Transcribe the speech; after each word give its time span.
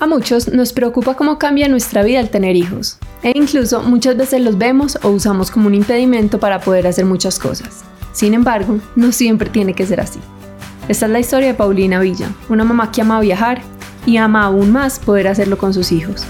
A 0.00 0.06
muchos 0.06 0.46
nos 0.46 0.72
preocupa 0.72 1.14
cómo 1.14 1.40
cambia 1.40 1.66
nuestra 1.66 2.04
vida 2.04 2.20
al 2.20 2.30
tener 2.30 2.54
hijos, 2.54 2.98
e 3.24 3.32
incluso 3.34 3.82
muchas 3.82 4.16
veces 4.16 4.40
los 4.40 4.56
vemos 4.56 4.96
o 5.02 5.08
usamos 5.08 5.50
como 5.50 5.66
un 5.66 5.74
impedimento 5.74 6.38
para 6.38 6.60
poder 6.60 6.86
hacer 6.86 7.04
muchas 7.04 7.40
cosas. 7.40 7.82
Sin 8.12 8.32
embargo, 8.32 8.78
no 8.94 9.10
siempre 9.10 9.50
tiene 9.50 9.74
que 9.74 9.86
ser 9.86 10.00
así. 10.00 10.20
Esta 10.86 11.06
es 11.06 11.12
la 11.12 11.18
historia 11.18 11.48
de 11.48 11.54
Paulina 11.54 11.98
Villa, 11.98 12.30
una 12.48 12.62
mamá 12.62 12.92
que 12.92 13.00
ama 13.00 13.18
viajar 13.18 13.60
y 14.06 14.18
ama 14.18 14.44
aún 14.44 14.70
más 14.70 15.00
poder 15.00 15.26
hacerlo 15.26 15.58
con 15.58 15.74
sus 15.74 15.90
hijos. 15.90 16.24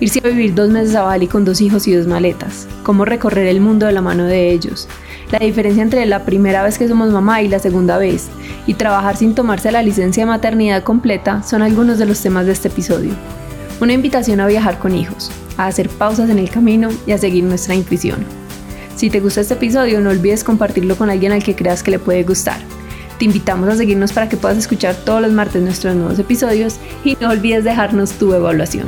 Irse 0.00 0.20
a 0.24 0.28
vivir 0.28 0.54
dos 0.54 0.70
meses 0.70 0.96
a 0.96 1.02
Bali 1.02 1.28
con 1.28 1.44
dos 1.44 1.60
hijos 1.60 1.86
y 1.86 1.94
dos 1.94 2.08
maletas, 2.08 2.66
cómo 2.82 3.04
recorrer 3.04 3.46
el 3.46 3.60
mundo 3.60 3.86
de 3.86 3.92
la 3.92 4.02
mano 4.02 4.24
de 4.24 4.50
ellos, 4.50 4.88
la 5.30 5.38
diferencia 5.38 5.82
entre 5.82 6.06
la 6.06 6.24
primera 6.24 6.62
vez 6.62 6.78
que 6.78 6.88
somos 6.88 7.10
mamá 7.10 7.42
y 7.42 7.48
la 7.48 7.58
segunda 7.58 7.98
vez, 7.98 8.28
y 8.66 8.74
trabajar 8.74 9.16
sin 9.16 9.34
tomarse 9.34 9.72
la 9.72 9.82
licencia 9.82 10.24
de 10.24 10.30
maternidad 10.30 10.82
completa 10.82 11.42
son 11.42 11.62
algunos 11.62 11.98
de 11.98 12.06
los 12.06 12.20
temas 12.20 12.46
de 12.46 12.52
este 12.52 12.68
episodio. 12.68 13.12
Una 13.80 13.92
invitación 13.92 14.40
a 14.40 14.46
viajar 14.46 14.78
con 14.78 14.94
hijos, 14.94 15.30
a 15.56 15.66
hacer 15.66 15.88
pausas 15.88 16.30
en 16.30 16.38
el 16.38 16.50
camino 16.50 16.88
y 17.06 17.12
a 17.12 17.18
seguir 17.18 17.44
nuestra 17.44 17.74
intuición. 17.74 18.24
Si 18.94 19.10
te 19.10 19.20
gusta 19.20 19.42
este 19.42 19.54
episodio, 19.54 20.00
no 20.00 20.10
olvides 20.10 20.44
compartirlo 20.44 20.96
con 20.96 21.10
alguien 21.10 21.32
al 21.32 21.42
que 21.42 21.54
creas 21.54 21.82
que 21.82 21.90
le 21.90 21.98
puede 21.98 22.22
gustar. 22.22 22.58
Te 23.18 23.24
invitamos 23.24 23.68
a 23.68 23.76
seguirnos 23.76 24.12
para 24.12 24.28
que 24.28 24.36
puedas 24.36 24.58
escuchar 24.58 24.94
todos 24.94 25.20
los 25.20 25.32
martes 25.32 25.62
nuestros 25.62 25.94
nuevos 25.94 26.18
episodios 26.18 26.76
y 27.04 27.16
no 27.20 27.30
olvides 27.30 27.64
dejarnos 27.64 28.12
tu 28.12 28.32
evaluación. 28.32 28.86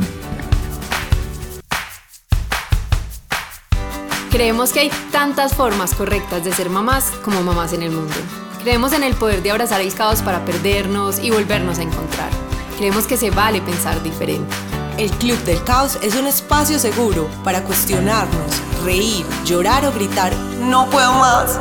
Creemos 4.38 4.72
que 4.72 4.78
hay 4.78 4.90
tantas 5.10 5.52
formas 5.52 5.96
correctas 5.96 6.44
de 6.44 6.52
ser 6.52 6.70
mamás 6.70 7.10
como 7.24 7.42
mamás 7.42 7.72
en 7.72 7.82
el 7.82 7.90
mundo. 7.90 8.14
Creemos 8.62 8.92
en 8.92 9.02
el 9.02 9.16
poder 9.16 9.42
de 9.42 9.50
abrazar 9.50 9.80
el 9.80 9.92
caos 9.92 10.22
para 10.22 10.44
perdernos 10.44 11.18
y 11.18 11.32
volvernos 11.32 11.80
a 11.80 11.82
encontrar. 11.82 12.30
Creemos 12.76 13.08
que 13.08 13.16
se 13.16 13.32
vale 13.32 13.60
pensar 13.60 14.00
diferente. 14.00 14.54
El 14.96 15.10
Club 15.10 15.36
del 15.38 15.60
Caos 15.64 15.98
es 16.02 16.14
un 16.14 16.28
espacio 16.28 16.78
seguro 16.78 17.28
para 17.42 17.64
cuestionarnos, 17.64 18.62
reír, 18.84 19.26
llorar 19.44 19.84
o 19.86 19.92
gritar, 19.92 20.32
no 20.60 20.88
puedo 20.88 21.14
más. 21.14 21.58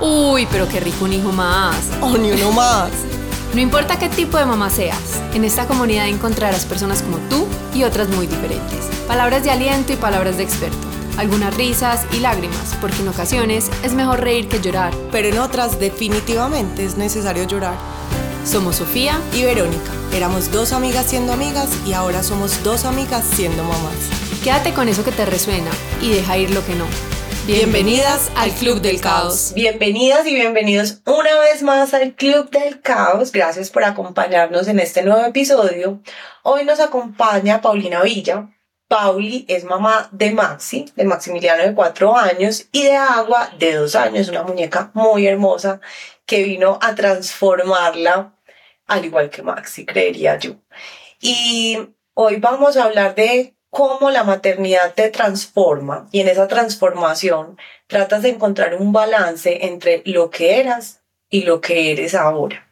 Uy, 0.00 0.46
pero 0.52 0.68
qué 0.68 0.78
rico 0.78 1.04
un 1.04 1.14
hijo 1.14 1.32
más. 1.32 1.90
O 2.00 2.16
ni 2.16 2.30
uno 2.30 2.52
más. 2.52 2.90
No 3.54 3.60
importa 3.62 3.98
qué 3.98 4.10
tipo 4.10 4.36
de 4.36 4.44
mamá 4.44 4.68
seas, 4.68 5.20
en 5.32 5.42
esta 5.42 5.66
comunidad 5.66 6.06
encontrarás 6.06 6.66
personas 6.66 7.00
como 7.00 7.16
tú 7.30 7.48
y 7.74 7.82
otras 7.82 8.08
muy 8.10 8.26
diferentes. 8.26 8.84
Palabras 9.08 9.42
de 9.42 9.50
aliento 9.50 9.94
y 9.94 9.96
palabras 9.96 10.36
de 10.36 10.42
experto 10.44 10.97
algunas 11.18 11.54
risas 11.56 12.06
y 12.12 12.20
lágrimas, 12.20 12.76
porque 12.80 13.02
en 13.02 13.08
ocasiones 13.08 13.70
es 13.82 13.92
mejor 13.92 14.20
reír 14.20 14.48
que 14.48 14.60
llorar. 14.60 14.94
Pero 15.12 15.28
en 15.28 15.38
otras 15.38 15.78
definitivamente 15.78 16.84
es 16.84 16.96
necesario 16.96 17.44
llorar. 17.44 17.74
Somos 18.44 18.76
Sofía 18.76 19.20
y 19.34 19.42
Verónica. 19.42 19.90
Éramos 20.14 20.50
dos 20.50 20.72
amigas 20.72 21.06
siendo 21.06 21.32
amigas 21.32 21.68
y 21.86 21.92
ahora 21.92 22.22
somos 22.22 22.62
dos 22.62 22.84
amigas 22.84 23.24
siendo 23.26 23.62
mamás. 23.64 24.08
Quédate 24.42 24.72
con 24.72 24.88
eso 24.88 25.04
que 25.04 25.12
te 25.12 25.26
resuena 25.26 25.70
y 26.00 26.10
deja 26.10 26.38
ir 26.38 26.50
lo 26.50 26.64
que 26.64 26.74
no. 26.74 26.86
Bienvenidas 27.46 28.30
al 28.36 28.50
Club 28.52 28.80
del 28.80 29.00
Caos. 29.00 29.52
Bienvenidas 29.54 30.26
y 30.26 30.34
bienvenidos 30.34 31.00
una 31.06 31.38
vez 31.40 31.62
más 31.62 31.94
al 31.94 32.14
Club 32.14 32.50
del 32.50 32.80
Caos. 32.80 33.32
Gracias 33.32 33.70
por 33.70 33.84
acompañarnos 33.84 34.68
en 34.68 34.78
este 34.78 35.02
nuevo 35.02 35.24
episodio. 35.24 36.00
Hoy 36.42 36.64
nos 36.64 36.78
acompaña 36.78 37.60
Paulina 37.60 38.02
Villa, 38.02 38.50
Pauli 38.88 39.44
es 39.48 39.64
mamá 39.64 40.08
de 40.12 40.30
Maxi, 40.30 40.90
de 40.96 41.04
Maximiliano 41.04 41.62
de 41.62 41.74
cuatro 41.74 42.16
años, 42.16 42.68
y 42.72 42.84
de 42.84 42.96
Agua 42.96 43.50
de 43.58 43.74
dos 43.74 43.94
años, 43.94 44.30
una 44.30 44.42
muñeca 44.42 44.90
muy 44.94 45.26
hermosa 45.26 45.80
que 46.24 46.42
vino 46.42 46.78
a 46.80 46.94
transformarla, 46.94 48.34
al 48.86 49.04
igual 49.04 49.28
que 49.28 49.42
Maxi, 49.42 49.84
creería 49.84 50.38
yo. 50.38 50.56
Y 51.20 51.78
hoy 52.14 52.36
vamos 52.36 52.78
a 52.78 52.84
hablar 52.84 53.14
de 53.14 53.54
cómo 53.68 54.10
la 54.10 54.24
maternidad 54.24 54.94
te 54.94 55.10
transforma 55.10 56.08
y 56.10 56.20
en 56.20 56.28
esa 56.28 56.48
transformación 56.48 57.58
tratas 57.86 58.22
de 58.22 58.30
encontrar 58.30 58.74
un 58.76 58.92
balance 58.92 59.66
entre 59.66 60.02
lo 60.06 60.30
que 60.30 60.60
eras 60.60 61.02
y 61.28 61.42
lo 61.42 61.60
que 61.60 61.92
eres 61.92 62.14
ahora 62.14 62.67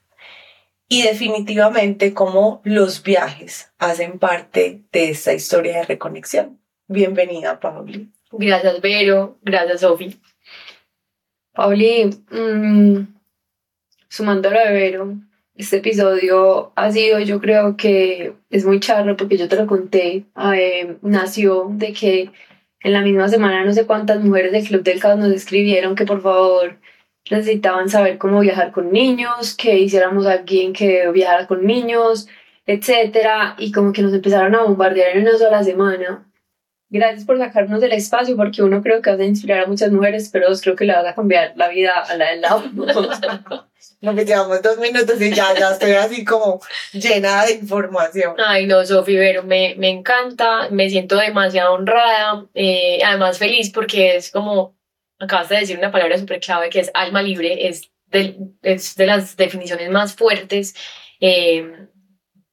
y 0.89 1.03
definitivamente 1.03 2.15
cómo 2.15 2.61
los 2.65 3.03
viajes 3.03 3.73
hacen 3.79 4.19
parte 4.19 4.83
de 4.93 5.11
esta 5.11 5.35
historia 5.35 5.79
de 5.79 5.85
reconexión. 5.85 6.61
Bienvenida, 6.89 7.59
Pauli. 7.59 8.11
Gracias, 8.31 8.81
Vero. 8.81 9.39
Gracias, 9.43 9.81
Sofi. 9.81 10.21
Pauli, 11.53 12.11
mmm, 12.31 13.07
sumando 14.09 14.49
a 14.49 14.53
Vero, 14.53 15.17
este 15.55 15.79
episodio 15.79 16.73
ha 16.77 16.91
sido, 16.93 17.19
yo 17.21 17.41
creo 17.41 17.77
que 17.77 18.35
es 18.51 18.65
muy 18.65 18.79
charro 18.79 19.17
porque 19.17 19.39
yo 19.39 19.49
te 19.49 19.57
lo 19.57 19.67
conté, 19.67 20.27
eh, 20.55 20.97
nació 21.03 21.69
de 21.71 21.93
que 21.93 22.31
en 22.81 22.93
la 22.93 23.01
misma 23.01 23.29
semana 23.29 23.65
no 23.65 23.73
sé 23.73 23.87
cuántas 23.87 24.23
mujeres 24.23 24.53
del 24.53 24.67
Club 24.67 24.83
del 24.83 25.01
Caos 25.01 25.19
nos 25.19 25.33
escribieron 25.33 25.97
que 25.97 26.05
por 26.05 26.21
favor 26.21 26.79
necesitaban 27.31 27.89
saber 27.89 28.19
cómo 28.19 28.41
viajar 28.41 28.73
con 28.73 28.93
niños, 28.93 29.55
que 29.55 29.79
hiciéramos 29.79 30.27
a 30.27 30.33
alguien 30.33 30.73
que 30.73 31.11
viajara 31.11 31.47
con 31.47 31.67
niños, 31.67 32.29
etcétera, 32.67 33.55
y 33.59 33.73
como 33.73 33.93
que 33.93 34.03
nos 34.03 34.13
empezaron 34.13 34.55
a 34.55 34.63
bombardear 34.63 35.17
en 35.17 35.23
una 35.23 35.39
sola 35.39 35.63
semana. 35.63 36.27
Gracias 36.89 37.25
por 37.25 37.39
sacarnos 37.39 37.81
del 37.81 37.93
espacio, 37.93 38.37
porque 38.37 38.63
uno 38.63 38.81
creo 38.81 39.03
que 39.03 39.11
vas 39.11 39.19
a 39.19 39.25
inspirar 39.25 39.65
a 39.65 39.67
muchas 39.67 39.91
mujeres, 39.91 40.29
pero 40.33 40.49
dos 40.49 40.63
creo 40.63 40.77
que 40.77 40.85
le 40.85 40.93
vas 40.93 41.05
a 41.05 41.15
cambiar 41.15 41.53
la 41.57 41.69
vida 41.69 41.93
a 42.09 42.17
la 42.17 42.31
del 42.31 42.41
lado. 42.41 42.63
No, 44.01 44.15
que 44.15 44.27
llevamos 44.27 44.61
dos 44.61 44.79
minutos 44.79 45.21
y 45.21 45.33
ya, 45.33 45.55
ya 45.59 45.71
estoy 45.71 45.93
así 45.93 46.25
como 46.25 46.61
llena 46.93 47.47
de 47.47 47.55
información. 47.55 48.35
Ay, 48.39 48.67
no, 48.67 48.85
Sofi, 48.85 49.17
pero 49.17 49.43
me, 49.43 49.75
me 49.79 49.89
encanta, 49.89 50.69
me 50.71 50.91
siento 50.91 51.17
demasiado 51.17 51.73
honrada, 51.75 52.45
eh, 52.55 53.01
además 53.05 53.39
feliz 53.39 53.71
porque 53.71 54.17
es 54.17 54.31
como 54.31 54.76
acabas 55.19 55.49
de 55.49 55.57
decir 55.57 55.79
una 55.79 55.91
palabra 55.91 56.19
súper 56.19 56.41
clave 56.41 56.71
que 56.71 56.81
es 56.81 56.91
alma 56.95 57.23
libre, 57.23 57.69
es 57.69 57.91
de, 58.07 58.37
es 58.63 58.97
de 58.97 59.07
las 59.07 59.37
definiciones 59.37 59.91
más 59.91 60.15
fuertes, 60.15 60.75
eh, 61.21 61.89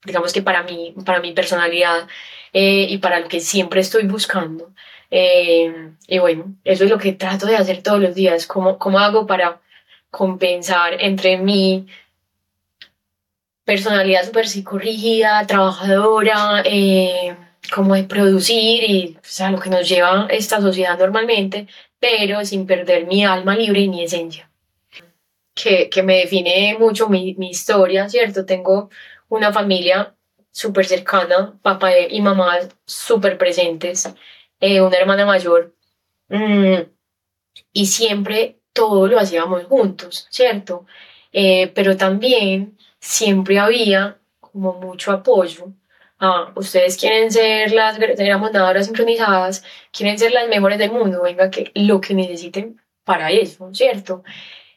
digamos 0.05 0.33
que 0.33 0.41
para 0.41 0.63
mí, 0.63 0.95
para 1.05 1.19
mi 1.19 1.33
personalidad 1.33 2.07
eh, 2.51 2.87
y 2.89 2.97
para 2.97 3.19
lo 3.19 3.27
que 3.27 3.39
siempre 3.39 3.81
estoy 3.81 4.05
buscando. 4.07 4.73
Eh, 5.11 5.91
y 6.07 6.19
bueno, 6.19 6.55
eso 6.63 6.85
es 6.85 6.89
lo 6.89 6.97
que 6.97 7.13
trato 7.13 7.45
de 7.45 7.55
hacer 7.55 7.83
todos 7.83 7.99
los 7.99 8.15
días, 8.15 8.47
cómo, 8.47 8.79
cómo 8.79 8.99
hago 8.99 9.27
para 9.27 9.61
compensar 10.09 10.97
entre 10.99 11.37
mi 11.37 11.87
personalidad 13.63 14.25
súper 14.25 14.47
psicorrígida, 14.47 15.45
trabajadora, 15.47 16.63
como 17.73 17.95
de 17.95 18.03
producir 18.03 18.83
y 18.83 19.17
o 19.17 19.19
sea, 19.23 19.51
lo 19.51 19.59
que 19.59 19.69
nos 19.69 19.87
lleva 19.87 20.27
esta 20.29 20.59
sociedad 20.61 20.97
normalmente, 20.97 21.67
pero 22.03 22.43
sin 22.43 22.67
perder 22.67 23.07
mi 23.07 23.23
alma 23.23 23.55
libre 23.55 23.79
y 23.79 23.87
mi 23.87 24.03
esencia, 24.03 24.51
que, 25.53 25.89
que 25.89 26.03
me 26.03 26.17
define 26.17 26.75
mucho 26.77 27.07
mi, 27.07 27.33
mi, 27.35 27.51
historia, 27.51 28.09
¿cierto? 28.09 28.45
Tengo 28.45 28.89
una 29.29 29.53
familia 29.53 30.13
súper 30.51 30.85
cercana, 30.85 31.57
papá 31.61 31.97
y 31.97 32.19
mamá 32.21 32.59
súper 32.85 33.37
presentes, 33.37 34.13
eh, 34.59 34.81
una 34.81 34.97
hermana 34.97 35.25
mayor, 35.25 35.73
mm, 36.27 36.79
y 37.71 37.85
siempre 37.85 38.59
todo 38.73 39.07
lo 39.07 39.17
hacíamos 39.17 39.63
juntos, 39.63 40.27
¿cierto? 40.29 40.85
Eh, 41.31 41.71
pero 41.73 41.95
también 41.95 42.77
siempre 42.99 43.59
había 43.59 44.19
como 44.41 44.73
mucho 44.73 45.13
apoyo 45.13 45.71
ah, 46.23 46.51
ustedes 46.55 46.97
quieren 46.97 47.31
ser 47.31 47.71
las 47.71 47.99
nadadoras 47.99 48.85
sincronizadas, 48.85 49.63
quieren 49.91 50.17
ser 50.17 50.31
las 50.31 50.47
mejores 50.47 50.79
del 50.79 50.91
mundo, 50.91 51.21
venga, 51.21 51.51
que 51.51 51.71
lo 51.75 52.01
que 52.01 52.13
necesiten 52.13 52.81
para 53.03 53.31
eso, 53.31 53.69
¿cierto? 53.73 54.23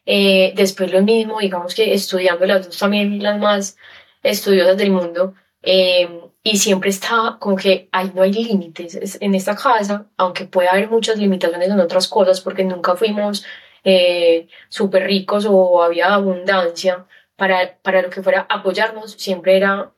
Eh, 0.06 0.52
después 0.56 0.92
lo 0.92 1.02
mismo, 1.02 1.40
digamos 1.40 1.74
que 1.74 1.94
estudiando 1.94 2.46
las 2.46 2.66
dos 2.66 2.78
también 2.78 3.22
las 3.22 3.38
más 3.38 3.76
estudiosas 4.22 4.76
del 4.76 4.90
mundo, 4.90 5.34
eh, 5.62 6.08
y 6.42 6.58
siempre 6.58 6.90
está 6.90 7.38
como 7.40 7.56
que 7.56 7.88
ahí 7.92 8.12
no 8.14 8.22
hay 8.22 8.32
límites 8.32 9.18
en 9.20 9.34
esta 9.34 9.56
casa, 9.56 10.06
aunque 10.16 10.44
puede 10.46 10.68
haber 10.68 10.88
muchas 10.90 11.18
limitaciones 11.18 11.68
en 11.70 11.80
otras 11.80 12.08
cosas, 12.08 12.40
porque 12.40 12.64
nunca 12.64 12.96
fuimos 12.96 13.44
eh, 13.84 14.48
súper 14.68 15.04
ricos 15.06 15.46
o 15.48 15.82
había 15.82 16.14
abundancia, 16.14 17.06
para, 17.36 17.78
para 17.82 18.02
lo 18.02 18.10
que 18.10 18.22
fuera 18.22 18.46
apoyarnos, 18.48 19.12
siempre 19.12 19.56
era 19.56 19.92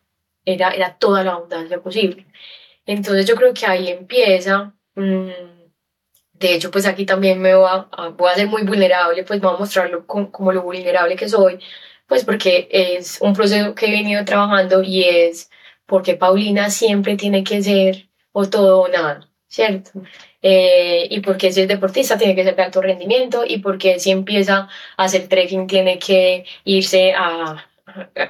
era, 0.52 0.70
era 0.70 0.96
toda 0.98 1.24
la 1.24 1.32
abundancia 1.32 1.80
posible. 1.80 2.26
Entonces 2.86 3.26
yo 3.26 3.36
creo 3.36 3.52
que 3.54 3.66
ahí 3.66 3.88
empieza, 3.88 4.74
mm, 4.94 5.28
de 6.34 6.54
hecho 6.54 6.70
pues 6.70 6.86
aquí 6.86 7.04
también 7.06 7.40
me 7.40 7.54
voy 7.54 7.68
a, 7.70 8.08
voy 8.10 8.30
a 8.30 8.34
ser 8.34 8.48
muy 8.48 8.62
vulnerable, 8.62 9.24
pues 9.24 9.40
voy 9.40 9.54
a 9.54 9.58
mostrarlo 9.58 10.06
como 10.06 10.52
lo 10.52 10.62
vulnerable 10.62 11.16
que 11.16 11.28
soy, 11.28 11.60
pues 12.06 12.24
porque 12.24 12.68
es 12.70 13.18
un 13.20 13.34
proceso 13.34 13.74
que 13.74 13.86
he 13.86 13.90
venido 13.90 14.24
trabajando 14.24 14.82
y 14.82 15.04
es 15.04 15.50
porque 15.86 16.14
Paulina 16.14 16.70
siempre 16.70 17.16
tiene 17.16 17.44
que 17.44 17.62
ser 17.62 18.08
o 18.32 18.48
todo 18.48 18.82
o 18.82 18.88
nada, 18.88 19.28
¿cierto? 19.48 19.90
Eh, 20.42 21.08
y 21.10 21.20
porque 21.20 21.52
si 21.52 21.62
es 21.62 21.68
deportista 21.68 22.16
tiene 22.16 22.34
que 22.34 22.44
ser 22.44 22.56
de 22.56 22.62
alto 22.62 22.80
rendimiento 22.80 23.44
y 23.46 23.58
porque 23.58 23.98
si 23.98 24.10
empieza 24.10 24.68
a 24.96 25.04
hacer 25.04 25.28
trekking 25.28 25.66
tiene 25.66 25.98
que 25.98 26.44
irse 26.64 27.12
a 27.12 27.66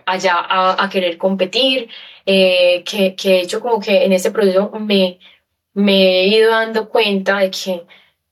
allá 0.06 0.36
a, 0.38 0.88
querer 0.90 1.18
competir, 1.18 1.88
eh, 2.26 2.82
que, 2.84 3.14
que 3.14 3.28
de 3.30 3.40
hecho 3.40 3.60
como 3.60 3.80
que 3.80 4.04
en 4.04 4.12
este 4.12 4.30
proceso 4.30 4.70
me, 4.80 5.18
me 5.74 6.20
he 6.20 6.26
ido 6.28 6.50
dando 6.50 6.88
cuenta 6.88 7.38
de 7.38 7.50
que 7.50 7.84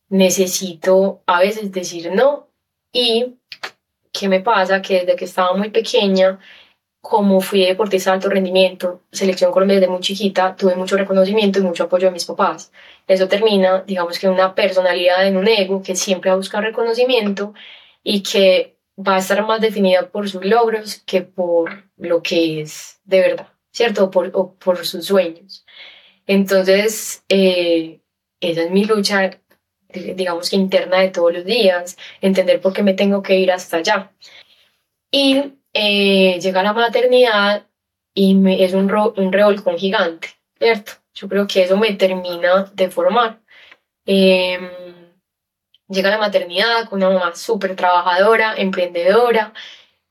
necesito 0.09 1.23
a 1.27 1.41
veces 1.41 1.73
decir 1.73 2.13
no 2.13 2.49
y 2.93 3.37
¿qué 4.13 4.29
me 4.29 4.41
pasa? 4.41 4.83
Que 4.83 5.01
desde 5.01 5.17
que 5.17 5.27
estaba 5.27 5.55
muy 5.55 5.71
pequeña, 5.71 6.39
como 7.01 7.41
fui 7.41 7.65
deportista 7.65 8.11
de 8.11 8.15
alto 8.17 8.29
rendimiento, 8.29 9.03
selección 9.13 9.53
Colombia 9.53 9.77
desde 9.77 9.91
muy 9.91 10.01
chiquita, 10.01 10.57
tuve 10.57 10.75
mucho 10.75 10.97
reconocimiento 10.97 11.59
y 11.59 11.63
mucho 11.63 11.85
apoyo 11.85 12.09
de 12.09 12.13
mis 12.13 12.25
papás. 12.25 12.73
Eso 13.07 13.29
termina, 13.29 13.83
digamos 13.87 14.19
que 14.19 14.29
una 14.29 14.55
personalidad 14.55 15.27
en 15.27 15.37
un 15.37 15.47
ego 15.49 15.83
que 15.83 15.95
siempre 15.95 16.31
va 16.31 16.35
a 16.35 16.39
buscar 16.39 16.65
reconocimiento 16.65 17.55
y 18.03 18.23
que 18.23 18.76
va 18.97 19.17
a 19.17 19.19
estar 19.19 19.45
más 19.47 19.61
definida 19.61 20.11
por 20.11 20.29
sus 20.29 20.45
logros 20.45 21.03
que 21.07 21.23
por 21.23 21.91
lo 21.97 22.23
que 22.23 22.61
es 22.63 23.01
de 23.05 23.21
verdad, 23.21 23.49
¿cierto? 23.73 24.05
O 24.05 24.11
por, 24.11 24.31
o 24.35 24.55
por 24.55 24.85
sus 24.85 25.07
sueños. 25.07 25.65
Entonces, 26.27 27.25
eh, 27.29 28.01
esa 28.41 28.63
es 28.65 28.71
mi 28.71 28.85
lucha, 28.85 29.41
digamos 29.89 30.51
que 30.51 30.57
interna 30.57 31.01
de 31.01 31.11
todos 31.11 31.33
los 31.33 31.45
días, 31.45 31.97
entender 32.21 32.61
por 32.61 32.73
qué 32.73 32.83
me 32.83 32.95
tengo 32.95 33.23
que 33.23 33.39
ir 33.39 33.53
hasta 33.53 33.79
allá. 33.79 34.13
Y 35.11 35.55
eh, 35.73 36.39
llega 36.41 36.63
la 36.63 36.73
maternidad 36.73 37.67
y 38.15 38.35
me, 38.35 38.65
es 38.65 38.75
un, 38.75 38.91
un 38.93 39.33
revolcón 39.33 39.79
gigante, 39.79 40.29
¿cierto? 40.59 40.93
Yo 41.15 41.29
creo 41.29 41.47
que 41.47 41.63
eso 41.63 41.77
me 41.77 41.93
termina 41.95 42.65
de 42.75 42.91
formar. 42.91 43.41
Em, 44.07 44.71
llega 45.89 46.11
la 46.11 46.19
maternidad 46.19 46.89
con 46.89 47.03
una 47.03 47.11
mamá 47.11 47.35
súper 47.35 47.77
trabajadora, 47.77 48.55
emprendedora, 48.57 49.53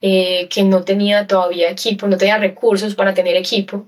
eh, 0.02 0.48
que 0.50 0.64
no 0.64 0.84
tenía 0.84 1.28
todavía 1.28 1.70
equipo, 1.72 2.08
no 2.08 2.18
tenía 2.18 2.38
recursos 2.38 2.96
para 2.96 3.14
tener 3.14 3.36
equipo. 3.36 3.88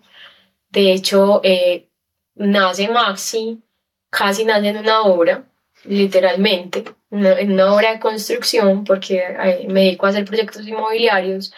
De 0.69 0.93
hecho, 0.93 1.41
eh, 1.43 1.89
nace 2.35 2.89
Maxi, 2.89 3.61
casi 4.09 4.45
nace 4.45 4.69
en 4.69 4.77
una 4.77 5.01
obra, 5.03 5.45
literalmente, 5.85 6.85
en 7.11 7.51
una 7.53 7.73
obra 7.73 7.93
de 7.93 7.99
construcción, 7.99 8.83
porque 8.83 9.17
eh, 9.19 9.65
me 9.69 9.81
dedico 9.81 10.05
a 10.05 10.09
hacer 10.09 10.25
proyectos 10.25 10.67
inmobiliarios, 10.67 11.53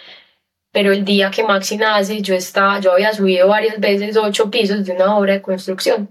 pero 0.72 0.92
el 0.94 1.06
día 1.06 1.32
que 1.32 1.44
Maxi 1.44 1.78
nace, 1.78 2.22
yo, 2.22 2.36
estaba, 2.36 2.80
yo 2.80 2.94
había 2.94 3.14
subido 3.14 3.48
varias 3.48 3.80
veces 3.80 4.18
ocho 4.18 4.52
pisos 4.52 4.86
de 4.86 4.94
una 4.94 5.18
obra 5.18 5.34
de 5.34 5.42
construcción. 5.42 6.10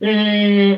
Mm, 0.00 0.74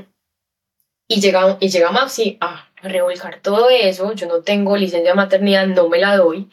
y, 1.09 1.21
llega, 1.21 1.57
y 1.61 1.69
llega 1.69 1.91
Maxi 1.91 2.37
a 2.41 2.69
revolcar 2.83 3.41
todo 3.41 3.71
eso, 3.71 4.13
yo 4.15 4.27
no 4.29 4.43
tengo 4.43 4.77
licencia 4.77 5.11
de 5.11 5.17
maternidad, 5.17 5.67
no 5.67 5.89
me 5.89 5.99
la 5.99 6.17
doy. 6.17 6.49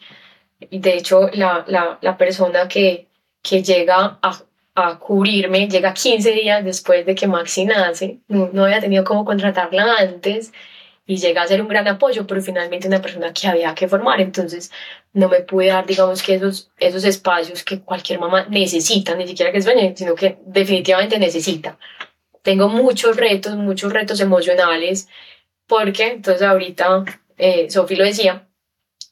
De 0.70 0.96
hecho, 0.96 1.28
la, 1.32 1.64
la, 1.66 1.98
la 2.00 2.16
persona 2.16 2.68
que, 2.68 3.08
que 3.42 3.62
llega 3.62 4.18
a 4.22 4.42
a 4.74 4.98
cubrirme, 4.98 5.68
llega 5.68 5.92
15 5.92 6.32
días 6.32 6.64
después 6.64 7.04
de 7.04 7.14
que 7.14 7.26
Maxi 7.26 7.64
nace, 7.64 8.20
no, 8.28 8.64
había 8.64 8.80
tenido 8.80 9.04
cómo 9.04 9.24
contratarla 9.24 9.96
antes 9.98 10.52
y 11.04 11.16
llega 11.16 11.42
a 11.42 11.46
ser 11.46 11.60
un 11.60 11.68
gran 11.68 11.86
apoyo, 11.88 12.26
pero 12.26 12.40
finalmente 12.40 12.88
una 12.88 13.02
persona 13.02 13.32
que 13.34 13.48
había 13.48 13.74
que 13.74 13.88
formar, 13.88 14.20
entonces 14.20 14.70
no 15.12 15.28
me 15.28 15.40
pude 15.40 15.66
dar, 15.66 15.84
digamos, 15.84 16.22
que 16.22 16.36
esos, 16.36 16.70
esos 16.78 17.04
espacios 17.04 17.64
que 17.64 17.80
cualquier 17.80 18.18
mamá 18.18 18.46
necesita, 18.48 19.14
ni 19.14 19.26
siquiera 19.26 19.52
que 19.52 19.60
sueñe, 19.60 19.94
sino 19.96 20.14
que 20.14 20.38
definitivamente 20.46 21.18
necesita. 21.18 21.76
Tengo 22.42 22.68
muchos 22.68 23.16
retos, 23.16 23.56
muchos 23.56 23.92
retos 23.92 24.20
emocionales, 24.20 25.08
porque 25.66 26.08
entonces 26.08 26.42
ahorita, 26.42 27.04
eh, 27.38 27.70
Sofi 27.70 27.96
lo 27.96 28.04
decía, 28.04 28.48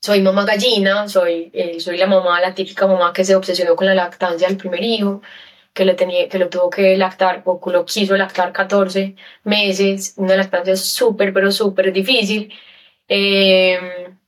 soy 0.00 0.22
mamá 0.22 0.44
gallina, 0.44 1.08
soy, 1.08 1.50
eh, 1.54 1.80
soy 1.80 1.96
la 1.98 2.06
mamá, 2.06 2.40
la 2.40 2.54
típica 2.54 2.86
mamá 2.86 3.12
que 3.12 3.24
se 3.24 3.36
obsesionó 3.36 3.76
con 3.76 3.86
la 3.86 3.94
lactancia 3.94 4.48
del 4.48 4.56
primer 4.56 4.82
hijo, 4.82 5.22
que 5.74 5.84
lo, 5.84 5.96
tenía, 5.96 6.28
que 6.28 6.38
lo 6.38 6.48
tuvo 6.48 6.70
que 6.70 6.96
lactar 6.96 7.42
o 7.46 7.60
lo 7.70 7.84
quiso 7.86 8.16
lactar 8.16 8.52
14 8.52 9.16
meses, 9.44 10.14
una 10.16 10.36
lactancia 10.36 10.76
súper, 10.76 11.32
pero 11.32 11.52
súper 11.52 11.92
difícil. 11.92 12.52
Em, 13.08 14.18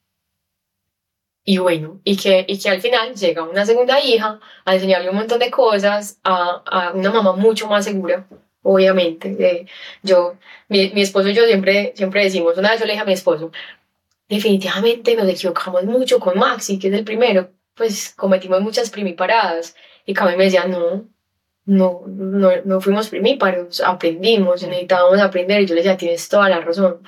y 1.44 1.58
bueno, 1.58 2.00
y 2.04 2.16
que, 2.16 2.44
y 2.48 2.58
que 2.58 2.68
al 2.70 2.80
final 2.80 3.14
llega 3.14 3.42
una 3.42 3.66
segunda 3.66 4.00
hija 4.00 4.40
a 4.64 4.74
enseñarle 4.74 5.10
un 5.10 5.16
montón 5.16 5.38
de 5.40 5.50
cosas 5.50 6.20
a, 6.22 6.62
a 6.66 6.92
una 6.92 7.10
mamá 7.10 7.32
mucho 7.34 7.66
más 7.68 7.84
segura, 7.84 8.28
obviamente. 8.62 9.66
yo, 10.02 10.36
mi, 10.68 10.90
mi, 10.90 11.02
esposo 11.02 11.28
y 11.28 11.34
yo 11.34 11.44
siempre, 11.46 11.92
siempre 11.96 12.24
decimos, 12.24 12.56
una 12.56 12.70
vez 12.70 12.80
yo 12.80 12.86
le 12.86 12.92
dije 12.92 13.02
a 13.02 13.06
mi 13.06 13.12
esposo, 13.12 13.52
definitivamente 14.28 15.14
nos 15.16 15.28
equivocamos 15.28 15.84
mucho 15.84 16.18
con 16.18 16.38
Maxi, 16.38 16.78
que 16.78 16.88
es 16.88 16.94
el 16.94 17.04
primero, 17.04 17.50
pues 17.74 18.14
cometimos 18.16 18.60
muchas 18.60 18.90
primiparadas. 18.90 19.76
Y 20.06 20.14
Camille 20.14 20.38
me 20.38 20.44
decía, 20.44 20.66
no, 20.66 21.04
no, 21.64 22.02
no, 22.06 22.50
no 22.64 22.80
fuimos 22.80 23.08
primíparos, 23.08 23.80
aprendimos, 23.80 24.62
necesitábamos 24.62 25.20
aprender 25.20 25.62
y 25.62 25.66
yo 25.66 25.74
le 25.74 25.82
decía, 25.82 25.96
tienes 25.96 26.28
toda 26.28 26.48
la 26.48 26.60
razón. 26.60 27.02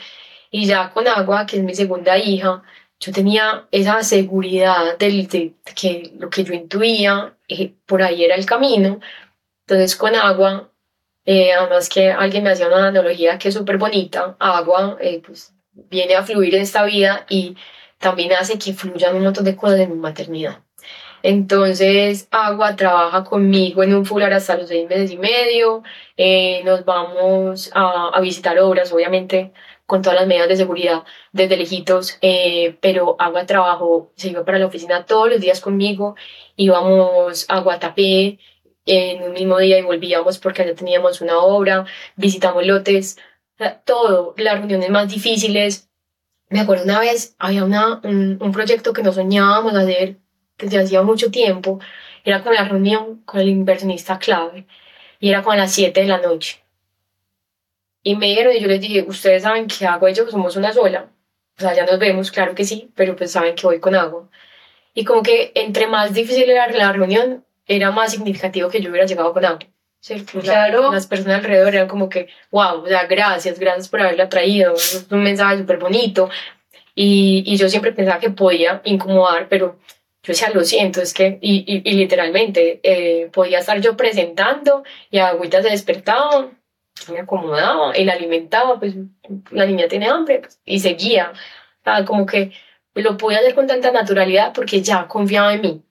Y 0.50 0.66
ya 0.66 0.90
con 0.90 1.08
Agua, 1.08 1.46
que 1.46 1.56
es 1.56 1.62
mi 1.62 1.74
segunda 1.74 2.16
hija, 2.18 2.62
yo 3.00 3.12
tenía 3.12 3.66
esa 3.70 4.02
seguridad 4.02 4.96
de, 4.98 5.10
de 5.26 5.54
que 5.74 6.12
lo 6.18 6.30
que 6.30 6.44
yo 6.44 6.54
intuía, 6.54 7.36
eh, 7.48 7.74
por 7.86 8.02
ahí 8.02 8.24
era 8.24 8.36
el 8.36 8.46
camino. 8.46 9.00
Entonces 9.66 9.96
con 9.96 10.14
Agua, 10.14 10.70
eh, 11.26 11.52
además 11.52 11.88
que 11.88 12.10
alguien 12.10 12.44
me 12.44 12.50
hacía 12.50 12.68
una 12.68 12.88
analogía 12.88 13.38
que 13.38 13.48
es 13.48 13.54
súper 13.54 13.78
bonita, 13.78 14.36
Agua 14.38 14.96
eh, 15.00 15.22
pues, 15.24 15.54
viene 15.72 16.14
a 16.16 16.22
fluir 16.22 16.54
en 16.54 16.62
esta 16.62 16.84
vida 16.84 17.26
y 17.28 17.56
también 17.98 18.32
hace 18.32 18.58
que 18.58 18.74
fluyan 18.74 19.16
un 19.16 19.24
montón 19.24 19.44
de 19.44 19.56
cosas 19.56 19.80
en 19.80 19.90
mi 19.92 19.98
maternidad. 19.98 20.64
Entonces, 21.24 22.28
Agua 22.30 22.76
trabaja 22.76 23.24
conmigo 23.24 23.82
en 23.82 23.94
un 23.94 24.04
fular 24.04 24.32
hasta 24.34 24.58
los 24.58 24.68
seis 24.68 24.86
meses 24.86 25.10
y 25.10 25.16
medio. 25.16 25.82
Eh, 26.18 26.62
nos 26.64 26.84
vamos 26.84 27.70
a, 27.74 28.20
visitar 28.20 28.58
obras, 28.58 28.92
obviamente, 28.92 29.52
con 29.86 30.02
todas 30.02 30.18
las 30.18 30.28
medidas 30.28 30.48
de 30.48 30.56
seguridad 30.56 31.04
desde 31.32 31.56
lejitos, 31.56 32.18
eh, 32.20 32.76
pero 32.82 33.16
Agua 33.18 33.46
trabajó, 33.46 34.12
se 34.16 34.28
iba 34.28 34.44
para 34.44 34.58
la 34.58 34.66
oficina 34.66 35.06
todos 35.06 35.30
los 35.30 35.40
días 35.40 35.62
conmigo. 35.62 36.14
Íbamos 36.56 37.46
a 37.48 37.60
Guatapé 37.60 38.38
en 38.86 39.22
un 39.22 39.32
mismo 39.32 39.58
día 39.58 39.78
y 39.78 39.82
volvíamos 39.82 40.38
porque 40.38 40.62
allá 40.62 40.74
teníamos 40.74 41.20
una 41.20 41.38
obra, 41.38 41.86
visitamos 42.16 42.66
lotes, 42.66 43.18
todo, 43.84 44.34
las 44.36 44.58
reuniones 44.58 44.90
más 44.90 45.08
difíciles. 45.08 45.88
Me 46.50 46.60
acuerdo 46.60 46.84
una 46.84 47.00
vez, 47.00 47.34
había 47.38 47.64
una, 47.64 48.00
un, 48.04 48.52
proyecto 48.52 48.92
que 48.92 49.02
nos 49.02 49.14
soñábamos 49.16 49.74
hacer 49.74 50.18
desde 50.58 50.78
hacía 50.80 51.02
mucho 51.02 51.30
tiempo, 51.30 51.80
era 52.24 52.42
con 52.42 52.54
la 52.54 52.64
reunión 52.64 53.22
con 53.24 53.40
el 53.40 53.48
inversionista 53.48 54.18
clave 54.18 54.66
y 55.18 55.30
era 55.30 55.42
con 55.42 55.56
las 55.56 55.72
7 55.72 56.00
de 56.00 56.06
la 56.06 56.18
noche. 56.18 56.62
Y 58.02 58.16
me 58.16 58.26
dieron 58.26 58.54
y 58.54 58.60
yo 58.60 58.68
les 58.68 58.80
dije, 58.80 59.04
ustedes 59.08 59.42
saben 59.42 59.66
que 59.66 59.86
hago 59.86 60.06
ellos 60.06 60.30
somos 60.30 60.56
una 60.56 60.72
sola. 60.72 61.10
O 61.56 61.60
sea, 61.60 61.74
ya 61.74 61.86
nos 61.86 61.98
vemos, 61.98 62.30
claro 62.30 62.54
que 62.54 62.64
sí, 62.64 62.90
pero 62.94 63.16
pues 63.16 63.32
saben 63.32 63.54
que 63.54 63.66
voy 63.66 63.80
con 63.80 63.94
agua. 63.94 64.28
Y 64.92 65.04
como 65.04 65.22
que 65.22 65.52
entre 65.54 65.86
más 65.86 66.12
difícil 66.12 66.50
era 66.50 66.70
la 66.70 66.92
reunión, 66.92 67.44
era 67.66 67.90
más 67.90 68.12
significativo 68.12 68.68
que 68.68 68.80
yo 68.80 68.90
hubiera 68.90 69.06
llegado 69.06 69.32
con 69.32 69.44
agua. 69.44 69.58
¿cierto? 70.04 70.40
Claro. 70.40 70.92
las 70.92 71.06
personas 71.06 71.38
alrededor 71.38 71.74
eran 71.74 71.88
como 71.88 72.10
que, 72.10 72.28
wow, 72.50 72.82
o 72.82 72.86
sea, 72.86 73.06
gracias, 73.06 73.58
gracias 73.58 73.88
por 73.88 74.02
haberla 74.02 74.28
traído, 74.28 74.74
es 74.74 75.06
un 75.10 75.22
mensaje 75.22 75.58
súper 75.58 75.78
bonito. 75.78 76.28
Y, 76.94 77.42
y 77.46 77.56
yo 77.56 77.70
siempre 77.70 77.92
pensaba 77.92 78.20
que 78.20 78.28
podía 78.28 78.82
incomodar, 78.84 79.48
pero 79.48 79.78
yo 80.22 80.32
decía, 80.32 80.50
lo 80.50 80.62
siento, 80.62 81.00
es 81.00 81.14
que, 81.14 81.38
y, 81.40 81.64
y, 81.66 81.94
literalmente, 81.94 82.80
eh, 82.82 83.30
podía 83.32 83.60
estar 83.60 83.80
yo 83.80 83.96
presentando 83.96 84.84
y 85.10 85.18
Agüita 85.18 85.62
se 85.62 85.70
despertaba, 85.70 86.50
me 87.10 87.20
acomodaba 87.20 87.96
y 87.96 88.04
la 88.04 88.12
alimentaba, 88.12 88.78
pues 88.78 88.94
la 89.50 89.66
niña 89.66 89.88
tiene 89.88 90.08
hambre 90.08 90.40
pues, 90.40 90.60
y 90.64 90.80
seguía. 90.80 91.32
O 91.84 92.04
como 92.04 92.26
que 92.26 92.52
lo 92.94 93.16
pude 93.16 93.36
hacer 93.36 93.54
con 93.54 93.66
tanta 93.66 93.90
naturalidad 93.90 94.52
porque 94.54 94.82
ya 94.82 95.08
confiaba 95.08 95.54
en 95.54 95.60
mí. 95.60 95.82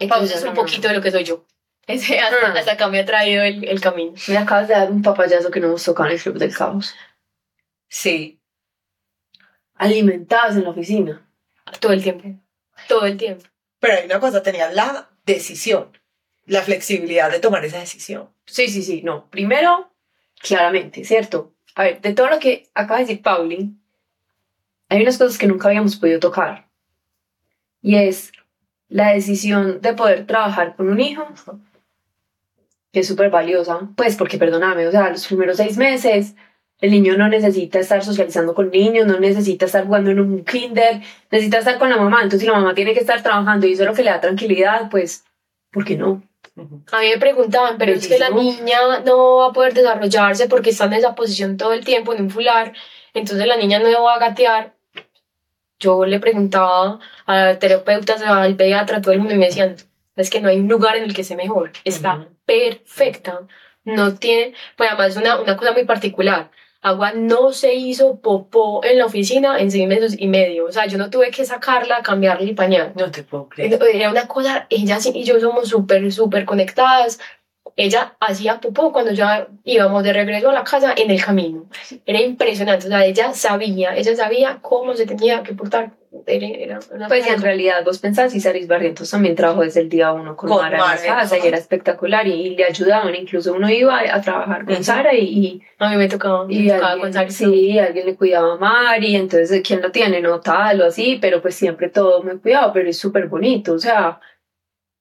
Entonces 0.00 0.38
es 0.38 0.44
un 0.44 0.54
poquito 0.54 0.88
de 0.88 0.94
lo 0.94 1.02
que 1.02 1.12
soy 1.12 1.24
yo. 1.24 1.44
Ese, 1.86 2.18
hasta, 2.18 2.48
mm. 2.48 2.56
hasta 2.56 2.72
acá 2.72 2.88
me 2.88 2.98
ha 2.98 3.06
traído 3.06 3.42
el, 3.42 3.64
el 3.64 3.80
camino. 3.80 4.14
Me 4.28 4.38
acabas 4.38 4.68
de 4.68 4.74
dar 4.74 4.90
un 4.90 5.02
papayazo 5.02 5.50
que 5.50 5.60
no 5.60 5.68
hemos 5.68 5.84
tocado 5.84 6.08
en 6.08 6.16
el 6.16 6.22
Club 6.22 6.38
del 6.38 6.54
Caos. 6.54 6.94
Sí. 7.88 8.40
Alimentadas 9.74 10.56
en 10.56 10.64
la 10.64 10.70
oficina. 10.70 11.26
Todo 11.80 11.92
el 11.92 12.02
tiempo. 12.02 12.28
Todo 12.88 13.06
el 13.06 13.16
tiempo. 13.16 13.44
Pero 13.78 13.94
hay 13.94 14.06
una 14.06 14.20
cosa, 14.20 14.42
tenías 14.42 14.74
la 14.74 15.10
decisión, 15.24 15.96
la 16.46 16.62
flexibilidad 16.62 17.30
de 17.30 17.40
tomar 17.40 17.64
esa 17.64 17.78
decisión. 17.78 18.30
Sí, 18.46 18.68
sí, 18.68 18.82
sí, 18.82 19.02
no. 19.02 19.28
Primero, 19.30 19.92
claramente, 20.40 21.04
¿cierto? 21.04 21.54
A 21.74 21.84
ver, 21.84 22.00
de 22.00 22.12
todo 22.14 22.28
lo 22.28 22.38
que 22.38 22.68
acaba 22.74 22.98
de 22.98 23.06
decir 23.06 23.22
Pauli, 23.22 23.74
hay 24.88 25.02
unas 25.02 25.18
cosas 25.18 25.38
que 25.38 25.46
nunca 25.46 25.68
habíamos 25.68 25.96
podido 25.96 26.20
tocar. 26.20 26.68
Y 27.80 27.96
es 27.96 28.32
la 28.90 29.12
decisión 29.12 29.80
de 29.80 29.94
poder 29.94 30.26
trabajar 30.26 30.76
con 30.76 30.90
un 30.90 31.00
hijo, 31.00 31.26
que 32.92 33.00
es 33.00 33.06
súper 33.06 33.30
valiosa. 33.30 33.88
Pues 33.96 34.16
porque, 34.16 34.36
perdóname, 34.36 34.86
o 34.86 34.90
sea, 34.90 35.08
los 35.08 35.26
primeros 35.26 35.56
seis 35.56 35.78
meses 35.78 36.34
El 36.80 36.92
niño 36.92 37.16
no 37.16 37.28
necesita 37.28 37.78
estar 37.78 38.02
socializando 38.02 38.54
con 38.54 38.70
niños, 38.70 39.06
no 39.06 39.20
necesita 39.20 39.66
estar 39.66 39.84
jugando 39.84 40.10
en 40.10 40.20
un 40.20 40.44
kinder, 40.44 41.02
necesita 41.30 41.58
estar 41.58 41.78
con 41.78 41.90
la 41.90 41.98
mamá. 41.98 42.22
Entonces, 42.22 42.40
si 42.40 42.46
la 42.46 42.58
mamá 42.58 42.74
tiene 42.74 42.94
que 42.94 43.00
estar 43.00 43.22
trabajando 43.22 43.66
y 43.66 43.72
eso 43.72 43.82
es 43.82 43.88
lo 43.88 43.94
que 43.94 44.02
le 44.02 44.10
da 44.10 44.20
tranquilidad, 44.20 44.88
pues, 44.90 45.24
¿por 45.70 45.84
qué 45.84 45.96
no? 45.96 46.22
A 46.56 47.00
mí 47.00 47.10
me 47.12 47.18
preguntaban, 47.18 47.76
pero 47.78 47.92
es 47.92 48.08
que 48.08 48.18
la 48.18 48.30
niña 48.30 48.78
no 49.04 49.36
va 49.36 49.48
a 49.48 49.52
poder 49.52 49.74
desarrollarse 49.74 50.48
porque 50.48 50.70
está 50.70 50.86
en 50.86 50.94
esa 50.94 51.14
posición 51.14 51.56
todo 51.56 51.72
el 51.72 51.84
tiempo 51.84 52.12
en 52.14 52.22
un 52.22 52.30
fular, 52.30 52.72
entonces 53.14 53.46
la 53.46 53.56
niña 53.56 53.78
no 53.78 54.02
va 54.02 54.14
a 54.14 54.18
gatear. 54.18 54.74
Yo 55.80 56.04
le 56.04 56.20
preguntaba 56.20 57.00
a 57.26 57.58
terapeutas, 57.58 58.22
al 58.22 58.56
pediatra, 58.56 58.98
a 58.98 59.00
todo 59.00 59.12
el 59.12 59.18
mundo 59.18 59.34
y 59.34 59.38
me 59.38 59.46
decían, 59.46 59.76
es 60.16 60.30
que 60.30 60.40
no 60.40 60.48
hay 60.48 60.60
un 60.60 60.68
lugar 60.68 60.96
en 60.96 61.04
el 61.04 61.14
que 61.14 61.22
esté 61.22 61.36
mejor, 61.36 61.72
está 61.84 62.28
perfecta, 62.44 63.40
no 63.84 64.14
tiene, 64.14 64.54
pues 64.76 64.90
además 64.90 65.10
es 65.10 65.16
una, 65.16 65.40
una 65.40 65.56
cosa 65.56 65.72
muy 65.72 65.84
particular, 65.84 66.50
Agua 66.82 67.12
no 67.12 67.52
se 67.52 67.74
hizo 67.74 68.20
popó 68.20 68.82
en 68.84 68.98
la 68.98 69.04
oficina 69.04 69.58
en 69.58 69.70
seis 69.70 69.86
meses 69.86 70.16
y 70.18 70.28
medio. 70.28 70.64
O 70.64 70.72
sea, 70.72 70.86
yo 70.86 70.96
no 70.96 71.10
tuve 71.10 71.30
que 71.30 71.44
sacarla, 71.44 72.02
cambiarle 72.02 72.48
el 72.48 72.54
pañal. 72.54 72.92
No 72.96 73.10
te 73.10 73.22
puedo 73.22 73.50
creer. 73.50 73.78
Era 73.94 74.10
una 74.10 74.26
cosa, 74.26 74.66
ella 74.70 74.98
y 75.12 75.24
yo 75.24 75.38
somos 75.40 75.68
súper, 75.68 76.10
súper 76.10 76.46
conectadas. 76.46 77.20
Ella 77.76 78.16
hacía 78.20 78.60
popó 78.60 78.92
cuando 78.92 79.12
ya 79.12 79.48
íbamos 79.64 80.02
de 80.04 80.12
regreso 80.12 80.50
a 80.50 80.52
la 80.52 80.64
casa 80.64 80.94
en 80.96 81.10
el 81.10 81.22
camino. 81.24 81.66
Era 82.06 82.20
impresionante. 82.20 82.86
O 82.86 82.90
sea, 82.90 83.04
ella 83.04 83.32
sabía, 83.32 83.96
ella 83.96 84.14
sabía 84.16 84.58
cómo 84.60 84.94
se 84.94 85.06
tenía 85.06 85.42
que 85.42 85.54
portar 85.54 85.92
pues 87.08 87.26
en 87.26 87.40
realidad 87.40 87.84
vos 87.84 87.98
pensás 87.98 88.34
y 88.34 88.40
Saris 88.40 88.66
Barrientos 88.66 89.10
también 89.10 89.36
trabajó 89.36 89.62
desde 89.62 89.80
el 89.80 89.88
día 89.88 90.12
uno 90.12 90.34
con, 90.36 90.50
Mara 90.50 90.76
en 90.76 91.06
la 91.06 91.14
casa 91.14 91.38
y 91.38 91.46
era 91.46 91.56
espectacular 91.56 92.26
y, 92.26 92.56
le 92.56 92.64
ayudaban, 92.64 93.14
incluso 93.14 93.52
uno 93.54 93.70
iba 93.70 94.00
a, 94.00 94.20
trabajar 94.20 94.64
con 94.64 94.82
Sara 94.82 95.14
y, 95.14 95.62
A 95.78 95.88
mí 95.88 95.96
me 95.96 96.08
tocaba, 96.08 96.46
y 96.48 96.68
con 97.00 97.12
Sara. 97.12 97.30
Sí, 97.30 97.78
alguien 97.78 98.06
le 98.06 98.16
cuidaba 98.16 98.54
a 98.54 98.56
Mari, 98.56 99.14
entonces 99.14 99.62
¿quién 99.64 99.80
lo 99.80 99.92
tiene? 99.92 100.20
No 100.20 100.40
tal 100.40 100.80
o 100.82 100.86
así, 100.86 101.18
pero 101.20 101.40
pues 101.40 101.54
siempre 101.54 101.88
todo 101.88 102.22
me 102.24 102.38
cuidaba, 102.38 102.72
pero 102.72 102.88
es 102.88 102.98
súper 102.98 103.28
bonito, 103.28 103.74
o 103.74 103.78
sea... 103.78 104.20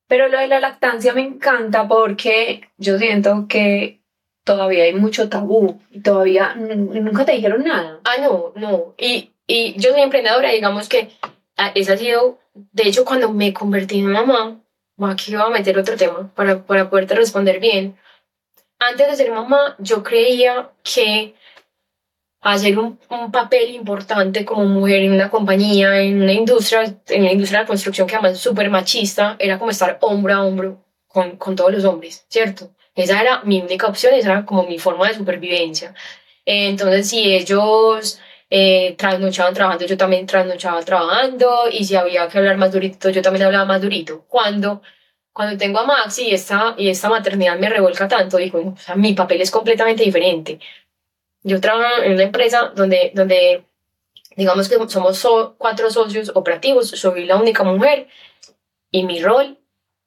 Pero 0.10 0.28
lo 0.28 0.38
de 0.38 0.48
la 0.48 0.60
lactancia 0.60 1.14
me 1.14 1.22
encanta 1.22 1.88
porque 1.88 2.68
yo 2.78 2.98
siento 2.98 3.46
que 3.48 4.02
todavía 4.44 4.84
hay 4.84 4.94
mucho 4.94 5.30
tabú 5.30 5.80
y 5.90 6.02
todavía 6.02 6.56
nunca 6.56 7.24
te 7.24 7.32
dijeron 7.32 7.64
nada. 7.64 8.02
Ah, 8.04 8.22
no, 8.22 8.52
no. 8.56 8.96
Y 8.98 9.32
y 9.50 9.74
yo 9.80 9.92
soy 9.92 10.02
emprendedora, 10.02 10.52
digamos 10.52 10.88
que 10.88 11.10
ah, 11.58 11.72
esa 11.74 11.94
ha 11.94 11.98
sido, 11.98 12.38
de 12.54 12.84
hecho, 12.88 13.04
cuando 13.04 13.34
me 13.34 13.52
convertí 13.52 13.98
en 13.98 14.06
mamá, 14.06 14.62
aquí 15.02 15.36
voy 15.36 15.44
a 15.44 15.50
meter 15.50 15.76
otro 15.80 15.98
tema 15.98 16.32
para, 16.36 16.62
para 16.62 16.88
poderte 16.92 17.16
responder 17.16 17.60
bien. 17.60 17.98
Antes 18.78 19.08
de 19.08 19.16
ser 19.16 19.32
mamá, 19.32 19.76
yo 19.80 20.04
creía 20.04 20.70
que 20.84 21.34
hacer 22.42 22.78
un, 22.80 23.00
un, 23.10 23.32
papel 23.32 23.72
importante 23.76 24.46
como 24.46 24.66
mujer 24.66 25.02
en 25.04 25.14
una 25.14 25.30
compañía, 25.30 26.02
en 26.02 26.22
una 26.22 26.34
industria, 26.34 26.84
en 27.08 27.24
la 27.24 27.32
industria 27.32 27.60
de 27.60 27.64
la 27.64 27.68
construcción 27.68 28.08
que 28.08 28.16
además 28.16 28.34
es 28.34 28.40
súper 28.40 28.70
machista, 28.70 29.36
era 29.40 29.60
como 29.60 29.72
estar 29.72 29.98
hombro 30.02 30.34
a 30.34 30.46
hombro 30.46 30.84
con, 31.08 31.38
con 31.38 31.56
todos 31.56 31.74
los 31.74 31.84
hombres, 31.86 32.26
¿cierto? 32.30 32.72
Esa 32.96 33.22
era 33.22 33.42
mi 33.44 33.62
única 33.62 33.88
opción, 33.88 34.14
esa 34.14 34.32
era 34.32 34.46
como 34.46 34.64
mi 34.64 34.80
forma 34.80 35.08
de 35.08 35.16
supervivencia. 35.16 35.94
Entonces, 36.46 37.10
si 37.10 37.34
ellos 37.34 38.20
eh, 38.50 38.96
trasnochaban 38.98 39.54
trabajando, 39.54 39.86
yo 39.86 39.98
también 39.98 40.26
trasnochaba 40.26 40.82
trabajando, 40.84 41.66
y 41.72 41.86
si 41.86 41.96
había 41.96 42.28
que 42.28 42.38
hablar 42.40 42.58
más 42.58 42.72
durito, 42.72 43.10
yo 43.10 43.22
también 43.22 43.46
hablaba 43.46 43.66
más 43.66 43.82
durito. 43.82 44.26
Cuando, 44.28 44.82
cuando 45.32 45.58
tengo 45.58 45.80
a 45.80 45.86
Maxi 45.86 46.30
y 46.30 46.34
esta, 46.34 46.76
y 46.78 46.90
esta 46.90 47.10
maternidad 47.10 47.58
me 47.60 47.70
revuelca 47.70 48.08
tanto, 48.08 48.38
digo, 48.38 48.74
o 48.76 48.78
sea, 48.78 48.96
mi 48.96 49.14
papel 49.14 49.42
es 49.42 49.52
completamente 49.52 50.04
diferente. 50.04 50.60
Yo 51.44 51.62
trabajo 51.62 52.04
en 52.04 52.14
una 52.14 52.24
empresa 52.24 52.72
donde, 52.76 53.12
donde 53.14 53.64
digamos 54.36 54.70
que 54.70 54.78
somos 54.90 55.28
cuatro 55.58 55.90
socios 55.90 56.32
operativos, 56.36 56.90
soy 56.90 57.26
la 57.26 57.38
única 57.38 57.64
mujer, 57.64 58.08
y 58.92 59.04
mi 59.04 59.22
rol 59.22 59.60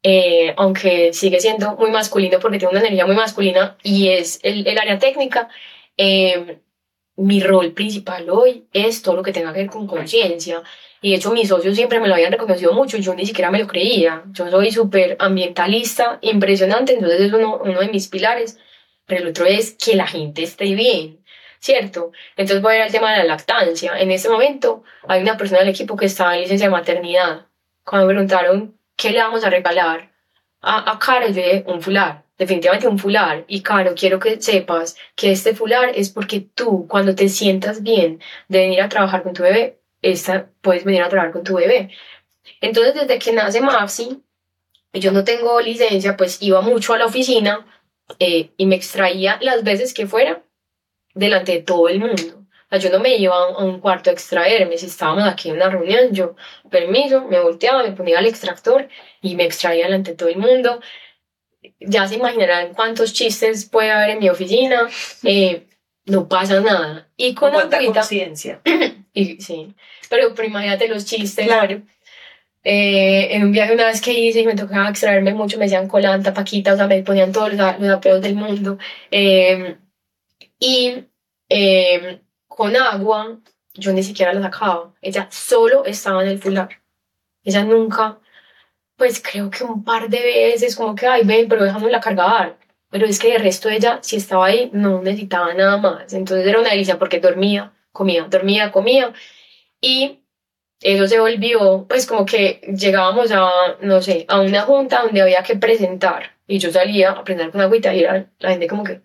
eh, 0.05 0.53
aunque 0.57 1.13
sigue 1.13 1.41
siendo 1.41 1.77
muy 1.77 1.91
masculino 1.93 2.41
porque 2.41 2.59
tengo 2.59 2.73
una 2.73 2.81
energía 2.81 3.07
muy 3.07 3.15
masculina 3.15 3.77
y 3.85 4.09
es 4.09 4.41
el, 4.43 4.67
el 4.67 4.79
área 4.79 4.99
técnica, 4.99 5.49
eh, 5.97 6.59
mi 7.17 7.41
rol 7.41 7.73
principal 7.73 8.29
hoy 8.31 8.67
es 8.73 9.03
todo 9.03 9.17
lo 9.17 9.23
que 9.23 9.33
tenga 9.33 9.53
que 9.53 9.61
ver 9.61 9.71
con 9.71 9.87
conciencia. 9.87 10.63
Y 11.01 11.11
de 11.11 11.17
hecho 11.17 11.33
mis 11.33 11.49
socios 11.49 11.77
siempre 11.77 12.01
me 12.01 12.09
lo 12.09 12.15
habían 12.15 12.33
reconocido 12.33 12.73
mucho, 12.73 12.97
yo 12.99 13.15
ni 13.15 13.27
siquiera 13.27 13.51
me 13.51 13.61
lo 13.61 13.67
creía. 13.69 14.25
Yo 14.33 14.51
soy 14.51 14.73
súper 14.73 15.17
ambientalista, 15.21 16.19
impresionante, 16.23 16.95
entonces 16.95 17.21
es 17.21 17.33
uno, 17.33 17.61
uno 17.63 17.81
de 17.81 17.89
mis 17.89 18.09
pilares. 18.09 18.59
Pero 19.07 19.23
el 19.23 19.29
otro 19.29 19.47
es 19.47 19.73
que 19.73 19.97
la 19.97 20.07
gente 20.07 20.43
esté 20.43 20.75
bien, 20.75 21.22
¿cierto? 21.63 22.13
Entonces 22.37 22.61
voy 22.61 22.75
a 22.75 22.77
ir 22.77 22.83
al 22.83 22.93
tema 22.93 23.13
de 23.13 23.19
la 23.19 23.25
lactancia. 23.25 23.99
En 23.99 24.11
este 24.11 24.29
momento 24.29 24.83
hay 25.09 25.23
una 25.23 25.39
persona 25.39 25.61
del 25.61 25.71
equipo 25.71 25.97
que 25.97 26.07
está 26.07 26.35
en 26.35 26.43
licencia 26.43 26.67
de 26.67 26.73
maternidad. 26.73 27.47
Cuando 27.85 28.07
me 28.07 28.13
preguntaron 28.13 28.77
qué 28.97 29.11
le 29.11 29.21
vamos 29.21 29.45
a 29.45 29.51
regalar 29.51 30.13
a, 30.61 30.93
a 30.93 30.99
Karen, 30.99 31.33
yo 31.33 31.43
un 31.73 31.81
fular 31.81 32.23
definitivamente 32.43 32.89
un 32.89 32.99
fular. 32.99 33.45
Y 33.47 33.63
claro, 33.63 33.95
quiero 33.97 34.19
que 34.19 34.41
sepas 34.41 34.97
que 35.15 35.33
este 35.33 35.55
fular 35.55 35.93
es 35.95 36.11
porque 36.11 36.41
tú, 36.41 36.87
cuando 36.89 37.15
te 37.15 37.29
sientas 37.29 37.83
bien 37.83 38.21
de 38.49 38.59
venir 38.59 38.83
a 38.83 38.89
trabajar 38.89 39.23
con 39.23 39.33
tu 39.33 39.43
bebé, 39.43 39.79
esta, 40.03 40.49
puedes 40.61 40.85
venir 40.85 41.03
a 41.03 41.09
trabajar 41.09 41.33
con 41.33 41.45
tu 41.45 41.55
bebé. 41.55 41.91
Entonces, 42.61 42.95
desde 42.95 43.19
que 43.19 43.33
nace 43.33 43.61
Maxi, 43.61 44.23
yo 44.93 45.13
no 45.13 45.25
tengo 45.25 45.61
licencia, 45.61 46.17
pues 46.17 46.43
iba 46.43 46.61
mucho 46.61 46.95
a 46.95 46.99
la 46.99 47.07
oficina 47.07 47.65
eh, 48.19 48.51
y 48.57 48.67
me 48.67 48.75
extraía 48.75 49.39
las 49.41 49.63
veces 49.63 49.95
que 49.95 50.07
fuera 50.07 50.43
delante 51.15 51.53
de 51.53 51.63
todo 51.63 51.89
el 51.89 52.01
mundo. 52.01 52.45
O 52.67 52.69
sea, 52.71 52.79
yo 52.79 52.91
no 52.91 53.01
me 53.01 53.17
iba 53.17 53.35
a 53.35 53.59
un 53.59 53.81
cuarto 53.81 54.11
a 54.11 54.13
extraerme. 54.13 54.79
Si 54.79 54.87
estábamos 54.87 55.25
aquí 55.25 55.51
en 55.51 55.57
una 55.57 55.69
reunión, 55.69 56.13
yo, 56.13 56.37
permiso, 56.71 57.23
me 57.29 57.41
volteaba, 57.41 57.83
me 57.83 57.93
ponía 57.93 58.19
el 58.19 58.27
extractor 58.27 58.89
y 59.21 59.37
me 59.37 59.45
extraía 59.45 59.85
delante 59.85 60.13
de 60.13 60.17
todo 60.17 60.29
el 60.29 60.39
mundo 60.39 60.81
ya 61.81 62.07
se 62.07 62.17
imaginarán 62.17 62.75
cuántos 62.75 63.13
chistes 63.13 63.69
puede 63.69 63.91
haber 63.91 64.11
en 64.11 64.19
mi 64.19 64.29
oficina, 64.29 64.89
eh, 65.25 65.67
no 66.07 66.29
pasa 66.29 66.61
nada. 66.61 67.09
Y 67.17 67.35
con 67.35 67.53
cuánta 67.53 67.79
conciencia. 67.85 68.61
y, 69.13 69.41
sí, 69.41 69.75
pero, 70.09 70.35
pero, 70.35 70.49
imagínate 70.49 70.89
los 70.89 71.05
chistes. 71.05 71.47
Claro. 71.47 71.83
Eh, 72.65 73.35
en 73.35 73.45
un 73.45 73.53
viaje 73.53 73.75
una 73.75 73.87
vez 73.87 74.01
que 74.01 74.13
hice 74.13 74.41
y 74.41 74.47
me 74.47 74.55
tocaba 74.55 74.89
extraerme 74.89 75.35
mucho, 75.35 75.59
me 75.59 75.65
decían 75.65 75.89
colanta, 75.89 76.33
paquita, 76.33 76.75
o 76.75 76.77
sea, 76.77 76.87
me 76.87 77.03
ponían 77.03 77.33
todos 77.33 77.53
los, 77.55 77.81
los 77.81 77.91
apeos 77.91 78.21
del 78.21 78.35
mundo. 78.35 78.79
Eh, 79.11 79.77
y 80.63 81.09
con 82.49 82.77
agua, 82.77 83.39
yo 83.75 83.93
ni 83.93 84.03
siquiera 84.03 84.33
la 84.33 84.43
sacaba. 84.43 84.95
Ella 85.03 85.29
solo 85.31 85.85
estaba 85.85 86.23
en 86.23 86.31
el 86.31 86.39
fular. 86.39 86.69
Ella 87.45 87.65
nunca 87.65 88.19
pues 88.97 89.21
creo 89.21 89.51
que 89.51 89.65
un 89.65 89.83
par 89.83 90.09
de 90.09 90.21
veces, 90.21 90.77
como 90.77 90.95
que, 90.95 91.09
ay, 91.09 91.23
ven, 91.25 91.49
pero 91.49 91.65
déjame 91.65 91.91
la 91.91 92.01
cargar. 92.01 92.57
Pero 92.89 93.07
es 93.07 93.19
que 93.19 93.35
el 93.35 93.43
resto 93.43 93.69
de 93.69 93.77
ella, 93.77 93.99
si 94.01 94.17
estaba 94.17 94.47
ahí, 94.47 94.71
no 94.73 95.03
necesitaba 95.03 95.53
nada 95.55 95.77
más. 95.79 96.13
Entonces 96.13 96.47
era 96.47 96.61
una 96.61 96.71
delicia 96.71 97.01
porque 97.01 97.19
dormía, 97.19 97.73
comía, 97.91 98.25
dormía, 98.31 98.71
comía. 98.71 99.13
Y 99.81 100.21
eso 100.81 101.09
se 101.09 101.19
volvió, 101.19 101.87
pues 101.89 102.07
como 102.07 102.25
que 102.25 102.61
llegábamos 102.79 103.33
a, 103.33 103.51
no 103.81 104.01
sé, 104.03 104.25
a 104.29 104.41
una 104.41 104.63
junta 104.63 105.03
donde 105.03 105.23
había 105.23 105.43
que 105.43 105.57
presentar. 105.57 106.37
Y 106.47 106.59
yo 106.59 106.71
salía 106.71 107.11
a 107.11 107.25
presentar 107.25 107.51
con 107.51 107.61
agüita 107.61 107.93
y 107.95 108.05
era 108.05 108.31
la 108.39 108.51
gente 108.51 108.69
como 108.69 108.85
que, 108.85 109.01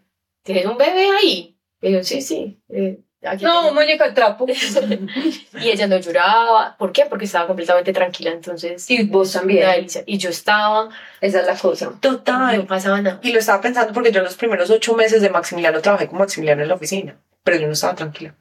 ¿tienes 0.47 0.65
un 0.65 0.77
bebé 0.77 1.09
ahí? 1.09 1.57
Y 1.81 1.91
yo, 1.91 2.03
sí, 2.03 2.21
sí. 2.21 2.57
Eh, 2.69 2.99
no, 3.41 3.73
muñeca 3.73 4.13
trapo. 4.13 4.45
y 4.47 5.69
ella 5.69 5.87
no 5.87 5.97
lloraba. 5.97 6.77
¿Por 6.77 6.93
qué? 6.93 7.05
Porque 7.05 7.25
estaba 7.25 7.47
completamente 7.47 7.91
tranquila. 7.91 8.31
Entonces. 8.31 8.89
Y 8.89 9.03
vos 9.03 9.33
también. 9.33 9.87
Y 10.05 10.17
yo 10.17 10.29
estaba. 10.29 10.89
Esa 11.19 11.41
es 11.41 11.47
la 11.47 11.57
cosa. 11.57 11.91
Total. 11.99 12.57
No 12.57 12.65
pasaba 12.65 13.01
nada. 13.01 13.19
Y 13.21 13.33
lo 13.33 13.39
estaba 13.39 13.61
pensando 13.61 13.93
porque 13.93 14.11
yo 14.11 14.19
en 14.19 14.25
los 14.25 14.37
primeros 14.37 14.69
ocho 14.69 14.95
meses 14.95 15.21
de 15.21 15.29
Maximiliano 15.29 15.81
trabajé 15.81 16.07
con 16.07 16.19
Maximiliano 16.19 16.61
en 16.61 16.69
la 16.69 16.75
oficina. 16.75 17.19
Pero 17.43 17.57
yo 17.57 17.67
no 17.67 17.73
estaba 17.73 17.95
tranquila. 17.95 18.35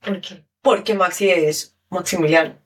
¿Por 0.00 0.20
qué? 0.20 0.44
Porque 0.62 0.94
Maxi 0.94 1.30
es 1.30 1.76
Maximiliano. 1.88 2.56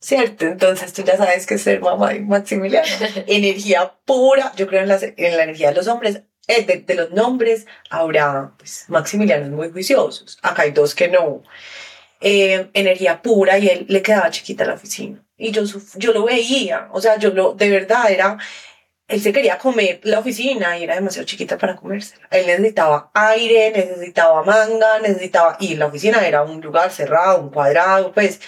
¿Cierto? 0.00 0.46
Entonces 0.46 0.92
tú 0.92 1.02
ya 1.02 1.16
sabes 1.16 1.44
que 1.44 1.58
ser 1.58 1.80
mamá 1.80 2.10
de 2.10 2.20
Maximiliano. 2.20 2.86
energía 3.26 3.94
pura. 4.04 4.52
Yo 4.54 4.68
creo 4.68 4.82
en 4.82 4.88
la, 4.88 4.98
en 5.00 5.36
la 5.36 5.42
energía 5.42 5.70
de 5.70 5.74
los 5.74 5.88
hombres 5.88 6.22
eh, 6.48 6.82
de, 6.86 6.94
los 6.94 7.10
nombres, 7.10 7.66
ahora 7.90 8.52
pues, 8.56 8.86
Maximiliano 8.88 9.54
muy 9.54 9.70
juiciosos. 9.70 10.38
Acá 10.42 10.62
hay 10.62 10.70
dos 10.70 10.94
que 10.94 11.08
no. 11.08 11.42
Eh, 12.20 12.70
energía 12.72 13.22
pura 13.22 13.58
y 13.58 13.68
él 13.68 13.86
le 13.88 14.02
quedaba 14.02 14.30
chiquita 14.30 14.64
la 14.64 14.74
oficina. 14.74 15.22
Y 15.36 15.52
yo, 15.52 15.62
yo 15.94 16.12
lo 16.12 16.24
veía, 16.24 16.88
o 16.92 17.00
sea, 17.00 17.16
yo 17.18 17.30
lo, 17.30 17.52
de 17.52 17.70
verdad 17.70 18.10
era, 18.10 18.38
él 19.06 19.20
se 19.20 19.32
quería 19.32 19.58
comer 19.58 20.00
la 20.02 20.18
oficina 20.18 20.76
y 20.76 20.84
era 20.84 20.96
demasiado 20.96 21.26
chiquita 21.26 21.58
para 21.58 21.76
comérsela. 21.76 22.26
Él 22.30 22.46
necesitaba 22.46 23.10
aire, 23.14 23.70
necesitaba 23.70 24.42
manga, 24.42 24.98
necesitaba, 25.00 25.58
y 25.60 25.76
la 25.76 25.86
oficina 25.86 26.26
era 26.26 26.42
un 26.42 26.60
lugar 26.60 26.90
cerrado, 26.90 27.42
un 27.42 27.50
cuadrado, 27.50 28.10
pues. 28.12 28.40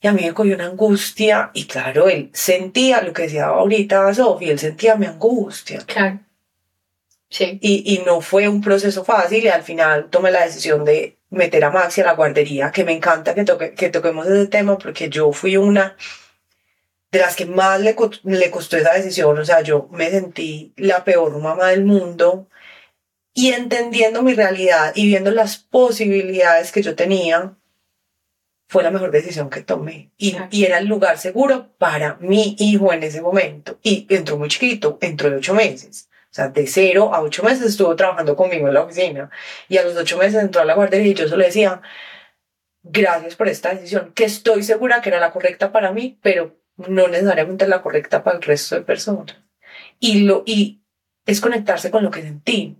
Y 0.00 0.08
a 0.08 0.12
mí 0.12 0.22
me 0.24 0.34
cogió 0.34 0.56
una 0.56 0.66
angustia 0.66 1.52
y 1.54 1.66
claro, 1.66 2.08
él 2.08 2.30
sentía 2.34 3.02
lo 3.02 3.12
que 3.12 3.22
decía 3.22 3.46
ahorita 3.46 4.12
Sofía, 4.12 4.50
él 4.52 4.58
sentía 4.58 4.96
mi 4.96 5.06
angustia. 5.06 5.80
Claro. 5.86 6.18
Sí. 7.32 7.58
Y, 7.62 7.94
y 7.94 8.04
no 8.04 8.20
fue 8.20 8.46
un 8.46 8.60
proceso 8.60 9.04
fácil 9.04 9.44
y 9.44 9.48
al 9.48 9.62
final 9.62 10.10
tomé 10.10 10.30
la 10.30 10.44
decisión 10.44 10.84
de 10.84 11.16
meter 11.30 11.64
a 11.64 11.70
Maxi 11.70 12.02
a 12.02 12.04
la 12.04 12.14
guardería, 12.14 12.70
que 12.70 12.84
me 12.84 12.92
encanta 12.92 13.34
que, 13.34 13.44
toque, 13.44 13.72
que 13.72 13.88
toquemos 13.88 14.26
ese 14.26 14.48
tema 14.48 14.76
porque 14.76 15.08
yo 15.08 15.32
fui 15.32 15.56
una 15.56 15.96
de 17.10 17.18
las 17.18 17.34
que 17.34 17.46
más 17.46 17.80
le, 17.80 17.96
le 18.24 18.50
costó 18.50 18.76
esa 18.76 18.92
decisión, 18.92 19.38
o 19.38 19.44
sea, 19.46 19.62
yo 19.62 19.88
me 19.92 20.10
sentí 20.10 20.74
la 20.76 21.04
peor 21.04 21.38
mamá 21.38 21.68
del 21.68 21.86
mundo 21.86 22.48
y 23.32 23.52
entendiendo 23.52 24.22
mi 24.22 24.34
realidad 24.34 24.92
y 24.94 25.06
viendo 25.06 25.30
las 25.30 25.56
posibilidades 25.56 26.70
que 26.70 26.82
yo 26.82 26.94
tenía, 26.94 27.56
fue 28.68 28.82
la 28.82 28.90
mejor 28.90 29.10
decisión 29.10 29.48
que 29.48 29.62
tomé. 29.62 30.10
Y, 30.18 30.36
y 30.50 30.64
era 30.64 30.78
el 30.78 30.86
lugar 30.86 31.16
seguro 31.16 31.70
para 31.78 32.16
mi 32.20 32.56
hijo 32.58 32.92
en 32.92 33.02
ese 33.02 33.22
momento. 33.22 33.78
Y 33.82 34.06
entró 34.08 34.36
muy 34.36 34.48
chiquito, 34.48 34.98
entró 35.00 35.30
de 35.30 35.36
ocho 35.36 35.54
meses. 35.54 36.08
O 36.32 36.34
sea, 36.34 36.48
de 36.48 36.66
cero 36.66 37.10
a 37.12 37.20
ocho 37.20 37.42
meses 37.42 37.66
estuvo 37.66 37.94
trabajando 37.94 38.34
conmigo 38.36 38.66
en 38.66 38.72
la 38.72 38.84
oficina. 38.84 39.30
Y 39.68 39.76
a 39.76 39.82
los 39.82 39.94
ocho 39.98 40.16
meses 40.16 40.42
entró 40.42 40.62
a 40.62 40.64
la 40.64 40.74
guardería 40.74 41.12
y 41.12 41.14
yo 41.14 41.28
solo 41.28 41.44
decía, 41.44 41.82
gracias 42.82 43.36
por 43.36 43.48
esta 43.48 43.74
decisión, 43.74 44.12
que 44.14 44.24
estoy 44.24 44.62
segura 44.62 45.02
que 45.02 45.10
era 45.10 45.20
la 45.20 45.30
correcta 45.30 45.72
para 45.72 45.92
mí, 45.92 46.18
pero 46.22 46.56
no 46.78 47.06
necesariamente 47.08 47.68
la 47.68 47.82
correcta 47.82 48.24
para 48.24 48.38
el 48.38 48.42
resto 48.42 48.76
de 48.76 48.80
personas. 48.80 49.36
Y, 50.00 50.22
lo, 50.22 50.42
y 50.46 50.80
es 51.26 51.42
conectarse 51.42 51.90
con 51.90 52.02
lo 52.02 52.10
que 52.10 52.22
sentimos. 52.22 52.78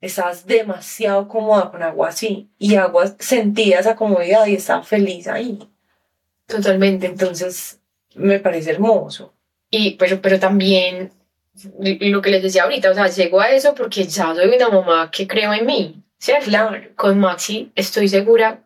Estás 0.00 0.46
demasiado 0.46 1.28
cómoda 1.28 1.70
con 1.70 1.82
agua 1.82 2.08
así 2.08 2.48
y 2.58 2.76
agua 2.76 3.14
sentía 3.18 3.80
esa 3.80 3.96
comodidad 3.96 4.46
y 4.46 4.54
estaba 4.54 4.82
feliz 4.82 5.28
ahí. 5.28 5.58
Totalmente. 6.46 7.06
Entonces, 7.06 7.80
me 8.14 8.40
parece 8.40 8.70
hermoso. 8.70 9.34
Y 9.70 9.96
pero, 9.96 10.22
pero 10.22 10.40
también 10.40 11.12
lo 11.78 12.22
que 12.22 12.30
les 12.30 12.42
decía 12.42 12.64
ahorita, 12.64 12.90
o 12.90 12.94
sea, 12.94 13.08
llego 13.08 13.40
a 13.40 13.50
eso 13.50 13.74
porque 13.74 14.04
ya 14.04 14.34
soy 14.34 14.48
una 14.48 14.68
mamá 14.68 15.10
que 15.10 15.26
creo 15.26 15.52
en 15.52 15.66
mí, 15.66 16.02
¿cierto? 16.18 16.46
Claro. 16.46 16.80
Con 16.96 17.18
Maxi 17.18 17.72
estoy 17.74 18.08
segura. 18.08 18.64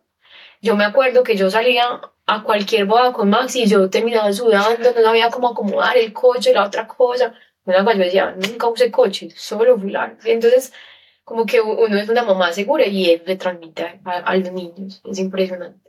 Yo 0.61 0.75
me 0.75 0.85
acuerdo 0.85 1.23
que 1.23 1.35
yo 1.35 1.49
salía 1.49 2.01
a 2.25 2.43
cualquier 2.43 2.85
boda 2.85 3.11
con 3.11 3.29
Maxi 3.29 3.63
y 3.63 3.67
yo 3.67 3.89
terminaba 3.89 4.31
sudando, 4.31 4.91
no 4.95 5.01
sabía 5.01 5.29
cómo 5.29 5.49
acomodar 5.49 5.97
el 5.97 6.13
coche, 6.13 6.53
la 6.53 6.65
otra 6.65 6.87
cosa. 6.87 7.33
Una 7.65 7.83
cual 7.83 7.97
yo 7.97 8.03
decía, 8.03 8.35
nunca 8.35 8.67
usé 8.67 8.91
coche, 8.91 9.29
solo 9.35 9.77
volar. 9.77 10.17
Entonces, 10.25 10.73
como 11.23 11.45
que 11.45 11.61
uno 11.61 11.97
es 11.97 12.09
una 12.09 12.23
mamá 12.23 12.51
segura 12.51 12.85
y 12.85 13.09
él 13.11 13.23
le 13.25 13.37
transmite 13.37 14.01
a, 14.03 14.17
a 14.17 14.35
los 14.35 14.51
niños. 14.51 15.01
Es 15.09 15.19
impresionante. 15.19 15.82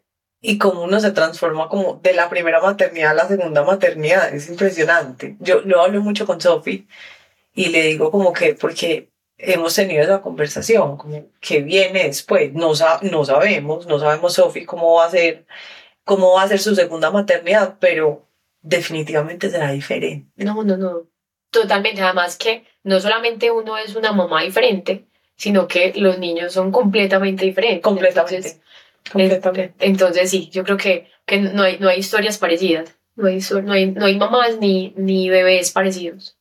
Y 0.47 0.59
cómo 0.59 0.83
uno 0.83 1.01
se 1.01 1.11
transforma 1.13 1.71
como 1.71 2.01
de 2.03 2.13
la 2.13 2.29
primera 2.29 2.61
maternidad 2.61 3.13
a 3.13 3.15
la 3.15 3.29
segunda 3.29 3.65
maternidad. 3.65 4.35
Es 4.35 4.51
impresionante. 4.51 5.37
Yo 5.41 5.63
lo 5.63 5.81
hablo 5.81 6.03
mucho 6.03 6.27
con 6.27 6.39
Sophie 6.39 6.87
y 7.55 7.71
le 7.71 7.85
digo 7.85 8.11
como 8.11 8.35
que, 8.35 8.53
porque 8.53 9.09
hemos 9.39 9.75
tenido 9.75 10.03
esa 10.03 10.21
conversación, 10.21 10.99
como 10.99 11.31
que 11.41 11.63
viene 11.63 12.05
después. 12.05 12.53
No, 12.53 12.73
no 13.03 13.25
sabemos, 13.25 13.87
no 13.87 13.99
sabemos 13.99 14.35
Sophie 14.35 14.67
cómo 14.67 14.97
va 14.97 15.07
a 15.07 15.11
ser, 15.11 15.47
cómo 16.05 16.35
va 16.35 16.43
a 16.43 16.49
ser 16.49 16.59
su 16.59 16.75
segunda 16.75 17.11
maternidad, 17.11 17.79
pero 17.81 18.29
definitivamente 18.61 19.49
será 19.49 19.71
diferente. 19.73 20.31
No, 20.37 20.63
no, 20.63 20.77
no. 20.77 21.09
Totalmente. 21.51 22.03
Además 22.03 22.37
que 22.37 22.65
no 22.83 23.01
solamente 23.01 23.51
uno 23.51 23.79
es 23.79 23.97
una 23.97 24.13
mamá 24.13 24.43
diferente, 24.43 25.07
sino 25.37 25.69
que 25.69 25.95
los 25.97 26.19
niños 26.19 26.53
son 26.53 26.71
completamente 26.71 27.47
diferentes. 27.47 27.81
Completamente. 27.81 28.37
Entonces, 28.37 28.61
completamente. 29.11 29.75
entonces 29.79 30.31
sí, 30.31 30.51
yo 30.51 30.65
creo 30.65 30.77
que, 30.77 31.11
que 31.27 31.39
no, 31.39 31.63
hay, 31.63 31.79
no 31.79 31.89
hay 31.89 31.99
historias 31.99 32.39
parecidas. 32.39 32.97
No 33.17 33.29
hay, 33.29 33.41
no 33.63 33.73
hay, 33.73 33.87
no 33.93 34.07
hay 34.07 34.19
mamás 34.19 34.59
ni, 34.59 34.93
ni 34.97 35.29
bebés 35.29 35.71
parecidos. 35.71 36.37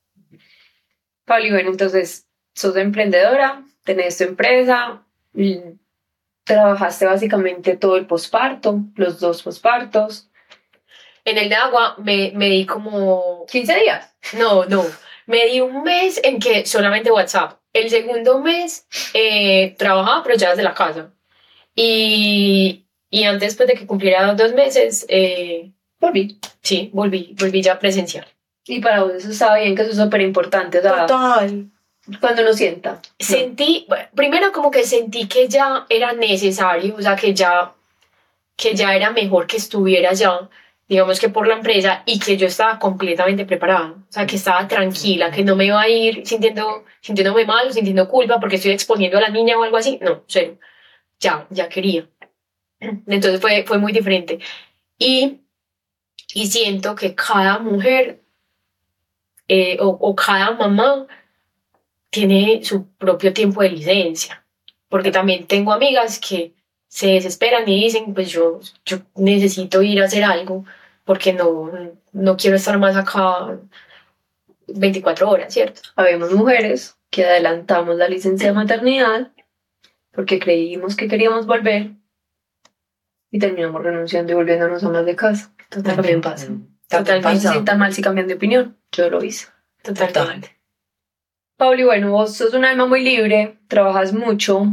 Pablo, 1.25 1.51
bueno, 1.51 1.69
entonces 1.69 2.27
sos 2.55 2.75
emprendedora, 2.77 3.63
tenés 3.83 4.17
tu 4.17 4.23
empresa, 4.23 5.05
trabajaste 6.43 7.05
básicamente 7.05 7.77
todo 7.77 7.95
el 7.97 8.07
posparto, 8.07 8.79
los 8.95 9.19
dos 9.19 9.43
pospartos. 9.43 10.29
En 11.25 11.37
el 11.37 11.49
de 11.49 11.55
agua 11.55 11.95
me, 11.99 12.31
me 12.35 12.49
di 12.49 12.65
como 12.65 13.45
15 13.49 13.79
días. 13.79 14.15
No, 14.37 14.65
no. 14.65 14.83
Me 15.25 15.45
di 15.45 15.61
un 15.61 15.83
mes 15.83 16.19
en 16.23 16.39
que 16.39 16.65
solamente 16.65 17.11
WhatsApp. 17.11 17.59
El 17.71 17.89
segundo 17.89 18.39
mes 18.39 18.87
eh, 19.13 19.75
trabajaba, 19.77 20.21
pero 20.23 20.35
ya 20.35 20.49
desde 20.49 20.63
la 20.63 20.73
casa. 20.73 21.13
Y, 21.75 22.85
y 23.09 23.23
antes 23.23 23.55
pues, 23.55 23.67
de 23.67 23.75
que 23.75 23.87
cumpliera 23.87 24.33
dos 24.33 24.53
meses, 24.53 25.05
eh, 25.09 25.71
Volví. 25.99 26.37
sí, 26.61 26.89
volví, 26.93 27.35
volví 27.39 27.61
ya 27.61 27.79
presencial. 27.79 28.25
Y 28.65 28.79
para 28.79 29.03
vos 29.03 29.13
eso 29.13 29.29
estaba 29.31 29.57
bien, 29.57 29.75
que 29.75 29.81
eso 29.81 29.91
es 29.91 29.97
súper 29.97 30.21
importante. 30.21 30.79
O 30.79 30.81
sea, 30.81 31.05
Total. 31.05 31.65
cuando 32.19 32.41
uno 32.41 32.53
sienta. 32.53 33.01
Sentí, 33.19 33.85
bueno, 33.87 34.05
primero 34.15 34.51
como 34.51 34.71
que 34.71 34.83
sentí 34.83 35.27
que 35.27 35.47
ya 35.47 35.85
era 35.89 36.13
necesario, 36.13 36.95
o 36.95 37.01
sea, 37.01 37.15
que 37.15 37.33
ya, 37.33 37.73
que 38.55 38.75
ya 38.75 38.95
era 38.95 39.11
mejor 39.11 39.47
que 39.47 39.57
estuviera 39.57 40.13
ya, 40.13 40.49
digamos 40.87 41.19
que 41.19 41.29
por 41.29 41.47
la 41.47 41.55
empresa, 41.55 42.03
y 42.05 42.19
que 42.19 42.37
yo 42.37 42.47
estaba 42.47 42.79
completamente 42.79 43.45
preparada, 43.45 43.91
o 43.91 44.11
sea, 44.11 44.25
que 44.25 44.35
estaba 44.35 44.67
tranquila, 44.67 45.31
que 45.31 45.43
no 45.43 45.55
me 45.55 45.65
iba 45.65 45.81
a 45.81 45.89
ir 45.89 46.25
sintiendo, 46.25 46.85
sintiéndome 47.01 47.45
mal, 47.45 47.71
sintiendo 47.73 48.07
culpa 48.07 48.39
porque 48.39 48.57
estoy 48.57 48.71
exponiendo 48.71 49.17
a 49.17 49.21
la 49.21 49.29
niña 49.29 49.57
o 49.57 49.63
algo 49.63 49.77
así, 49.77 49.99
no, 50.01 50.23
cero, 50.27 50.57
ya, 51.19 51.47
ya 51.49 51.69
quería. 51.69 52.09
Entonces 52.79 53.39
fue, 53.39 53.63
fue 53.65 53.77
muy 53.77 53.91
diferente. 53.91 54.39
Y, 54.97 55.41
y 56.33 56.47
siento 56.47 56.95
que 56.95 57.15
cada 57.15 57.59
mujer 57.59 58.23
eh, 59.47 59.77
o, 59.81 60.15
cada 60.15 60.51
mamá 60.51 61.07
tiene 62.09 62.61
su 62.63 62.87
propio 62.97 63.33
tiempo 63.33 63.61
de 63.61 63.69
licencia. 63.71 64.45
Porque 64.89 65.11
también 65.11 65.47
tengo 65.47 65.73
amigas 65.73 66.19
que 66.19 66.53
se 66.87 67.07
desesperan 67.07 67.67
y 67.67 67.83
dicen, 67.83 68.13
pues 68.13 68.29
yo, 68.29 68.59
yo 68.85 68.99
necesito 69.15 69.81
ir 69.81 70.01
a 70.01 70.05
hacer 70.05 70.23
algo 70.23 70.65
porque 71.03 71.33
no, 71.33 71.71
no 72.11 72.37
quiero 72.37 72.55
estar 72.55 72.77
más 72.77 72.95
acá 72.95 73.59
24 74.67 75.29
horas, 75.29 75.53
¿cierto? 75.53 75.81
Habemos 75.95 76.31
mujeres 76.31 76.97
que 77.09 77.25
adelantamos 77.25 77.95
la 77.97 78.07
licencia 78.07 78.47
de 78.47 78.53
maternidad 78.53 79.31
porque 80.13 80.39
creímos 80.39 80.95
que 80.95 81.07
queríamos 81.07 81.45
volver 81.45 81.91
y 83.31 83.39
terminamos 83.39 83.81
renunciando 83.83 84.31
y 84.31 84.35
volviéndonos 84.35 84.83
a 84.83 84.89
más 84.89 85.05
de 85.05 85.15
casa. 85.15 85.53
También 85.69 86.21
pasa. 86.21 86.47
Totalmente. 86.87 87.23
Pasa. 87.23 87.51
sienta 87.51 87.75
mal 87.75 87.93
si 87.93 88.01
cambian 88.01 88.27
de 88.27 88.35
opinión. 88.35 88.77
Yo 88.91 89.09
lo 89.09 89.23
hice. 89.23 89.47
Totalmente. 89.81 90.55
Pauli, 91.57 91.83
bueno, 91.83 92.11
vos 92.11 92.35
sos 92.35 92.53
un 92.53 92.65
alma 92.65 92.85
muy 92.85 93.03
libre, 93.03 93.57
trabajas 93.67 94.13
mucho, 94.13 94.67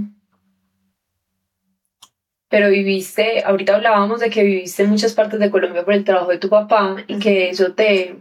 pero 2.50 2.68
viviste, 2.68 3.44
ahorita 3.44 3.76
hablábamos 3.76 4.18
de 4.20 4.28
que 4.28 4.42
viviste 4.42 4.82
en 4.82 4.90
muchas 4.90 5.14
partes 5.14 5.38
de 5.38 5.50
Colombia 5.50 5.84
por 5.84 5.94
el 5.94 6.04
trabajo 6.04 6.30
de 6.30 6.38
tu 6.38 6.48
papá 6.48 6.96
y 7.06 7.18
que 7.20 7.48
eso 7.48 7.74
te 7.74 8.16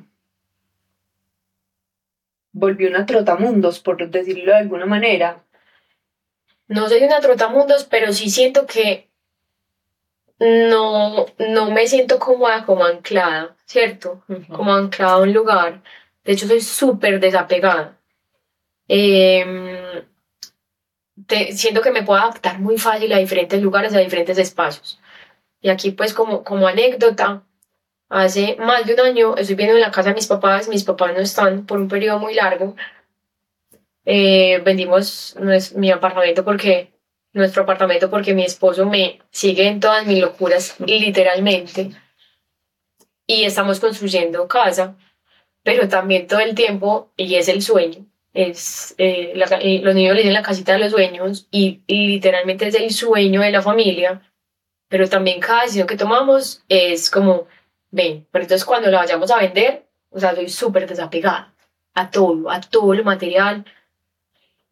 volvió 2.51 2.89
una 2.89 3.07
trotamundos, 3.07 3.79
por 3.79 4.07
decirlo 4.07 4.51
de 4.51 4.59
alguna 4.59 4.85
manera. 4.85 5.43
No 6.69 6.87
soy 6.87 7.03
una 7.03 7.19
trotamundos, 7.19 7.83
pero 7.83 8.13
sí 8.13 8.29
siento 8.29 8.65
que 8.65 9.09
no, 10.39 11.25
no 11.37 11.71
me 11.71 11.87
siento 11.87 12.17
cómoda 12.19 12.65
como 12.65 12.85
anclada, 12.85 13.55
¿cierto? 13.65 14.23
como 14.47 14.73
anclada 14.73 15.13
a 15.13 15.21
un 15.21 15.33
lugar. 15.33 15.81
De 16.23 16.33
hecho, 16.33 16.47
soy 16.47 16.61
súper 16.61 17.19
desapegada. 17.19 17.97
Em, 18.87 20.05
te- 21.27 21.53
siento 21.53 21.81
que 21.81 21.91
me 21.91 22.03
puedo 22.03 22.19
adaptar 22.19 22.59
muy 22.59 22.77
fácil 22.77 23.11
a 23.13 23.17
diferentes 23.19 23.61
lugares, 23.61 23.93
a 23.93 23.99
diferentes 23.99 24.37
espacios. 24.37 24.99
Y 25.61 25.69
aquí, 25.69 25.91
pues, 25.91 26.13
como, 26.13 26.43
como 26.43 26.67
anécdota, 26.67 27.43
hace 28.09 28.57
más 28.59 28.85
de 28.85 28.93
un 28.95 28.99
año 29.01 29.35
estoy 29.37 29.55
viviendo 29.55 29.75
en 29.77 29.81
la 29.83 29.91
casa 29.91 30.09
de 30.09 30.15
mis 30.15 30.27
papás, 30.27 30.67
mis 30.69 30.83
papás 30.83 31.13
no 31.13 31.19
están 31.21 31.65
por 31.65 31.79
un 31.79 31.87
periodo 31.89 32.19
muy 32.19 32.33
largo. 32.35 32.75
Eh, 34.05 34.61
vendimos 34.63 35.35
mi 35.75 35.91
apartamento 35.91 36.43
porque, 36.43 36.93
nuestro 37.33 37.63
apartamento 37.63 38.09
porque 38.09 38.33
mi 38.33 38.43
esposo 38.43 38.85
me 38.85 39.19
sigue 39.29 39.67
en 39.67 39.79
todas 39.79 40.05
mis 40.05 40.19
locuras, 40.19 40.75
literalmente. 40.79 41.91
Y 43.27 43.43
estamos 43.43 43.79
construyendo 43.79 44.47
casa 44.47 44.95
pero 45.63 45.87
también 45.87 46.27
todo 46.27 46.39
el 46.39 46.55
tiempo, 46.55 47.11
y 47.17 47.35
es 47.35 47.47
el 47.47 47.61
sueño, 47.61 48.05
es, 48.33 48.95
eh, 48.97 49.33
la 49.35 49.45
los 49.45 49.95
niños 49.95 50.15
le 50.15 50.21
dicen 50.21 50.33
la 50.33 50.41
casita 50.41 50.73
de 50.73 50.79
los 50.79 50.91
sueños, 50.91 51.47
y, 51.51 51.83
y 51.87 52.07
literalmente 52.07 52.67
es 52.67 52.75
el 52.75 52.91
sueño 52.91 53.41
de 53.41 53.51
la 53.51 53.61
familia, 53.61 54.21
pero 54.87 55.07
también 55.07 55.39
cada 55.39 55.63
decisión 55.63 55.87
que 55.87 55.97
tomamos 55.97 56.63
es 56.69 57.09
como, 57.09 57.47
ven, 57.91 58.27
pero 58.31 58.43
entonces 58.43 58.65
cuando 58.65 58.89
la 58.89 58.99
vayamos 58.99 59.31
a 59.31 59.39
vender, 59.39 59.85
o 60.09 60.19
sea, 60.19 60.33
soy 60.33 60.49
súper 60.49 60.87
desapegada 60.87 61.53
a 61.93 62.09
todo, 62.09 62.49
a 62.49 62.61
todo 62.61 62.93
lo 62.93 63.03
material, 63.03 63.65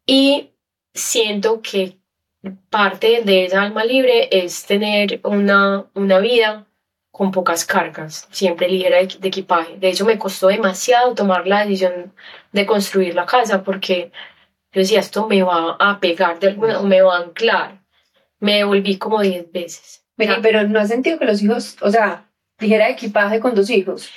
y 0.08 0.54
siento 0.94 1.60
que 1.60 1.98
parte 2.70 3.20
de 3.24 3.44
esa 3.44 3.60
alma 3.60 3.84
libre 3.84 4.30
es 4.32 4.64
tener 4.64 5.20
una, 5.22 5.84
una 5.92 6.18
vida 6.18 6.66
con 7.10 7.30
pocas 7.30 7.66
cargas, 7.66 8.26
siempre 8.30 8.70
ligera 8.70 8.96
de, 8.96 9.06
de 9.06 9.28
equipaje. 9.28 9.76
De 9.76 9.90
hecho, 9.90 10.06
me 10.06 10.18
costó 10.18 10.46
demasiado 10.46 11.14
tomar 11.14 11.46
la 11.46 11.60
decisión 11.60 12.14
de 12.52 12.64
construir 12.64 13.14
la 13.14 13.26
casa 13.26 13.62
porque 13.62 14.10
yo 14.72 14.80
decía, 14.80 15.00
esto 15.00 15.28
me 15.28 15.42
va 15.42 15.76
a 15.78 16.00
pegar 16.00 16.40
de 16.40 16.48
alguna, 16.48 16.80
me 16.80 17.02
va 17.02 17.18
a 17.18 17.20
anclar. 17.20 17.82
Me 18.40 18.56
devolví 18.56 18.96
como 18.96 19.20
10 19.20 19.52
veces. 19.52 20.06
pero 20.16 20.66
no 20.66 20.80
has 20.80 20.88
sentido 20.88 21.18
que 21.18 21.26
los 21.26 21.42
hijos, 21.42 21.76
o 21.82 21.90
sea, 21.90 22.30
ligera 22.58 22.88
equipaje 22.88 23.40
con 23.40 23.54
dos 23.54 23.68
hijos. 23.68 24.08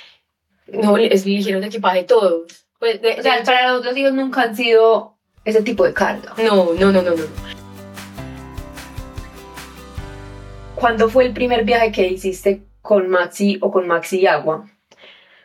No, 0.68 0.96
es 0.96 1.26
ligero 1.26 1.60
de 1.60 1.66
equipaje 1.66 2.04
todos. 2.04 2.64
Pues 2.78 2.98
o 3.18 3.22
sea, 3.22 3.42
para 3.44 3.72
los 3.72 3.84
dos 3.84 3.94
hijos 3.94 4.14
nunca 4.14 4.42
han 4.42 4.56
sido 4.56 5.11
ese 5.44 5.62
tipo 5.62 5.84
de 5.84 5.92
carga. 5.92 6.34
No, 6.38 6.72
no, 6.74 6.92
no, 6.92 7.02
no, 7.02 7.10
no. 7.10 7.24
¿Cuándo 10.74 11.08
fue 11.08 11.24
el 11.26 11.32
primer 11.32 11.64
viaje 11.64 11.92
que 11.92 12.08
hiciste 12.08 12.62
con 12.80 13.08
Maxi 13.08 13.58
o 13.60 13.70
con 13.70 13.86
Maxi 13.86 14.20
y 14.20 14.26
Agua? 14.26 14.68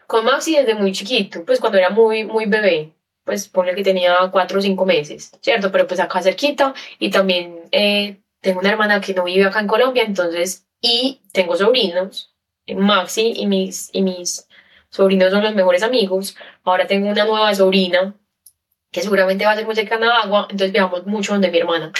Con 0.07 0.25
Maxi 0.25 0.55
desde 0.55 0.73
muy 0.73 0.91
chiquito, 0.91 1.43
pues 1.45 1.59
cuando 1.59 1.77
era 1.77 1.89
muy, 1.89 2.23
muy 2.23 2.45
bebé, 2.45 2.93
pues 3.23 3.47
pone 3.47 3.75
que 3.75 3.83
tenía 3.83 4.15
cuatro 4.31 4.59
o 4.59 4.61
cinco 4.61 4.85
meses, 4.85 5.31
¿cierto? 5.41 5.71
Pero 5.71 5.85
pues 5.85 5.99
acá 5.99 6.21
cerquita 6.21 6.73
y 6.97 7.11
también 7.11 7.59
eh, 7.71 8.17
tengo 8.39 8.61
una 8.61 8.71
hermana 8.71 9.01
que 9.01 9.13
no 9.13 9.25
vive 9.25 9.45
acá 9.45 9.59
en 9.59 9.67
Colombia, 9.67 10.03
entonces, 10.03 10.65
y 10.81 11.21
tengo 11.33 11.55
sobrinos, 11.55 12.33
Maxi 12.75 13.33
y 13.35 13.45
mis, 13.47 13.89
y 13.93 14.01
mis 14.01 14.47
sobrinos 14.89 15.31
son 15.31 15.43
los 15.43 15.55
mejores 15.55 15.83
amigos. 15.83 16.35
Ahora 16.63 16.87
tengo 16.87 17.09
una 17.09 17.25
nueva 17.25 17.53
sobrina 17.53 18.15
que 18.97 19.03
seguramente 19.03 19.45
va 19.45 19.51
a 19.51 19.55
ser 19.55 19.67
muy 19.67 19.75
cercana 19.75 20.09
a 20.09 20.23
agua, 20.23 20.47
entonces 20.49 20.71
viajamos 20.71 21.05
mucho 21.05 21.33
donde 21.33 21.51
mi 21.51 21.59
hermana. 21.59 21.91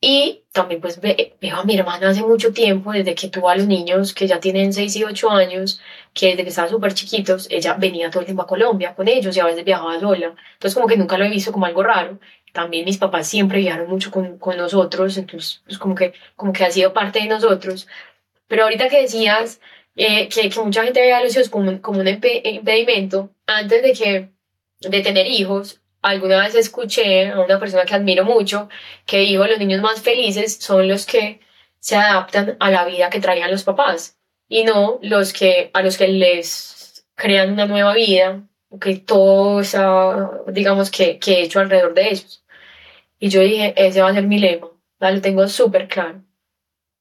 Y 0.00 0.42
también 0.52 0.80
pues 0.80 1.00
veo 1.00 1.56
a 1.56 1.64
mi 1.64 1.76
hermana 1.78 2.10
hace 2.10 2.22
mucho 2.22 2.52
tiempo, 2.52 2.90
desde 2.90 3.14
que 3.14 3.28
tuvo 3.28 3.48
a 3.48 3.54
los 3.54 3.68
niños 3.68 4.12
que 4.12 4.26
ya 4.26 4.40
tienen 4.40 4.72
6 4.72 4.96
y 4.96 5.04
8 5.04 5.30
años, 5.30 5.80
que 6.12 6.30
desde 6.30 6.42
que 6.42 6.48
estaban 6.48 6.70
súper 6.70 6.92
chiquitos, 6.92 7.46
ella 7.50 7.74
venía 7.74 8.10
todo 8.10 8.20
el 8.20 8.26
tiempo 8.26 8.42
a 8.42 8.48
Colombia 8.48 8.96
con 8.96 9.06
ellos 9.06 9.36
y 9.36 9.40
a 9.40 9.44
veces 9.44 9.64
viajaba 9.64 10.00
sola. 10.00 10.34
Entonces 10.54 10.74
como 10.74 10.88
que 10.88 10.96
nunca 10.96 11.16
lo 11.18 11.24
he 11.24 11.30
visto 11.30 11.52
como 11.52 11.66
algo 11.66 11.84
raro. 11.84 12.18
También 12.52 12.84
mis 12.84 12.98
papás 12.98 13.28
siempre 13.28 13.60
viajaron 13.60 13.88
mucho 13.88 14.10
con, 14.10 14.38
con 14.38 14.56
nosotros, 14.56 15.16
entonces 15.18 15.62
pues 15.64 15.78
como 15.78 15.94
que, 15.94 16.14
como 16.34 16.52
que 16.52 16.64
ha 16.64 16.70
sido 16.72 16.92
parte 16.92 17.20
de 17.20 17.26
nosotros. 17.26 17.86
Pero 18.48 18.64
ahorita 18.64 18.88
que 18.88 19.02
decías 19.02 19.60
eh, 19.94 20.28
que, 20.28 20.48
que, 20.50 20.60
mucha 20.60 20.82
gente 20.82 21.00
ve 21.00 21.12
a 21.12 21.22
los 21.22 21.36
hijos 21.36 21.48
como, 21.48 21.80
como 21.80 22.00
un 22.00 22.08
impedimento, 22.08 23.30
antes 23.46 23.82
de, 23.84 23.92
que, 23.92 24.30
de 24.80 25.00
tener 25.02 25.26
hijos, 25.28 25.80
alguna 26.02 26.42
vez 26.42 26.54
escuché 26.54 27.28
a 27.28 27.40
una 27.40 27.58
persona 27.58 27.84
que 27.84 27.94
admiro 27.94 28.24
mucho 28.24 28.68
que 29.06 29.18
dijo 29.20 29.46
los 29.46 29.58
niños 29.58 29.80
más 29.82 30.00
felices 30.00 30.58
son 30.60 30.88
los 30.88 31.06
que 31.06 31.40
se 31.80 31.96
adaptan 31.96 32.56
a 32.60 32.70
la 32.70 32.84
vida 32.84 33.10
que 33.10 33.20
traían 33.20 33.50
los 33.50 33.64
papás 33.64 34.18
y 34.48 34.64
no 34.64 34.98
los 35.02 35.32
que 35.32 35.70
a 35.74 35.82
los 35.82 35.96
que 35.98 36.08
les 36.08 37.06
crean 37.14 37.52
una 37.52 37.66
nueva 37.66 37.94
vida 37.94 38.42
que 38.80 38.96
todo 38.96 39.60
está 39.60 40.30
digamos 40.48 40.90
que, 40.90 41.18
que 41.18 41.34
he 41.34 41.42
hecho 41.42 41.60
alrededor 41.60 41.94
de 41.94 42.08
ellos 42.08 42.44
y 43.18 43.28
yo 43.30 43.40
dije 43.40 43.74
ese 43.76 44.02
va 44.02 44.10
a 44.10 44.14
ser 44.14 44.26
mi 44.26 44.38
lema 44.38 44.68
lo 45.00 45.20
tengo 45.20 45.48
súper 45.48 45.88
claro 45.88 46.22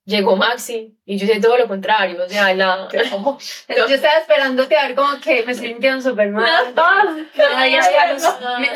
llegó 0.07 0.37
Maxi 0.37 0.95
y 1.05 1.17
yo 1.17 1.25
hice 1.25 1.41
todo 1.41 1.57
lo 1.57 1.67
contrario, 1.67 2.23
o 2.23 2.29
sea, 2.29 2.53
la... 2.53 2.87
yo 2.91 3.85
estaba 3.85 4.19
esperándote 4.19 4.77
a 4.77 4.87
ver 4.87 4.95
como 4.95 5.19
que 5.19 5.43
me 5.43 5.51
estoy 5.51 5.67
sintiendo 5.67 6.01
súper 6.01 6.29
mal. 6.29 6.73
la, 6.73 7.65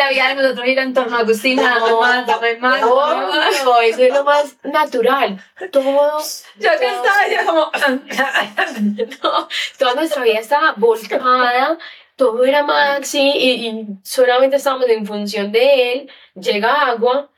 vida 0.10 0.28
de 0.28 0.36
nosotros 0.36 0.66
gira 0.66 0.84
en 0.84 0.94
torno 0.94 1.16
a 1.16 1.20
Agustina, 1.22 1.80
no, 1.80 2.02
más, 2.02 2.28
más. 2.60 2.82
No, 2.82 3.82
eso 3.82 4.02
es 4.02 4.14
lo 4.14 4.24
más 4.26 4.58
natural. 4.64 5.42
Todo... 5.72 6.20
Yo 6.58 6.70
que 6.78 6.86
estaba 6.86 7.28
ya 7.30 7.46
como... 7.46 7.72
no, 9.24 9.48
toda 9.80 9.96
nuestra 9.96 10.24
vida 10.24 10.40
estaba 10.40 10.74
volcada, 10.76 11.78
todo 12.18 12.44
era 12.44 12.64
Maxi 12.64 13.32
y, 13.36 13.68
y 13.68 13.86
solamente 14.04 14.58
estábamos 14.58 14.90
en 14.90 15.06
función 15.06 15.52
de 15.54 15.94
él. 15.94 16.12
Llega 16.36 16.90
agua 16.90 17.31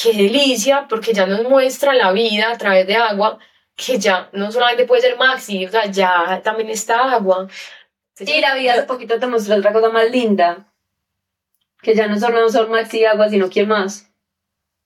qué 0.00 0.12
delicia, 0.12 0.86
porque 0.88 1.12
ya 1.12 1.26
nos 1.26 1.42
muestra 1.42 1.94
la 1.94 2.12
vida 2.12 2.52
a 2.52 2.58
través 2.58 2.86
de 2.86 2.96
agua, 2.96 3.38
que 3.74 3.98
ya 3.98 4.28
no 4.32 4.50
solamente 4.52 4.84
puede 4.84 5.02
ser 5.02 5.16
Maxi, 5.16 5.66
o 5.66 5.70
sea, 5.70 5.86
ya 5.86 6.40
también 6.42 6.70
está 6.70 7.12
agua. 7.12 7.48
Sí, 8.14 8.40
la 8.40 8.54
vida 8.54 8.80
un 8.80 8.86
poquito 8.86 9.18
te 9.18 9.26
muestra 9.26 9.56
otra 9.56 9.72
cosa 9.72 9.88
más 9.90 10.10
linda, 10.10 10.72
que 11.82 11.94
ya 11.94 12.06
no 12.06 12.18
solo 12.18 12.48
son 12.48 12.70
Maxi 12.70 13.00
y 13.00 13.04
agua, 13.04 13.28
sino 13.28 13.48
quién 13.48 13.68
más. 13.68 14.10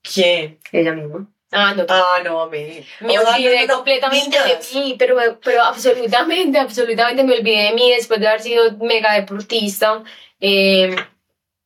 ¿Quién? 0.01 0.59
Ella 0.71 0.93
misma. 0.93 1.27
Ah, 1.51 1.73
no. 1.75 1.85
Ah, 1.87 2.19
no, 2.23 2.49
me. 2.49 2.83
Me 3.01 3.19
olvidé 3.19 3.67
completamente 3.67 4.37
de 4.37 4.59
mí, 4.73 4.95
pero, 4.97 5.15
pero 5.43 5.61
absolutamente, 5.61 6.57
absolutamente 6.57 7.23
me 7.23 7.37
olvidé 7.37 7.65
de 7.65 7.73
mí 7.73 7.91
después 7.91 8.19
de 8.19 8.27
haber 8.27 8.41
sido 8.41 8.71
mega 8.77 9.13
deportista. 9.13 10.03
Eh, 10.39 10.95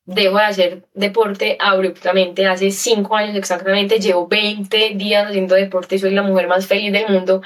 dejo 0.08 0.38
de 0.38 0.44
hacer 0.44 0.82
deporte 0.94 1.56
abruptamente. 1.60 2.46
Hace 2.46 2.70
cinco 2.70 3.14
años 3.16 3.36
exactamente, 3.36 4.00
llevo 4.00 4.26
20 4.26 4.94
días 4.94 5.26
haciendo 5.28 5.54
deporte 5.54 5.96
y 5.96 5.98
soy 5.98 6.12
la 6.12 6.22
mujer 6.22 6.48
más 6.48 6.66
feliz 6.66 6.92
del 6.92 7.08
mundo. 7.08 7.42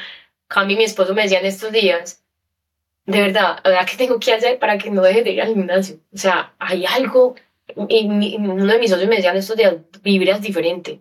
Cami, 0.47 0.77
mi 0.77 0.85
esposo, 0.85 1.13
me 1.13 1.23
decía 1.23 1.41
en 1.41 1.47
estos 1.47 1.73
días, 1.73 2.23
de 3.05 3.21
verdad, 3.21 3.61
¿qué 3.91 3.97
tengo 3.97 4.21
que 4.21 4.33
hacer 4.33 4.59
para 4.61 4.79
que 4.79 4.91
no 4.91 5.03
deje 5.03 5.25
de 5.25 5.33
ir 5.33 5.43
al 5.43 5.49
gimnasio? 5.49 5.97
O 6.15 6.17
sea, 6.17 6.55
hay 6.61 6.87
algo, 6.87 7.35
y 7.89 8.07
uno 8.37 8.73
de 8.73 8.79
mis 8.79 8.91
socios 8.91 9.09
me 9.09 9.17
decía 9.17 9.33
en 9.33 9.39
estos 9.39 9.57
días, 9.57 9.75
vibras 10.03 10.41
diferente. 10.41 11.01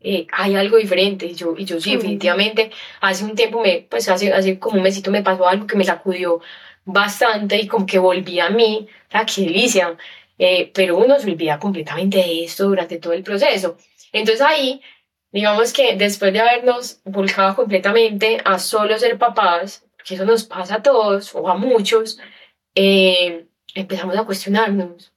Eh, 0.00 0.26
hay 0.32 0.54
algo 0.56 0.78
diferente 0.78 1.26
y 1.26 1.34
yo, 1.34 1.54
y 1.58 1.64
yo 1.64 1.80
sí, 1.80 1.96
definitivamente 1.96 2.70
hace 3.00 3.24
un 3.24 3.34
tiempo 3.34 3.60
me, 3.60 3.84
pues 3.90 4.08
hace, 4.08 4.32
hace 4.32 4.58
como 4.58 4.76
un 4.76 4.84
mesito 4.84 5.10
me 5.10 5.24
pasó 5.24 5.48
algo 5.48 5.66
que 5.66 5.76
me 5.76 5.84
sacudió 5.84 6.40
bastante 6.84 7.60
y 7.60 7.66
como 7.66 7.84
que 7.84 7.98
volví 7.98 8.38
a 8.38 8.48
mí, 8.48 8.86
o 9.08 9.10
sea, 9.10 9.26
qué 9.26 9.42
delicia, 9.42 9.96
eh, 10.38 10.70
pero 10.72 10.96
uno 10.96 11.18
se 11.18 11.30
olvida 11.30 11.58
completamente 11.58 12.18
de 12.18 12.44
esto 12.44 12.64
durante 12.68 12.98
todo 12.98 13.12
el 13.12 13.22
proceso. 13.22 13.76
Entonces 14.12 14.40
ahí, 14.40 14.80
digamos 15.32 15.72
que 15.72 15.96
después 15.96 16.32
de 16.32 16.40
habernos 16.40 17.00
volcado 17.04 17.56
completamente 17.56 18.38
a 18.44 18.58
solo 18.58 18.98
ser 18.98 19.18
papás, 19.18 19.84
que 20.04 20.14
eso 20.14 20.24
nos 20.24 20.44
pasa 20.44 20.76
a 20.76 20.82
todos 20.82 21.34
o 21.34 21.48
a 21.48 21.56
muchos, 21.56 22.18
eh, 22.74 23.46
empezamos 23.74 24.16
a 24.16 24.24
cuestionarnos. 24.24 25.12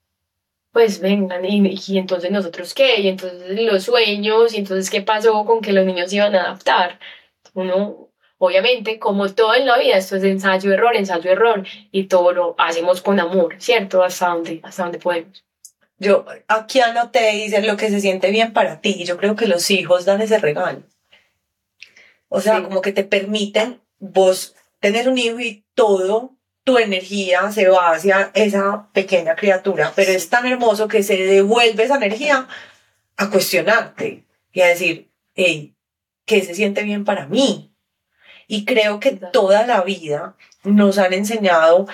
Pues 0.72 1.02
vengan, 1.02 1.44
y, 1.46 1.76
y, 1.88 1.98
entonces 1.98 2.32
nosotros 2.32 2.74
qué, 2.74 3.02
y 3.02 3.10
entonces 3.10 3.60
los 3.62 3.84
sueños, 3.84 4.54
y 4.54 4.58
entonces 4.60 4.90
qué 4.90 5.02
pasó 5.02 5.44
con 5.46 5.62
que 5.62 5.74
los 5.74 5.86
niños 5.86 6.14
iban 6.14 6.34
a 6.34 6.44
adaptar. 6.44 6.98
Uno 7.54 8.11
Obviamente, 8.44 8.98
como 8.98 9.32
todo 9.32 9.54
en 9.54 9.68
la 9.68 9.78
vida, 9.78 9.98
esto 9.98 10.16
es 10.16 10.24
ensayo-error, 10.24 10.96
ensayo-error, 10.96 11.64
y 11.92 12.06
todo 12.06 12.32
lo 12.32 12.56
hacemos 12.58 13.00
con 13.00 13.20
amor, 13.20 13.54
¿cierto? 13.60 14.04
Hasta 14.04 14.30
donde, 14.30 14.60
hasta 14.64 14.82
donde 14.82 14.98
podemos. 14.98 15.46
Yo 16.00 16.26
aquí 16.48 16.80
anoté, 16.80 17.34
dice 17.34 17.62
lo 17.62 17.78
que 17.78 17.92
se 17.92 18.02
siente 18.02 18.32
bien 18.32 18.52
para 18.52 18.82
ti, 18.82 18.96
y 18.98 19.06
yo 19.06 19.18
creo 19.18 19.36
que 19.36 19.46
los 19.46 19.70
hijos 19.70 20.06
dan 20.06 20.22
ese 20.22 20.40
regalo. 20.40 20.82
O 22.30 22.42
sea, 22.42 22.64
como 22.64 22.82
que 22.82 22.92
te 22.92 23.04
permiten 23.04 23.80
vos 24.00 24.56
tener 24.80 25.08
un 25.08 25.20
hijo 25.20 25.40
y 25.40 25.64
todo 25.76 26.36
tu 26.64 26.80
energía 26.80 27.52
se 27.52 27.68
va 27.68 27.92
hacia 27.92 28.32
esa 28.34 28.90
pequeña 28.92 29.36
criatura, 29.36 29.94
pero 29.96 30.14
es 30.14 30.30
tan 30.30 30.48
hermoso 30.48 30.88
que 30.88 31.04
se 31.04 31.16
devuelve 31.16 31.84
esa 31.84 31.98
energía 31.98 32.48
a 33.18 33.30
cuestionarte 33.30 34.26
y 34.52 34.62
a 34.62 34.68
decir, 34.70 35.12
hey, 35.36 35.76
¿qué 36.26 36.42
se 36.42 36.56
siente 36.56 36.82
bien 36.82 37.06
para 37.06 37.28
mí? 37.28 37.71
Y 38.52 38.66
creo 38.66 39.00
que 39.00 39.12
toda 39.12 39.66
la 39.66 39.82
vida 39.82 40.36
nos 40.66 40.98
han 40.98 41.14
enseñado, 41.14 41.88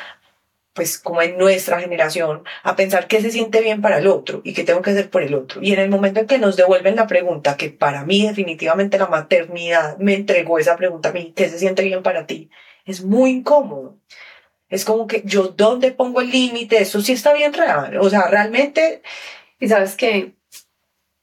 pues 0.73 0.97
como 0.97 1.21
en 1.21 1.37
nuestra 1.37 1.79
generación, 1.79 2.45
a 2.63 2.75
pensar 2.75 3.05
qué 3.05 3.21
se 3.21 3.29
siente 3.29 3.61
bien 3.61 3.79
para 3.83 3.99
el 3.99 4.07
otro 4.07 4.41
y 4.43 4.55
qué 4.55 4.63
tengo 4.63 4.81
que 4.81 4.89
hacer 4.89 5.11
por 5.11 5.21
el 5.21 5.35
otro. 5.35 5.61
Y 5.61 5.73
en 5.73 5.77
el 5.77 5.91
momento 5.91 6.19
en 6.19 6.25
que 6.25 6.39
nos 6.39 6.55
devuelven 6.55 6.95
la 6.95 7.05
pregunta, 7.05 7.57
que 7.57 7.69
para 7.69 8.05
mí 8.05 8.25
definitivamente 8.25 8.97
la 8.97 9.05
maternidad 9.05 9.99
me 9.99 10.15
entregó 10.15 10.57
esa 10.57 10.75
pregunta 10.77 11.09
a 11.09 11.11
mí, 11.11 11.31
¿qué 11.35 11.47
se 11.47 11.59
siente 11.59 11.83
bien 11.83 12.01
para 12.01 12.25
ti? 12.25 12.49
Es 12.85 13.03
muy 13.03 13.29
incómodo. 13.29 13.99
Es 14.67 14.83
como 14.83 15.05
que 15.05 15.21
yo, 15.25 15.49
¿dónde 15.49 15.91
pongo 15.91 16.21
el 16.21 16.31
límite? 16.31 16.81
Eso 16.81 17.01
sí 17.01 17.11
está 17.11 17.33
bien 17.33 17.53
real. 17.53 17.99
O 17.99 18.09
sea, 18.09 18.29
realmente... 18.29 19.03
Y 19.59 19.67
sabes 19.67 19.95
que 19.95 20.33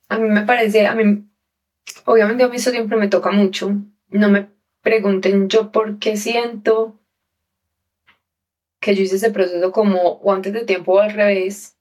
a 0.09 0.17
mí 0.17 0.29
me 0.29 0.43
parece, 0.43 0.87
a 0.87 0.95
mí, 0.95 1.25
obviamente 2.05 2.45
a 2.45 2.49
mí 2.49 2.55
eso 2.55 2.71
siempre 2.71 2.97
me 2.97 3.09
toca 3.09 3.33
mucho. 3.33 3.73
No 4.11 4.29
me 4.29 4.54
pregunten 4.85 5.49
yo 5.49 5.73
por 5.73 5.99
qué 5.99 6.17
siento 6.17 7.01
que 8.81 8.95
yo 8.95 9.03
hice 9.03 9.17
ese 9.17 9.31
proceso 9.31 9.73
como 9.73 9.99
o 9.99 10.33
antes 10.33 10.53
de 10.53 10.65
tiempo 10.65 10.93
o 10.93 11.01
al 11.01 11.13
revés, 11.13 11.77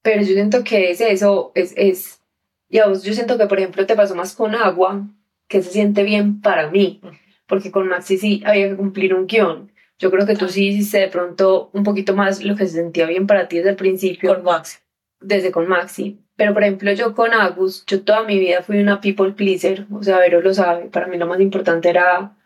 pero 0.00 0.22
yo 0.22 0.34
siento 0.34 0.62
que 0.62 0.90
es 0.90 1.00
eso, 1.00 1.50
es, 1.54 1.74
es, 1.76 2.22
y 2.68 2.78
a 2.78 2.86
vos 2.86 3.02
yo 3.02 3.12
siento 3.12 3.36
que 3.36 3.46
por 3.46 3.58
ejemplo 3.58 3.84
te 3.84 3.96
pasó 3.96 4.14
más 4.14 4.36
con 4.36 4.54
agua, 4.54 5.06
que 5.48 5.62
se 5.62 5.70
siente 5.70 6.04
bien 6.04 6.40
para 6.40 6.70
mí, 6.70 7.00
porque 7.46 7.72
con 7.72 7.88
Maxi 7.88 8.18
sí 8.18 8.42
había 8.46 8.68
que 8.68 8.76
cumplir 8.76 9.12
un 9.12 9.26
guion. 9.26 9.72
Yo 9.98 10.10
creo 10.10 10.26
que 10.26 10.36
tú 10.36 10.48
sí 10.48 10.68
hiciste 10.68 10.98
de 10.98 11.08
pronto 11.08 11.70
un 11.72 11.82
poquito 11.82 12.14
más 12.14 12.42
lo 12.42 12.56
que 12.56 12.66
se 12.66 12.76
sentía 12.76 13.06
bien 13.06 13.26
para 13.26 13.48
ti 13.48 13.56
desde 13.56 13.70
el 13.70 13.76
principio. 13.76 14.34
Con 14.34 14.44
Maxi. 14.44 14.78
Desde 15.26 15.50
con 15.50 15.68
Maxi. 15.68 16.18
Pero, 16.36 16.52
por 16.52 16.62
ejemplo, 16.62 16.92
yo 16.92 17.14
con 17.14 17.32
Agus, 17.32 17.84
yo 17.86 18.02
toda 18.02 18.24
mi 18.24 18.38
vida 18.38 18.62
fui 18.62 18.78
una 18.78 19.00
people 19.00 19.32
pleaser, 19.32 19.86
o 19.92 20.02
sea, 20.02 20.18
Vero 20.18 20.40
lo 20.40 20.52
sabe, 20.52 20.86
para 20.86 21.06
mí 21.06 21.16
lo 21.16 21.26
más 21.26 21.40
importante 21.40 21.88
era 21.88 22.36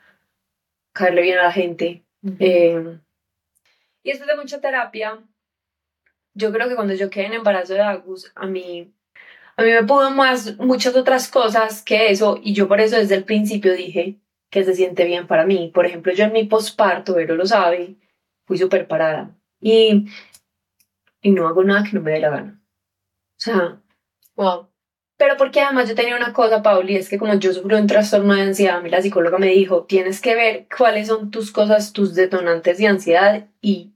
caerle 0.92 1.22
bien 1.22 1.38
a 1.38 1.44
la 1.44 1.52
gente. 1.52 2.04
Eh, 2.38 2.98
y 4.02 4.10
después 4.10 4.28
de 4.28 4.36
mucha 4.36 4.60
terapia, 4.60 5.18
yo 6.34 6.52
creo 6.52 6.68
que 6.68 6.76
cuando 6.76 6.94
yo 6.94 7.10
quedé 7.10 7.26
en 7.26 7.34
embarazo 7.34 7.74
de 7.74 7.80
Agus, 7.80 8.30
a 8.34 8.46
mí, 8.46 8.92
a 9.56 9.62
mí 9.62 9.70
me 9.70 9.84
pudo 9.84 10.10
más 10.10 10.56
muchas 10.58 10.94
otras 10.94 11.28
cosas 11.28 11.82
que 11.82 12.10
eso 12.10 12.38
y 12.42 12.54
yo 12.54 12.68
por 12.68 12.80
eso 12.80 12.96
desde 12.96 13.14
el 13.14 13.24
principio 13.24 13.74
dije 13.74 14.16
que 14.50 14.64
se 14.64 14.74
siente 14.74 15.04
bien 15.04 15.26
para 15.26 15.46
mí. 15.46 15.70
Por 15.74 15.86
ejemplo, 15.86 16.12
yo 16.12 16.24
en 16.24 16.32
mi 16.32 16.44
posparto, 16.44 17.14
pero 17.14 17.36
lo 17.36 17.46
sabe, 17.46 17.96
fui 18.46 18.58
súper 18.58 18.86
parada 18.86 19.30
y, 19.60 20.06
y 21.22 21.30
no 21.30 21.48
hago 21.48 21.64
nada 21.64 21.84
que 21.84 21.96
no 21.96 22.02
me 22.02 22.12
dé 22.12 22.20
la 22.20 22.30
gana. 22.30 22.57
O 23.38 23.40
sea, 23.40 23.80
Wow. 24.36 24.68
pero 25.16 25.36
porque 25.36 25.60
además 25.60 25.88
yo 25.88 25.94
tenía 25.94 26.16
una 26.16 26.32
cosa, 26.32 26.62
Pauli, 26.62 26.96
es 26.96 27.08
que 27.08 27.18
como 27.18 27.34
yo 27.34 27.52
sufro 27.52 27.76
un 27.78 27.86
trastorno 27.86 28.34
de 28.34 28.42
ansiedad, 28.42 28.76
a 28.76 28.80
mí 28.80 28.90
la 28.90 29.02
psicóloga 29.02 29.38
me 29.38 29.48
dijo, 29.48 29.84
tienes 29.84 30.20
que 30.20 30.34
ver 30.34 30.66
cuáles 30.76 31.08
son 31.08 31.30
tus 31.30 31.50
cosas, 31.50 31.92
tus 31.92 32.14
detonantes 32.14 32.78
de 32.78 32.86
ansiedad 32.86 33.46
y 33.60 33.92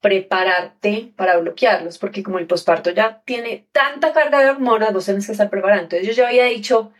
prepararte 0.00 1.12
para 1.16 1.36
bloquearlos, 1.38 1.98
porque 1.98 2.22
como 2.22 2.38
el 2.38 2.46
posparto 2.46 2.90
ya 2.90 3.22
tiene 3.24 3.66
tanta 3.72 4.12
carga 4.12 4.40
de 4.40 4.50
hormonas, 4.50 4.92
vos 4.92 5.06
tenés 5.06 5.26
que 5.26 5.32
estar 5.32 5.50
preparado. 5.50 5.82
Entonces 5.82 6.06
yo 6.06 6.12
ya 6.12 6.28
había 6.28 6.44
dicho, 6.44 6.92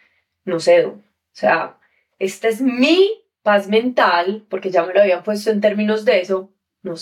no 0.44 0.60
sé, 0.60 0.86
o 0.86 1.00
sea, 1.32 1.78
esta 2.18 2.48
es 2.48 2.60
mi 2.60 3.22
paz 3.42 3.68
mental, 3.68 4.44
porque 4.50 4.70
ya 4.70 4.82
me 4.84 4.92
lo 4.94 5.00
habían 5.00 5.22
puesto 5.22 5.50
en 5.50 5.60
términos 5.60 6.04
de 6.04 6.20
eso, 6.20 6.52
no 6.82 6.94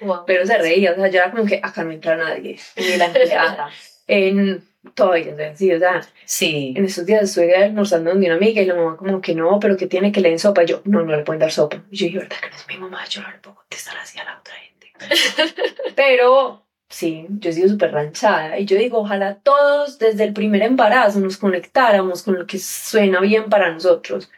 Wow. 0.00 0.24
pero 0.26 0.44
se 0.44 0.58
reía, 0.58 0.92
o 0.92 0.94
sea, 0.94 1.08
yo 1.08 1.18
era 1.20 1.30
como 1.30 1.46
que 1.46 1.58
acá 1.62 1.82
no 1.82 1.90
entra 1.90 2.16
nadie, 2.16 2.58
ni 2.76 2.96
la 2.96 3.06
empleada, 3.06 3.70
en 4.06 4.62
todavía, 4.94 5.32
o 5.32 5.36
sea, 5.36 5.56
sí, 5.56 5.72
o 5.72 5.78
sea, 5.78 6.00
Sí. 6.24 6.74
en 6.76 6.84
estos 6.84 7.06
días 7.06 7.24
estuve 7.24 7.54
almorzando 7.56 8.10
donde 8.10 8.26
una 8.26 8.36
amiga 8.36 8.62
y 8.62 8.66
la 8.66 8.74
mamá 8.74 8.96
como 8.96 9.20
que 9.20 9.34
no, 9.34 9.58
pero 9.60 9.76
que 9.76 9.86
tiene 9.86 10.12
que 10.12 10.20
le 10.20 10.30
den 10.30 10.38
sopa. 10.38 10.62
Y 10.62 10.66
yo, 10.66 10.82
no, 10.84 11.02
no 11.02 11.16
le 11.16 11.24
pueden 11.24 11.40
dar 11.40 11.50
sopa. 11.52 11.82
Y 11.90 11.96
yo 11.96 12.06
dije, 12.06 12.18
¿verdad 12.18 12.36
que 12.40 12.50
no 12.50 12.56
es 12.56 12.68
mi 12.68 12.78
mamá? 12.78 13.04
Yo 13.08 13.22
no 13.22 13.30
le 13.30 13.38
puedo 13.38 13.56
contestar 13.56 13.96
así 13.98 14.18
a 14.18 14.24
la 14.24 14.38
otra 14.38 14.54
gente. 14.54 14.92
pero 15.96 16.64
sí, 16.88 17.26
yo 17.28 17.50
he 17.50 17.52
sido 17.52 17.68
súper 17.68 17.92
ranchada. 17.92 18.58
Y 18.58 18.64
yo 18.64 18.78
digo, 18.78 18.98
ojalá 18.98 19.36
todos 19.36 19.98
desde 19.98 20.24
el 20.24 20.32
primer 20.32 20.62
embarazo 20.62 21.20
nos 21.20 21.36
conectáramos 21.36 22.22
con 22.22 22.38
lo 22.38 22.46
que 22.46 22.58
suena 22.58 23.20
bien 23.20 23.48
para 23.50 23.72
nosotros. 23.72 24.30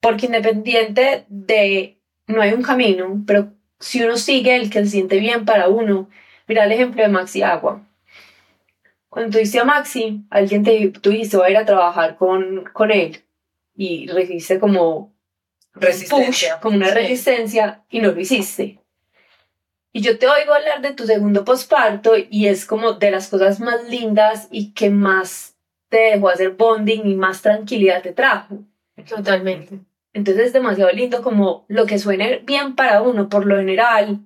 Porque 0.00 0.26
independiente 0.26 1.24
de, 1.28 1.98
no 2.26 2.40
hay 2.42 2.52
un 2.52 2.62
camino, 2.62 3.22
pero 3.26 3.52
si 3.80 4.02
uno 4.02 4.16
sigue 4.16 4.56
el 4.56 4.70
que 4.70 4.80
se 4.84 4.90
siente 4.90 5.18
bien 5.18 5.44
para 5.44 5.68
uno, 5.68 6.08
mira 6.46 6.64
el 6.64 6.72
ejemplo 6.72 7.02
de 7.02 7.08
Maxi 7.08 7.42
Agua. 7.42 7.82
Cuando 9.14 9.30
tuviste 9.30 9.60
a 9.60 9.64
Maxi, 9.64 10.24
alguien 10.28 10.64
te 10.64 10.90
tú 10.90 11.10
dijiste, 11.10 11.36
voy 11.36 11.46
a 11.46 11.50
ir 11.50 11.56
a 11.58 11.64
trabajar 11.64 12.16
con, 12.16 12.64
con 12.72 12.90
él. 12.90 13.22
Y 13.76 14.08
recibiste 14.08 14.58
como 14.58 15.14
Resistencia. 15.72 16.54
push, 16.56 16.60
como 16.62 16.76
una 16.78 16.88
Sí. 16.88 16.94
resistencia, 16.94 17.84
y 17.88 18.00
no 18.00 18.10
lo 18.10 18.20
hiciste. 18.20 18.80
Y 19.92 20.00
yo 20.00 20.18
te 20.18 20.26
oigo 20.26 20.52
hablar 20.52 20.80
de 20.82 20.94
tu 20.94 21.06
segundo 21.06 21.44
posparto 21.44 22.14
y 22.28 22.48
es 22.48 22.66
como 22.66 22.94
de 22.94 23.12
las 23.12 23.28
cosas 23.28 23.60
más 23.60 23.88
lindas 23.88 24.48
y 24.50 24.72
que 24.72 24.90
más 24.90 25.54
te 25.88 25.98
dejó 25.98 26.30
hacer 26.30 26.50
bonding 26.50 27.06
y 27.06 27.14
más 27.14 27.40
tranquilidad 27.40 28.02
te 28.02 28.12
trajo. 28.12 28.58
Totalmente. 29.08 29.78
Entonces 30.12 30.46
es 30.46 30.52
demasiado 30.52 30.90
lindo 30.90 31.22
como 31.22 31.66
lo 31.68 31.86
que 31.86 32.00
suene 32.00 32.38
bien 32.44 32.74
para 32.74 33.00
uno, 33.02 33.28
por 33.28 33.46
lo 33.46 33.56
general, 33.58 34.18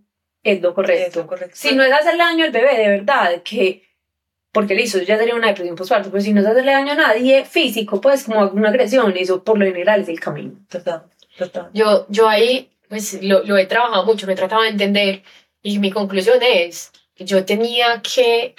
es 0.43 0.63
lo 0.63 0.73
correcto. 0.75 1.21
Eso, 1.21 1.27
correcto. 1.27 1.57
Si 1.57 1.75
no 1.75 1.83
es 1.83 1.93
hacerle 1.93 2.25
daño 2.25 2.45
al 2.47 2.53
bebé, 2.53 2.75
de 2.79 2.89
verdad, 2.89 3.43
que. 3.43 3.88
Porque 4.53 4.75
listo, 4.75 4.99
ya 5.03 5.19
sería 5.19 5.35
una 5.35 5.49
depresión 5.49 5.77
postparto, 5.77 6.11
pero 6.11 6.23
si 6.23 6.33
no 6.33 6.41
es 6.41 6.47
hacerle 6.47 6.73
daño 6.73 6.93
a 6.93 6.97
nadie 6.97 7.45
físico, 7.45 8.01
pues 8.01 8.25
como 8.25 8.49
una 8.49 8.71
agresión, 8.71 9.15
eso 9.17 9.45
por 9.45 9.59
lo 9.59 9.67
general 9.67 10.01
es 10.01 10.09
el 10.09 10.19
camino. 10.21 10.55
Total, 10.69 11.03
total. 11.37 11.71
Yo, 11.75 12.07
yo 12.09 12.29
ahí, 12.29 12.71
pues 12.89 13.23
lo, 13.23 13.45
lo 13.45 13.57
he 13.59 13.67
trabajado 13.67 14.05
mucho, 14.05 14.27
me 14.27 14.33
he 14.33 14.37
tratado 14.37 14.63
de 14.63 14.69
entender 14.71 15.23
y 15.63 15.79
mi 15.79 15.91
conclusión 15.91 16.39
es 16.43 16.93
que 17.15 17.25
yo 17.27 17.45
tenía 17.45 18.01
que 18.03 18.55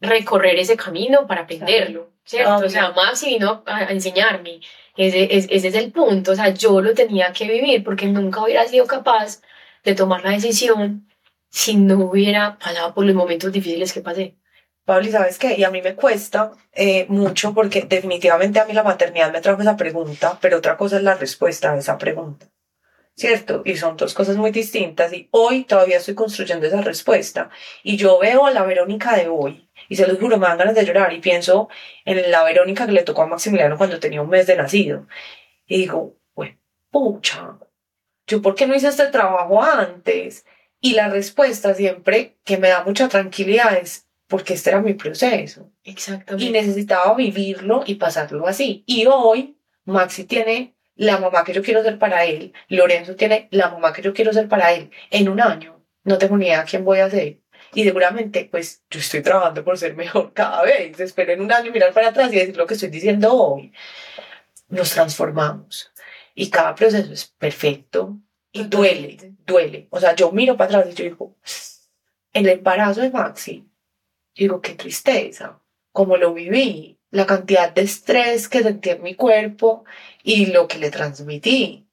recorrer 0.00 0.58
ese 0.58 0.76
camino 0.76 1.26
para 1.26 1.42
aprenderlo, 1.42 2.10
¿cierto? 2.24 2.56
Obvio. 2.56 2.66
O 2.66 2.70
sea, 2.70 2.90
Maxi 2.92 3.26
vino 3.30 3.62
a, 3.66 3.78
a 3.78 3.92
enseñarme, 3.92 4.60
ese, 4.96 5.36
es- 5.36 5.46
ese 5.50 5.68
es 5.68 5.74
el 5.74 5.90
punto, 5.92 6.32
o 6.32 6.34
sea, 6.34 6.50
yo 6.50 6.80
lo 6.80 6.94
tenía 6.94 7.32
que 7.32 7.46
vivir 7.48 7.82
porque 7.84 8.06
nunca 8.06 8.42
hubiera 8.44 8.66
sido 8.66 8.86
capaz 8.86 9.40
de 9.84 9.94
tomar 9.94 10.22
la 10.24 10.30
decisión 10.32 11.08
si 11.48 11.76
no 11.76 11.98
hubiera 11.98 12.58
pasado 12.58 12.94
por 12.94 13.04
los 13.06 13.14
momentos 13.14 13.50
difíciles 13.52 13.92
que 13.92 14.00
pasé. 14.02 14.36
Pablo, 14.90 15.06
¿y 15.06 15.12
sabes 15.12 15.38
qué? 15.38 15.54
Y 15.56 15.62
a 15.62 15.70
mí 15.70 15.82
me 15.82 15.94
cuesta 15.94 16.50
eh, 16.72 17.06
mucho 17.08 17.54
porque 17.54 17.82
definitivamente 17.82 18.58
a 18.58 18.64
mí 18.64 18.72
la 18.72 18.82
maternidad 18.82 19.32
me 19.32 19.40
trajo 19.40 19.62
esa 19.62 19.76
pregunta, 19.76 20.36
pero 20.40 20.58
otra 20.58 20.76
cosa 20.76 20.96
es 20.96 21.04
la 21.04 21.14
respuesta 21.14 21.72
a 21.72 21.78
esa 21.78 21.96
pregunta. 21.96 22.48
¿Cierto? 23.14 23.62
Y 23.64 23.76
son 23.76 23.96
dos 23.96 24.14
cosas 24.14 24.36
muy 24.36 24.50
distintas 24.50 25.12
y 25.12 25.28
hoy 25.30 25.62
todavía 25.62 25.98
estoy 25.98 26.16
construyendo 26.16 26.66
esa 26.66 26.80
respuesta. 26.80 27.50
Y 27.84 27.98
yo 27.98 28.18
veo 28.18 28.46
a 28.46 28.50
la 28.50 28.64
Verónica 28.64 29.14
de 29.14 29.28
hoy 29.28 29.70
y 29.88 29.94
se 29.94 30.08
los 30.08 30.18
juro, 30.18 30.38
me 30.38 30.48
dan 30.48 30.58
ganas 30.58 30.74
de 30.74 30.84
llorar 30.84 31.12
y 31.12 31.20
pienso 31.20 31.68
en 32.04 32.28
la 32.28 32.42
Verónica 32.42 32.84
que 32.84 32.92
le 32.92 33.04
tocó 33.04 33.22
a 33.22 33.28
Maximiliano 33.28 33.78
cuando 33.78 34.00
tenía 34.00 34.22
un 34.22 34.28
mes 34.28 34.48
de 34.48 34.56
nacido. 34.56 35.06
Y 35.68 35.82
digo, 35.82 36.16
pues, 36.34 36.56
pucha, 36.90 37.60
¿yo 38.26 38.42
por 38.42 38.56
qué 38.56 38.66
no 38.66 38.74
hice 38.74 38.88
este 38.88 39.06
trabajo 39.06 39.62
antes? 39.62 40.44
Y 40.80 40.94
la 40.94 41.08
respuesta 41.10 41.74
siempre 41.74 42.38
que 42.42 42.58
me 42.58 42.70
da 42.70 42.82
mucha 42.82 43.08
tranquilidad 43.08 43.76
es 43.76 44.09
porque 44.30 44.54
este 44.54 44.70
era 44.70 44.80
mi 44.80 44.94
proceso 44.94 45.70
Exactamente. 45.84 46.46
y 46.46 46.50
necesitaba 46.50 47.14
vivirlo 47.14 47.82
y 47.84 47.96
pasarlo 47.96 48.46
así. 48.46 48.84
Y 48.86 49.04
hoy 49.06 49.58
Maxi 49.84 50.24
tiene 50.24 50.76
la 50.94 51.18
mamá 51.18 51.44
que 51.44 51.52
yo 51.52 51.62
quiero 51.62 51.82
ser 51.82 51.98
para 51.98 52.24
él, 52.24 52.52
Lorenzo 52.68 53.16
tiene 53.16 53.48
la 53.50 53.70
mamá 53.70 53.92
que 53.92 54.02
yo 54.02 54.14
quiero 54.14 54.32
ser 54.32 54.48
para 54.48 54.72
él. 54.72 54.90
En 55.10 55.28
un 55.28 55.40
año 55.40 55.84
no 56.04 56.16
tengo 56.16 56.36
ni 56.36 56.46
idea 56.46 56.64
quién 56.64 56.84
voy 56.84 57.00
a 57.00 57.10
ser. 57.10 57.40
Y 57.74 57.84
seguramente, 57.84 58.48
pues 58.50 58.82
yo 58.90 59.00
estoy 59.00 59.22
trabajando 59.22 59.64
por 59.64 59.78
ser 59.78 59.94
mejor 59.94 60.32
cada 60.32 60.62
vez. 60.62 60.98
Espero 61.00 61.32
en 61.32 61.40
un 61.40 61.52
año 61.52 61.72
mirar 61.72 61.92
para 61.92 62.08
atrás 62.08 62.32
y 62.32 62.36
decir 62.36 62.56
lo 62.56 62.66
que 62.66 62.74
estoy 62.74 62.88
diciendo 62.88 63.32
hoy. 63.34 63.72
Nos 64.68 64.92
transformamos 64.92 65.92
y 66.34 66.50
cada 66.50 66.74
proceso 66.74 67.12
es 67.12 67.26
perfecto 67.26 68.18
y 68.52 68.64
duele, 68.64 69.34
duele. 69.46 69.88
O 69.90 69.98
sea, 69.98 70.14
yo 70.14 70.30
miro 70.32 70.56
para 70.56 70.78
atrás 70.78 70.92
y 70.92 70.94
yo 70.94 71.04
digo, 71.04 71.36
en 72.32 72.46
el 72.46 72.58
embarazo 72.58 73.00
de 73.00 73.10
Maxi, 73.10 73.69
digo, 74.34 74.60
qué 74.60 74.74
tristeza, 74.74 75.60
cómo 75.92 76.16
lo 76.16 76.32
viví, 76.34 76.98
la 77.10 77.26
cantidad 77.26 77.72
de 77.72 77.82
estrés 77.82 78.48
que 78.48 78.62
sentí 78.62 78.90
en 78.90 79.02
mi 79.02 79.14
cuerpo 79.14 79.84
y 80.22 80.46
lo 80.46 80.68
que 80.68 80.78
le 80.78 80.90
transmití. 80.90 81.88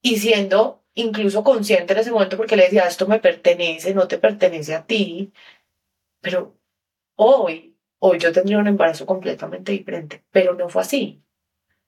Y 0.00 0.18
siendo 0.18 0.82
incluso 0.94 1.44
consciente 1.44 1.92
en 1.92 2.00
ese 2.00 2.10
momento 2.10 2.36
porque 2.36 2.56
le 2.56 2.64
decía, 2.64 2.86
esto 2.86 3.06
me 3.06 3.18
pertenece, 3.20 3.94
no 3.94 4.08
te 4.08 4.18
pertenece 4.18 4.74
a 4.74 4.86
ti. 4.86 5.32
Pero 6.20 6.58
hoy, 7.16 7.76
hoy 7.98 8.18
yo 8.18 8.32
tendría 8.32 8.58
un 8.58 8.68
embarazo 8.68 9.06
completamente 9.06 9.72
diferente, 9.72 10.24
pero 10.30 10.54
no 10.54 10.68
fue 10.68 10.82
así. 10.82 11.22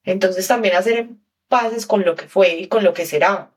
Entonces 0.04 0.46
también 0.46 0.76
hacer 0.76 1.08
pases 1.48 1.86
con 1.86 2.04
lo 2.04 2.14
que 2.14 2.28
fue 2.28 2.56
y 2.56 2.68
con 2.68 2.84
lo 2.84 2.94
que 2.94 3.06
será, 3.06 3.54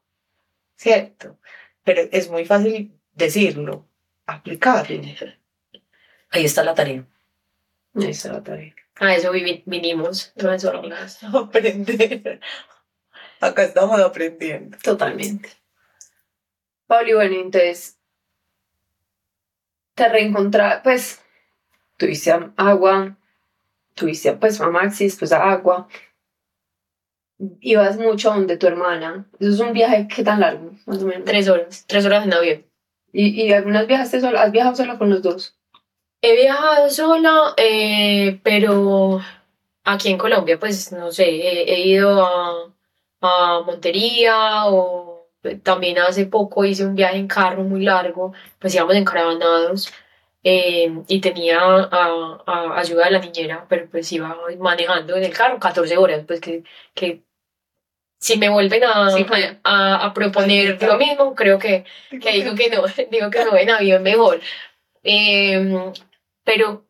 ¿cierto? 0.77 1.39
Pero 1.83 2.01
es 2.11 2.29
muy 2.29 2.45
fácil 2.45 2.99
decirlo, 3.13 3.87
aplicarlo. 4.25 5.01
Ahí 6.38 6.45
está 6.45 6.63
la 6.63 6.76
tarea. 6.76 7.04
Ahí 7.95 8.10
está 8.12 8.32
la 8.32 8.43
tarea. 8.43 8.76
A 9.00 9.15
eso 9.15 9.32
vinimos, 9.32 10.34
amigas. 10.38 11.23
Aprender. 11.23 12.39
Acá 13.41 13.63
estamos 13.63 14.00
aprendiendo. 14.00 14.78
Totalmente. 14.84 15.50
Pablo, 16.86 17.10
y 17.10 17.13
bueno, 17.13 17.36
entonces 17.38 17.97
te 19.95 20.08
reencontraste, 20.10 20.82
pues 20.84 21.21
tuviste 21.97 22.32
a 22.32 22.54
agua, 22.56 23.17
tuviste 23.95 24.34
pues 24.34 24.62
a 24.62 24.69
Maxi, 24.69 25.06
después 25.06 25.32
a 25.32 25.43
agua. 25.43 25.88
Ibas 27.62 27.97
mucho 27.97 28.32
a 28.32 28.36
donde 28.36 28.58
tu 28.58 28.67
hermana. 28.67 29.28
Eso 29.39 29.54
es 29.54 29.60
un 29.60 29.73
viaje, 29.73 30.08
¿qué 30.08 30.23
tan 30.23 30.39
largo? 30.39 30.76
Más 30.86 31.02
o 31.02 31.08
menos. 31.08 31.26
Tres 31.26 31.50
horas, 31.50 31.86
tres 31.88 32.06
horas 32.06 32.26
en 32.26 32.34
avión. 32.34 32.65
¿Y, 33.12 33.41
y 33.41 33.52
algunas 33.54 33.88
viajaste 33.88 34.21
sola? 34.21 34.43
¿Has 34.43 34.52
viajado 34.52 34.76
sola 34.76 35.00
con 35.00 35.10
los 35.10 35.23
dos? 35.23 35.56
He 36.21 36.36
viajado 36.36 36.89
sola, 36.89 37.53
eh, 37.58 38.39
pero 38.43 39.21
aquí 39.84 40.10
en 40.10 40.17
Colombia, 40.17 40.60
pues 40.60 40.91
no 40.91 41.12
sé, 41.12 41.25
he, 41.30 41.73
he 41.73 41.80
ido 41.82 42.25
a, 42.25 42.73
a 43.21 43.62
Montería 43.62 44.65
o 44.67 45.27
también 45.63 45.99
hace 45.99 46.25
poco 46.25 46.65
hice 46.65 46.86
un 46.86 46.95
viaje 46.95 47.17
en 47.17 47.27
carro 47.27 47.63
muy 47.63 47.84
largo, 47.84 48.34
pues 48.60 48.73
íbamos 48.75 48.95
encaravanados 48.95 49.93
eh, 50.43 50.91
y 51.08 51.21
tenía 51.21 51.60
a, 51.62 52.41
a 52.45 52.80
ayuda 52.80 53.06
de 53.06 53.12
la 53.12 53.19
niñera, 53.19 53.65
pero 53.69 53.88
pues 53.89 54.12
iba 54.12 54.36
manejando 54.60 55.15
en 55.15 55.23
el 55.23 55.34
carro 55.34 55.60
14 55.60 55.97
horas, 55.97 56.23
pues 56.27 56.41
que, 56.41 56.63
que 56.95 57.21
si 58.19 58.38
me 58.38 58.49
vuelven 58.49 58.84
a, 58.84 59.12
Sí, 59.12 59.23
pues. 59.23 59.58
a, 59.63 60.06
a 60.06 60.13
proponer 60.13 60.82
lo 60.82 60.97
mismo, 60.97 61.36
creo 61.36 61.60
que 61.60 61.86
que 62.10 62.32
digo 62.32 62.56
que 62.56 62.69
no, 62.69 62.84
digo 63.12 63.30
que 63.30 63.45
no 63.45 63.56
en 63.56 63.69
avión 63.69 64.01
mejor. 64.03 64.41
Em, 65.03 65.93
pero 66.47 66.88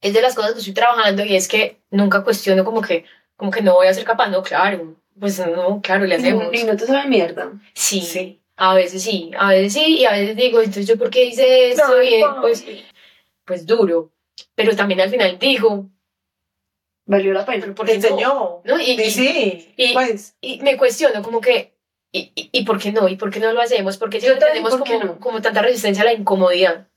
es 0.00 0.12
de 0.12 0.20
las 0.20 0.34
cosas 0.34 0.52
que 0.54 0.58
estoy 0.58 0.74
trabajando 0.74 1.24
y 1.24 1.36
es 1.36 1.46
que 1.46 1.80
nunca 1.90 2.24
cuestiono 2.24 2.64
como 2.64 2.82
que, 2.82 3.04
como 3.36 3.52
que 3.52 3.62
no 3.62 3.74
voy 3.74 3.86
a 3.86 3.94
ser 3.94 4.04
capaz, 4.04 4.28
no, 4.28 4.42
claro, 4.42 4.96
pues 5.18 5.38
no, 5.38 5.80
claro, 5.80 6.04
le 6.04 6.16
hacemos. 6.16 6.48
Y 6.52 6.64
no 6.64 6.76
te 6.76 6.84
sabe 6.86 7.08
mierda. 7.08 7.52
Sí, 7.74 8.00
Sí. 8.02 8.42
A 8.58 8.74
veces 8.74 9.02
sí, 9.02 9.30
a 9.38 9.50
veces 9.50 9.74
sí, 9.74 9.98
y 9.98 10.04
a 10.06 10.12
veces 10.12 10.34
digo, 10.34 10.58
entonces 10.60 10.86
yo 10.86 10.96
por 10.98 11.10
qué 11.10 11.24
hice 11.26 11.70
esto, 11.70 11.86
No, 11.88 12.02
y 12.02 12.20
no. 12.22 12.40
pues, 12.40 12.64
pues 13.44 13.66
duro. 13.66 14.12
Pero 14.54 14.74
también 14.74 15.00
al 15.00 15.10
final 15.10 15.38
digo, 15.38 15.88
Valió 17.08 17.32
la 17.32 17.44
pena. 17.46 17.60
¿pero 17.60 17.74
por 17.74 17.86
Te 17.86 17.92
no? 17.92 17.96
enseñó. 18.08 18.62
¿No? 18.64 18.80
Y, 18.80 18.92
Y 19.00 19.10
sí, 19.10 19.74
y- 19.76 19.92
pues. 19.92 20.36
y 20.40 20.60
me 20.62 20.76
cuestiono 20.76 21.22
como 21.22 21.40
que, 21.40 21.76
¿y, 22.10 22.32
y, 22.34 22.64
por 22.64 22.80
qué 22.80 22.90
no? 22.92 23.08
¿Y 23.08 23.16
por 23.16 23.30
qué 23.30 23.38
no 23.40 23.52
lo 23.52 23.60
hacemos? 23.60 23.96
Porque 23.98 24.18
Yo 24.20 24.30
también, 24.38 24.48
tenemos 24.64 24.70
¿por 24.76 24.82
qué 24.84 24.94
como, 24.94 25.04
no? 25.04 25.20
como 25.20 25.40
tanta 25.42 25.62
resistencia 25.62 26.02
a 26.02 26.06
la 26.06 26.12
incomodidad. 26.14 26.88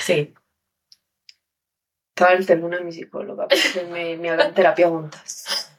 Sí. 0.00 0.34
Estaba 2.14 2.32
el 2.32 2.46
teléfono 2.46 2.76
de 2.76 2.84
mi 2.84 2.92
psicóloga 2.92 3.48
para 3.48 3.60
que 3.72 3.84
me, 3.84 4.16
me 4.16 4.30
hagan 4.30 4.54
terapia 4.54 4.88
juntas. 4.88 5.72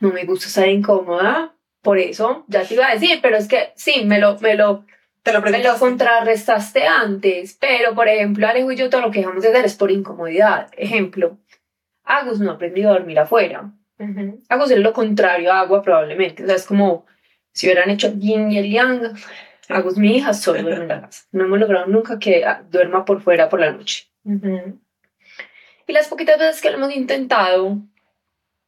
No 0.00 0.10
me 0.10 0.24
gusta 0.24 0.46
estar 0.46 0.68
incómoda, 0.68 1.54
por 1.82 1.98
eso 1.98 2.44
ya 2.48 2.64
te 2.64 2.74
iba 2.74 2.88
a 2.88 2.94
decir, 2.94 3.20
pero 3.22 3.36
es 3.36 3.48
que 3.48 3.72
sí, 3.76 4.04
me 4.04 4.18
lo, 4.18 4.38
me 4.40 4.54
lo, 4.54 4.84
Te 5.22 5.32
lo 5.32 5.40
me 5.42 5.62
lo 5.62 5.78
contrarrestaste 5.78 6.86
antes, 6.86 7.56
pero 7.60 7.94
por 7.94 8.08
ejemplo, 8.08 8.48
Alejo 8.48 8.72
y 8.72 8.76
yo 8.76 8.90
todo 8.90 9.00
lo 9.00 9.10
que 9.10 9.20
dejamos 9.20 9.42
de 9.42 9.50
hacer 9.50 9.64
es 9.64 9.74
por 9.74 9.90
incomodidad. 9.90 10.68
Ejemplo, 10.76 11.38
Agus 12.04 12.40
no 12.40 12.50
ha 12.50 12.54
aprendido 12.54 12.90
a 12.90 12.94
dormir 12.94 13.18
afuera. 13.18 13.72
Agus 14.48 14.70
es 14.72 14.78
lo 14.78 14.92
contrario 14.92 15.52
a 15.52 15.60
Agua 15.60 15.82
probablemente, 15.82 16.42
o 16.42 16.46
sea, 16.46 16.56
es 16.56 16.66
como 16.66 17.06
si 17.52 17.66
hubieran 17.66 17.90
hecho 17.90 18.12
yin 18.16 18.50
y 18.50 18.58
el 18.58 18.70
yang. 18.70 19.14
Agus, 19.68 19.96
mi 19.96 20.16
hija, 20.16 20.34
solo 20.34 20.62
duerme 20.62 20.82
en 20.82 20.88
la 20.88 21.00
casa. 21.02 21.24
No 21.32 21.44
hemos 21.44 21.58
logrado 21.58 21.86
nunca 21.86 22.18
que 22.18 22.44
duerma 22.70 23.04
por 23.04 23.22
fuera 23.22 23.48
por 23.48 23.60
la 23.60 23.72
noche. 23.72 24.08
Ujú. 24.24 24.80
Y 25.86 25.92
las 25.92 26.08
poquitas 26.08 26.38
veces 26.38 26.60
que 26.60 26.70
lo 26.70 26.76
hemos 26.76 26.94
intentado, 26.94 27.78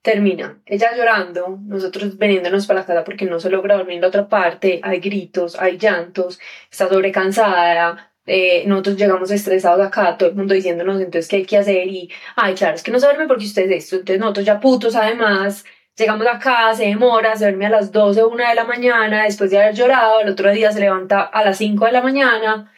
termina. 0.05 0.61
Ella 0.67 0.95
llorando, 0.95 1.59
nosotros 1.63 2.19
veniéndonos 2.19 2.67
para 2.67 2.81
la 2.81 2.87
casa 2.87 3.05
porque 3.05 3.25
no 3.25 3.41
se 3.41 3.49
logra 3.49 3.77
dormir 3.77 3.95
en 3.95 4.01
la 4.03 4.09
otra 4.09 4.29
parte, 4.29 4.79
hay 4.83 5.01
gritos, 5.01 5.59
hay 5.59 5.79
llantos, 5.79 6.39
está 6.71 6.91
sobrecansada, 6.91 8.13
eh, 8.27 8.65
nosotros 8.67 8.99
llegamos 8.99 9.31
estresados 9.31 9.85
acá, 9.85 10.19
todo 10.19 10.29
el 10.29 10.35
mundo 10.35 10.53
diciéndonos 10.53 11.01
entonces 11.01 11.27
qué 11.27 11.37
hay 11.37 11.47
que 11.47 11.57
hacer 11.57 11.89
y, 11.89 12.11
ay, 12.37 12.55
claro, 12.55 12.75
es 12.75 12.83
que 12.83 12.91
no 12.91 13.01
se 13.01 13.07
duerme 13.07 13.27
porque 13.27 13.47
usted 13.47 13.71
es 13.71 13.85
esto, 13.85 13.97
entonces 13.97 14.21
nosotros 14.21 14.45
ya 14.45 14.61
putos 14.61 14.95
además, 14.95 15.65
llegamos 15.97 16.27
acá, 16.27 16.75
se 16.75 16.87
demora, 16.87 17.37
se 17.37 17.45
duerme 17.45 17.67
a 17.67 17.71
las 17.71 17.93
12 17.93 18.23
o 18.23 18.29
1 18.29 18.49
de 18.49 18.55
la 18.55 18.65
mañana, 18.65 19.25
después 19.25 19.51
de 19.51 19.59
haber 19.59 19.75
llorado, 19.75 20.21
el 20.21 20.29
otro 20.29 20.51
día 20.53 20.73
se 20.73 20.81
levanta 20.81 21.23
a 21.23 21.45
las 21.45 21.59
5 21.59 21.85
de 21.87 21.93
la 21.93 22.03
mañana 22.03 22.73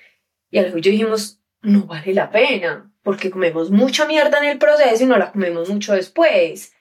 y 0.50 0.59
al 0.59 0.66
y 0.76 0.81
yo 0.81 0.90
dijimos, 0.90 1.40
no 1.62 1.87
vale 1.87 2.14
la 2.14 2.31
pena, 2.31 2.90
porque 3.02 3.31
comemos 3.31 3.70
mucha 3.70 4.07
mierda 4.07 4.38
en 4.38 4.44
el 4.44 4.59
proceso 4.59 5.02
y 5.02 5.07
no 5.07 5.16
la 5.16 5.33
comemos 5.33 5.68
mucho 5.68 5.94
después. 5.94 6.72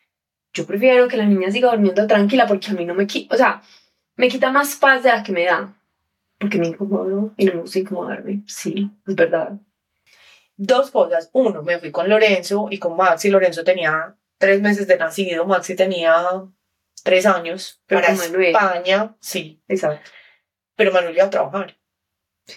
Yo 0.53 0.65
prefiero 0.65 1.07
que 1.07 1.17
la 1.17 1.25
niña 1.25 1.51
siga 1.51 1.71
durmiendo 1.71 2.07
tranquila 2.07 2.47
porque 2.47 2.71
a 2.71 2.73
mí 2.73 2.85
no 2.85 2.93
me 2.93 3.07
quita, 3.07 3.35
o 3.35 3.37
sea, 3.37 3.61
me 4.15 4.27
quita 4.27 4.51
más 4.51 4.75
paz 4.75 5.03
de 5.03 5.09
la 5.09 5.23
que 5.23 5.31
me 5.31 5.45
da. 5.45 5.73
Porque 6.37 6.57
me 6.57 6.67
incomodo 6.67 7.33
y 7.37 7.45
no 7.45 7.53
me 7.55 7.61
gusta 7.61 7.79
incomodarme. 7.79 8.43
Sí, 8.45 8.89
es 9.07 9.15
verdad. 9.15 9.53
Dos 10.57 10.91
cosas. 10.91 11.29
Uno, 11.33 11.63
me 11.63 11.79
fui 11.79 11.91
con 11.91 12.09
Lorenzo 12.09 12.67
y 12.69 12.77
con 12.77 12.95
Maxi. 12.95 13.29
Lorenzo 13.29 13.63
tenía 13.63 14.15
tres 14.37 14.61
meses 14.61 14.87
de 14.87 14.97
nacido. 14.97 15.45
Maxi 15.45 15.75
tenía 15.75 16.43
tres 17.03 17.25
años. 17.25 17.81
Pero 17.85 18.01
para 18.01 18.15
Manuel. 18.15 18.47
España, 18.47 19.15
sí. 19.19 19.61
Exacto. 19.67 20.09
Pero 20.75 20.91
Manuel 20.91 21.15
iba 21.15 21.25
a 21.25 21.29
trabajar. 21.29 21.77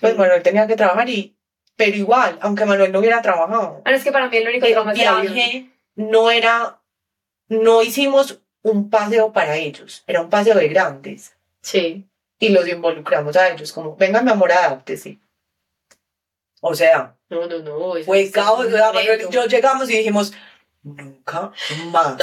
Pues 0.01 0.17
Manuel 0.17 0.43
tenía 0.43 0.67
que 0.67 0.77
trabajar 0.77 1.09
y... 1.09 1.37
Pero 1.77 1.97
igual, 1.97 2.39
aunque 2.43 2.67
Manuel 2.67 2.91
no 2.91 2.99
hubiera 2.99 3.23
trabajado, 3.23 3.83
Ahora 3.85 3.97
es 3.97 4.03
que 4.03 4.11
para 4.11 4.29
mí 4.29 4.37
el 4.37 4.49
único 4.49 4.67
el 4.67 4.93
viaje 4.95 5.71
no 5.95 6.31
era... 6.31 6.83
No 7.49 7.83
hicimos 7.83 8.43
un 8.63 8.91
paseo 8.91 9.33
para 9.33 9.57
ellos. 9.57 10.03
Era 10.07 10.21
un 10.21 10.29
paseo 10.29 10.57
de 10.57 10.69
grandes. 10.69 11.37
Sí. 11.63 12.09
Y 12.39 12.51
los 12.51 12.69
involucramos 12.69 13.37
a 13.37 13.49
ellos. 13.49 13.73
Como, 13.73 13.97
venga 13.97 14.23
mi 14.23 14.31
amor, 14.31 14.53
adáptese. 14.53 15.19
O 16.61 16.75
sea, 16.75 17.17
No, 17.29 17.47
no, 17.47 17.59
no. 17.61 18.03
Fue 18.05 18.31
caos, 18.31 18.67
yo 19.31 19.47
llegamos 19.47 19.89
y 19.91 19.97
dijimos, 19.99 20.33
nunca 20.83 21.53
más. 21.93 22.17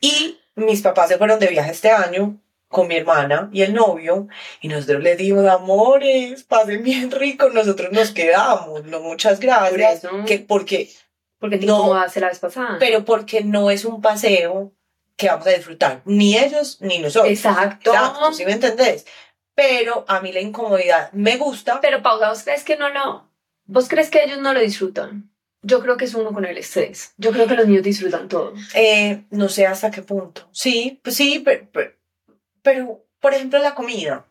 y 0.00 0.38
mis 0.56 0.82
papás 0.82 1.08
se 1.08 1.18
fueron 1.18 1.38
de 1.38 1.48
viaje 1.48 1.70
este 1.72 1.90
año 1.90 2.40
con 2.68 2.88
mi 2.88 2.96
hermana 2.96 3.50
y 3.52 3.62
el 3.62 3.72
novio, 3.72 4.26
y 4.60 4.66
nosotros 4.68 5.02
les 5.02 5.16
dijimos, 5.16 5.46
amores, 5.46 6.42
pasen 6.42 6.82
bien 6.82 7.10
rico, 7.12 7.48
nosotros 7.50 7.92
nos 7.92 8.10
quedamos, 8.10 8.84
no 8.84 8.98
muchas 9.00 9.34
Por 9.36 9.44
gracias, 9.44 10.04
eso. 10.04 10.24
que 10.26 10.40
porque, 10.40 10.90
Porque 11.38 11.58
te 11.58 11.66
No. 11.66 11.76
incomodaste 11.76 12.20
la 12.20 12.28
vez 12.28 12.38
pasada. 12.40 12.76
pero 12.80 13.04
porque 13.04 13.42
no 13.44 13.70
es 13.70 13.84
un 13.84 14.00
paseo 14.02 14.72
que 15.16 15.28
vamos 15.28 15.46
a 15.46 15.50
disfrutar, 15.50 16.02
ni 16.04 16.36
ellos 16.36 16.78
ni 16.80 16.98
nosotros. 16.98 17.30
Exacto. 17.32 17.92
Exacto, 17.92 18.32
¿sí 18.32 18.44
me 18.44 18.52
entendés? 18.52 19.06
Pero 19.54 20.04
a 20.08 20.18
mí 20.20 20.32
la 20.32 20.40
incomodidad 20.40 21.12
me 21.12 21.36
gusta, 21.36 21.80
Pero 21.80 22.02
pausa, 22.02 22.28
¿vos 22.30 22.42
crees 22.42 22.64
que 22.64 22.76
no 22.76 22.88
lo... 22.88 23.30
¿Vos 23.66 23.88
crees 23.88 24.10
que 24.10 24.24
ellos 24.24 24.38
no 24.38 24.52
lo 24.52 24.58
disfrutan? 24.58 25.30
Yo 25.64 25.80
creo 25.80 25.96
que 25.96 26.04
es 26.04 26.14
uno 26.14 26.32
con 26.32 26.44
el 26.44 26.58
estrés. 26.58 27.14
Yo 27.16 27.32
creo 27.32 27.46
que 27.46 27.54
los 27.54 27.66
niños 27.66 27.82
disfrutan 27.82 28.28
todo. 28.28 28.54
Eh, 28.74 29.24
no 29.30 29.48
sé 29.48 29.66
hasta 29.66 29.90
qué 29.90 30.02
punto. 30.02 30.48
Sí, 30.52 31.00
pues 31.02 31.16
sí, 31.16 31.40
pero, 31.44 31.66
pero, 31.72 31.92
pero, 32.62 33.04
por 33.20 33.34
ejemplo, 33.34 33.58
la 33.58 33.74
comida. 33.74 34.26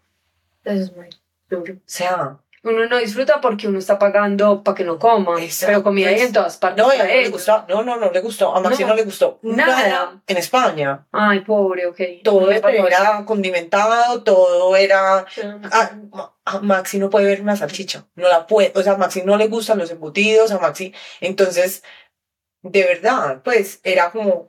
Eso 0.64 0.84
es 0.84 0.96
muy 0.96 1.10
duro. 1.50 1.74
O 1.74 1.78
sea, 1.86 2.40
Uno 2.66 2.86
no 2.88 2.98
disfruta 2.98 3.42
porque 3.42 3.68
uno 3.68 3.78
está 3.78 4.00
pagando 4.00 4.64
para 4.64 4.76
que 4.76 4.86
no 4.86 4.98
coman. 4.98 5.38
Exacto. 5.44 5.68
Pero 5.68 5.84
comida 5.84 6.08
hay 6.10 6.22
en 6.22 6.32
todas 6.32 6.56
partes. 6.56 6.82
no, 6.82 6.90
a 6.90 6.96
no 6.98 7.04
le 7.04 7.30
gustó. 7.30 7.66
No, 7.68 7.84
no, 7.84 7.98
no 7.98 8.10
le 8.12 8.22
gustó. 8.22 8.56
A 8.56 8.62
Maxi 8.62 8.84
no, 8.84 8.90
No, 8.90 8.96
le 8.96 9.04
gustó. 9.04 9.40
nada. 9.42 10.22
En 10.28 10.38
España. 10.38 11.06
Ay, 11.12 11.42
pobre, 11.42 11.86
ok. 11.88 12.00
Todo 12.24 12.50
era 12.52 13.26
condimentado, 13.26 14.24
todo 14.24 14.76
era. 14.78 15.26
Ah, 15.72 15.92
Ma- 16.12 16.34
a 16.46 16.60
Maxi 16.60 17.00
no 17.00 17.10
puede 17.10 17.26
ver 17.26 17.42
una 17.42 17.58
salchicha. 17.58 18.06
No 18.16 18.30
la 18.30 18.48
puede. 18.48 18.72
O 18.76 18.82
sea, 18.82 18.94
a 18.94 18.98
Maxi 18.98 19.24
no 19.24 19.36
le 19.36 19.48
gustan 19.50 19.78
los 19.78 19.92
embutidos. 19.92 20.52
A 20.54 20.60
Maxi. 20.60 20.94
Entonces, 21.20 21.84
de 22.62 22.84
verdad, 22.86 23.42
pues 23.44 23.82
era 23.84 24.10
como 24.12 24.48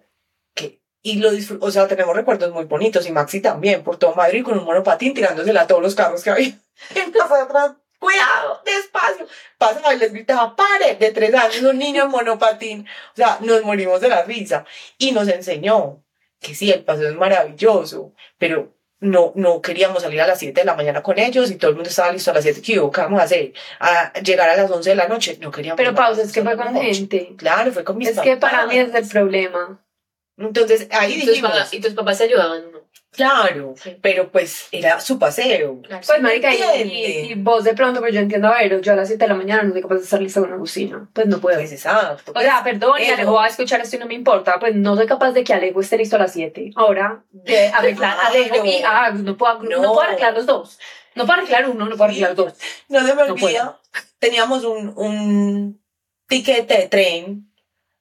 que. 0.55 0.81
Y 1.03 1.18
lo 1.18 1.33
disfr- 1.33 1.59
O 1.61 1.70
sea, 1.72 1.88
tenemos 1.88 2.14
recuerdos 2.14 2.53
muy 2.53 2.64
bonitos. 2.66 3.09
Y 3.09 3.12
Maxi 3.12 3.40
también, 3.40 3.83
por 3.83 3.96
todo 3.98 4.14
Madrid 4.14 4.44
con 4.44 4.57
un 4.57 4.64
monopatín 4.64 5.14
tirándosela 5.14 5.62
a 5.62 5.66
todos 5.66 5.83
los 5.83 5.96
carros 5.96 6.22
que 6.22 6.31
había. 6.31 6.53
En 6.94 7.11
casa 7.12 7.37
de 7.37 7.42
atrás. 7.42 7.72
Cuidado, 8.05 8.61
despacio. 8.67 9.27
Pasaba 9.57 9.95
y 9.95 9.99
les 9.99 10.12
gritaba, 10.12 10.55
pare, 10.55 10.97
de 10.97 11.11
tres 11.11 11.33
años, 11.33 11.62
un 11.62 11.79
niño 11.79 12.05
en 12.05 12.11
monopatín. 12.11 12.87
O 13.12 13.17
sea, 13.17 13.38
nos 13.40 13.62
morimos 13.62 14.03
de 14.03 14.11
la 14.11 14.25
risa. 14.25 14.67
Y 14.99 15.12
nos 15.12 15.27
enseñó 15.29 16.05
que 16.38 16.55
sí, 16.55 16.71
el 16.71 16.85
paseo 16.85 17.09
es 17.09 17.17
maravilloso, 17.17 18.12
pero 18.37 18.75
no, 19.01 19.33
no 19.37 19.62
queríamos 19.62 20.03
salir 20.03 20.21
a 20.21 20.27
las 20.27 20.38
7 20.38 20.61
de 20.61 20.67
la 20.67 20.75
mañana 20.75 21.03
con 21.03 21.19
ellos 21.19 21.51
y 21.51 21.57
todo 21.57 21.71
el 21.71 21.77
mundo 21.77 21.88
estaba 21.88 22.12
listo 22.12 22.31
a 22.31 22.35
las 22.35 22.43
7. 22.43 22.61
¿Qué, 22.61 22.79
vamos 22.79 23.21
a 23.21 23.23
hacer? 23.23 23.55
A 23.81 24.12
llegar 24.21 24.51
a 24.51 24.57
las 24.57 24.71
11 24.71 24.90
de 24.90 24.97
la 24.97 25.09
noche. 25.09 25.38
No 25.40 25.51
queríamos. 25.51 25.79
Pero 25.79 25.95
pausa, 25.95 26.21
es 26.21 26.31
que 26.31 26.40
11 26.40 26.55
fue 26.55 26.62
con 26.62 26.75
noche. 26.75 26.95
gente. 26.95 27.35
Claro, 27.38 27.73
fue 27.73 27.85
con 27.85 27.97
mis 27.97 28.09
Es 28.09 28.21
que 28.21 28.37
para 28.37 28.67
mí 28.67 28.77
es 28.77 28.95
el 28.95 29.09
problema. 29.09 29.83
Entonces 30.37 30.88
ahí 30.90 31.14
¿Y 31.14 31.21
tus, 31.21 31.29
dijimos, 31.31 31.53
papás, 31.53 31.73
y 31.73 31.81
tus 31.81 31.95
papás 31.95 32.19
te 32.19 32.25
ayudaban. 32.25 32.74
Claro, 33.14 33.74
Sí. 33.77 33.96
pero 34.03 34.31
pues 34.31 34.68
era 34.72 35.00
su 35.00 35.18
paseo. 35.18 35.81
Claro. 35.83 36.03
Pues, 36.05 36.07
¿Sí 36.07 36.12
me 36.14 36.20
marica, 36.20 36.55
y, 36.55 36.83
y- 36.83 37.33
y 37.33 37.35
vos 37.35 37.64
de 37.64 37.74
pronto, 37.74 38.00
pues 38.00 38.12
yo 38.12 38.20
entiendo, 38.20 38.48
a 38.48 38.59
ver, 38.59 38.81
yo 38.81 38.92
a 38.92 38.96
las 38.96 39.09
7 39.09 39.24
de 39.24 39.29
la 39.29 39.35
mañana 39.35 39.62
no 39.62 39.72
soy 39.72 39.83
capaz 39.83 39.94
de 39.96 40.00
estar 40.03 40.20
lista 40.20 40.40
con 40.40 40.50
una 40.50 40.59
cocina. 40.59 41.09
Pues 41.12 41.27
no 41.27 41.38
puedo. 41.38 41.57
Pues 41.59 41.72
exacto. 41.72 42.33
O 42.35 42.40
sea, 42.40 42.62
perdón, 42.64 43.00
y 43.00 43.07
Alejo 43.07 43.33
va 43.35 43.44
a 43.44 43.48
escuchar 43.48 43.81
esto 43.81 43.96
y 43.96 43.98
no 44.00 44.07
me 44.07 44.14
importa, 44.14 44.59
pues 44.59 44.74
no 44.74 44.96
soy 44.96 45.07
capaz 45.07 45.33
de 45.33 45.44
que 45.44 45.55
Alejo 45.55 45.81
esté 45.81 45.96
listo 45.96 46.16
a 46.16 46.18
las 46.20 46.33
7. 46.33 46.70
Ahora, 46.77 47.22
de 47.31 47.68
arreglar 47.68 48.18
a 48.18 48.27
Alejo 48.27 48.64
y 48.64 48.83
no 49.22 49.37
puedo, 49.37 49.62
no. 49.62 49.81
No. 49.81 49.92
puedo 49.94 50.00
arreglar 50.03 50.35
los 50.35 50.46
dos. 50.46 50.79
No 51.14 51.27
puedo 51.27 51.38
arreglar 51.38 51.68
uno, 51.70 51.85
no 51.85 51.90
puedo 51.92 52.05
arreglar 52.05 52.35
dos. 52.35 52.55
No 52.88 52.98
se 53.07 53.14
me 53.14 53.27
No 53.27 53.35
olvida, 53.35 53.79
teníamos 54.18 54.64
un, 54.64 54.92
un 54.96 55.81
tiquete 56.27 56.74
de 56.79 56.88
tren 56.88 57.54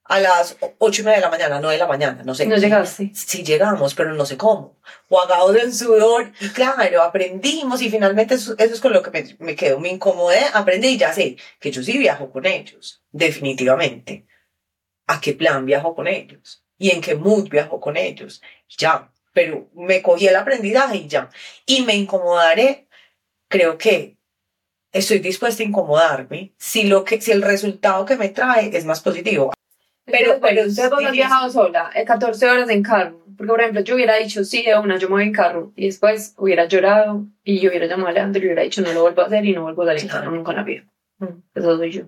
a 0.06 0.20
las 0.20 0.58
ocho 0.80 1.02
y 1.02 1.06
media 1.06 1.18
de 1.18 1.24
la 1.24 1.30
mañana, 1.30 1.60
no 1.60 1.70
de 1.70 1.78
la 1.78 1.88
mañana, 1.88 2.24
no 2.26 2.36
sé. 2.36 2.46
No 2.46 2.58
llegaste. 2.58 3.12
Sí 3.14 3.44
llegamos, 3.44 3.96
pero 3.96 4.14
no 4.14 4.26
sé 4.26 4.38
cómo. 4.38 4.78
Jugados 5.08 5.56
en 5.56 5.74
sudor. 5.74 6.32
Y 6.42 6.50
claro, 6.50 7.02
aprendimos 7.02 7.82
y 7.82 7.90
finalmente 7.90 8.36
eso, 8.36 8.54
eso 8.58 8.74
es 8.74 8.82
con 8.82 8.92
lo 8.92 9.02
que 9.02 9.12
me, 9.12 9.36
me 9.40 9.56
quedo. 9.56 9.80
Me 9.80 9.90
incomodé, 9.90 10.42
aprendí 10.54 10.90
y 10.90 10.98
ya 10.98 11.14
sé 11.14 11.38
que 11.60 11.72
yo 11.72 11.82
sí 11.82 11.98
viajo 11.98 12.32
con 12.32 12.46
ellos. 12.46 13.02
Definitivamente. 13.12 14.26
¿A 15.08 15.22
qué 15.22 15.34
plan 15.34 15.66
viajo 15.66 15.96
con 15.96 16.08
ellos? 16.08 16.64
¿Y 16.78 16.92
en 16.92 17.02
qué 17.02 17.16
mood 17.16 17.50
viajo 17.50 17.80
con 17.80 17.96
ellos? 17.96 18.42
Ya. 18.78 19.10
Pero 19.32 19.70
me 19.74 20.02
cogí 20.02 20.28
el 20.28 20.36
aprendizaje 20.36 20.98
y 20.98 21.08
ya. 21.08 21.30
Y 21.66 21.82
me 21.84 21.96
incomodaré. 21.96 22.88
Creo 23.48 23.78
que 23.78 24.18
estoy 24.92 25.20
dispuesta 25.20 25.64
a 25.64 25.66
incomodarme 25.66 26.54
si, 26.58 26.84
lo 26.84 27.04
que, 27.04 27.22
si 27.22 27.32
el 27.32 27.42
resultado 27.42 28.06
que 28.06 28.18
me 28.18 28.30
trae 28.30 28.76
es 28.76 28.86
más 28.86 29.02
positivo. 29.02 29.54
Pero- 30.06 30.40
Pero, 30.40 30.40
pero 30.42 30.68
ustedes 30.68 30.90
vos 30.90 31.04
has 31.06 31.12
viajado 31.12 31.50
sola, 31.50 31.90
eh, 31.96 32.04
14 32.06 32.50
horas 32.50 32.70
en 32.70 32.84
carro. 32.84 33.20
Porque, 33.38 33.50
por 33.52 33.60
ejemplo, 33.62 33.82
yo 33.82 33.96
hubiera 33.96 34.16
dicho, 34.18 34.44
sí, 34.44 34.64
de 34.64 34.78
una, 34.78 34.98
yo 34.98 35.08
me 35.08 35.16
voy 35.16 35.24
en 35.24 35.32
carro. 35.34 35.72
Y 35.76 35.86
después 35.88 36.36
hubiera 36.38 36.66
llorado 36.66 37.26
y 37.44 37.60
yo 37.60 37.70
hubiera 37.70 37.88
llamado 37.88 38.08
a 38.08 38.12
Alejandro 38.12 38.42
y 38.42 38.46
hubiera 38.46 38.64
dicho, 38.64 38.82
no 38.82 38.92
lo 38.94 39.02
vuelvo 39.02 39.22
a 39.22 39.26
hacer 39.26 39.44
y 39.46 39.54
no 39.54 39.64
vuelvo 39.64 39.82
a 39.84 39.86
salir 39.88 40.02
en 40.04 40.08
carro 40.10 40.32
nunca 40.32 40.52
en 40.52 40.58
la 40.58 40.64
vida. 40.64 40.84
Mm. 41.20 41.26
Eso 41.56 41.78
soy 41.78 41.92
yo. 41.92 42.04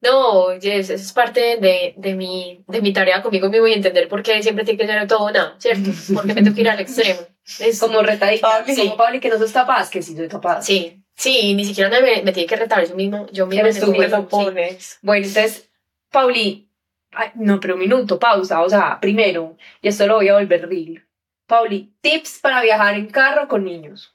No, 0.00 0.28
oye, 0.44 0.78
eso 0.78 0.94
es 0.94 1.12
parte 1.12 1.56
de, 1.60 1.94
de, 1.96 2.14
mi, 2.14 2.64
de 2.68 2.80
mi 2.80 2.92
tarea 2.92 3.20
conmigo 3.20 3.48
mismo 3.50 3.66
y 3.66 3.72
entender 3.72 4.08
por 4.08 4.22
qué 4.22 4.40
siempre 4.42 4.64
tiene 4.64 4.78
que 4.78 4.86
ser 4.86 5.06
todo 5.08 5.24
o 5.24 5.30
nada, 5.30 5.56
¿cierto? 5.58 5.90
Porque 6.14 6.34
me 6.34 6.42
tengo 6.42 6.54
que 6.54 6.60
ir 6.60 6.68
al 6.68 6.78
extremo. 6.80 7.20
Es 7.58 7.80
Como 7.80 8.00
retadita. 8.02 8.48
Pauli. 8.48 8.76
Como 8.76 8.96
Pauli 8.96 9.20
que 9.20 9.28
no 9.28 9.38
sos 9.38 9.52
capaz, 9.52 9.90
que 9.90 10.00
sí 10.02 10.14
soy 10.14 10.28
capaz. 10.28 10.62
Sí, 10.62 11.02
sí, 11.16 11.52
ni 11.54 11.64
siquiera 11.64 11.90
me, 12.00 12.22
me 12.22 12.32
tiene 12.32 12.46
que 12.46 12.56
retar 12.56 12.80
eso 12.82 12.94
mismo. 12.94 13.26
Yo 13.32 13.48
Eres 13.50 13.74
me 13.76 13.80
tú 13.80 13.92
pongo- 13.92 14.02
lo 14.06 14.16
sí. 14.20 14.26
pones. 14.30 14.98
Bueno, 15.02 15.26
entonces, 15.26 15.68
Pauli, 16.12 16.67
ay, 17.12 17.30
no, 17.34 17.60
pero 17.60 17.74
un 17.74 17.80
minuto, 17.80 18.18
pausa, 18.18 18.62
o 18.62 18.68
sea, 18.68 18.98
primero, 19.00 19.56
y 19.80 19.88
esto 19.88 20.06
lo 20.06 20.16
voy 20.16 20.28
a 20.28 20.34
volver 20.34 20.68
real. 20.68 21.04
Pauli, 21.46 21.94
tips 22.02 22.40
para 22.40 22.62
viajar 22.62 22.94
en 22.94 23.10
carro 23.10 23.48
con 23.48 23.64
niños. 23.64 24.14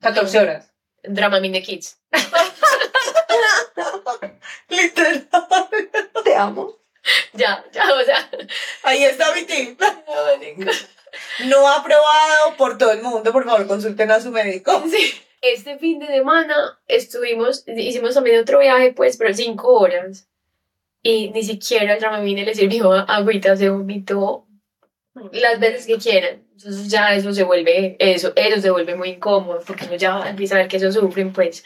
14 0.00 0.38
horas. 0.38 0.72
Dramamine 1.02 1.62
Kids. 1.62 2.00
Literal. 4.68 5.28
Te 6.24 6.34
amo. 6.34 6.78
Ya, 7.32 7.64
ya, 7.72 7.92
o 7.92 8.04
sea. 8.04 8.30
Ahí 8.84 9.04
está 9.04 9.34
mi 9.34 9.42
tip. 9.42 9.80
No 11.46 11.68
aprobado 11.68 12.56
por 12.56 12.78
todo 12.78 12.92
el 12.92 13.02
mundo. 13.02 13.32
Por 13.32 13.44
favor, 13.44 13.66
consulten 13.66 14.10
a 14.10 14.20
su 14.20 14.30
médico. 14.30 14.82
Sí. 14.88 15.12
Este 15.42 15.76
fin 15.78 15.98
de 15.98 16.06
semana 16.06 16.80
estuvimos, 16.86 17.64
hicimos 17.66 18.14
también 18.14 18.40
otro 18.40 18.60
viaje, 18.60 18.92
pues, 18.92 19.16
pero 19.16 19.34
cinco 19.34 19.74
horas. 19.74 20.28
Y 21.02 21.30
ni 21.30 21.42
siquiera 21.42 21.94
el 21.94 22.00
Dramamine 22.00 22.44
le 22.44 22.54
sirvió 22.54 22.92
agüita, 22.92 23.56
se 23.56 23.68
vomitó 23.70 24.46
las 25.32 25.58
veces 25.58 25.86
que 25.86 25.98
quieran. 25.98 26.44
Entonces 26.52 26.88
ya 26.88 27.12
eso 27.14 27.32
se 27.32 27.42
vuelve, 27.42 27.96
eso, 27.98 28.32
eso 28.36 28.60
se 28.60 28.70
vuelve 28.70 28.94
muy 28.94 29.10
incómodo, 29.10 29.60
porque 29.66 29.86
uno 29.86 29.96
ya 29.96 30.28
empieza 30.28 30.54
a 30.54 30.58
ver 30.58 30.68
que 30.68 30.76
eso 30.76 30.92
sufren, 30.92 31.32
pues. 31.32 31.64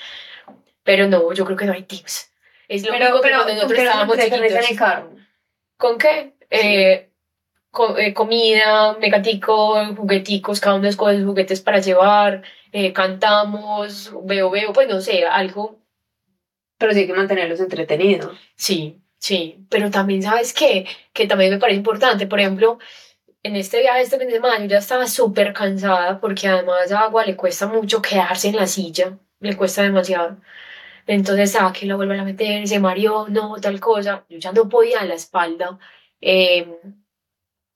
Pero 0.83 1.07
no, 1.09 1.33
yo 1.33 1.45
creo 1.45 1.57
que 1.57 1.67
no 1.67 1.73
hay 1.75 1.83
tips. 1.83 2.33
Es 2.69 2.85
lo 2.85 2.93
Pero, 2.93 3.05
mismo 3.07 3.21
que 3.21 3.29
pero, 3.29 3.37
cuando 3.43 3.55
nosotros 3.55 3.79
pero 3.79 3.91
estábamos 3.91 4.19
en 4.19 4.25
chiquitos. 4.33 4.71
el 4.71 4.77
carro. 4.79 5.11
¿Con 5.77 5.99
qué? 5.99 6.35
Eh, 6.51 7.11
co- 7.71 7.99
eh, 7.99 8.15
comida, 8.15 8.97
megatico, 8.99 9.85
jugueticos, 9.97 10.61
cada 10.61 10.77
uno 10.77 10.89
escoge 10.89 11.17
sus 11.17 11.27
juguetes 11.27 11.61
para 11.61 11.81
llevar, 11.81 12.43
eh, 12.73 12.93
cantamos, 12.95 14.13
veo, 14.25 14.49
veo, 14.51 14.73
pues 14.73 14.89
no 14.89 15.01
sé, 15.01 15.25
algo. 15.27 15.79
Pero 16.79 16.93
sí 16.93 17.01
hay 17.01 17.07
que 17.07 17.15
mantenerlos 17.15 17.61
entretenidos. 17.61 18.37
Sí, 18.55 19.01
sí, 19.27 19.67
pero 19.71 19.91
también, 19.91 20.23
¿sabes 20.23 20.53
qué? 20.53 20.87
Que 21.13 21.27
también 21.27 21.53
me 21.53 21.59
parece 21.59 21.79
importante, 21.79 22.27
por 22.27 22.41
ejemplo, 22.41 22.79
en 23.43 23.57
este 23.57 23.81
viaje 23.81 24.03
este 24.03 24.19
fin 24.19 24.29
de 24.29 24.35
semana 24.35 24.61
yo 24.61 24.67
ya 24.67 24.79
estaba 24.79 25.07
súper 25.07 25.53
cansada 25.53 26.21
porque 26.21 26.49
además 26.49 26.93
a 26.93 27.01
Agua 27.03 27.25
le 27.27 27.37
cuesta 27.37 27.67
mucho 27.69 28.03
quedarse 28.03 28.49
en 28.49 28.57
la 28.57 28.67
silla, 28.67 29.19
le 29.41 29.57
cuesta 29.57 29.83
demasiado. 29.83 30.39
Entonces, 31.07 31.57
ah, 31.61 31.73
que 31.79 31.87
la 31.87 31.97
vuelvan 31.97 32.21
a 32.21 32.25
meter, 32.25 32.69
se 32.69 32.81
mareó, 32.81 33.29
no, 33.29 33.57
tal 33.61 33.81
cosa. 33.81 34.25
Yo 34.29 34.39
ya 34.39 34.53
no 34.53 34.69
podía 34.69 35.01
en 35.03 35.09
la 35.09 35.15
espalda. 35.17 35.79
eh, 36.21 36.67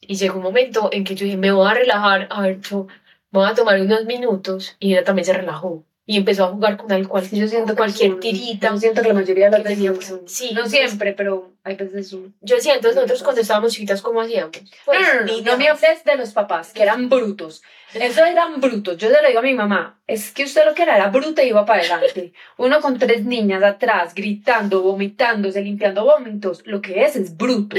y 0.01 0.17
llegó 0.17 0.37
un 0.39 0.43
momento 0.43 0.91
en 0.93 1.05
que 1.05 1.15
yo 1.15 1.25
dije, 1.25 1.37
me 1.37 1.53
voy 1.53 1.69
a 1.69 1.75
relajar, 1.75 2.27
a 2.31 2.43
ver, 2.43 2.61
yo 2.61 2.87
voy 3.31 3.49
a 3.49 3.55
tomar 3.55 3.81
unos 3.81 4.05
minutos. 4.07 4.77
Y 4.81 4.93
ella 4.93 5.05
también 5.05 5.25
se 5.27 5.33
relajó 5.35 5.85
y 6.13 6.17
empezó 6.17 6.45
a 6.45 6.49
jugar 6.49 6.77
con 6.77 6.91
algo, 6.91 7.21
Yo 7.31 7.47
siento 7.47 7.77
cualquier 7.77 8.19
tirita. 8.19 8.71
Yo 8.71 8.79
siento 8.79 9.01
que 9.01 9.07
la 9.07 9.15
mayoría 9.15 9.45
de 9.49 9.51
las 9.53 9.63
que 9.63 9.69
veces 9.69 9.85
tenía- 9.85 10.03
son- 10.09 10.29
sí, 10.29 10.51
No 10.53 10.67
siempre, 10.67 11.13
pero 11.13 11.53
hay 11.63 11.77
veces 11.77 12.09
son. 12.09 12.35
Yo 12.41 12.57
entonces 12.57 12.97
nosotros 12.97 13.23
cuando 13.23 13.41
estábamos 13.41 13.73
chiquitas, 13.73 14.03
¿cómo 14.03 14.21
hacíamos? 14.21 14.51
Pues, 14.85 14.99
no, 15.01 15.21
no, 15.21 15.37
no, 15.39 15.43
no, 15.53 15.57
me 15.57 15.69
hables 15.69 16.03
de 16.05 16.17
los 16.17 16.33
papás, 16.33 16.73
que 16.73 16.83
eran 16.83 17.09
brutos. 17.09 17.63
Eso 17.95 18.25
eran 18.25 18.61
brutos. 18.61 18.97
Yo 18.97 19.09
se 19.09 19.23
lo 19.23 19.29
digo 19.29 19.39
a 19.39 19.43
mi 19.43 19.55
mamá. 19.55 20.03
Es 20.09 20.33
que 20.33 20.43
usted 20.43 20.65
lo 20.65 20.75
que 20.75 20.83
era 20.83 20.97
era 20.97 21.11
bruta 21.11 21.45
y 21.45 21.51
iba 21.51 21.65
para 21.65 21.79
adelante. 21.81 22.33
Uno 22.57 22.81
con 22.81 22.99
tres 22.99 23.25
niñas 23.25 23.63
atrás, 23.63 24.13
gritando, 24.13 24.83
vomitándose, 24.83 25.61
limpiando 25.63 26.05
vómitos. 26.05 26.63
Lo 26.67 26.83
que 26.83 27.05
es 27.05 27.15
es 27.15 27.37
bruto. 27.37 27.77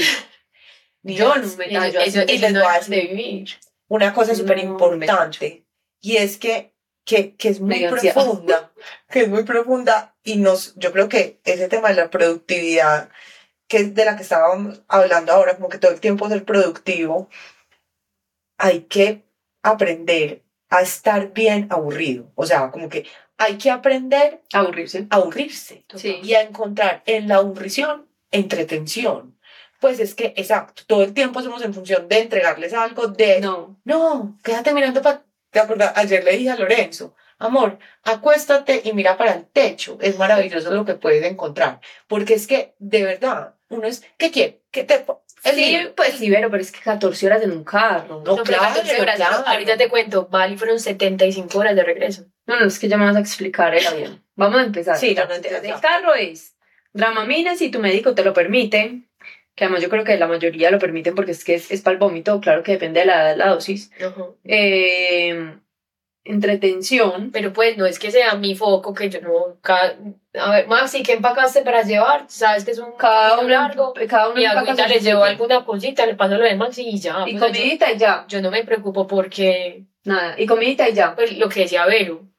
Yo 1.04 1.36
no 1.36 1.48
me 1.58 1.66
Eso, 1.66 2.00
así. 2.00 2.10
eso, 2.10 2.20
y 2.28 2.32
eso 2.36 2.42
les 2.44 2.54
no 2.54 2.72
es 2.72 2.88
vivir. 2.88 3.50
Una 3.90 4.14
cosa 4.14 4.36
súper 4.36 4.60
importante. 4.60 5.66
Y 6.00 6.16
es 6.16 6.38
que, 6.38 6.71
que, 7.06 7.36
que 7.36 7.50
es 7.50 7.60
muy 7.60 7.86
profunda. 7.88 8.72
Que 9.10 9.22
es 9.22 9.30
muy 9.30 9.44
profunda. 9.44 10.16
Y 10.24 10.38
nos, 10.38 10.76
yo 10.76 10.92
creo 10.92 11.10
que 11.10 11.40
ese 11.44 11.68
tema 11.68 11.90
de 11.90 11.96
la 11.96 12.10
productividad, 12.10 13.10
que 13.68 13.78
es 13.78 13.96
de 13.96 14.06
la 14.06 14.16
que 14.16 14.24
estábamos 14.24 14.82
hablando 14.88 15.32
ahora, 15.34 15.56
como 15.56 15.70
que 15.70 15.78
todo 15.80 15.92
el 15.92 16.00
tiempo 16.00 16.30
ser 16.30 16.46
productivo, 16.46 17.30
hay 18.58 18.82
que 18.82 19.24
aprender 19.64 20.44
a 20.70 20.82
estar 20.82 21.34
bien 21.34 21.68
aburrido. 21.72 22.32
O 22.36 22.46
sea, 22.46 22.72
como 22.72 22.90
que 22.90 23.06
hay 23.38 23.58
que 23.58 23.72
aprender 23.72 24.42
Aburrirse. 24.54 25.08
a 25.10 25.16
aburrirse 25.16 25.84
Sí. 25.96 26.20
y 26.24 26.34
a 26.36 26.42
encontrar 26.44 27.02
en 27.06 27.28
la 27.28 27.36
aburrición 27.38 28.08
entretención. 28.32 29.38
Pues 29.80 30.00
es 30.00 30.14
que, 30.14 30.34
exacto, 30.38 30.84
todo 30.86 31.04
el 31.04 31.14
tiempo 31.14 31.42
somos 31.42 31.64
en 31.64 31.74
función 31.74 32.08
de 32.08 32.20
entregarles 32.20 32.72
algo, 32.74 33.08
de 33.08 33.42
No. 33.42 33.80
no, 33.84 34.38
quédate 34.44 34.74
mirando 34.74 35.02
para... 35.02 35.24
¿Te 35.52 35.60
acuerdas? 35.60 35.94
Ayer 35.96 36.24
le 36.24 36.38
dije 36.38 36.50
a 36.50 36.56
Lorenzo, 36.56 37.16
amor, 37.38 37.78
acuéstate 38.04 38.82
y 38.84 38.94
mira 38.94 39.18
para 39.18 39.34
el 39.34 39.46
techo. 39.46 39.98
Es 40.02 40.18
maravilloso 40.18 40.72
lo 40.74 40.86
que 40.86 40.96
puedes 40.96 41.24
encontrar. 41.26 41.80
Porque 42.08 42.34
es 42.34 42.48
que, 42.48 42.74
de 42.80 43.04
verdad, 43.04 43.56
uno 43.70 43.88
es, 43.88 44.04
¿qué 44.18 44.32
quiere? 44.32 44.62
¿Qué 44.72 44.84
te... 44.84 45.06
el 45.44 45.56
Sí, 45.56 45.66
libro? 45.78 45.96
pues 45.96 46.14
sí, 46.16 46.30
pero, 46.30 46.50
pero 46.50 46.62
es 46.62 46.72
que 46.72 46.80
14 46.80 47.26
horas 47.28 47.44
en 47.44 47.52
un 47.52 47.64
carro. 47.64 48.22
No, 48.26 48.36
No, 48.38 48.44
pero 48.44 48.58
claro, 48.60 48.76
14 48.76 49.02
horas, 49.02 49.16
claro. 49.18 49.44
Ahorita 49.46 49.78
te 49.78 49.90
cuento, 49.90 50.28
Bali 50.28 50.58
fueron 50.58 50.80
75 50.80 51.58
horas 51.60 51.76
de 51.76 51.84
regreso. 51.84 52.26
No, 52.46 52.60
no, 52.60 52.66
es 52.66 52.80
que 52.80 52.88
ya 52.88 52.98
me 52.98 53.06
vas 53.06 53.16
a 53.16 53.20
explicar 53.20 53.74
el 53.76 53.86
avión. 53.86 54.24
Vamos 54.36 54.60
a 54.60 54.64
empezar. 54.64 54.98
Sí, 54.98 55.14
no, 55.16 55.26
no. 55.26 55.34
El 55.36 55.80
carro 55.82 56.16
es 56.16 56.56
Dramamine 56.94 57.56
si 57.58 57.70
tu 57.72 57.80
médico 57.80 58.14
te 58.16 58.24
lo 58.24 58.34
permite, 58.34 59.04
que 59.56 59.66
además 59.66 59.82
yo 59.84 59.90
creo 59.90 60.04
que 60.04 60.18
la 60.18 60.28
mayoría 60.28 60.72
lo 60.72 60.80
permiten 60.80 61.16
porque 61.16 61.32
es 61.32 61.44
que 61.44 61.56
es, 61.56 61.72
es 61.72 61.82
para 61.82 61.94
el 61.94 62.00
vómito, 62.00 62.40
claro 62.40 62.64
que 62.64 62.74
depende 62.74 63.02
de 63.02 63.06
la, 63.06 63.26
de 63.30 63.38
la 63.38 63.50
dosis. 63.50 63.92
Eh, 64.44 65.58
entretención, 66.24 67.32
Pero 67.32 67.52
pues 67.52 67.78
no 67.78 67.86
es 67.86 67.98
que 67.98 68.12
sea 68.12 68.36
mi 68.36 68.56
foco, 68.56 68.94
que 68.94 69.10
yo 69.10 69.22
no. 69.22 69.58
A 69.64 70.52
ver, 70.52 70.68
Maxi, 70.68 71.04
¿qué 71.04 71.14
empacaste 71.14 71.62
para 71.64 71.82
llevar? 71.82 72.26
Sabes 72.28 72.64
que 72.64 72.72
es 72.72 72.80
un 72.80 72.94
cada 72.98 73.40
uno, 73.40 73.50
largo. 73.50 73.94
cada 74.08 74.30
uno 74.30 74.40
Y 74.40 74.46
agüita 74.46 74.88
le 74.88 75.00
llevo 75.00 75.24
alguna 75.24 75.66
cosita, 75.66 76.06
le 76.06 76.16
paso 76.16 76.38
lo 76.38 76.44
de 76.44 76.56
Maxi 76.56 76.88
y 76.88 77.00
ya. 77.00 77.26
Y 77.28 77.34
yo, 77.34 77.40
comidita 77.40 77.92
y 77.92 77.98
ya, 77.98 78.26
yo 78.28 78.42
no 78.42 78.52
me 78.52 78.64
preocupo 78.64 79.08
porque, 79.08 79.86
nada, 80.04 80.36
y 80.38 80.46
comidita 80.46 80.88
y 80.88 80.94
ya. 80.94 81.16
pues 81.16 81.38
lo 81.38 81.50
que 81.50 81.62
decía 81.62 81.86
Vero, 81.86 82.20
pues, 82.20 82.31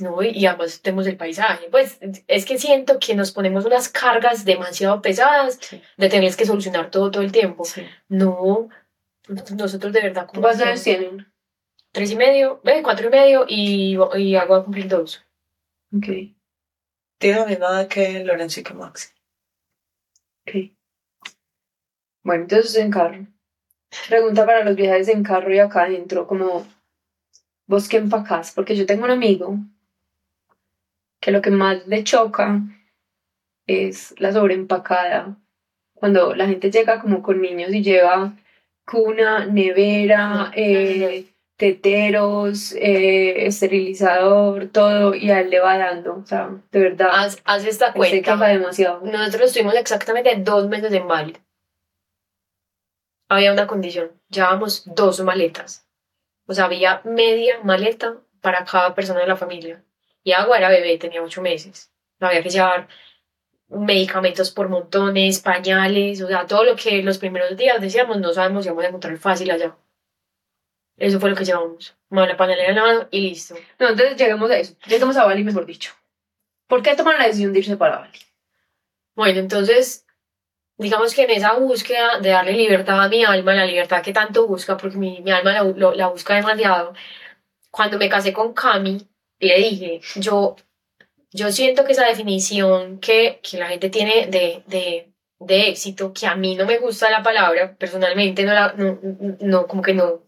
no, 0.00 0.22
y 0.22 0.44
además 0.46 0.80
tenemos 0.82 1.06
el 1.06 1.16
paisaje. 1.16 1.68
Pues 1.70 1.98
es 2.26 2.44
que 2.44 2.58
siento 2.58 2.98
que 2.98 3.14
nos 3.14 3.32
ponemos 3.32 3.64
unas 3.64 3.88
cargas 3.88 4.44
demasiado 4.44 5.00
pesadas 5.02 5.58
Sí. 5.60 5.80
de 5.96 6.08
tener 6.08 6.34
que 6.34 6.44
solucionar 6.46 6.90
todo 6.90 7.10
todo 7.10 7.22
el 7.22 7.32
tiempo. 7.32 7.64
Sí. 7.64 7.82
No, 8.08 8.68
nosotros 9.28 9.92
de 9.92 10.02
verdad, 10.02 10.26
como 10.26 10.42
¿Cuántos 10.42 10.66
años 10.66 10.82
tienen? 10.82 11.32
Tres 11.92 12.10
y 12.10 12.16
medio, 12.16 12.60
ve, 12.64 12.82
cuatro 12.82 13.06
y 13.06 13.10
medio 13.10 13.44
y, 13.48 13.96
y 14.16 14.34
hago 14.36 14.54
a 14.56 14.64
cumplir 14.64 14.88
dos. 14.88 15.24
Ok, 15.96 16.06
Tiene 17.18 17.38
la 17.40 17.46
misma 17.46 17.66
edad 17.66 17.88
que 17.88 18.24
Lorenzo 18.24 18.60
y 18.60 18.62
que 18.64 18.74
Maxi. 18.74 19.08
ok. 20.46 20.72
Bueno, 22.24 22.42
entonces 22.42 22.74
en 22.76 22.90
carro. 22.90 23.26
Pregunta 24.08 24.44
para 24.44 24.64
los 24.64 24.74
viajes 24.74 25.08
en 25.08 25.22
carro 25.22 25.54
y 25.54 25.60
acá 25.60 25.84
adentro, 25.84 26.26
como 26.26 26.66
vos 27.68 27.88
qué 27.88 27.98
empacás, 27.98 28.52
porque 28.52 28.76
yo 28.76 28.84
tengo 28.84 29.04
un 29.04 29.10
amigo 29.12 29.56
que 31.20 31.30
lo 31.30 31.40
que 31.42 31.50
más 31.50 31.86
le 31.86 32.04
choca 32.04 32.60
es 33.66 34.14
la 34.18 34.32
sobreempacada. 34.32 35.36
Cuando 35.94 36.34
la 36.34 36.46
gente 36.46 36.70
llega 36.70 37.00
como 37.00 37.22
con 37.22 37.40
niños 37.40 37.72
y 37.72 37.82
lleva 37.82 38.34
cuna, 38.84 39.46
nevera, 39.46 40.52
eh, 40.54 41.26
teteros, 41.56 42.72
eh, 42.74 43.46
esterilizador, 43.46 44.68
todo, 44.68 45.14
y 45.14 45.30
a 45.30 45.40
él 45.40 45.50
le 45.50 45.60
va 45.60 45.78
dando. 45.78 46.16
O 46.16 46.26
sea, 46.26 46.50
de 46.70 46.80
verdad, 46.80 47.08
Haz, 47.12 47.40
haz 47.44 47.64
esta 47.64 47.92
cuenta. 47.92 48.16
queja 48.16 48.48
demasiado. 48.48 49.00
Nosotros 49.04 49.48
estuvimos 49.48 49.74
exactamente 49.74 50.36
dos 50.36 50.68
meses 50.68 50.92
en 50.92 51.08
Bali. 51.08 51.36
Había 53.28 53.52
una 53.52 53.66
condición, 53.66 54.10
llevábamos 54.28 54.84
dos 54.94 55.20
maletas. 55.20 55.88
O 56.46 56.54
sea, 56.54 56.66
había 56.66 57.00
media 57.04 57.58
maleta 57.64 58.18
para 58.40 58.64
cada 58.64 58.94
persona 58.94 59.20
de 59.20 59.26
la 59.26 59.36
familia. 59.36 59.82
Y 60.26 60.32
Agua 60.32 60.58
era 60.58 60.68
bebé, 60.70 60.98
tenía 60.98 61.22
ocho 61.22 61.40
meses. 61.40 61.92
No 62.18 62.26
había 62.26 62.42
que 62.42 62.50
llevar 62.50 62.88
medicamentos 63.68 64.50
por 64.50 64.68
montones, 64.68 65.40
pañales, 65.40 66.20
o 66.20 66.26
sea, 66.26 66.46
todo 66.46 66.64
lo 66.64 66.74
que 66.74 67.02
los 67.04 67.18
primeros 67.18 67.56
días 67.56 67.80
decíamos, 67.80 68.18
no 68.18 68.32
sabemos 68.32 68.64
si 68.64 68.68
vamos 68.70 68.84
a 68.84 68.88
encontrar 68.88 69.16
fácil 69.18 69.50
allá. 69.52 69.76
Eso 70.96 71.20
fue 71.20 71.30
lo 71.30 71.36
que 71.36 71.44
llevamos. 71.44 71.96
Bueno, 72.08 72.26
la 72.32 72.36
pañalera 72.36 72.70
en 72.70 72.76
la 72.76 72.82
mano 72.82 73.08
y 73.12 73.20
listo. 73.20 73.54
No, 73.78 73.88
entonces 73.90 74.16
lleguemos 74.16 74.50
a 74.50 74.58
eso. 74.58 74.74
Lleguemos 74.88 75.16
a 75.16 75.24
Bali, 75.24 75.44
mejor 75.44 75.64
dicho. 75.64 75.92
¿Por 76.66 76.82
qué 76.82 76.96
toman 76.96 77.18
la 77.18 77.26
decisión 77.26 77.52
de 77.52 77.60
irse 77.60 77.76
para 77.76 77.98
Bali? 78.00 78.18
Bueno, 79.14 79.38
entonces, 79.40 80.06
digamos 80.78 81.14
que 81.14 81.24
en 81.24 81.30
esa 81.30 81.54
búsqueda 81.54 82.18
de 82.20 82.30
darle 82.30 82.52
libertad 82.54 83.02
a 83.02 83.08
mi 83.08 83.24
alma, 83.24 83.54
la 83.54 83.66
libertad 83.66 84.02
que 84.02 84.12
tanto 84.12 84.46
busca, 84.48 84.76
porque 84.76 84.96
mi, 84.98 85.20
mi 85.22 85.30
alma 85.30 85.52
la, 85.52 85.62
lo- 85.64 85.94
la 85.94 86.08
busca 86.08 86.34
demasiado, 86.34 86.94
cuando 87.70 87.98
me 87.98 88.08
casé 88.08 88.32
con 88.32 88.54
Cami, 88.54 89.06
le 89.38 89.58
dije, 89.58 90.00
yo, 90.16 90.56
yo 91.30 91.52
siento 91.52 91.84
que 91.84 91.92
esa 91.92 92.06
definición 92.06 92.98
que, 93.00 93.40
que 93.42 93.58
la 93.58 93.68
gente 93.68 93.90
tiene 93.90 94.26
de, 94.26 94.62
de, 94.66 95.12
de 95.38 95.68
éxito, 95.68 96.12
que 96.12 96.26
a 96.26 96.36
mí 96.36 96.54
no 96.54 96.66
me 96.66 96.78
gusta 96.78 97.10
la 97.10 97.22
palabra, 97.22 97.76
personalmente, 97.76 98.44
no, 98.44 98.54
la, 98.54 98.72
no, 98.72 98.98
no 99.40 99.66
como 99.66 99.82
que 99.82 99.94
no, 99.94 100.22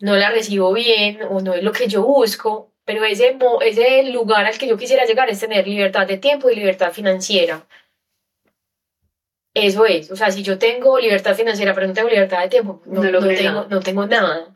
no 0.00 0.16
la 0.16 0.30
recibo 0.30 0.72
bien 0.72 1.22
o 1.22 1.40
no 1.40 1.54
es 1.54 1.62
lo 1.62 1.72
que 1.72 1.88
yo 1.88 2.02
busco, 2.02 2.72
pero 2.84 3.04
ese, 3.04 3.36
ese 3.62 4.02
lugar 4.04 4.46
al 4.46 4.58
que 4.58 4.68
yo 4.68 4.76
quisiera 4.76 5.04
llegar 5.04 5.28
es 5.28 5.40
tener 5.40 5.66
libertad 5.66 6.06
de 6.06 6.18
tiempo 6.18 6.50
y 6.50 6.56
libertad 6.56 6.92
financiera. 6.92 7.66
Eso 9.54 9.86
es, 9.86 10.10
o 10.10 10.16
sea, 10.16 10.30
si 10.30 10.42
yo 10.42 10.58
tengo 10.58 10.98
libertad 10.98 11.34
financiera 11.34 11.74
pero 11.74 11.86
no 11.86 11.94
tengo 11.94 12.10
libertad 12.10 12.42
de 12.42 12.48
tiempo, 12.48 12.82
no, 12.84 13.02
no, 13.02 13.20
tengo, 13.26 13.66
no 13.70 13.80
tengo 13.80 14.06
nada. 14.06 14.52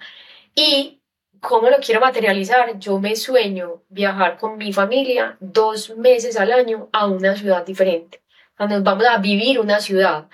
Y 0.54 0.99
¿cómo 1.40 1.70
lo 1.70 1.78
quiero 1.78 2.00
materializar? 2.00 2.78
Yo 2.78 2.98
me 2.98 3.16
sueño 3.16 3.82
viajar 3.88 4.38
con 4.38 4.58
mi 4.58 4.72
familia 4.72 5.36
dos 5.40 5.96
meses 5.96 6.36
al 6.36 6.52
año 6.52 6.88
a 6.92 7.06
una 7.06 7.36
ciudad 7.36 7.64
diferente. 7.64 8.20
nos 8.58 8.82
vamos 8.82 9.06
a 9.06 9.18
vivir 9.18 9.58
una 9.60 9.80
ciudad. 9.80 10.28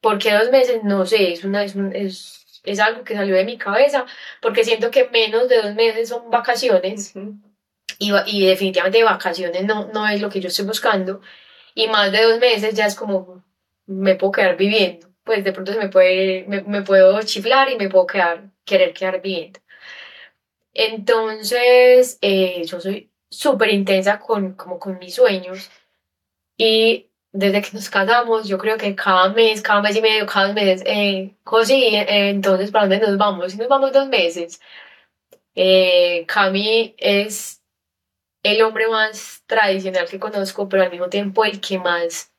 ¿Por 0.00 0.18
qué 0.18 0.32
dos 0.32 0.50
meses? 0.50 0.82
No 0.84 1.06
sé, 1.06 1.32
es, 1.32 1.44
una, 1.44 1.64
es, 1.64 1.76
es, 1.94 2.60
es, 2.64 2.80
algo 2.80 3.04
que 3.04 3.14
salió 3.14 3.34
de 3.36 3.44
mi 3.44 3.58
cabeza, 3.58 4.06
porque 4.40 4.64
siento 4.64 4.90
que 4.90 5.08
menos 5.10 5.48
de 5.48 5.62
dos 5.62 5.74
meses 5.74 6.08
son 6.08 6.30
vacaciones. 6.30 7.14
y, 7.98 8.12
y, 8.26 8.46
definitivamente 8.46 9.04
vacaciones 9.04 9.64
no, 9.64 9.88
no 9.92 10.08
es 10.08 10.20
lo 10.20 10.30
que 10.30 10.40
yo 10.40 10.48
estoy 10.48 10.66
buscando. 10.66 11.20
Y 11.74 11.88
más 11.88 12.12
de 12.12 12.22
dos 12.22 12.38
meses 12.40 12.74
ya 12.74 12.86
es 12.86 12.94
como 12.94 13.42
me 13.86 14.14
puedo 14.16 14.32
quedar 14.32 14.56
viviendo. 14.56 15.08
Pues 15.24 15.44
de 15.44 15.52
pronto 15.52 15.72
se 15.72 15.78
me 15.78 15.88
puede, 15.88 16.44
me, 16.48 16.62
me 16.62 16.82
puedo 16.82 17.20
chiflar 17.22 17.70
y 17.70 17.76
me 17.76 17.88
puedo 17.88 18.06
quedar, 18.06 18.50
querer 18.64 18.92
quedar 18.92 19.20
viviendo. 19.22 19.60
Entonces, 20.74 22.18
eh, 22.22 22.64
yo 22.66 22.80
soy 22.80 23.10
súper 23.28 23.70
intensa 23.70 24.18
con, 24.18 24.54
como 24.54 24.78
con 24.78 24.98
mis 24.98 25.14
sueños 25.14 25.70
y 26.56 27.10
desde 27.32 27.62
que 27.62 27.70
nos 27.72 27.88
casamos, 27.88 28.46
yo 28.46 28.58
creo 28.58 28.76
que 28.76 28.94
cada 28.94 29.30
mes, 29.30 29.62
cada 29.62 29.80
mes 29.82 29.96
y 29.96 30.02
medio, 30.02 30.26
cada 30.26 30.52
mes, 30.52 30.82
eh, 30.86 31.34
José, 31.44 31.74
eh, 31.74 32.28
entonces, 32.30 32.70
¿para 32.70 32.86
dónde 32.86 33.06
nos 33.06 33.16
vamos? 33.16 33.52
Si 33.52 33.58
nos 33.58 33.68
vamos 33.68 33.92
dos 33.92 34.08
meses. 34.08 34.60
Eh, 35.54 36.24
Cami 36.26 36.94
es 36.98 37.62
el 38.42 38.62
hombre 38.62 38.88
más 38.88 39.42
tradicional 39.46 40.08
que 40.08 40.18
conozco, 40.18 40.68
pero 40.68 40.82
al 40.82 40.90
mismo 40.90 41.08
tiempo 41.08 41.44
el 41.44 41.60
que 41.60 41.78
más 41.78 42.32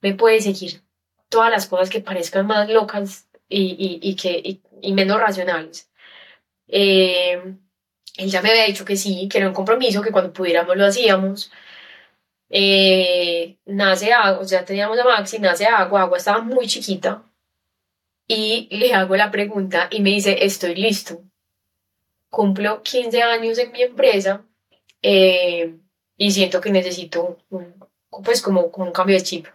me 0.00 0.14
puede 0.14 0.40
seguir 0.40 0.82
todas 1.28 1.50
las 1.50 1.66
cosas 1.66 1.90
que 1.90 2.00
parezcan 2.00 2.46
más 2.46 2.68
locas 2.68 3.28
y, 3.48 4.00
y, 4.02 4.10
y 4.10 4.16
que, 4.16 4.60
y, 4.82 4.92
menos 4.92 5.20
racionales. 5.20 5.90
Eh, 6.68 7.56
él 8.18 8.30
ya 8.30 8.42
me 8.42 8.50
había 8.50 8.66
dicho 8.66 8.84
que 8.84 8.96
sí, 8.96 9.28
que 9.30 9.38
era 9.38 9.48
un 9.48 9.54
compromiso, 9.54 10.02
que 10.02 10.10
cuando 10.10 10.32
pudiéramos 10.32 10.76
lo 10.76 10.86
hacíamos. 10.86 11.50
Eh, 12.50 13.56
nace 13.66 14.12
agua, 14.12 14.44
sea, 14.44 14.64
teníamos 14.64 14.98
a 14.98 15.04
Maxi, 15.04 15.38
nace 15.38 15.66
agua, 15.66 16.02
agua 16.02 16.18
estaba 16.18 16.40
muy 16.40 16.66
chiquita. 16.66 17.22
Y 18.26 18.68
le 18.72 18.92
hago 18.92 19.16
la 19.16 19.30
pregunta 19.30 19.88
y 19.90 20.02
me 20.02 20.10
dice, 20.10 20.44
estoy 20.44 20.74
listo. 20.74 21.22
Cumplo 22.28 22.82
15 22.82 23.22
años 23.22 23.56
en 23.58 23.72
mi 23.72 23.82
empresa 23.82 24.44
eh, 25.00 25.76
y 26.16 26.30
siento 26.32 26.60
que 26.60 26.70
necesito 26.70 27.38
pues 28.24 28.42
como, 28.42 28.70
como 28.72 28.86
un 28.86 28.92
cambio 28.92 29.16
de 29.16 29.22
chip. 29.22 29.46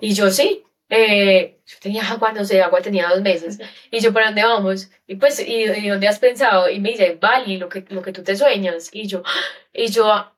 Y 0.00 0.12
yo 0.12 0.30
sí, 0.30 0.64
eh, 0.90 1.57
yo 1.68 1.76
tenía 1.80 2.02
agua, 2.10 2.32
no 2.32 2.44
sé, 2.46 2.62
agua 2.62 2.80
tenía 2.80 3.08
dos 3.10 3.20
meses. 3.20 3.58
Y 3.90 4.00
yo, 4.00 4.12
¿para 4.12 4.26
dónde 4.26 4.42
vamos? 4.42 4.90
Y 5.06 5.16
pues, 5.16 5.38
¿y, 5.38 5.66
dónde 5.86 6.08
has 6.08 6.18
pensado? 6.18 6.70
Y 6.70 6.80
me 6.80 6.90
dice, 6.90 7.18
vale, 7.20 7.58
lo 7.58 7.68
que, 7.68 7.84
lo 7.90 8.00
que 8.00 8.12
tú 8.12 8.22
te 8.22 8.36
sueñas. 8.36 8.88
Y 8.90 9.06
yo, 9.06 9.22
y 9.74 9.88
yo, 9.88 10.32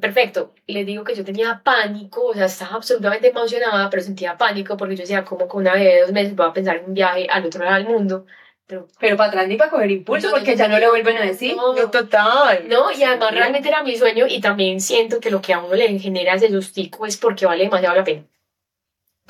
perfecto. 0.00 0.52
Y 0.66 0.74
le 0.74 0.84
digo 0.84 1.04
que 1.04 1.14
yo 1.14 1.24
tenía 1.24 1.62
pánico, 1.64 2.26
o 2.26 2.34
sea, 2.34 2.46
estaba 2.46 2.76
absolutamente 2.76 3.28
emocionada, 3.28 3.88
pero 3.90 4.02
sentía 4.02 4.36
pánico 4.36 4.76
porque 4.76 4.96
yo 4.96 5.02
decía, 5.02 5.24
como 5.24 5.46
con 5.46 5.62
una 5.62 5.74
bebé 5.74 5.94
de 5.94 6.00
dos 6.00 6.12
meses 6.12 6.34
voy 6.34 6.48
a 6.48 6.52
pensar 6.52 6.78
en 6.78 6.86
un 6.86 6.94
viaje 6.94 7.28
al 7.30 7.46
otro 7.46 7.64
lado 7.64 7.76
del 7.76 7.86
mundo. 7.86 8.26
Pero, 8.66 8.88
pero 8.98 9.16
para 9.16 9.30
atrás 9.30 9.46
ni 9.46 9.56
para 9.56 9.70
coger 9.70 9.90
impulso, 9.90 10.30
porque 10.30 10.56
ya 10.56 10.66
no 10.66 10.78
le 10.80 10.88
vuelven 10.88 11.16
a 11.16 11.26
decir. 11.26 11.54
No, 11.56 11.74
total. 11.90 12.68
No, 12.68 12.90
y 12.90 13.04
además 13.04 13.32
realmente 13.32 13.68
era 13.68 13.84
mi 13.84 13.96
sueño 13.96 14.26
y 14.28 14.40
también 14.40 14.80
siento 14.80 15.20
que 15.20 15.30
lo 15.30 15.40
que 15.40 15.52
a 15.52 15.60
uno 15.60 15.74
le 15.76 15.96
genera 15.98 16.34
ese 16.34 16.50
sustico 16.50 17.06
es 17.06 17.16
porque 17.16 17.46
vale 17.46 17.64
demasiado 17.64 17.94
la 17.94 18.04
pena. 18.04 18.24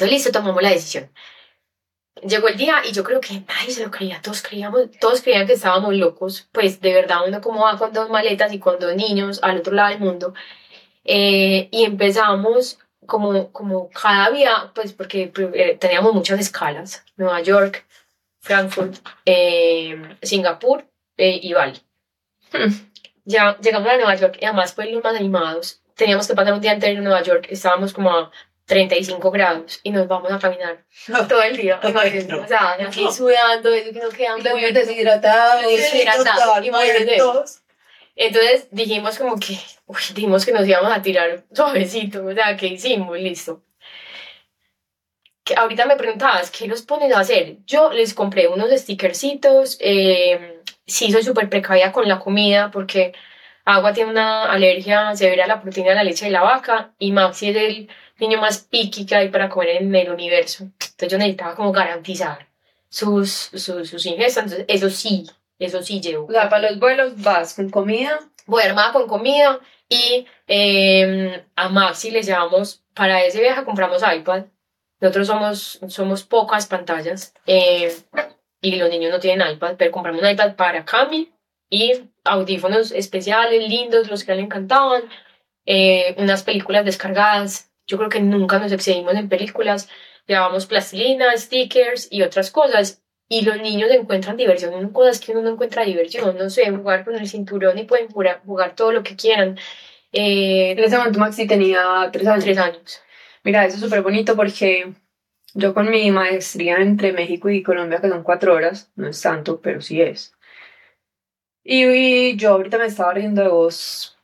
Entonces, 0.01 0.17
listo, 0.17 0.33
tomamos 0.33 0.63
la 0.63 0.71
decisión. 0.71 1.11
Llegó 2.27 2.49
el 2.49 2.57
día 2.57 2.81
y 2.89 2.93
yo 2.93 3.05
creo 3.05 3.21
que 3.21 3.43
nadie 3.47 3.71
se 3.71 3.85
lo 3.85 3.91
creía, 3.91 4.23
todos 4.23 4.41
creíamos, 4.41 4.91
todos 4.99 5.21
creían 5.21 5.47
que 5.47 5.53
estábamos 5.53 5.95
locos, 5.95 6.49
pues 6.53 6.81
de 6.81 6.95
verdad 6.95 7.19
uno 7.29 7.43
como 7.43 7.65
va 7.65 7.77
con 7.77 7.93
dos 7.93 8.09
maletas 8.09 8.51
y 8.55 8.59
con 8.59 8.79
dos 8.79 8.95
niños 8.95 9.41
al 9.43 9.59
otro 9.59 9.75
lado 9.75 9.91
del 9.91 10.01
mundo. 10.01 10.33
Eh, 11.05 11.69
y 11.71 11.85
empezamos 11.85 12.79
como, 13.05 13.53
como 13.53 13.91
cada 13.91 14.31
día, 14.31 14.73
pues 14.75 14.95
porque 14.95 15.31
eh, 15.53 15.77
teníamos 15.79 16.15
muchas 16.15 16.41
escalas, 16.41 17.05
Nueva 17.17 17.43
York, 17.43 17.87
Frankfurt, 18.41 18.97
eh, 19.27 20.17
Singapur 20.23 20.87
y 21.19 21.53
Bali. 21.53 21.79
Hmm. 22.53 22.73
Ya 23.27 23.59
llegamos 23.59 23.91
a 23.91 23.97
Nueva 23.97 24.15
York 24.15 24.39
y 24.41 24.47
además 24.47 24.73
pues 24.73 24.91
los 24.91 25.05
más 25.05 25.15
animados. 25.15 25.83
Teníamos 25.95 26.27
que 26.27 26.35
pasar 26.35 26.55
un 26.55 26.63
día 26.63 26.73
entero 26.73 26.97
en 26.97 27.05
Nueva 27.05 27.23
York, 27.23 27.49
estábamos 27.51 27.93
como 27.93 28.11
a 28.11 28.31
35 28.71 29.33
grados 29.33 29.81
y 29.83 29.91
nos 29.91 30.07
vamos 30.07 30.31
a 30.31 30.39
caminar 30.39 30.85
todo 31.29 31.43
el 31.43 31.57
día. 31.57 31.81
O 31.83 32.47
sea, 32.47 32.77
aquí 32.79 33.05
sudando, 33.13 33.69
eso 33.75 33.93
que 33.93 33.99
nos 33.99 34.15
queda 34.15 34.37
muy 34.37 34.73
deshidratados, 34.73 35.63
deshidratados. 35.67 37.63
Entonces 38.15 38.69
dijimos 38.71 39.19
como 39.19 39.37
que, 39.41 39.59
uy, 39.87 39.99
dijimos 40.15 40.47
que 40.47 40.53
nos 40.53 40.69
íbamos 40.69 40.93
a 40.93 41.03
tirar 41.03 41.45
suavecito, 41.53 42.25
o 42.25 42.33
sea, 42.33 42.57
que 42.57 42.69
hicimos, 42.69 43.19
listo. 43.19 43.61
Que 45.43 45.55
ahorita 45.57 45.87
me 45.87 45.97
preguntabas, 45.97 46.53
¿qué 46.53 46.69
los 46.69 46.83
pones 46.83 47.13
a 47.13 47.21
hacer? 47.21 47.57
Yo 47.67 47.91
les 47.91 48.15
compré 48.15 48.47
unos 48.47 48.71
stickercitos, 48.71 49.79
eh, 49.81 50.61
sí 50.87 51.11
soy 51.11 51.25
súper 51.25 51.49
precavida 51.49 51.91
con 51.91 52.07
la 52.07 52.21
comida 52.21 52.71
porque 52.71 53.15
Agua 53.71 53.93
tiene 53.93 54.11
una 54.11 54.51
alergia 54.51 55.15
severa 55.15 55.45
a 55.45 55.47
la 55.47 55.63
proteína 55.63 55.91
de 55.91 55.95
la 55.95 56.03
leche 56.03 56.25
de 56.25 56.33
la 56.33 56.43
vaca 56.43 56.93
y 56.99 57.13
Maxi 57.13 57.51
es 57.51 57.57
el 57.57 57.89
niño 58.19 58.41
más 58.41 58.59
piqui 58.59 59.07
que 59.07 59.15
hay 59.15 59.29
para 59.29 59.49
comer 59.49 59.81
en 59.81 59.95
el 59.95 60.11
universo. 60.11 60.65
Entonces 60.65 61.09
yo 61.09 61.19
necesitaba 61.19 61.55
como 61.55 61.71
garantizar 61.71 62.49
sus, 62.89 63.31
sus, 63.31 63.89
sus 63.89 64.07
ingestas. 64.07 64.45
Entonces 64.45 64.65
eso 64.67 64.91
sí, 64.91 65.31
eso 65.61 65.83
sí 65.83 66.01
llevo. 66.01 66.27
O 66.27 66.33
sea, 66.33 66.49
para 66.49 66.69
los 66.69 66.81
vuelos 66.81 67.23
vas 67.23 67.55
con 67.55 67.71
comida. 67.71 68.19
Voy 68.47 68.65
armada 68.65 68.93
con 68.93 69.07
comida 69.07 69.61
y 69.89 70.27
eh, 70.49 71.45
a 71.55 71.69
Maxi 71.69 72.11
le 72.11 72.25
llevamos, 72.25 72.83
para 72.93 73.23
ese 73.23 73.41
viaje 73.41 73.65
compramos 73.65 74.03
iPad. 74.03 74.47
Nosotros 75.01 75.29
somos, 75.29 75.79
somos 75.87 76.25
pocas 76.25 76.67
pantallas 76.67 77.35
eh, 77.47 77.97
y 78.61 78.75
los 78.75 78.91
niños 78.91 79.13
no 79.13 79.21
tienen 79.21 79.49
iPad, 79.49 79.77
pero 79.79 79.93
compramos 79.93 80.23
un 80.23 80.29
iPad 80.29 80.57
para 80.57 80.85
Cami 80.85 81.33
y 81.71 82.10
audífonos 82.25 82.93
especiales, 82.93 83.69
lindos, 83.69 84.11
los 84.11 84.25
que 84.25 84.35
le 84.35 84.43
encantaban, 84.43 85.03
eh, 85.67 86.15
unas 86.19 86.43
películas 86.43 86.85
descargadas 86.85 87.71
yo 87.91 87.99
creo 87.99 88.09
que 88.09 88.21
nunca 88.21 88.59
nos 88.61 88.71
excedimos 88.71 89.15
en 89.15 89.29
películas. 89.29 89.89
Llevamos 90.27 90.67
plastilina, 90.67 91.37
stickers 91.37 92.07
y 92.11 92.23
otras 92.23 92.53
cosas. 92.53 93.03
Y 93.29 93.43
los 93.43 93.61
niños 93.61 93.91
encuentran 93.91 94.37
diversión 94.37 94.75
en 94.75 94.91
cosas 94.91 95.21
que 95.21 95.33
uno 95.33 95.43
no 95.43 95.51
encuentra 95.51 95.85
diversión. 95.85 96.39
No 96.39 96.51
sé, 96.51 96.71
jugar 96.71 97.05
con 97.05 97.17
el 97.17 97.29
cinturón 97.29 97.79
y 97.79 97.85
pueden 97.85 98.09
jugar, 98.09 98.43
jugar 98.47 98.77
todo 98.77 98.93
lo 98.93 99.03
que 99.03 99.17
quieran. 99.17 99.59
Eh, 100.13 100.73
en 100.73 100.79
ese 100.79 100.97
momento 100.97 101.19
Maxi 101.19 101.49
tenía 101.49 102.09
tres 102.13 102.27
años. 102.29 102.45
Tres 102.45 102.59
años. 102.59 103.03
Mira, 103.43 103.67
eso 103.67 103.77
es 103.77 103.83
súper 103.83 104.03
bonito 104.03 104.37
porque 104.37 104.93
yo 105.55 105.75
con 105.75 105.91
mi 105.91 106.13
maestría 106.13 106.77
entre 106.77 107.13
México 107.13 107.51
y 107.51 107.63
Colombia, 107.63 108.01
que 108.01 108.09
son 108.09 108.23
cuatro 108.23 108.55
horas, 108.55 108.93
no 108.95 109.09
es 109.09 109.21
tanto, 109.21 109.61
pero 109.61 109.81
sí 109.81 110.01
es. 110.01 110.33
Y, 111.63 111.85
y 111.85 112.37
yo 112.37 112.51
ahorita 112.51 112.79
me 112.79 112.87
estaba 112.87 113.13
riendo 113.13 113.43
de 113.43 113.49
vos 113.49 114.17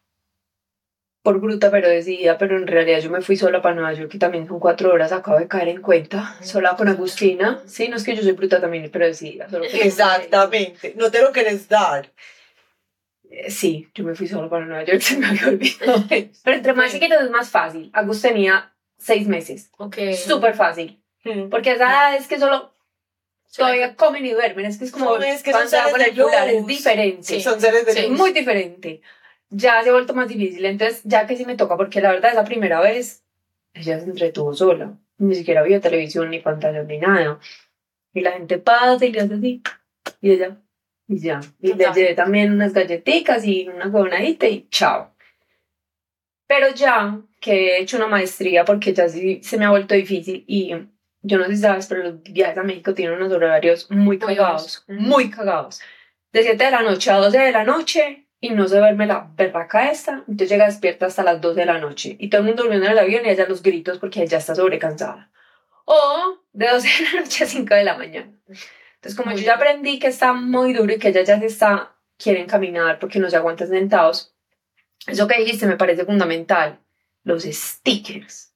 por 1.27 1.41
bruta 1.41 1.73
pero 1.73 1.89
decidida, 1.89 2.39
pero 2.39 2.57
en 2.57 2.69
realidad 2.69 3.01
yo 3.01 3.11
me 3.11 3.21
fui 3.21 3.37
sola 3.37 3.61
para 3.61 3.75
Nueva 3.75 3.93
York 3.95 4.15
y 4.15 4.19
también 4.19 4.47
son 4.47 4.61
cuatro 4.61 4.93
horas, 4.93 5.11
acabo 5.11 5.41
de 5.41 5.49
caer 5.49 5.67
en 5.67 5.83
cuenta, 5.83 6.37
sola 6.41 6.77
con 6.77 6.89
Agustina. 6.89 7.61
Sí, 7.67 7.89
no 7.89 7.97
es 7.97 8.05
que 8.05 8.15
yo 8.15 8.23
soy 8.23 8.31
bruta 8.31 8.61
también, 8.61 8.89
pero 8.93 9.07
decidida. 9.07 9.49
Exactamente, 9.73 10.95
no 10.97 11.11
te 11.11 11.21
lo 11.21 11.33
quieres 11.33 11.69
dar. 11.69 12.13
Eh, 13.29 13.51
sí, 13.51 13.89
yo 13.93 14.05
me 14.05 14.15
fui 14.15 14.29
sola 14.29 14.49
para 14.49 14.67
Nueva 14.67 14.85
York, 14.85 15.01
se 15.03 15.19
me 15.19 15.27
había 15.27 15.49
olvidado. 15.49 16.05
pero 16.09 16.57
entre 16.57 16.75
más 16.75 16.93
chiquitos 16.93 17.21
es 17.21 17.31
más 17.31 17.51
fácil. 17.51 17.91
Agus 17.93 18.23
tenía 18.23 18.73
seis 18.97 19.27
meses. 19.27 19.73
Ok. 19.79 19.97
Súper 20.15 20.55
fácil. 20.55 21.03
Hmm. 21.25 21.49
Porque 21.49 21.73
esa 21.73 22.17
es 22.17 22.29
que 22.29 22.39
solo 22.39 22.76
todavía 23.57 23.97
comen 23.97 24.27
y 24.27 24.31
duermen. 24.31 24.67
Es 24.67 24.79
que 24.79 24.85
es 24.85 24.93
como 24.93 25.17
es 25.17 25.43
que 25.43 25.53
son 25.53 25.69
seres 25.69 25.93
de 25.93 26.13
luz. 26.13 26.33
es 26.47 26.67
diferente. 26.67 27.23
Sí, 27.23 27.41
son 27.41 27.61
seres 27.61 27.87
de 27.87 28.09
luz. 28.09 28.19
Muy 28.19 28.33
diferente 28.33 29.01
ya 29.51 29.83
se 29.83 29.91
ha 29.91 29.93
vuelto 29.93 30.15
más 30.15 30.29
difícil. 30.29 30.65
Entonces, 30.65 31.03
ya 31.05 31.27
que 31.27 31.37
sí 31.37 31.45
me 31.45 31.57
toca, 31.57 31.77
porque 31.77 32.01
la 32.01 32.11
verdad 32.11 32.31
es 32.31 32.37
la 32.37 32.45
primera 32.45 32.81
vez, 32.81 33.25
ella 33.75 33.99
se 34.01 34.07
entretuvo 34.07 34.55
sola. 34.55 34.99
Ni 35.19 35.35
siquiera 35.35 35.61
había 35.61 35.81
televisión, 35.81 36.31
ni 36.31 36.41
pantalla, 36.41 36.83
ni 36.83 36.99
nada. 36.99 37.41
Y 38.13 38.21
la 38.21 38.33
gente 38.33 38.59
pasa 38.59 39.05
y 39.05 39.13
le 39.13 39.21
hace 39.21 39.35
así. 39.35 39.63
Y 40.21 40.31
ella, 40.33 40.59
y 41.09 41.19
ya. 41.19 41.41
Y 41.61 41.75
le 41.75 41.87
llevé 41.95 42.15
también 42.15 42.53
unas 42.53 42.73
galletitas 42.73 43.45
y 43.45 43.69
una 43.69 43.89
gobernadita 43.89 44.47
y 44.47 44.69
chao. 44.71 45.15
Pero 46.47 46.73
ya 46.75 47.21
que 47.41 47.77
he 47.77 47.81
hecho 47.81 47.97
una 47.97 48.07
maestría, 48.07 48.65
porque 48.65 48.93
ya 48.93 49.09
sí 49.09 49.41
se 49.43 49.59
me 49.59 49.65
ha 49.65 49.71
vuelto 49.71 49.95
difícil 49.95 50.45
y 50.47 50.75
yo 51.27 51.39
no 51.39 51.45
sé 51.47 51.57
si 51.57 51.63
sabes, 51.63 51.87
pero 51.87 52.03
los 52.03 52.23
viajes 52.23 52.59
a 52.59 52.63
México 52.63 52.95
tienen 52.95 53.17
unos 53.17 53.33
horarios 53.33 53.91
muy 53.91 54.19
cagados, 54.19 54.85
muy 54.89 55.31
cagados 55.31 55.81
de 56.37 56.43
7 56.43 56.65
de 56.65 56.71
la 56.71 56.83
noche 56.83 57.11
a 57.11 57.17
12 57.17 57.39
de 57.39 57.53
la 57.53 57.65
noche 57.65 58.27
y 58.41 58.51
no 58.51 58.69
se 58.69 58.79
duerme 58.79 59.07
la 59.07 59.31
berraca 59.35 59.91
esta, 59.91 60.23
entonces 60.29 60.51
llega 60.51 60.67
despierta 60.67 61.07
hasta 61.07 61.23
las 61.23 61.41
2 61.41 61.57
de 61.57 61.65
la 61.65 61.79
noche 61.79 62.17
y 62.19 62.29
todo 62.29 62.43
el 62.43 62.49
mundo 62.49 62.63
durmiendo 62.63 62.87
en 62.87 62.93
el 62.93 62.99
avión 62.99 63.25
y 63.25 63.31
ella 63.31 63.47
los 63.49 63.63
gritos 63.63 63.99
porque 63.99 64.23
ella 64.23 64.39
está 64.39 64.55
sobrecansada. 64.55 65.31
O 65.87 66.41
de 66.53 66.69
12 66.69 66.89
de 66.89 67.05
la 67.05 67.21
noche 67.23 67.45
a 67.45 67.47
5 67.47 67.75
de 67.75 67.85
la 67.85 67.97
mañana. 67.97 68.31
Entonces, 68.47 69.17
como 69.17 69.31
Muy 69.31 69.41
yo 69.41 69.47
ya 69.47 69.55
aprendí 69.55 69.99
que 69.99 70.09
está 70.09 70.33
muy 70.35 70.75
duro 70.75 70.93
y 70.93 70.99
que 70.99 71.09
ella 71.09 71.23
ya 71.23 71.39
se 71.39 71.47
está, 71.47 71.97
quieren 72.19 72.47
caminar 72.47 72.99
porque 72.99 73.19
no 73.19 73.31
se 73.31 73.37
aguantan 73.37 73.69
sentados, 73.69 74.35
eso 75.07 75.27
que 75.27 75.39
dijiste 75.39 75.67
me 75.67 75.77
parece 75.77 76.05
fundamental. 76.05 76.81
Los 77.23 77.45
stickers. 77.45 78.53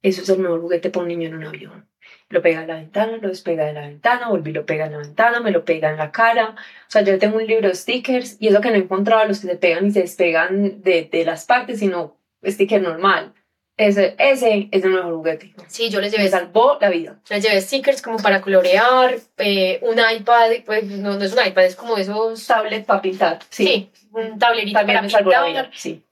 Eso 0.00 0.22
es 0.22 0.28
el 0.28 0.38
mejor 0.38 0.60
juguete 0.60 0.90
para 0.90 1.02
un 1.02 1.08
niño 1.08 1.28
en 1.28 1.34
un 1.34 1.44
avión. 1.44 1.91
Lo 2.32 2.40
pega 2.42 2.62
en 2.62 2.68
la 2.68 2.76
ventana, 2.76 3.18
lo 3.20 3.28
despega 3.28 3.66
de 3.66 3.74
la 3.74 3.82
ventana, 3.82 4.28
volví 4.30 4.52
lo 4.52 4.64
pega 4.66 4.86
en 4.86 4.92
la 4.92 4.98
ventana, 4.98 5.40
me 5.40 5.50
lo 5.50 5.64
pega 5.64 5.90
en 5.90 5.98
la 5.98 6.10
cara. 6.10 6.54
O 6.56 6.90
sea, 6.90 7.02
yo 7.02 7.18
tengo 7.18 7.36
un 7.36 7.46
libro 7.46 7.68
de 7.68 7.74
stickers 7.74 8.36
y 8.40 8.48
es 8.48 8.54
lo 8.54 8.60
que 8.60 8.70
no 8.70 8.76
he 8.76 8.78
encontrado, 8.78 9.26
los 9.28 9.40
que 9.40 9.48
se 9.48 9.56
pegan 9.56 9.86
y 9.86 9.90
se 9.90 10.00
despegan 10.00 10.82
de, 10.82 11.08
de 11.12 11.24
las 11.24 11.44
partes, 11.44 11.78
sino 11.78 12.16
sticker 12.44 12.80
normal. 12.80 13.34
Ese, 13.76 14.14
ese 14.18 14.68
es 14.70 14.84
el 14.84 14.90
mejor 14.90 15.14
juguete. 15.14 15.54
Sí, 15.66 15.88
yo 15.90 16.00
les 16.00 16.12
Me 16.12 16.18
llevé, 16.18 16.30
salvó 16.30 16.78
la 16.80 16.90
vida. 16.90 17.18
les 17.30 17.42
llevé 17.42 17.60
stickers 17.60 18.02
como 18.02 18.18
para 18.18 18.40
colorear, 18.40 19.16
eh, 19.38 19.78
un 19.82 19.96
iPad, 19.98 20.50
pues 20.66 20.84
no, 20.84 21.16
no 21.18 21.24
es 21.24 21.32
un 21.32 21.46
iPad, 21.46 21.64
es 21.64 21.76
como 21.76 21.96
esos, 21.96 22.46
Tablet 22.46 22.84
para 22.86 23.00
pintar. 23.02 23.38
sí, 23.48 23.90
un 24.12 24.38
tablerito 24.38 24.78
También 24.78 24.96
para 24.98 25.02
me 25.06 25.10
salvó 25.10 25.30
la 25.30 25.44
pintar. 25.44 25.64
vida. 25.66 25.76
Sí. 25.78 26.02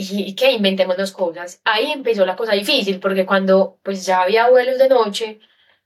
Y 0.00 0.34
que 0.34 0.52
inventemos 0.52 0.96
las 0.96 1.12
cosas. 1.12 1.60
Ahí 1.64 1.90
empezó 1.90 2.24
la 2.24 2.36
cosa 2.36 2.52
difícil, 2.52 3.00
porque 3.00 3.26
cuando 3.26 3.78
pues 3.82 4.06
ya 4.06 4.22
había 4.22 4.48
vuelos 4.48 4.78
de 4.78 4.88
noche, 4.88 5.40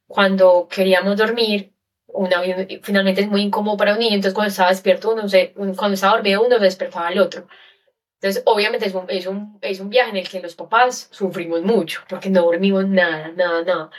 cuando 0.06 0.68
queríamos 0.68 1.16
dormir, 1.16 1.72
un 2.08 2.32
avión 2.34 2.68
finalmente 2.82 3.22
es 3.22 3.28
muy 3.28 3.40
incómodo 3.40 3.76
para 3.78 3.94
un 3.94 4.00
niño, 4.00 4.14
entonces 4.14 4.34
cuando 4.34 4.50
estaba 4.50 4.68
despierto 4.68 5.12
uno, 5.12 5.28
se, 5.28 5.52
cuando 5.54 5.94
estaba 5.94 6.16
dormido 6.16 6.44
uno 6.44 6.58
se 6.58 6.64
despertaba 6.64 7.08
el 7.10 7.20
otro. 7.20 7.48
Entonces, 8.20 8.42
obviamente 8.46 8.86
es 8.86 8.94
un, 8.94 9.06
es, 9.08 9.26
un, 9.26 9.58
es 9.62 9.80
un 9.80 9.88
viaje 9.88 10.10
en 10.10 10.16
el 10.18 10.28
que 10.28 10.40
los 10.40 10.54
papás 10.54 11.08
sufrimos 11.10 11.62
mucho, 11.62 12.02
porque 12.08 12.30
no 12.30 12.42
dormimos 12.42 12.86
nada, 12.86 13.32
nada, 13.34 13.64
nada. 13.64 13.90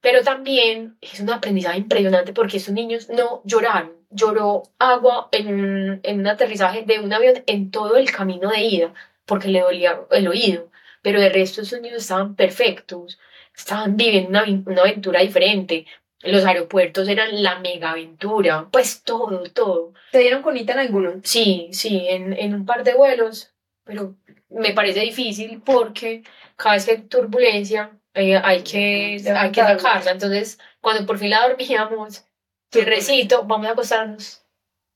Pero 0.00 0.22
también 0.22 0.98
es 1.00 1.20
un 1.20 1.30
aprendizaje 1.30 1.78
impresionante 1.78 2.32
porque 2.32 2.58
estos 2.58 2.74
niños 2.74 3.08
no 3.08 3.42
lloraron. 3.44 3.92
Lloró 4.10 4.64
agua 4.78 5.28
en 5.32 6.00
en 6.02 6.20
un 6.20 6.26
aterrizaje 6.28 6.82
de 6.82 7.00
un 7.00 7.12
avión 7.12 7.42
en 7.46 7.70
todo 7.70 7.96
el 7.96 8.10
camino 8.12 8.50
de 8.50 8.60
ida 8.60 8.94
porque 9.30 9.46
le 9.46 9.60
dolía 9.60 10.00
el 10.10 10.26
oído, 10.26 10.72
pero 11.02 11.20
de 11.20 11.28
resto 11.28 11.62
esos 11.62 11.80
niños 11.80 12.02
estaban 12.02 12.34
perfectos, 12.34 13.20
estaban 13.56 13.96
viviendo 13.96 14.30
una, 14.30 14.42
una 14.66 14.80
aventura 14.80 15.20
diferente. 15.20 15.86
Los 16.22 16.44
aeropuertos 16.44 17.06
eran 17.06 17.40
la 17.40 17.60
mega 17.60 17.92
aventura, 17.92 18.66
pues 18.72 19.04
todo, 19.04 19.44
todo. 19.52 19.94
¿Te 20.10 20.18
dieron 20.18 20.42
conita 20.42 20.72
en 20.72 20.80
alguno? 20.80 21.20
Sí, 21.22 21.68
sí, 21.70 22.06
en, 22.08 22.32
en 22.32 22.54
un 22.54 22.66
par 22.66 22.82
de 22.82 22.94
vuelos, 22.94 23.54
pero 23.84 24.16
me 24.48 24.72
parece 24.72 24.98
difícil 24.98 25.62
porque 25.64 26.24
cada 26.56 26.74
vez 26.74 26.86
que 26.86 26.90
hay 26.90 27.02
turbulencia 27.02 27.92
eh, 28.14 28.36
hay 28.36 28.64
que, 28.64 29.22
hay 29.32 29.52
que 29.52 29.60
sacarla. 29.60 30.10
Entonces, 30.10 30.58
cuando 30.80 31.06
por 31.06 31.18
fin 31.18 31.30
la 31.30 31.46
dormíamos, 31.46 32.24
el 32.72 32.84
recito, 32.84 33.44
vamos 33.44 33.68
a 33.68 33.70
acostarnos, 33.70 34.44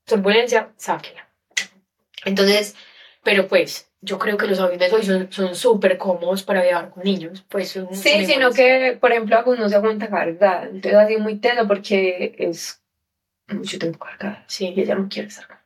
turbulencia, 0.03 0.73
sáquela. 0.75 1.29
Entonces, 2.25 2.75
pero 3.23 3.47
pues, 3.47 3.89
yo 4.05 4.17
creo 4.19 4.37
que 4.37 4.47
los 4.47 4.59
aviones 4.59 4.93
hoy 4.93 5.27
son 5.29 5.55
súper 5.55 5.97
cómodos 5.97 6.43
para 6.43 6.61
viajar 6.63 6.89
con 6.91 7.03
niños, 7.03 7.43
pues 7.49 7.69
son 7.71 7.93
Sí, 7.93 8.25
sino 8.25 8.51
que, 8.51 8.97
por 9.01 9.11
ejemplo, 9.11 9.35
Agus 9.37 9.59
no 9.59 9.67
se 9.67 9.75
aguanta 9.75 10.07
cargada. 10.09 10.63
Entonces, 10.63 10.93
así 10.95 11.17
muy 11.17 11.35
teso 11.39 11.67
porque 11.67 12.35
es 12.39 12.81
mucho 13.49 13.77
tiempo 13.79 13.99
cargada. 13.99 14.45
Y 14.47 14.51
Sí, 14.51 14.73
ella 14.77 14.95
no 14.95 15.07
quiere 15.09 15.27
estar 15.27 15.45
cargada. 15.47 15.65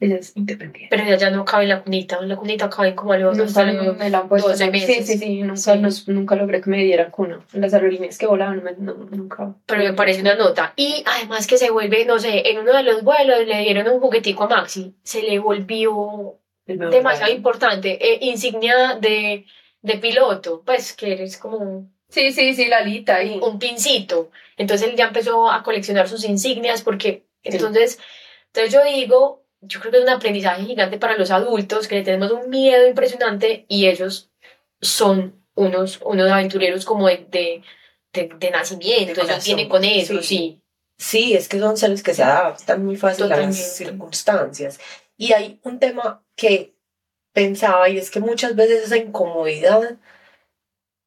Ella 0.00 0.14
es 0.18 0.36
independiente. 0.36 0.86
pero 0.90 1.02
ella 1.02 1.16
ya 1.16 1.30
no 1.30 1.44
cabe 1.44 1.64
en 1.64 1.70
la 1.70 1.82
cunita, 1.82 2.18
en 2.22 2.28
la 2.28 2.36
cunita 2.36 2.70
caben 2.70 2.94
como 2.94 3.14
a 3.14 3.18
los, 3.18 3.36
Nunca 3.36 3.48
hasta 3.48 3.72
los 3.72 3.96
me 3.96 4.08
la 4.10 4.18
han 4.18 4.28
puesto. 4.28 4.48
12 4.50 4.64
Sí, 4.66 4.70
meses. 4.70 5.06
sí, 5.08 5.18
sí. 5.18 5.42
Nunca, 5.42 5.90
Sí. 5.90 6.04
nunca 6.12 6.36
logré 6.36 6.60
que 6.60 6.70
me 6.70 6.84
dieran 6.84 7.10
cuna. 7.10 7.40
Las 7.52 7.74
aerolíneas 7.74 8.16
que 8.16 8.26
volaban, 8.26 8.62
no, 8.78 8.94
no, 8.94 9.08
nunca. 9.10 9.56
pero 9.66 9.82
me 9.82 9.92
parece 9.94 10.20
una 10.20 10.36
nota. 10.36 10.72
Y 10.76 11.02
además 11.04 11.48
que 11.48 11.58
se 11.58 11.70
vuelve, 11.70 12.04
no 12.04 12.20
sé, 12.20 12.48
en 12.48 12.58
uno 12.58 12.76
de 12.76 12.84
los 12.84 13.02
vuelos 13.02 13.44
le 13.44 13.58
dieron 13.62 13.88
un 13.88 13.98
juguetico 13.98 14.44
a 14.44 14.48
Maxi, 14.48 14.94
se 15.02 15.22
le 15.22 15.40
volvió 15.40 16.36
demasiado 16.76 17.32
importante, 17.32 17.98
eh, 18.00 18.18
insignia 18.22 18.98
de, 19.00 19.46
de 19.82 19.98
piloto, 19.98 20.62
pues 20.64 20.92
que 20.92 21.12
eres 21.12 21.36
como 21.36 21.56
un, 21.58 21.98
Sí, 22.10 22.32
sí, 22.32 22.54
sí, 22.54 22.66
la 22.68 22.78
alita 22.78 23.16
ahí. 23.16 23.38
un 23.42 23.58
pincito. 23.58 24.30
Entonces 24.56 24.88
él 24.88 24.96
ya 24.96 25.08
empezó 25.08 25.50
a 25.50 25.62
coleccionar 25.62 26.08
sus 26.08 26.24
insignias 26.24 26.82
porque, 26.82 27.26
entonces, 27.42 27.98
entonces 28.46 28.72
yo 28.72 28.82
digo, 28.84 29.44
yo 29.60 29.78
creo 29.80 29.92
que 29.92 29.98
es 29.98 30.04
un 30.04 30.10
aprendizaje 30.10 30.64
gigante 30.64 30.98
para 30.98 31.18
los 31.18 31.30
adultos 31.30 31.86
que 31.86 31.96
le 31.96 32.02
tenemos 32.04 32.30
un 32.32 32.48
miedo 32.48 32.88
impresionante 32.88 33.66
y 33.68 33.88
ellos 33.88 34.30
son 34.80 35.44
unos, 35.54 36.00
unos 36.02 36.30
aventureros 36.30 36.84
como 36.84 37.08
de, 37.08 37.26
de, 37.30 37.62
de, 38.12 38.30
de 38.38 38.50
nacimiento, 38.50 39.20
ellos 39.20 39.44
vienen 39.44 39.68
con 39.68 39.84
eso, 39.84 40.14
sí. 40.22 40.26
sí. 40.26 40.62
Sí, 41.00 41.34
es 41.34 41.48
que 41.48 41.60
son 41.60 41.76
seres 41.76 42.02
que 42.02 42.12
se 42.12 42.24
adaptan 42.24 42.84
muy 42.84 42.96
fácil 42.96 43.30
a 43.32 43.36
las 43.36 43.76
circunstancias. 43.76 44.80
Y 45.18 45.32
hay 45.32 45.60
un 45.64 45.78
tema 45.78 46.24
que 46.36 46.74
pensaba 47.32 47.88
y 47.90 47.98
es 47.98 48.10
que 48.10 48.20
muchas 48.20 48.56
veces 48.56 48.84
esa 48.84 48.96
incomodidad 48.96 49.98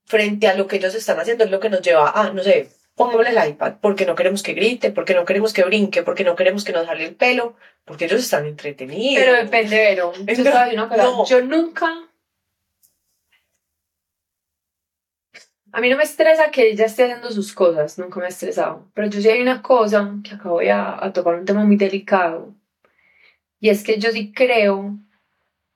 frente 0.05 0.47
a 0.47 0.55
lo 0.55 0.67
que 0.67 0.75
ellos 0.75 0.93
están 0.93 1.19
haciendo 1.19 1.45
es 1.45 1.49
lo 1.49 1.61
que 1.61 1.69
nos 1.69 1.81
lleva 1.81 2.11
a, 2.11 2.31
no 2.31 2.43
sé, 2.43 2.69
pongámosle 2.95 3.29
el 3.31 3.49
iPad, 3.49 3.75
porque 3.81 4.05
no 4.05 4.15
queremos 4.15 4.43
que 4.43 4.53
grite, 4.53 4.91
porque 4.91 5.15
no 5.15 5.25
queremos 5.25 5.53
que 5.53 5.63
brinque, 5.63 6.03
porque 6.03 6.25
no 6.25 6.35
queremos 6.35 6.65
que 6.65 6.73
nos 6.73 6.85
jale 6.85 7.05
el 7.05 7.15
pelo, 7.15 7.55
porque 7.85 8.05
ellos 8.05 8.19
están 8.19 8.45
entretenidos. 8.45 9.23
Pero 9.23 9.37
depende. 9.37 9.95
Yo 9.95 10.11
voy 10.11 10.35
cosa. 10.35 10.71
no. 10.73 11.25
Yo 11.25 11.41
nunca. 11.41 11.87
A 15.73 15.79
mí 15.79 15.89
no 15.89 15.95
me 15.95 16.03
estresa 16.03 16.51
que 16.51 16.69
ella 16.69 16.85
esté 16.85 17.03
haciendo 17.05 17.31
sus 17.31 17.53
cosas, 17.53 17.97
nunca 17.97 18.19
me 18.19 18.25
ha 18.25 18.29
estresado. 18.29 18.91
Pero 18.93 19.07
yo 19.07 19.21
sí 19.21 19.29
hay 19.29 19.41
una 19.41 19.61
cosa 19.61 20.15
que 20.21 20.35
acabo 20.35 20.59
de 20.59 20.69
a, 20.69 21.01
a 21.01 21.13
tocar 21.13 21.35
un 21.35 21.45
tema 21.45 21.63
muy 21.63 21.77
delicado. 21.77 22.53
Y 23.61 23.69
es 23.69 23.83
que 23.85 23.97
yo 23.99 24.11
sí 24.11 24.33
creo 24.33 24.97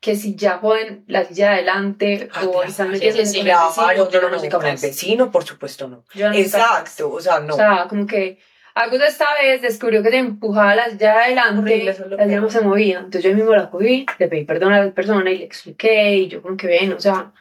que 0.01 0.15
si 0.15 0.35
ya 0.35 0.57
joden 0.57 1.05
la 1.07 1.23
silla 1.23 1.49
de 1.49 1.53
adelante 1.55 2.29
Ah, 2.33 2.43
o 2.45 2.51
claro. 2.51 2.67
están 2.67 2.87
Sí, 2.87 2.91
metiéndose 2.93 3.25
sí, 3.25 3.37
con 3.37 3.45
sí. 3.45 3.49
el 3.49 3.55
vecino, 3.97 4.09
yo 4.11 4.29
no, 4.29 4.39
soy 4.39 4.49
con 4.49 4.65
el 4.65 4.71
capaz. 4.73 4.81
vecino, 4.81 5.31
por 5.31 5.43
supuesto 5.45 5.87
no. 5.87 6.03
Yo. 6.13 6.31
Exacto, 6.33 7.11
o 7.11 7.21
sea, 7.21 7.39
no. 7.39 7.53
O 7.53 7.57
sea, 7.57 7.85
como 7.87 8.05
que 8.05 8.37
Agus 8.75 9.01
esta 9.01 9.25
vez 9.41 9.61
descubrió 9.61 10.03
que 10.03 10.09
se 10.09 10.17
empujaba 10.17 10.75
la 10.75 10.89
silla 10.89 11.13
de 11.13 11.19
adelante, 11.23 11.61
Horrible, 11.61 11.85
la 12.17 12.25
silla 12.25 12.41
no 12.41 12.49
se 12.49 12.59
movía. 12.61 12.97
Entonces 12.97 13.23
yo 13.23 13.33
mismo 13.33 13.55
la 13.55 13.69
cogí, 13.69 14.05
le 14.19 14.27
pedí 14.27 14.43
perdón 14.43 14.73
a 14.73 14.83
la 14.83 14.91
persona 14.91 15.31
y 15.31 15.37
le 15.37 15.45
expliqué, 15.45 16.15
y 16.17 16.27
yo 16.27 16.41
como 16.41 16.57
que 16.57 16.67
ven, 16.67 16.91
o 16.91 16.99
sea, 16.99 17.31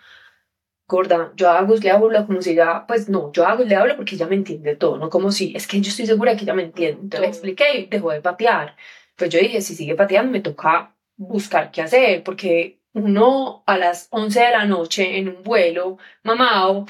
gorda, 0.87 1.33
yo 1.35 1.51
a 1.51 1.59
Agus 1.59 1.83
le 1.83 1.91
hablo 1.91 2.27
como 2.27 2.41
si 2.41 2.51
ella, 2.51 2.85
pues 2.87 3.09
no, 3.09 3.33
yo 3.33 3.47
a 3.47 3.53
Agus 3.53 3.67
le 3.67 3.75
hablo 3.77 3.97
porque 3.97 4.15
ella 4.15 4.27
me 4.27 4.37
entiende 4.37 4.77
todo, 4.77 4.97
no 4.99 5.11
como 5.11 5.33
si, 5.33 5.55
es 5.57 5.67
que 5.67 5.81
yo 5.81 5.89
estoy 5.91 6.07
segura 6.07 6.37
que 6.37 6.45
ella 6.45 6.55
me 6.55 6.63
entiende. 6.65 7.01
Entonces 7.03 7.21
le 7.21 7.27
expliqué 7.29 7.79
y 7.79 7.87
dejó 7.87 8.13
de 8.13 8.21
patear. 8.21 8.77
Pues 9.17 9.31
yo 9.31 9.39
dije, 9.39 9.61
si 9.61 9.75
sigue 9.75 9.95
pateando 9.95 10.33
me 10.33 10.41
toca 10.41 10.95
buscar 11.17 11.71
qué 11.71 11.83
hacer, 11.83 12.23
porque 12.25 12.81
uno 12.93 13.63
a 13.67 13.77
las 13.79 14.09
11 14.11 14.41
de 14.41 14.51
la 14.51 14.65
noche 14.65 15.19
en 15.19 15.29
un 15.29 15.43
vuelo, 15.43 15.99
mamado, 16.23 16.87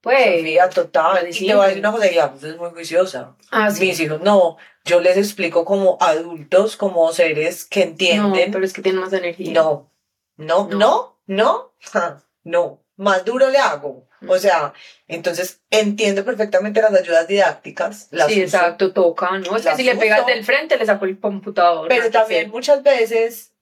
pues... 0.00 0.38
Sofía, 0.38 0.70
total. 0.70 1.28
Y 1.28 1.32
sí, 1.32 1.46
te 1.46 1.54
voy 1.54 1.64
a 1.64 1.68
decir 1.68 1.80
una 1.82 1.92
cosa, 1.92 2.10
ya, 2.10 2.34
es 2.42 2.56
muy 2.56 2.70
juiciosa. 2.70 3.36
Ah, 3.50 3.70
sí. 3.70 3.86
Mis 3.86 4.00
hijos 4.00 4.20
no, 4.22 4.56
yo 4.84 5.00
les 5.00 5.16
explico 5.18 5.64
como 5.64 5.98
adultos, 6.00 6.76
como 6.76 7.12
seres 7.12 7.64
que 7.66 7.84
No, 7.84 7.90
entienden. 7.90 8.50
pero 8.50 8.64
es 8.64 8.72
que 8.72 8.82
tiene 8.82 9.00
más 9.00 9.12
energía. 9.12 9.52
No, 9.52 9.90
no, 10.36 10.68
No. 10.68 10.78
no, 10.78 11.20
no, 11.26 11.72
ja, 11.80 12.22
no, 12.44 12.79
más 13.00 13.24
duro 13.24 13.48
le 13.48 13.58
hago. 13.58 14.06
O 14.28 14.38
sea, 14.38 14.74
entonces 15.08 15.62
entiendo 15.70 16.24
perfectamente 16.24 16.82
las 16.82 16.92
ayudas 16.94 17.26
didácticas, 17.26 18.08
las 18.10 18.28
sí, 18.28 18.34
uso, 18.34 18.42
exacto, 18.56 18.92
toca, 18.92 19.38
¿no? 19.38 19.56
Es 19.56 19.64
que 19.66 19.74
si 19.76 19.82
le 19.82 19.96
pegas 19.96 20.26
del 20.26 20.44
frente, 20.44 20.76
le 20.76 20.84
saco 20.84 21.06
el 21.06 21.18
computador. 21.18 21.88
pero 21.88 22.10
también 22.10 22.50
muchas 22.50 22.82
veces 22.82 23.52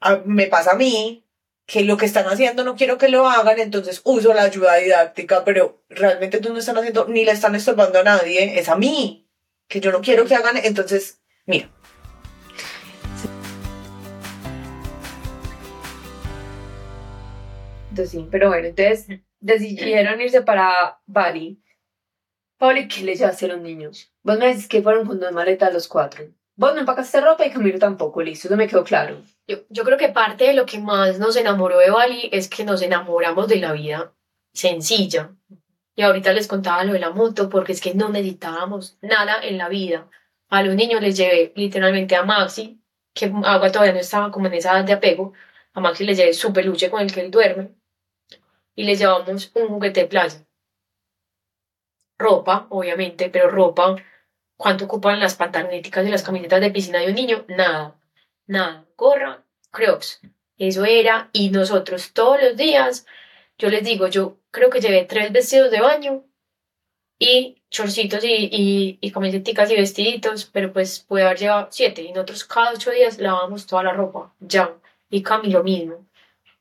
a- 0.00 0.22
me 0.24 0.46
pasa 0.46 0.72
a 0.72 0.76
mí 0.76 1.26
que 1.66 1.82
lo 1.82 1.96
que 1.96 2.06
están 2.06 2.26
haciendo 2.28 2.62
no 2.62 2.76
quiero 2.76 2.98
que 2.98 3.08
lo 3.08 3.26
hagan, 3.26 3.58
entonces 3.58 4.00
uso 4.04 4.32
la 4.34 4.42
ayuda 4.42 4.76
didáctica, 4.76 5.44
pero 5.44 5.82
realmente 5.88 6.38
tú 6.38 6.52
no 6.52 6.58
están 6.60 6.76
haciendo 6.78 7.06
ni 7.08 7.24
le 7.24 7.32
están 7.32 7.54
estorbando 7.56 7.98
a 7.98 8.04
nadie, 8.04 8.58
es 8.60 8.68
a 8.68 8.76
mí, 8.76 9.28
que 9.66 9.80
yo 9.80 9.90
no 9.90 10.02
quiero 10.02 10.24
que 10.26 10.34
hagan, 10.36 10.56
entonces, 10.58 11.20
mira. 11.46 11.68
Entonces, 17.94 18.10
sí, 18.10 18.28
pero 18.28 18.48
bueno, 18.48 18.66
entonces 18.66 19.20
decidieron 19.38 20.20
irse 20.20 20.42
para 20.42 20.98
Bali. 21.06 21.62
Pauli, 22.58 22.88
¿qué 22.88 23.04
le 23.04 23.14
llevaste 23.14 23.44
a 23.44 23.50
los 23.50 23.60
niños? 23.60 24.12
Vos 24.24 24.36
me 24.36 24.48
decís 24.48 24.66
que 24.66 24.82
fueron 24.82 25.06
con 25.06 25.20
dos 25.20 25.30
maletas 25.30 25.72
los 25.72 25.86
cuatro. 25.86 26.24
Vos 26.56 26.74
no 26.74 26.80
empacaste 26.80 27.20
ropa 27.20 27.46
y 27.46 27.52
Camilo 27.52 27.78
tampoco, 27.78 28.20
listo, 28.20 28.48
eso 28.48 28.56
me 28.56 28.66
quedó 28.66 28.82
claro. 28.82 29.22
Yo, 29.46 29.58
yo 29.68 29.84
creo 29.84 29.96
que 29.96 30.08
parte 30.08 30.42
de 30.42 30.54
lo 30.54 30.66
que 30.66 30.80
más 30.80 31.20
nos 31.20 31.36
enamoró 31.36 31.78
de 31.78 31.90
Bali 31.90 32.28
es 32.32 32.48
que 32.48 32.64
nos 32.64 32.82
enamoramos 32.82 33.46
de 33.46 33.56
la 33.56 33.72
vida 33.72 34.12
sencilla. 34.52 35.30
Y 35.94 36.02
ahorita 36.02 36.32
les 36.32 36.48
contaba 36.48 36.82
lo 36.82 36.94
de 36.94 36.98
la 36.98 37.10
moto 37.10 37.48
porque 37.48 37.72
es 37.72 37.80
que 37.80 37.94
no 37.94 38.08
necesitábamos 38.08 38.98
nada 39.02 39.36
en 39.40 39.56
la 39.56 39.68
vida. 39.68 40.10
A 40.48 40.64
los 40.64 40.74
niños 40.74 41.00
les 41.00 41.16
llevé 41.16 41.52
literalmente 41.54 42.16
a 42.16 42.24
Maxi, 42.24 42.80
que 43.14 43.26
Agua 43.26 43.70
todavía 43.70 43.92
no 43.92 44.00
estaba 44.00 44.32
como 44.32 44.48
en 44.48 44.54
esa 44.54 44.72
edad 44.72 44.84
de 44.84 44.94
apego. 44.94 45.32
A 45.74 45.80
Maxi 45.80 46.04
les 46.04 46.18
llevé 46.18 46.32
su 46.34 46.52
peluche 46.52 46.90
con 46.90 47.00
el 47.00 47.12
que 47.12 47.20
él 47.20 47.30
duerme. 47.30 47.70
Y 48.74 48.84
les 48.84 48.98
llevamos 48.98 49.50
un 49.54 49.68
juguete 49.68 50.00
de 50.00 50.06
playa. 50.06 50.46
Ropa, 52.18 52.66
obviamente, 52.70 53.30
pero 53.30 53.50
ropa. 53.50 53.96
¿Cuánto 54.56 54.84
ocupan 54.84 55.20
las 55.20 55.34
pantalonéticas 55.34 56.06
y 56.06 56.10
las 56.10 56.22
camisetas 56.22 56.60
de 56.60 56.70
piscina 56.70 57.00
de 57.00 57.08
un 57.08 57.14
niño? 57.14 57.44
Nada. 57.48 58.00
Nada. 58.46 58.86
Gorra, 58.96 59.44
crocs. 59.70 60.20
Eso 60.58 60.84
era. 60.84 61.30
Y 61.32 61.50
nosotros 61.50 62.12
todos 62.12 62.40
los 62.42 62.56
días, 62.56 63.06
yo 63.58 63.68
les 63.68 63.84
digo, 63.84 64.08
yo 64.08 64.38
creo 64.50 64.70
que 64.70 64.80
llevé 64.80 65.04
tres 65.04 65.32
vestidos 65.32 65.70
de 65.70 65.80
baño 65.80 66.24
y 67.18 67.62
chorcitos 67.70 68.24
y, 68.24 68.48
y, 68.50 68.98
y 69.00 69.10
camisetas 69.10 69.70
y 69.70 69.76
vestiditos, 69.76 70.44
pero 70.46 70.72
pues 70.72 71.00
pude 71.00 71.22
haber 71.22 71.38
llevado 71.38 71.68
siete. 71.70 72.02
Y 72.02 72.12
nosotros 72.12 72.44
cada 72.44 72.72
ocho 72.72 72.90
días 72.90 73.18
lavábamos 73.18 73.66
toda 73.66 73.82
la 73.84 73.92
ropa, 73.92 74.34
ya. 74.40 74.74
Y 75.10 75.22
Cami 75.22 75.50
lo 75.50 75.62
mismo. 75.62 76.06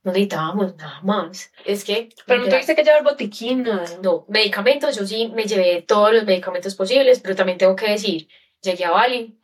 No 0.03 0.11
necesitábamos 0.11 0.75
nada 0.75 0.99
más. 1.01 1.51
Es 1.65 1.83
que... 1.83 2.09
Pero 2.25 2.41
no 2.41 2.49
tuviste 2.49 2.75
que 2.75 2.83
llevar 2.83 3.03
botiquín, 3.03 3.63
nada. 3.63 3.85
No, 4.01 4.25
medicamentos, 4.27 4.95
yo 4.97 5.05
sí 5.05 5.31
me 5.33 5.45
llevé 5.45 5.81
todos 5.81 6.13
los 6.13 6.25
medicamentos 6.25 6.75
posibles, 6.75 7.19
pero 7.21 7.35
también 7.35 7.57
tengo 7.57 7.75
que 7.75 7.91
decir, 7.91 8.27
llegué 8.61 8.85
a 8.85 8.91
Bali 8.91 9.37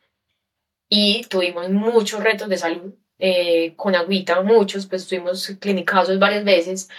y 0.88 1.24
tuvimos 1.24 1.70
muchos 1.70 2.22
retos 2.22 2.48
de 2.48 2.58
salud, 2.58 2.94
eh, 3.18 3.74
con 3.76 3.94
agüita, 3.94 4.42
muchos, 4.42 4.86
pues 4.86 5.06
tuvimos 5.06 5.48
clinicazos 5.60 6.18
varias 6.18 6.44
veces, 6.44 6.90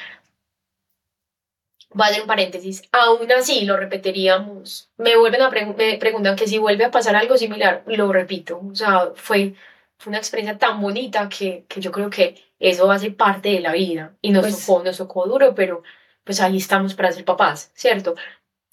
voy 1.94 2.06
a 2.06 2.10
hacer 2.10 2.22
un 2.22 2.28
paréntesis, 2.28 2.84
aún 2.92 3.32
así 3.32 3.66
lo 3.66 3.78
repetiríamos. 3.78 4.90
Me 4.98 5.18
vuelven 5.18 5.42
a 5.42 5.50
pre 5.50 5.66
me 5.66 5.98
preguntan 5.98 6.36
que 6.36 6.48
si 6.48 6.58
vuelve 6.58 6.86
a 6.86 6.92
pasar 6.92 7.16
algo 7.16 7.38
similar, 7.38 7.84
lo 7.86 8.12
repito. 8.12 8.62
O 8.72 8.76
sea, 8.76 9.12
fue, 9.16 9.56
fue 9.98 10.12
una 10.12 10.20
experiencia 10.20 10.58
tan 10.58 10.82
bonita 10.82 11.30
que, 11.30 11.66
que 11.68 11.82
yo 11.82 11.92
creo 11.92 12.10
que 12.10 12.36
eso 12.62 12.90
hace 12.92 13.12
parte 13.12 13.50
de 13.50 13.60
la 13.60 13.74
vida. 13.74 14.16
Y 14.22 14.32
nos, 14.32 14.44
Pues- 14.44 14.66
tocó, 14.66 14.84
nos 14.84 14.98
tocó 14.98 15.28
duro, 15.28 15.54
pero 15.56 15.84
pues 16.24 16.40
ahí 16.40 16.58
estamos 16.58 16.94
para 16.94 17.12
ser 17.12 17.26
papás, 17.26 17.72
¿cierto? 17.74 18.16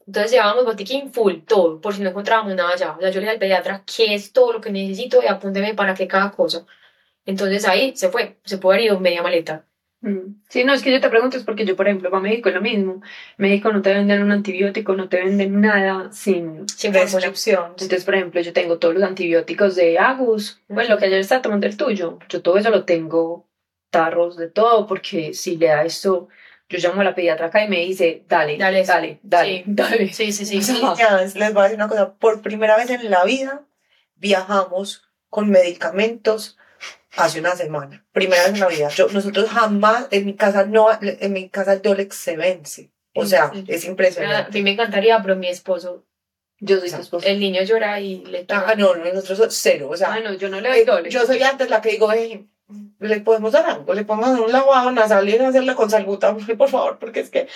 Entonces 0.07 0.33
llevábamos 0.33 0.65
botiquín 0.65 1.13
full, 1.13 1.41
todo, 1.47 1.81
por 1.81 1.95
si 1.95 2.03
no 2.03 2.11
encontrábamos 2.11 2.55
nada 2.55 2.75
ya. 2.77 2.93
O 2.93 3.01
sea, 3.01 3.11
yo 3.11 3.17
le 3.17 3.27
dije 3.27 3.31
al 3.33 3.39
pediatra, 3.39 3.83
¿qué 3.85 4.15
es 4.15 4.33
todo 4.33 4.53
lo 4.55 4.61
que 4.61 4.71
necesito? 4.71 5.23
Y 5.23 5.27
apúnteme 5.27 5.75
para 5.75 5.95
qué 5.95 6.07
cada 6.07 6.31
cosa. 6.31 6.65
Entonces 7.27 7.67
ahí 7.67 7.95
se 7.97 8.09
fue, 8.09 8.39
se 8.45 8.59
puede 8.59 8.79
haber 8.79 8.87
ido 8.87 9.01
media 9.01 9.23
maleta. 9.23 9.67
Mm. 10.01 10.43
Sí, 10.49 10.63
no, 10.65 10.73
es 10.73 10.83
que 10.83 10.93
yo 10.93 11.01
te 11.01 11.11
pregunto, 11.11 11.37
es 11.37 11.43
porque 11.45 11.67
yo, 11.67 11.75
por 11.75 11.89
ejemplo, 11.89 12.09
para 12.09 12.23
México 12.23 12.49
es 12.49 12.55
lo 12.55 12.61
mismo. 12.63 13.03
México 13.37 13.73
no 13.73 13.83
te 13.83 13.93
venden 13.93 14.23
un 14.23 14.31
antibiótico, 14.33 14.95
no 14.95 15.09
te 15.09 15.19
venden 15.19 15.61
nada 15.61 16.13
sin... 16.13 16.69
Sin 16.69 16.93
fórmula. 16.93 17.17
Descripción. 17.17 17.65
Entonces, 17.71 18.05
por 18.05 18.15
ejemplo, 18.15 18.41
yo 18.41 18.53
tengo 18.53 18.79
todos 18.79 18.95
los 18.95 19.03
antibióticos 19.03 19.75
de 19.75 19.99
Agus, 19.99 20.63
bueno, 20.69 20.91
lo 20.91 20.99
que 20.99 21.07
ayer 21.07 21.19
estaba 21.19 21.43
tomando 21.43 21.67
el 21.67 21.77
tuyo, 21.77 22.19
yo 22.29 22.43
todo 22.43 22.57
eso 22.59 22.71
lo 22.71 22.85
tengo, 22.85 23.48
tarros 23.91 24.37
de 24.37 24.49
todo, 24.49 24.87
porque 24.87 25.35
si 25.35 25.57
le 25.57 25.67
da 25.69 25.85
esto, 25.85 26.29
yo 26.69 26.79
llamo 26.79 27.01
a 27.01 27.05
la 27.05 27.15
pediatra 27.15 27.47
acá 27.47 27.65
y 27.65 27.69
me 27.69 27.81
dice, 27.81 28.25
dale, 28.29 28.57
Dale, 28.59 28.85
dale, 28.85 29.19
dale, 29.23 29.57
sí. 29.59 29.63
dale. 29.67 30.13
Sí, 30.13 30.33
sí, 30.33 30.45
sí. 30.45 30.59
Niñas, 30.73 31.35
les 31.35 31.53
voy 31.55 31.61
a 31.61 31.65
decir 31.65 31.77
una 31.79 31.89
cosa. 31.89 32.15
Por 32.15 32.43
primera 32.43 32.77
vez 32.77 32.91
en 32.91 33.11
la 33.11 33.25
vida 33.25 33.65
viajamos 34.17 35.09
con 35.31 35.51
medicamentos 35.51 36.59
hace 37.17 37.41
una 37.41 37.57
semana. 37.57 38.05
Primera 38.13 38.43
vez 38.45 38.53
en 38.55 38.61
la 38.61 38.69
vida. 38.69 38.89
Yo, 38.89 39.09
nosotros 39.09 39.49
jamás, 39.51 40.09
en 40.11 40.27
mi 40.27 40.35
casa 40.35 40.65
no, 40.67 40.89
en 41.01 41.33
mi 41.33 41.49
casa 41.49 41.73
el 41.75 41.83
Dolex 41.83 42.17
se 42.17 42.37
vence. 42.37 42.91
O 43.15 43.25
sea, 43.27 43.51
Sí. 43.53 43.65
es 43.67 43.85
A 43.85 43.89
impresionante. 43.89 44.59
mí 44.59 44.63
me 44.63 44.73
encantaría, 44.73 45.21
pero 45.23 45.35
mi 45.37 45.49
esposo, 45.49 46.05
Yo 46.61 46.79
soy 46.79 46.91
tu 46.91 46.97
esposa. 47.01 47.29
el 47.29 47.41
niño 47.41 47.63
llora 47.63 48.01
y 48.01 48.25
le 48.25 48.45
Ah, 48.51 48.75
no, 48.77 48.95
no, 48.95 49.05
nosotros 49.13 49.55
cero. 49.61 49.89
O 49.91 49.97
sea, 49.97 50.13
Ah, 50.13 50.21
no, 50.21 50.35
yo 50.35 50.49
no 50.49 50.61
le 50.61 50.69
doy 50.69 50.79
eh, 50.81 50.85
doble. 50.85 51.11
yo 51.11 51.25
soy 51.27 51.43
antes 51.43 51.69
la 51.71 51.81
que 51.81 51.91
digo, 51.93 52.13
"Ey, 52.13 52.47
le 52.99 53.21
podemos 53.21 53.53
dar 53.53 53.67
algo, 53.67 53.95
le 53.95 54.05
podemos 54.05 54.31
dar 54.31 54.41
un 54.41 54.53
lavado 54.53 54.91
nasal 54.91 55.29
y 55.29 55.37
hacerle 55.37 55.75
con 55.75 55.91
salbutamol, 55.91 56.45
por 56.59 56.69
favor, 56.69 56.99
porque 56.99 57.21
es 57.21 57.31
que. 57.31 57.49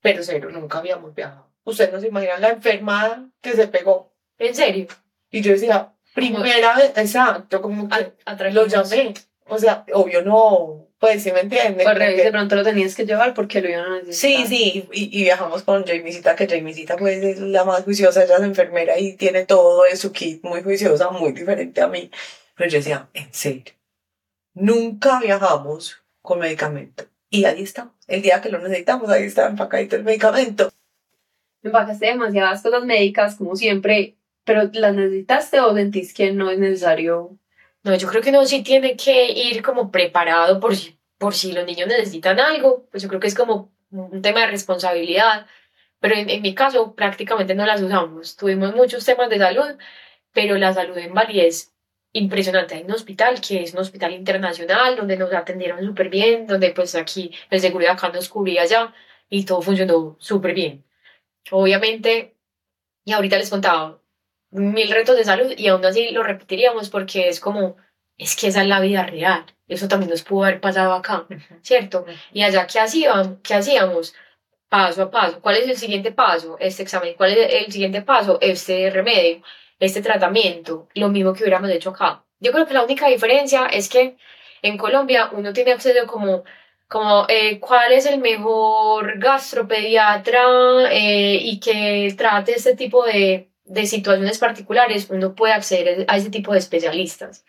Pero 0.00 0.22
cero, 0.22 0.50
nunca 0.52 0.78
habíamos 0.78 1.14
viajado. 1.14 1.46
Ustedes 1.64 1.92
no 1.92 2.00
se 2.00 2.08
imaginan 2.08 2.40
la 2.40 2.50
enfermada 2.50 3.28
que 3.40 3.52
se 3.54 3.66
pegó. 3.66 4.12
En 4.38 4.54
serio. 4.54 4.86
Y 5.30 5.40
yo 5.40 5.52
decía, 5.52 5.92
primera 6.14 6.76
vez, 6.76 6.92
exacto, 6.96 7.60
como 7.60 7.88
que 7.88 8.12
A, 8.24 8.50
lo 8.50 8.66
llamé. 8.66 9.14
O 9.48 9.58
sea, 9.58 9.84
obvio 9.92 10.22
no, 10.22 10.88
pues 10.98 11.22
sí 11.22 11.32
me 11.32 11.40
entiende. 11.40 11.84
Pues 11.84 11.98
de 11.98 12.30
pronto 12.30 12.54
lo 12.54 12.62
tenías 12.62 12.94
que 12.94 13.06
llevar 13.06 13.34
porque 13.34 13.60
lo 13.60 13.68
iban 13.68 13.84
a 13.84 13.98
necesitar. 14.02 14.46
Sí, 14.46 14.46
sí, 14.46 14.88
y, 14.92 15.20
y 15.20 15.22
viajamos 15.24 15.62
con 15.62 15.84
Jamisita, 15.84 16.36
que 16.36 16.46
Jamisita 16.46 16.96
pues 16.96 17.22
es 17.22 17.40
la 17.40 17.64
más 17.64 17.82
juiciosa, 17.84 18.24
ella 18.24 18.36
es 18.36 18.42
enfermera 18.42 18.98
y 18.98 19.14
tiene 19.14 19.44
todo 19.44 19.84
de 19.84 19.96
su 19.96 20.12
kit, 20.12 20.42
muy 20.44 20.62
juiciosa, 20.62 21.10
muy 21.10 21.32
diferente 21.32 21.80
a 21.80 21.88
mí. 21.88 22.10
Pero 22.56 22.70
yo 22.70 22.78
decía, 22.78 23.08
en 23.12 23.32
serio, 23.32 23.74
nunca 24.56 25.20
viajamos 25.20 26.02
con 26.22 26.40
medicamento. 26.40 27.04
Y 27.30 27.44
ahí 27.44 27.62
está, 27.62 27.92
el 28.08 28.22
día 28.22 28.40
que 28.40 28.48
lo 28.48 28.58
necesitamos, 28.58 29.08
ahí 29.10 29.24
está 29.24 29.46
empacadito 29.46 29.94
el 29.94 30.04
medicamento. 30.04 30.72
Empacaste 31.62 32.06
demasiadas 32.06 32.62
cosas 32.62 32.84
médicas, 32.84 33.36
como 33.36 33.54
siempre, 33.54 34.16
pero 34.44 34.68
¿las 34.72 34.94
necesitaste 34.94 35.60
o 35.60 35.74
sentís 35.74 36.14
que 36.14 36.32
no 36.32 36.50
es 36.50 36.58
necesario? 36.58 37.36
No, 37.82 37.94
yo 37.94 38.08
creo 38.08 38.22
que 38.22 38.30
uno 38.30 38.44
sí 38.46 38.62
tiene 38.62 38.96
que 38.96 39.30
ir 39.30 39.62
como 39.62 39.90
preparado 39.90 40.58
por 40.58 40.74
si, 40.74 40.98
por 41.18 41.34
si 41.34 41.52
los 41.52 41.66
niños 41.66 41.88
necesitan 41.88 42.40
algo. 42.40 42.86
Pues 42.90 43.02
yo 43.02 43.08
creo 43.08 43.20
que 43.20 43.28
es 43.28 43.34
como 43.34 43.72
un 43.90 44.22
tema 44.22 44.40
de 44.40 44.48
responsabilidad. 44.48 45.46
Pero 46.00 46.14
en, 46.14 46.30
en 46.30 46.42
mi 46.42 46.54
caso 46.54 46.94
prácticamente 46.94 47.54
no 47.54 47.66
las 47.66 47.82
usamos. 47.82 48.36
Tuvimos 48.36 48.74
muchos 48.74 49.04
temas 49.04 49.30
de 49.30 49.38
salud, 49.38 49.76
pero 50.32 50.56
la 50.58 50.74
salud 50.74 50.96
en 50.98 51.14
Bali 51.14 51.40
es 51.40 51.75
impresionante. 52.12 52.74
Hay 52.74 52.84
un 52.84 52.92
hospital 52.92 53.40
que 53.40 53.62
es 53.62 53.74
un 53.74 53.80
hospital 53.80 54.12
internacional 54.12 54.96
donde 54.96 55.16
nos 55.16 55.32
atendieron 55.32 55.84
súper 55.84 56.08
bien, 56.08 56.46
donde 56.46 56.70
pues 56.70 56.94
aquí 56.94 57.32
el 57.50 57.60
seguridad 57.60 57.92
acá 57.92 58.08
nos 58.08 58.28
cubría 58.28 58.64
ya 58.64 58.94
y 59.28 59.44
todo 59.44 59.62
funcionó 59.62 60.16
súper 60.18 60.54
bien. 60.54 60.84
Obviamente, 61.50 62.36
y 63.04 63.12
ahorita 63.12 63.38
les 63.38 63.50
contaba, 63.50 64.00
mil 64.50 64.90
retos 64.90 65.16
de 65.16 65.24
salud 65.24 65.52
y 65.56 65.68
aún 65.68 65.84
así 65.84 66.10
lo 66.10 66.22
repetiríamos 66.22 66.90
porque 66.90 67.28
es 67.28 67.40
como, 67.40 67.76
es 68.16 68.36
que 68.36 68.48
esa 68.48 68.62
es 68.62 68.68
la 68.68 68.80
vida 68.80 69.04
real. 69.04 69.44
Eso 69.68 69.88
también 69.88 70.10
nos 70.10 70.22
pudo 70.22 70.44
haber 70.44 70.60
pasado 70.60 70.92
acá, 70.92 71.26
¿cierto? 71.62 72.06
Y 72.32 72.42
allá, 72.42 72.66
¿qué 72.66 72.80
hacíamos? 72.80 73.28
¿Qué 73.42 73.54
hacíamos? 73.54 74.14
Paso 74.68 75.02
a 75.02 75.10
paso. 75.10 75.40
¿Cuál 75.40 75.56
es 75.56 75.68
el 75.68 75.76
siguiente 75.76 76.12
paso? 76.12 76.56
Este 76.58 76.82
examen. 76.82 77.14
¿Cuál 77.16 77.32
es 77.32 77.64
el 77.64 77.72
siguiente 77.72 78.02
paso? 78.02 78.38
Este 78.40 78.90
remedio, 78.90 79.42
este 79.80 80.02
tratamiento. 80.02 80.88
Lo 80.94 81.08
mismo 81.08 81.32
que 81.32 81.42
hubiéramos 81.42 81.70
hecho 81.70 81.90
acá. 81.90 82.24
Yo 82.40 82.52
creo 82.52 82.66
que 82.66 82.74
la 82.74 82.84
única 82.84 83.08
diferencia 83.08 83.66
es 83.66 83.88
que 83.88 84.16
en 84.62 84.76
Colombia 84.76 85.30
uno 85.32 85.52
tiene 85.52 85.72
acceso 85.72 86.06
como 86.06 86.44
como 86.88 87.26
eh, 87.28 87.58
cuál 87.58 87.92
es 87.92 88.06
el 88.06 88.18
mejor 88.20 89.18
gastropediatra 89.18 90.44
eh, 90.92 91.38
y 91.42 91.58
que 91.58 92.14
trate 92.16 92.52
este 92.52 92.76
tipo 92.76 93.04
de, 93.04 93.50
de 93.64 93.86
situaciones 93.86 94.38
particulares, 94.38 95.08
uno 95.10 95.34
puede 95.34 95.54
acceder 95.54 96.04
a 96.08 96.16
ese 96.16 96.30
tipo 96.30 96.52
de 96.52 96.58
especialistas. 96.60 97.44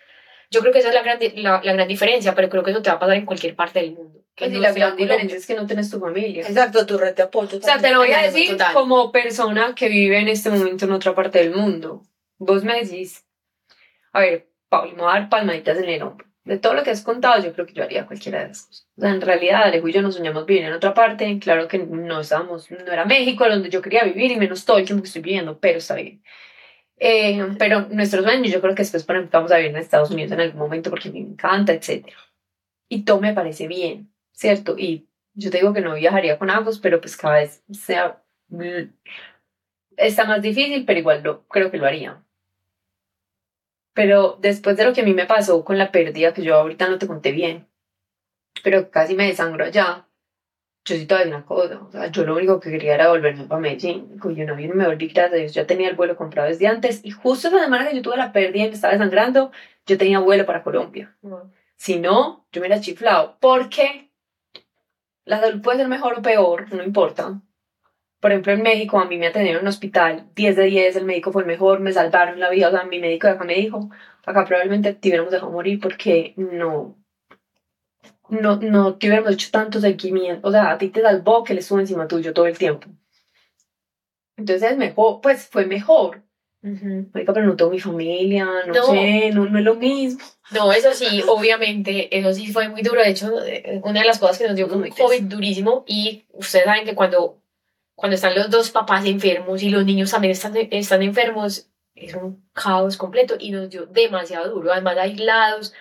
Yo 0.49 0.61
creo 0.61 0.71
que 0.71 0.79
esa 0.79 0.89
es 0.89 0.95
la 0.95 1.03
gran, 1.03 1.19
la, 1.35 1.61
la 1.63 1.73
gran 1.73 1.87
diferencia, 1.87 2.33
pero 2.33 2.49
creo 2.49 2.63
que 2.63 2.71
eso 2.71 2.81
te 2.81 2.89
va 2.89 2.95
a 2.95 2.99
pasar 2.99 3.17
en 3.17 3.25
cualquier 3.25 3.55
parte 3.55 3.79
del 3.79 3.91
mundo. 3.93 4.21
Pues 4.35 4.49
y 4.51 4.53
no 4.53 4.59
la 4.61 4.73
sea 4.73 4.87
gran 4.87 4.97
diferencia 4.97 5.37
es 5.37 5.45
que 5.45 5.55
no 5.55 5.65
tienes 5.67 5.89
tu 5.89 5.99
familia. 5.99 6.47
Exacto, 6.47 6.85
tu 6.85 6.97
red 6.97 7.15
de 7.15 7.23
apoyo. 7.23 7.57
O 7.57 7.61
sea, 7.61 7.79
te 7.79 7.91
lo 7.91 7.99
voy 7.99 8.11
a 8.13 8.17
Total. 8.17 8.33
decir 8.33 8.57
como 8.73 9.11
persona 9.11 9.73
que 9.75 9.89
vive 9.89 10.19
en 10.19 10.29
este 10.29 10.49
momento 10.49 10.85
en 10.85 10.91
otra 10.91 11.13
parte 11.13 11.39
del 11.39 11.53
mundo. 11.53 12.03
Vos 12.39 12.63
me 12.63 12.81
decís, 12.81 13.25
a 14.13 14.21
ver, 14.21 14.49
Pablo, 14.69 14.91
me 14.95 15.01
voy 15.01 15.11
a 15.11 15.19
dar 15.19 15.29
palmaditas 15.29 15.77
en 15.77 15.89
el 15.89 16.01
hombro. 16.01 16.27
De 16.43 16.57
todo 16.57 16.73
lo 16.73 16.83
que 16.83 16.91
has 16.91 17.01
contado, 17.01 17.43
yo 17.43 17.51
creo 17.53 17.65
que 17.65 17.73
yo 17.73 17.83
haría 17.83 18.05
cualquiera 18.05 18.39
de 18.39 18.51
esas 18.51 18.67
cosas. 18.67 18.87
En 18.97 19.21
realidad, 19.21 19.63
Alejo 19.63 19.87
y 19.89 19.93
yo 19.93 20.01
nos 20.01 20.15
soñamos 20.15 20.45
vivir 20.45 20.63
en 20.63 20.73
otra 20.73 20.93
parte. 20.93 21.39
Claro 21.39 21.67
que 21.67 21.79
no 21.79 22.21
estábamos, 22.21 22.71
no 22.71 22.91
era 22.91 23.05
México 23.05 23.47
donde 23.49 23.69
yo 23.69 23.81
quería 23.81 24.05
vivir 24.05 24.31
y 24.31 24.37
menos 24.37 24.63
todo 24.63 24.77
el 24.77 24.85
tiempo 24.85 25.03
que 25.03 25.07
estoy 25.07 25.21
viviendo, 25.21 25.59
pero 25.59 25.79
está 25.79 25.95
bien. 25.95 26.23
Eh, 26.99 27.45
pero 27.59 27.87
nuestros 27.89 28.23
sueños, 28.23 28.51
yo 28.51 28.61
creo 28.61 28.75
que 28.75 28.83
después, 28.83 29.05
vamos 29.31 29.51
a 29.51 29.57
vivir 29.57 29.71
en 29.71 29.77
Estados 29.77 30.09
Unidos 30.09 30.31
en 30.31 30.39
algún 30.39 30.59
momento 30.59 30.89
porque 30.89 31.11
me 31.11 31.19
encanta, 31.19 31.73
etc. 31.73 32.07
Y 32.89 33.03
todo 33.03 33.19
me 33.19 33.33
parece 33.33 33.67
bien, 33.67 34.11
¿cierto? 34.31 34.77
Y 34.77 35.07
yo 35.33 35.51
te 35.51 35.57
digo 35.57 35.73
que 35.73 35.81
no 35.81 35.95
viajaría 35.95 36.39
con 36.39 36.49
ambos, 36.49 36.79
pero 36.79 36.99
pues 37.01 37.17
cada 37.17 37.35
vez 37.35 37.63
sea, 37.71 38.23
mm, 38.49 38.89
está 39.97 40.25
más 40.25 40.41
difícil, 40.41 40.85
pero 40.85 40.99
igual 40.99 41.23
lo, 41.23 41.47
creo 41.47 41.69
que 41.71 41.77
lo 41.77 41.85
haría. 41.85 42.23
Pero 43.97 44.37
después 44.39 44.77
de 44.77 44.85
lo 44.85 44.93
que 44.93 45.01
a 45.01 45.03
mí 45.03 45.15
me 45.15 45.25
pasó 45.25 45.65
con 45.65 45.79
la 45.79 45.91
pérdida, 45.91 46.31
que 46.31 46.43
yo 46.43 46.53
ahorita 46.53 46.87
no 46.87 46.99
te 46.99 47.07
conté 47.07 47.31
bien, 47.31 47.67
pero 48.63 48.91
casi 48.91 49.15
me 49.15 49.25
desangro 49.25 49.65
allá, 49.65 50.05
yo 50.85 50.95
sí 50.95 51.07
te 51.07 51.15
voy 51.15 51.23
a 51.23 51.25
decir 51.25 51.35
una 51.35 51.45
cosa, 51.47 51.81
o 51.81 51.91
sea, 51.91 52.05
yo 52.11 52.23
lo 52.23 52.35
único 52.35 52.59
que 52.59 52.69
quería 52.69 52.93
era 52.93 53.09
volverme 53.09 53.45
para 53.45 53.59
Medellín, 53.59 54.19
yo 54.21 54.45
no 54.45 54.55
vine, 54.55 54.75
me 54.75 54.85
volví, 54.85 55.07
gracias 55.07 55.33
a 55.33 55.35
Dios, 55.37 55.53
ya 55.55 55.65
tenía 55.65 55.89
el 55.89 55.95
vuelo 55.95 56.15
comprado 56.15 56.47
desde 56.47 56.67
antes, 56.67 57.03
y 57.03 57.09
justo 57.09 57.47
esa 57.47 57.59
semana 57.59 57.89
que 57.89 57.95
yo 57.95 58.03
tuve 58.03 58.17
la 58.17 58.31
pérdida 58.31 58.65
y 58.65 58.67
me 58.67 58.75
estaba 58.75 58.93
desangrando, 58.93 59.51
yo 59.87 59.97
tenía 59.97 60.19
vuelo 60.19 60.45
para 60.45 60.61
Colombia. 60.61 61.17
Si 61.75 61.97
no, 61.97 62.45
yo 62.51 62.61
me 62.61 62.67
hubiera 62.67 62.79
chiflado. 62.79 63.37
Porque 63.39 64.11
la 65.25 65.39
salud 65.39 65.63
puede 65.63 65.79
ser 65.79 65.87
mejor 65.87 66.19
o 66.19 66.21
peor, 66.21 66.71
no 66.71 66.83
importa. 66.83 67.41
Por 68.19 68.31
ejemplo, 68.31 68.53
en 68.53 68.63
México 68.63 68.99
a 68.99 69.05
mí 69.05 69.17
me 69.17 69.27
atendieron 69.27 69.59
en 69.59 69.65
un 69.65 69.69
hospital 69.69 70.27
10 70.35 70.55
de 70.55 70.63
10, 70.63 70.95
el 70.95 71.05
médico 71.05 71.31
fue 71.31 71.43
el 71.43 71.47
mejor, 71.47 71.79
me 71.79 71.93
salvaron 71.93 72.39
la 72.39 72.49
vida, 72.49 72.69
o 72.69 72.71
sea, 72.71 72.83
mi 72.83 72.99
médico 72.99 73.27
de 73.27 73.33
acá 73.33 73.43
me 73.43 73.55
dijo, 73.55 73.89
acá 74.25 74.45
probablemente 74.45 74.93
te 74.93 75.09
hubiéramos 75.09 75.31
dejado 75.31 75.51
morir 75.51 75.79
porque 75.79 76.33
no, 76.35 76.97
no, 78.29 78.57
no 78.57 78.95
te 78.95 79.07
hubiéramos 79.07 79.33
hecho 79.33 79.49
tanto 79.51 79.79
seguimiento, 79.79 80.47
o 80.47 80.51
sea, 80.51 80.71
a 80.71 80.77
ti 80.77 80.89
te 80.89 81.01
salvó 81.01 81.43
que 81.43 81.53
le 81.53 81.59
estuvo 81.59 81.79
encima 81.79 82.07
tuyo 82.07 82.33
todo 82.33 82.47
el 82.47 82.57
tiempo. 82.57 82.87
Entonces 84.35 84.71
es 84.71 84.77
mejor, 84.77 85.19
pues 85.21 85.47
fue 85.47 85.65
mejor. 85.65 86.23
Marica, 86.61 87.33
pero 87.33 87.45
no 87.45 87.55
tengo 87.55 87.71
mi 87.71 87.79
familia, 87.79 88.45
no, 88.65 88.73
No. 88.73 88.83
sé, 88.87 89.31
no, 89.31 89.45
no 89.45 89.59
es 89.59 89.63
lo 89.63 89.75
mismo. 89.75 90.19
No, 90.51 90.71
eso 90.71 90.93
sí, 90.93 91.23
obviamente, 91.27 92.17
eso 92.17 92.33
sí 92.33 92.51
fue 92.51 92.67
muy 92.67 92.81
duro. 92.81 93.01
De 93.01 93.09
hecho, 93.09 93.45
eh, 93.45 93.79
una 93.83 94.01
de 94.01 94.07
las 94.07 94.19
cosas 94.19 94.37
que 94.37 94.47
nos 94.47 94.55
dio 94.55 94.67
un 94.67 94.79
Muy 94.79 94.89
COVID 94.89 95.23
durísimo 95.23 95.83
y 95.87 96.25
ustedes 96.33 96.65
saben 96.65 96.85
que 96.85 96.95
cuando, 96.95 97.41
cuando 97.97 98.13
están 98.13 98.35
los 98.35 98.51
dos 98.51 98.69
papás 98.69 99.05
enfermos 99.05 99.63
y 99.63 99.69
los 99.69 99.83
niños 99.83 100.11
también 100.11 100.33
están, 100.33 100.55
están 100.55 101.01
enfermos, 101.01 101.67
es 101.95 102.13
un 102.13 102.47
caos 102.53 102.95
completo 102.95 103.35
y 103.39 103.49
nos 103.49 103.71
dio 103.71 103.87
demasiado 103.87 104.53
duro. 104.53 104.71
Además, 104.71 104.97
aislados, 104.97 105.73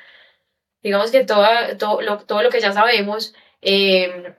digamos 0.82 1.10
que 1.10 1.24
toda, 1.24 1.76
todo, 1.76 2.00
lo, 2.00 2.16
todo 2.20 2.42
lo 2.42 2.48
que 2.48 2.60
ya 2.60 2.72
sabemos, 2.72 3.34
eh, 3.60 4.34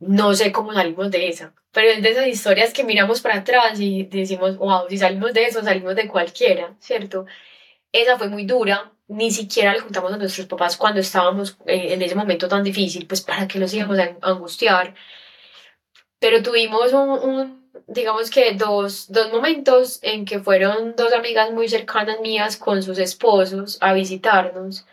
no 0.00 0.34
sé 0.34 0.52
cómo 0.52 0.74
salimos 0.74 1.10
de 1.10 1.30
esa. 1.30 1.54
Pero 1.72 1.88
es 1.88 2.02
de 2.02 2.10
esas 2.10 2.26
historias 2.26 2.74
que 2.74 2.84
miramos 2.84 3.22
para 3.22 3.36
atrás 3.38 3.80
y 3.80 4.02
decimos, 4.02 4.58
wow, 4.58 4.82
si 4.90 4.98
salimos 4.98 5.32
de 5.32 5.44
eso, 5.44 5.62
salimos 5.62 5.96
de 5.96 6.08
cualquiera, 6.08 6.76
¿cierto? 6.78 7.24
Esa 7.90 8.18
fue 8.18 8.28
muy 8.28 8.44
dura, 8.44 8.92
ni 9.08 9.30
siquiera 9.30 9.72
le 9.72 9.80
contamos 9.80 10.12
a 10.12 10.18
nuestros 10.18 10.46
papás 10.46 10.76
cuando 10.76 11.00
estábamos 11.00 11.56
eh, 11.64 11.94
en 11.94 12.02
ese 12.02 12.14
momento 12.14 12.48
tan 12.48 12.62
difícil, 12.62 13.06
pues 13.06 13.22
para 13.22 13.48
que 13.48 13.58
los 13.58 13.72
íbamos 13.72 13.98
a 13.98 14.14
angustiar. 14.20 14.94
Pero 16.20 16.42
tuvimos 16.42 16.92
un, 16.92 17.70
digamos 17.88 18.30
que 18.30 18.52
dos, 18.54 19.10
dos 19.10 19.32
momentos 19.32 19.98
en 20.02 20.24
que 20.24 20.38
fueron 20.40 20.94
dos 20.96 21.12
amigas 21.12 21.50
muy 21.52 21.68
cercanas 21.68 22.20
mías 22.20 22.56
con 22.56 22.82
sus 22.82 22.98
esposos 22.98 23.78
a 23.80 23.92
visitarnos. 23.92 24.86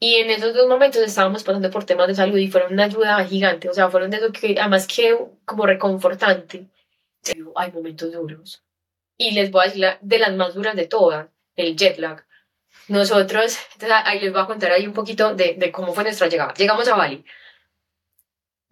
Y 0.00 0.16
en 0.16 0.30
esos 0.30 0.54
dos 0.54 0.66
momentos 0.68 1.00
estábamos 1.02 1.44
pasando 1.44 1.70
por 1.70 1.84
temas 1.84 2.08
de 2.08 2.14
salud 2.14 2.36
y 2.38 2.50
fueron 2.50 2.72
una 2.72 2.84
ayuda 2.84 3.24
gigante, 3.24 3.68
o 3.68 3.74
sea, 3.74 3.88
fueron 3.88 4.10
de 4.10 4.16
eso 4.18 4.32
que, 4.32 4.56
además 4.58 4.86
que 4.86 5.16
como 5.44 5.64
reconfortante. 5.66 6.66
Pero 7.24 7.52
hay 7.56 7.72
momentos 7.72 8.12
duros. 8.12 8.62
Y 9.18 9.32
les 9.32 9.50
voy 9.50 9.62
a 9.62 9.64
decir 9.66 9.80
la- 9.82 9.98
de 10.02 10.18
las 10.18 10.34
más 10.34 10.54
duras 10.54 10.76
de 10.76 10.86
todas, 10.88 11.28
el 11.56 11.76
jet 11.76 11.98
lag. 11.98 12.24
Nosotros, 12.88 13.58
entonces, 13.74 13.98
ahí 14.04 14.20
les 14.20 14.32
voy 14.32 14.42
a 14.42 14.46
contar 14.46 14.72
ahí 14.72 14.86
un 14.86 14.94
poquito 14.94 15.34
de, 15.34 15.54
de 15.54 15.72
cómo 15.72 15.94
fue 15.94 16.04
nuestra 16.04 16.28
llegada. 16.28 16.54
Llegamos 16.54 16.88
a 16.88 16.96
Bali. 16.96 17.24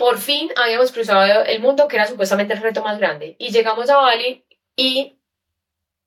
Por 0.00 0.16
fin 0.16 0.48
habíamos 0.56 0.92
cruzado 0.92 1.44
el 1.44 1.60
mundo, 1.60 1.86
que 1.86 1.96
era 1.96 2.06
supuestamente 2.06 2.54
el 2.54 2.62
reto 2.62 2.82
más 2.82 2.98
grande. 2.98 3.36
Y 3.38 3.50
llegamos 3.50 3.90
a 3.90 3.98
Bali 3.98 4.46
y 4.74 5.18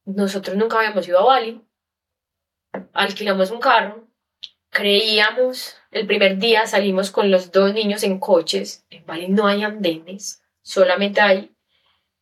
nosotros 0.04 0.58
nunca 0.58 0.80
habíamos 0.80 1.08
ido 1.08 1.20
a 1.20 1.26
Bali. 1.26 1.62
Alquilamos 2.92 3.52
un 3.52 3.60
carro. 3.60 4.08
Creíamos, 4.72 5.76
el 5.92 6.08
primer 6.08 6.40
día 6.40 6.66
salimos 6.66 7.12
con 7.12 7.30
los 7.30 7.52
dos 7.52 7.72
niños 7.76 8.02
en 8.02 8.18
coches. 8.18 8.84
En 8.90 9.06
Bali 9.06 9.28
no 9.28 9.46
hay 9.46 9.64
andenes, 9.64 10.42
solamente 10.64 11.22
hay 11.22 11.56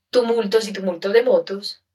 tumultos 0.09 0.67
y 0.67 0.73
tumultos 0.73 1.13
de 1.13 1.23
motos. 1.23 1.85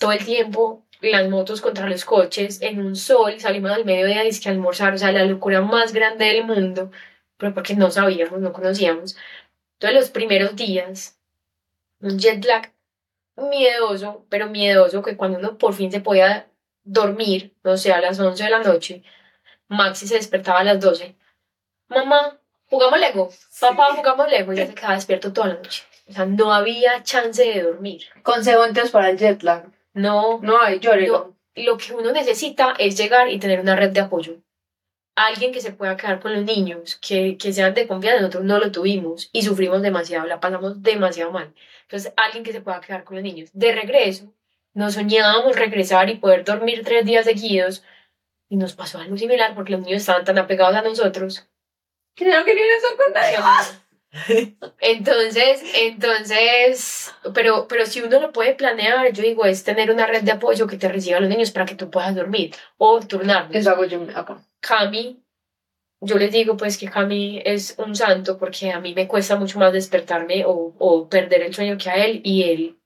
Todo 0.00 0.10
el 0.10 0.24
tiempo 0.24 0.84
las 1.00 1.28
motos 1.28 1.60
contra 1.60 1.88
los 1.88 2.04
coches, 2.04 2.60
en 2.62 2.80
un 2.80 2.96
sol, 2.96 3.38
salimos 3.38 3.70
al 3.70 3.84
mediodía 3.84 4.24
y 4.24 4.40
que 4.40 4.48
a 4.48 4.52
almorzar, 4.52 4.94
o 4.94 4.98
sea, 4.98 5.12
la 5.12 5.24
locura 5.24 5.60
más 5.60 5.92
grande 5.92 6.26
del 6.26 6.44
mundo, 6.44 6.90
pero 7.42 7.54
porque 7.54 7.74
no 7.74 7.90
sabíamos, 7.90 8.38
no 8.40 8.52
conocíamos. 8.52 9.16
Entonces 9.74 9.98
los 9.98 10.10
primeros 10.10 10.54
días, 10.54 11.18
un 12.00 12.16
jet 12.16 12.44
lag 12.44 12.72
miedoso, 13.36 14.24
pero 14.28 14.46
miedoso, 14.48 15.02
que 15.02 15.16
cuando 15.16 15.38
uno 15.40 15.58
por 15.58 15.74
fin 15.74 15.90
se 15.90 16.00
podía 16.00 16.46
dormir, 16.84 17.52
no 17.64 17.76
sé, 17.76 17.92
a 17.92 18.00
las 18.00 18.20
11 18.20 18.44
de 18.44 18.50
la 18.50 18.60
noche, 18.62 19.02
Maxi 19.66 20.06
se 20.06 20.14
despertaba 20.14 20.60
a 20.60 20.64
las 20.64 20.78
12. 20.78 21.16
Mamá, 21.88 22.38
jugamos 22.66 23.00
Lego. 23.00 23.30
Papá, 23.60 23.88
jugamos 23.96 24.30
Lego. 24.30 24.52
Y 24.52 24.56
ya 24.58 24.66
se 24.68 24.74
quedaba 24.74 24.94
despierto 24.94 25.32
toda 25.32 25.48
la 25.48 25.54
noche. 25.54 25.82
O 26.08 26.12
sea, 26.12 26.26
no 26.26 26.52
había 26.54 27.02
chance 27.02 27.42
de 27.42 27.62
dormir. 27.62 28.04
Consejo 28.22 28.64
entonces 28.64 28.92
para 28.92 29.10
el 29.10 29.18
jet 29.18 29.42
lag. 29.42 29.64
No, 29.94 30.38
No 30.42 30.60
hay, 30.62 30.78
llórelo. 30.78 31.34
lo 31.56 31.76
que 31.76 31.92
uno 31.92 32.12
necesita 32.12 32.74
es 32.78 32.96
llegar 32.96 33.28
y 33.30 33.40
tener 33.40 33.58
una 33.58 33.74
red 33.74 33.90
de 33.90 34.00
apoyo. 34.00 34.36
Alguien 35.14 35.52
que 35.52 35.60
se 35.60 35.72
pueda 35.72 35.96
quedar 35.96 36.20
con 36.20 36.32
los 36.32 36.44
niños, 36.44 36.96
que, 36.96 37.36
que 37.36 37.52
sean 37.52 37.74
de 37.74 37.86
confianza. 37.86 38.20
Nosotros 38.20 38.44
no 38.44 38.58
lo 38.58 38.72
tuvimos 38.72 39.28
y 39.32 39.42
sufrimos 39.42 39.82
demasiado, 39.82 40.26
la 40.26 40.40
pasamos 40.40 40.82
demasiado 40.82 41.30
mal. 41.32 41.54
Entonces, 41.82 42.12
alguien 42.16 42.44
que 42.44 42.52
se 42.52 42.62
pueda 42.62 42.80
quedar 42.80 43.04
con 43.04 43.16
los 43.16 43.22
niños. 43.24 43.50
De 43.52 43.72
regreso, 43.72 44.32
nos 44.74 44.94
soñábamos 44.94 45.56
regresar 45.56 46.08
y 46.08 46.16
poder 46.16 46.44
dormir 46.44 46.82
tres 46.84 47.04
días 47.04 47.26
seguidos. 47.26 47.84
Y 48.48 48.56
nos 48.56 48.74
pasó 48.74 48.98
algo 48.98 49.16
similar 49.16 49.54
porque 49.54 49.72
los 49.72 49.82
niños 49.82 50.00
estaban 50.00 50.24
tan 50.24 50.38
apegados 50.38 50.76
a 50.76 50.82
nosotros 50.82 51.48
Que 52.14 52.26
no 52.26 52.44
querían 52.44 52.68
estar 52.76 52.96
con 52.96 53.12
nadie 53.14 53.38
más. 53.38 53.78
entonces, 54.80 55.62
entonces, 55.74 57.14
pero, 57.34 57.66
pero 57.66 57.86
si 57.86 58.02
uno 58.02 58.20
lo 58.20 58.32
puede 58.32 58.54
planear, 58.54 59.10
yo 59.12 59.22
digo, 59.22 59.46
es 59.46 59.64
tener 59.64 59.90
una 59.90 60.06
red 60.06 60.22
de 60.22 60.32
apoyo 60.32 60.66
que 60.66 60.76
te 60.76 60.88
reciba 60.88 61.16
a 61.16 61.20
los 61.20 61.30
niños 61.30 61.50
para 61.50 61.64
que 61.64 61.74
tú 61.74 61.90
puedas 61.90 62.14
dormir 62.14 62.54
o 62.76 63.00
turnarnos. 63.00 63.54
Eso 63.56 63.70
hago 63.70 63.84
yo 63.86 64.06
acá. 64.14 64.42
Cami, 64.62 65.22
yo 66.00 66.16
les 66.16 66.32
digo 66.32 66.56
pues 66.56 66.78
que 66.78 66.88
Cami 66.88 67.42
es 67.44 67.74
un 67.78 67.94
santo 67.96 68.38
porque 68.38 68.72
a 68.72 68.80
mí 68.80 68.94
me 68.94 69.08
cuesta 69.08 69.36
mucho 69.36 69.58
más 69.58 69.72
despertarme 69.72 70.44
o, 70.46 71.08
perder 71.10 71.42
el 71.42 71.54
sueño 71.54 71.76
que 71.78 71.90
a 71.90 71.96
él 72.06 72.20
y 72.24 72.44
él, 72.44 72.78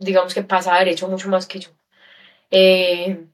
digamos 0.00 0.34
que 0.34 0.42
pasa 0.42 0.78
derecho 0.78 1.08
mucho 1.08 1.28
más 1.28 1.46
que 1.46 1.60
yo. 1.60 1.70
Eh, 2.50 3.26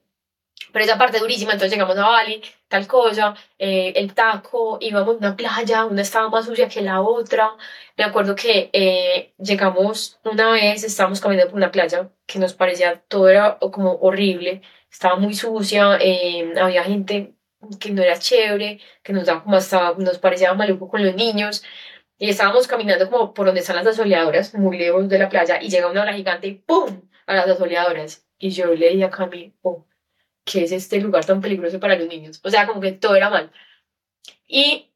pero 0.71 0.85
esa 0.85 0.97
parte 0.97 1.19
durísima, 1.19 1.53
entonces 1.53 1.71
llegamos 1.71 1.97
a 1.97 2.07
Bali, 2.07 2.41
tal 2.67 2.87
cosa, 2.87 3.35
eh, 3.57 3.93
el 3.95 4.13
taco, 4.13 4.77
íbamos 4.81 5.15
a 5.15 5.17
una 5.17 5.35
playa, 5.35 5.85
una 5.85 6.01
estaba 6.01 6.29
más 6.29 6.45
sucia 6.45 6.69
que 6.69 6.81
la 6.81 7.01
otra. 7.01 7.55
Me 7.97 8.03
acuerdo 8.03 8.35
que 8.35 8.69
eh, 8.73 9.33
llegamos 9.37 10.19
una 10.23 10.51
vez, 10.51 10.83
estábamos 10.83 11.21
caminando 11.21 11.51
por 11.51 11.57
una 11.57 11.71
playa 11.71 12.09
que 12.25 12.39
nos 12.39 12.53
parecía, 12.53 13.01
todo 13.07 13.29
era 13.29 13.57
como 13.59 13.93
horrible, 13.95 14.61
estaba 14.91 15.15
muy 15.15 15.33
sucia, 15.33 15.97
eh, 16.01 16.53
había 16.59 16.83
gente 16.83 17.33
que 17.79 17.91
no 17.91 18.01
era 18.01 18.19
chévere, 18.19 18.79
que 19.03 19.13
nos 19.13 19.25
daba 19.25 19.43
como 19.43 19.55
hasta, 19.55 19.93
nos 19.97 20.19
parecía 20.19 20.53
maluco 20.53 20.87
con 20.87 21.05
los 21.05 21.15
niños. 21.15 21.63
Y 22.17 22.29
estábamos 22.29 22.67
caminando 22.67 23.09
como 23.09 23.33
por 23.33 23.45
donde 23.45 23.61
están 23.61 23.77
las 23.77 23.87
asoleadoras, 23.87 24.53
muy 24.53 24.77
lejos 24.77 25.07
de 25.09 25.19
la 25.19 25.29
playa, 25.29 25.61
y 25.61 25.69
llega 25.69 25.89
una 25.89 26.03
ola 26.03 26.13
gigante 26.13 26.47
y 26.47 26.55
¡pum! 26.55 27.01
a 27.25 27.35
las 27.35 27.47
asoleadoras. 27.47 28.25
Y 28.37 28.49
yo 28.51 28.73
le 28.73 28.89
dije 28.89 29.05
a 29.05 29.09
Cami, 29.09 29.53
oh, 29.61 29.85
¿qué 30.43 30.63
es 30.63 30.71
este 30.71 30.99
lugar 30.99 31.25
tan 31.25 31.41
peligroso 31.41 31.79
para 31.79 31.95
los 31.95 32.07
niños? 32.07 32.39
O 32.43 32.49
sea, 32.49 32.67
como 32.67 32.81
que 32.81 32.93
todo 32.93 33.15
era 33.15 33.29
mal. 33.29 33.51
Y 34.47 34.91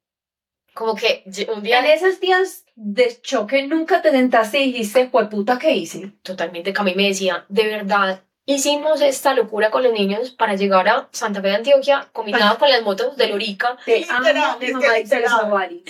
como 0.74 0.96
que 0.96 1.24
un 1.56 1.62
día 1.62 1.80
En 1.80 1.86
esos 1.86 2.20
días 2.20 2.66
de 2.76 3.22
choque 3.22 3.68
nunca 3.68 4.02
te 4.02 4.12
sentaste 4.12 4.60
y 4.60 4.74
dijiste, 4.74 5.12
puta, 5.30 5.60
¿qué 5.60 5.72
hice? 5.72 6.14
totalmente 6.24 6.74
Cami 6.74 6.96
me 6.96 7.10
decía, 7.10 7.46
de 7.50 7.68
verdad, 7.68 8.24
hicimos 8.46 9.02
esta 9.02 9.34
locura 9.34 9.72
con 9.72 9.84
los 9.84 9.94
niños 9.94 10.32
para 10.32 10.56
llegar 10.56 10.88
a 10.88 11.08
Santa 11.12 11.42
Fe 11.42 11.48
de 11.48 11.56
Antioquia, 11.56 12.08
combinada 12.12 12.58
con 12.58 12.70
las 12.70 12.84
motos 12.84 13.16
de 13.18 13.28
Lorica. 13.28 13.78
Literal, 13.86 14.58
mi 14.60 14.72
mamá 14.72 14.98
literal. 14.98 15.82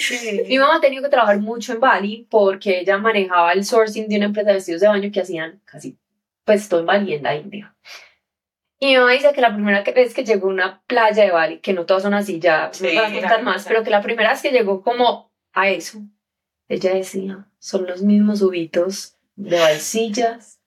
Mi 0.48 0.58
ha 0.58 0.80
tenido 0.82 1.04
que 1.04 1.10
trabajar 1.10 1.40
mucho 1.40 1.74
en 1.74 1.80
Bali 1.80 2.28
porque 2.30 2.80
ella 2.80 2.98
manejaba 2.98 3.52
el 3.52 3.66
sourcing 3.66 4.08
de 4.08 4.18
una 4.18 4.26
empresa 4.26 4.50
de 4.50 4.56
vestidos 4.56 4.82
de 4.82 4.88
baño 4.88 5.10
que 5.12 5.22
hacían 5.22 5.62
casi, 5.66 5.98
pues 6.44 6.70
todo 6.70 6.82
en 6.82 6.86
Bali, 6.86 7.14
en 7.16 7.24
la 7.24 7.36
India. 7.36 7.76
Y 8.80 8.88
mi 8.88 8.98
mamá 8.98 9.12
dice 9.12 9.32
que 9.34 9.42
la 9.42 9.54
primera 9.54 9.82
vez 9.82 10.14
que 10.14 10.26
llegó 10.26 10.48
a 10.48 10.52
una 10.52 10.84
playa 10.88 11.24
de 11.24 11.32
Bali, 11.32 11.60
que 11.60 11.74
no 11.74 11.86
todas 11.86 12.04
son 12.04 12.14
así, 12.14 12.40
ya 12.40 12.70
Sí, 12.74 12.84
me 12.84 12.96
van 12.96 13.12
a 13.12 13.20
contar 13.20 13.44
más, 13.44 13.66
pero 13.66 13.82
que 13.84 13.90
la 13.90 14.02
primera 14.02 14.32
vez 14.32 14.42
que 14.42 14.52
llegó 14.52 14.82
como 14.82 15.32
a 15.54 15.70
eso, 15.70 16.00
ella 16.68 16.94
decía, 16.94 17.48
son 17.60 17.86
los 17.86 18.02
mismos 18.02 18.42
ubitos 18.42 19.16
de 19.36 19.58
valsillas, 19.58 20.60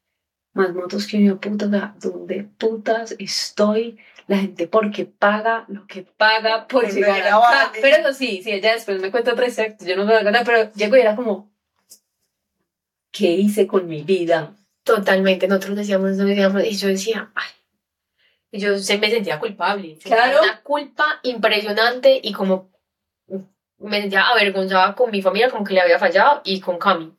más 0.56 0.74
motos 0.74 1.06
que 1.06 1.22
yo, 1.22 1.38
puta, 1.38 1.94
¿dónde 2.00 2.48
putas 2.58 3.14
estoy? 3.18 3.98
La 4.26 4.38
gente 4.38 4.66
porque 4.66 5.04
paga 5.04 5.64
lo 5.68 5.86
que 5.86 6.02
paga 6.02 6.66
por 6.66 6.84
Por 6.84 6.92
llegar 6.92 7.22
a 7.22 7.36
acá. 7.36 7.68
Bali. 7.68 7.78
Pero 7.80 7.96
eso 7.98 8.12
sí, 8.12 8.40
sí, 8.42 8.50
ella 8.50 8.72
después 8.72 9.00
me 9.00 9.12
cuenta 9.12 9.30
historia, 9.30 9.76
que 9.76 9.84
yo 9.84 9.96
no 9.96 10.04
me 10.04 10.14
doy 10.14 10.22
cuenta, 10.22 10.42
pero 10.44 10.72
llego 10.72 10.96
y 10.96 11.00
era 11.00 11.14
como, 11.14 11.52
¿qué 13.12 13.30
hice 13.30 13.68
con 13.68 13.86
mi 13.86 14.02
vida? 14.02 14.54
Totalmente, 14.82 15.46
nosotros 15.46 15.76
decíamos, 15.76 16.10
nosotros 16.10 16.30
decíamos, 16.30 16.64
y 16.64 16.76
yo 16.76 16.88
decía, 16.88 17.30
ay, 17.34 17.50
y 18.50 18.58
yo 18.58 18.78
se 18.78 18.98
me 18.98 19.10
sentía 19.10 19.38
culpable. 19.38 19.98
Claro. 20.02 20.40
Una 20.42 20.60
culpa 20.62 21.20
impresionante 21.22 22.20
y 22.22 22.32
como 22.32 22.70
me 23.78 24.00
sentía 24.00 24.28
avergonzada 24.28 24.94
con 24.94 25.10
mi 25.10 25.22
familia, 25.22 25.50
como 25.50 25.64
que 25.64 25.74
le 25.74 25.80
había 25.80 25.98
fallado 25.98 26.40
y 26.44 26.60
con 26.60 26.78
Cami. 26.78 27.15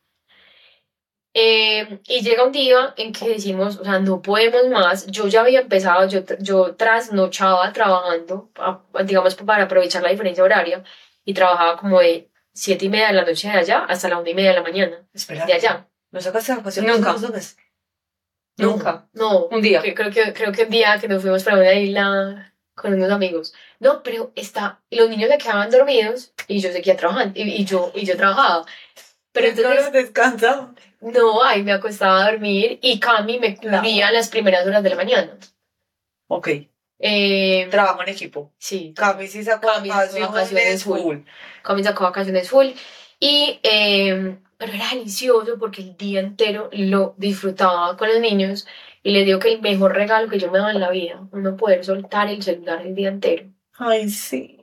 Eh, 1.39 1.99
y 2.07 2.21
llega 2.23 2.43
un 2.45 2.51
día 2.51 2.95
en 2.97 3.13
que 3.13 3.29
decimos, 3.29 3.77
o 3.77 3.83
sea, 3.83 3.99
no 3.99 4.23
podemos 4.23 4.67
más. 4.69 5.05
Yo 5.05 5.27
ya 5.27 5.41
había 5.41 5.59
empezado, 5.61 6.07
yo, 6.07 6.21
yo 6.39 6.75
trasnochaba 6.75 7.71
trabajando, 7.73 8.49
a- 8.55 8.81
digamos, 9.03 9.35
para 9.35 9.65
aprovechar 9.65 10.01
la 10.01 10.09
diferencia 10.09 10.43
horaria, 10.43 10.83
y 11.25 11.35
trabajaba 11.35 11.77
como 11.77 11.99
de 11.99 12.31
siete 12.53 12.85
y 12.85 12.89
media 12.89 13.07
de 13.09 13.13
la 13.13 13.25
noche 13.25 13.49
de 13.49 13.57
allá 13.59 13.85
hasta 13.87 14.09
la 14.09 14.17
una 14.17 14.29
y 14.31 14.33
media 14.33 14.49
de 14.49 14.55
la 14.55 14.63
mañana 14.63 14.97
Espera. 15.13 15.45
de 15.45 15.53
allá. 15.53 15.87
¿No 16.09 16.19
sacaste 16.21 16.55
vacaciones? 16.55 16.95
Nunca. 16.97 17.15
Nunca. 18.57 19.07
No, 19.13 19.45
Un 19.45 19.61
día. 19.61 19.81
creo 19.93 20.09
que, 20.09 20.33
creo 20.33 20.51
que 20.51 20.63
un 20.63 20.69
día 20.71 20.97
que 20.99 21.07
nos 21.07 21.21
fuimos 21.21 21.43
para 21.43 21.57
una 21.57 21.73
isla 21.73 22.53
con 22.73 22.93
unos 22.95 23.11
amigos. 23.11 23.53
No, 23.79 24.01
pero 24.01 24.31
está, 24.35 24.79
los 24.89 25.07
niños 25.09 25.29
se 25.29 25.37
quedaban 25.37 25.69
dormidos 25.69 26.33
y 26.47 26.59
yo 26.59 26.71
seguía 26.71 26.95
trabajando, 26.97 27.39
y, 27.39 27.43
y 27.43 27.65
yo, 27.65 27.91
y 27.93 28.05
yo 28.05 28.17
trabajaba. 28.17 28.65
Pero 29.37 29.47
entonces, 29.49 29.91
descansa. 29.91 30.73
no, 31.01 31.43
ahí 31.43 31.63
me 31.63 31.71
acostaba 31.73 32.25
a 32.25 32.31
dormir 32.31 32.79
y 32.81 32.99
Cami 32.99 33.39
me 33.39 33.55
cubría 33.55 34.11
las 34.11 34.29
primeras 34.29 34.65
horas 34.67 34.83
de 34.83 34.89
la 34.89 34.95
mañana. 34.95 35.37
Ok. 36.27 36.49
Eh, 36.99 37.67
Trabajo 37.69 38.01
en 38.03 38.09
equipo. 38.09 38.51
sí, 38.57 38.93
Cami 38.95 39.27
sí 39.27 39.43
sacó 39.43 39.67
Cami 39.67 39.89
vacaciones 39.89 40.29
vacaciones 40.29 40.83
full. 40.83 40.99
full. 40.99 41.17
Cami 41.63 41.83
sacó 41.83 42.03
vacaciones 42.05 42.49
full. 42.49 42.67
Y, 43.19 43.59
eh, 43.63 44.37
pero 44.57 44.73
era 44.73 44.89
delicioso 44.91 45.57
porque 45.59 45.81
el 45.83 45.95
día 45.97 46.19
entero 46.19 46.69
lo 46.73 47.13
disfrutaba 47.17 47.95
con 47.97 48.09
los 48.09 48.19
niños 48.19 48.67
y 49.03 49.11
les 49.11 49.25
digo 49.25 49.39
que 49.39 49.53
el 49.53 49.61
mejor 49.61 49.93
regalo 49.95 50.27
que 50.29 50.39
yo 50.39 50.51
me 50.51 50.57
daba 50.57 50.71
en 50.71 50.79
la 50.79 50.89
vida, 50.89 51.21
uno 51.31 51.55
poder 51.55 51.85
soltar 51.85 52.29
el 52.29 52.41
celular 52.43 52.85
el 52.85 52.95
día 52.95 53.09
entero. 53.09 53.45
Ay, 53.77 54.09
sí. 54.09 54.56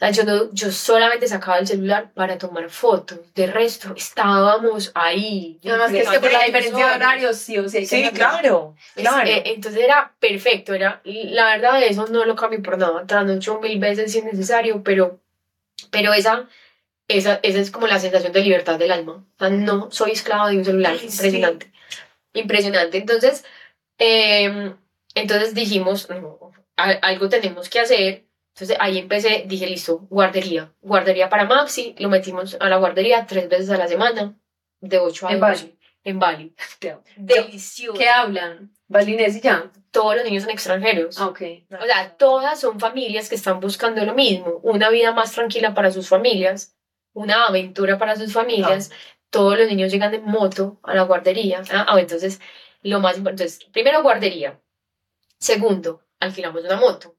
Sea, 0.00 0.10
yo, 0.12 0.24
no- 0.24 0.50
yo 0.52 0.72
solamente 0.72 1.28
sacaba 1.28 1.58
el 1.58 1.66
celular 1.66 2.10
para 2.14 2.38
tomar 2.38 2.70
fotos. 2.70 3.18
De 3.34 3.46
resto, 3.46 3.92
estábamos 3.94 4.90
ahí. 4.94 5.60
Además 5.62 5.90
que 5.92 6.00
es 6.00 6.08
que 6.08 6.20
por 6.20 6.32
la 6.32 6.42
diferencia 6.44 6.86
de 6.88 6.94
horarios 6.96 7.36
sí 7.36 7.58
o 7.58 7.64
que 7.64 7.68
Sí, 7.68 7.78
hacerlo. 7.84 8.10
claro. 8.12 8.74
Es- 8.96 9.02
Claro. 9.06 9.28
eh, 9.28 9.42
entonces 9.46 9.82
era 9.82 10.14
perfecto, 10.18 10.72
era, 10.72 11.02
la 11.04 11.50
verdad 11.50 11.82
eso 11.82 12.06
no 12.06 12.24
lo 12.24 12.34
cambio 12.34 12.62
por 12.62 12.78
nada, 12.78 13.06
trasnocho 13.06 13.60
mil 13.60 13.78
veces 13.78 14.10
si 14.10 14.18
es 14.18 14.24
necesario, 14.24 14.82
pero, 14.82 15.20
pero 15.90 16.14
esa, 16.14 16.48
esa, 17.06 17.38
esa 17.42 17.58
es 17.60 17.70
como 17.70 17.86
la 17.86 18.00
sensación 18.00 18.32
de 18.32 18.40
libertad 18.42 18.78
del 18.78 18.92
alma. 18.92 19.26
O 19.36 19.38
sea, 19.38 19.50
no 19.50 19.90
soy 19.90 20.12
esclava 20.12 20.48
de 20.48 20.56
un 20.56 20.64
celular, 20.64 20.92
Ay, 20.98 20.98
sí. 21.00 21.06
impresionante, 21.26 21.72
impresionante. 22.32 22.96
Entonces, 22.96 23.44
eh, 23.98 24.72
entonces 25.14 25.54
dijimos, 25.54 26.08
no, 26.08 26.52
algo 26.76 27.28
tenemos 27.28 27.68
que 27.68 27.80
hacer. 27.80 28.24
Entonces 28.60 28.76
ahí 28.78 28.98
empecé, 28.98 29.44
dije, 29.46 29.66
listo, 29.66 30.06
guardería, 30.10 30.70
guardería 30.82 31.30
para 31.30 31.46
Maxi, 31.46 31.94
lo 31.98 32.10
metimos 32.10 32.58
a 32.60 32.68
la 32.68 32.76
guardería 32.76 33.24
tres 33.26 33.48
veces 33.48 33.70
a 33.70 33.78
la 33.78 33.88
semana, 33.88 34.38
de 34.82 34.98
8 34.98 35.28
a 35.28 35.32
En 35.32 35.40
12, 35.40 35.52
Bali. 35.62 35.78
En 36.04 36.18
Bali. 36.18 36.54
Delicioso 37.16 37.98
¿Qué 37.98 38.10
hablan? 38.10 38.70
Balinés 38.86 39.36
y 39.36 39.40
ya. 39.40 39.72
todos 39.90 40.14
los 40.14 40.26
niños 40.26 40.42
son 40.42 40.52
extranjeros. 40.52 41.18
Ah, 41.18 41.28
ok. 41.28 41.40
O 41.80 41.86
sea, 41.86 42.14
todas 42.18 42.60
son 42.60 42.78
familias 42.78 43.30
que 43.30 43.34
están 43.34 43.60
buscando 43.60 44.04
lo 44.04 44.12
mismo, 44.12 44.60
una 44.62 44.90
vida 44.90 45.12
más 45.12 45.32
tranquila 45.32 45.72
para 45.72 45.90
sus 45.90 46.06
familias, 46.06 46.76
una 47.14 47.46
aventura 47.46 47.96
para 47.96 48.14
sus 48.14 48.34
familias. 48.34 48.90
Todos 49.30 49.56
los 49.56 49.68
niños 49.68 49.90
llegan 49.90 50.12
en 50.12 50.24
moto 50.26 50.78
a 50.82 50.94
la 50.94 51.04
guardería. 51.04 51.62
Ah, 51.72 51.86
ah, 51.88 51.98
entonces, 51.98 52.42
lo 52.82 53.00
más 53.00 53.16
importante, 53.16 53.44
entonces, 53.44 53.70
primero 53.72 54.02
guardería. 54.02 54.60
Segundo, 55.38 56.02
alquilamos 56.18 56.62
una 56.62 56.76
moto. 56.76 57.16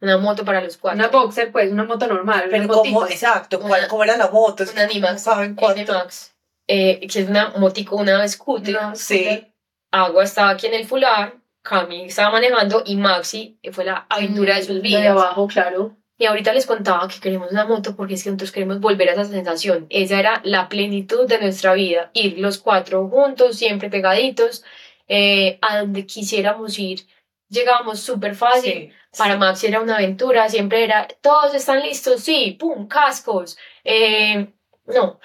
Una 0.00 0.16
moto 0.18 0.44
para 0.44 0.60
los 0.62 0.76
cuatro. 0.78 0.98
Una 0.98 1.08
boxer, 1.08 1.52
pues, 1.52 1.70
una 1.70 1.84
moto 1.84 2.06
normal. 2.06 2.46
Pero 2.50 2.64
una 2.64 2.72
¿cómo? 2.72 3.06
Exacto. 3.06 3.60
¿Cuál, 3.60 3.80
Una- 3.80 3.88
¿Cómo 3.88 4.04
era 4.04 4.16
la 4.16 4.30
moto? 4.30 4.62
Es 4.64 4.72
una 4.72 4.86
Nimax, 4.86 5.12
no 5.12 5.18
saben 5.18 5.54
cuánto. 5.54 5.80
N-Max, 5.92 6.34
eh, 6.66 7.00
que 7.06 7.20
es 7.20 7.28
una 7.28 7.50
motico, 7.58 7.96
una 7.96 8.26
scooter. 8.26 8.76
Una 8.76 8.94
Sí. 8.94 9.46
Agua 9.92 10.24
estaba 10.24 10.50
aquí 10.50 10.66
en 10.68 10.74
el 10.74 10.86
fular, 10.86 11.34
Cami 11.62 12.04
estaba 12.06 12.30
manejando 12.30 12.82
y 12.86 12.96
Maxi 12.96 13.58
fue 13.72 13.84
la 13.84 14.06
aventura 14.08 14.54
de 14.56 14.62
sus 14.62 14.80
vidas. 14.80 15.02
de 15.02 15.08
abajo, 15.08 15.46
claro. 15.48 15.96
Y 16.16 16.26
ahorita 16.26 16.52
les 16.52 16.64
contaba 16.66 17.08
que 17.08 17.18
queremos 17.18 17.50
una 17.50 17.64
moto 17.66 17.96
porque 17.96 18.14
es 18.14 18.22
que 18.22 18.30
nosotros 18.30 18.52
queremos 18.52 18.78
volver 18.80 19.08
a 19.08 19.12
esa 19.12 19.24
sensación. 19.24 19.86
Esa 19.90 20.18
era 20.20 20.40
la 20.44 20.68
plenitud 20.68 21.26
de 21.26 21.38
nuestra 21.40 21.72
vida. 21.74 22.10
Ir 22.14 22.38
los 22.38 22.58
cuatro 22.58 23.08
juntos, 23.08 23.56
siempre 23.56 23.90
pegaditos, 23.90 24.62
eh, 25.08 25.58
a 25.62 25.78
donde 25.80 26.06
quisiéramos 26.06 26.78
ir. 26.78 27.06
Llegábamos 27.48 28.00
súper 28.00 28.34
fácil. 28.36 28.72
Sí. 28.72 28.92
Para 29.16 29.36
Max 29.36 29.64
era 29.64 29.80
una 29.80 29.96
aventura, 29.96 30.48
siempre 30.48 30.84
era, 30.84 31.08
todos 31.20 31.54
están 31.54 31.82
listos, 31.82 32.20
sí, 32.22 32.56
pum, 32.58 32.86
cascos. 32.86 33.58
Eh, 33.84 34.52
no. 34.86 35.20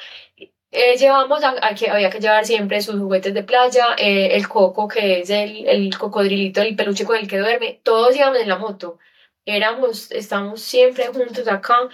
Eh, 0.71 0.97
llevamos 0.97 1.43
a, 1.43 1.55
a 1.61 1.75
que 1.75 1.89
había 1.89 2.09
que 2.09 2.19
llevar 2.19 2.45
siempre 2.45 2.81
sus 2.81 2.99
juguetes 2.99 3.33
de 3.33 3.43
playa, 3.43 3.95
eh, 3.97 4.36
el 4.36 4.47
coco, 4.49 4.88
que 4.88 5.21
es 5.21 5.29
el, 5.29 5.67
el 5.67 5.97
cocodrilito, 5.97 6.61
el 6.61 6.75
peluche 6.75 7.05
con 7.05 7.15
el 7.17 7.27
que 7.27 7.39
duerme. 7.39 7.79
Todos 7.83 8.15
íbamos 8.15 8.39
en 8.39 8.49
la 8.49 8.57
moto 8.57 8.99
éramos, 9.45 10.11
estamos 10.11 10.61
siempre 10.61 11.07
juntos 11.07 11.47
acá. 11.47 11.88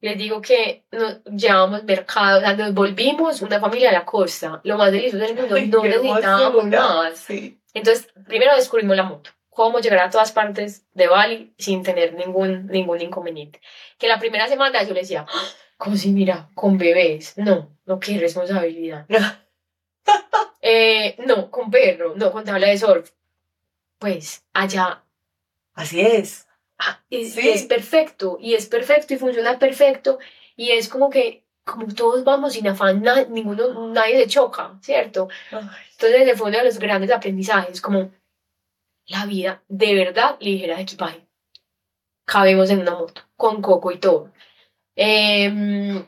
Les 0.00 0.18
digo 0.18 0.40
que 0.40 0.84
nos 0.92 1.22
llevamos 1.24 1.84
mercado, 1.84 2.38
o 2.38 2.40
sea, 2.40 2.54
nos 2.54 2.74
volvimos 2.74 3.40
una 3.42 3.58
familia 3.58 3.88
de 3.88 3.96
la 3.96 4.04
costa, 4.04 4.60
lo 4.62 4.76
más 4.76 4.92
delicioso 4.92 5.24
del 5.24 5.34
mundo, 5.34 5.54
Ay, 5.56 5.68
no 5.68 5.82
necesitábamos 5.82 6.66
más. 6.66 7.18
Sí. 7.18 7.60
Entonces, 7.72 8.08
primero 8.26 8.54
descubrimos 8.54 8.96
la 8.96 9.04
moto, 9.04 9.30
cómo 9.56 9.80
llegar 9.80 9.98
a 10.00 10.10
todas 10.10 10.30
partes 10.32 10.84
de 10.92 11.08
Bali 11.08 11.54
sin 11.58 11.82
tener 11.82 12.12
ningún, 12.14 12.66
ningún 12.66 13.00
inconveniente. 13.00 13.60
Que 13.98 14.06
la 14.06 14.18
primera 14.20 14.46
semana 14.48 14.82
yo 14.82 14.92
le 14.94 15.00
decía, 15.00 15.24
"Ah, 15.28 15.42
¿cómo 15.78 15.96
si 15.96 16.10
mira, 16.10 16.50
con 16.54 16.76
bebés? 16.78 17.36
No, 17.38 17.70
no, 17.86 17.98
qué 17.98 18.18
responsabilidad. 18.18 19.06
Eh, 20.68 21.14
no, 21.26 21.48
con 21.50 21.70
perro, 21.70 22.14
no, 22.16 22.32
con 22.32 22.44
tabla 22.44 22.66
de 22.68 22.76
surf. 22.78 23.10
Pues 23.98 24.44
allá 24.52 25.04
Así 25.74 26.00
es. 26.00 26.48
Ah, 26.78 27.00
y, 27.08 27.26
Sí. 27.26 27.48
es 27.50 27.62
perfecto, 27.64 28.36
y 28.40 28.54
es 28.54 28.66
perfecto, 28.66 29.14
y 29.14 29.18
funciona 29.18 29.58
perfecto, 29.58 30.18
y 30.56 30.70
es 30.70 30.88
como 30.88 31.08
que, 31.10 31.44
como 31.64 31.86
todos 31.94 32.24
vamos 32.24 32.54
sin 32.54 32.66
afán, 32.66 33.02
na- 33.02 33.24
ninguno, 33.24 33.88
nadie 33.88 34.18
se 34.22 34.26
choca, 34.26 34.76
¿cierto? 34.82 35.28
Entonces 35.52 36.22
ese 36.22 36.34
fue 36.36 36.48
uno 36.48 36.58
de 36.58 36.64
los 36.64 36.78
grandes 36.78 37.10
aprendizajes, 37.12 37.80
como 37.80 38.10
la 39.06 39.26
vida 39.26 39.62
de 39.68 39.94
verdad 39.94 40.36
ligera 40.40 40.76
de 40.76 40.82
equipaje. 40.82 41.26
Cabemos 42.24 42.70
en 42.70 42.80
una 42.80 42.92
moto, 42.94 43.22
con 43.36 43.62
coco 43.62 43.92
y 43.92 43.98
todo. 43.98 44.32
Em, 44.96 46.04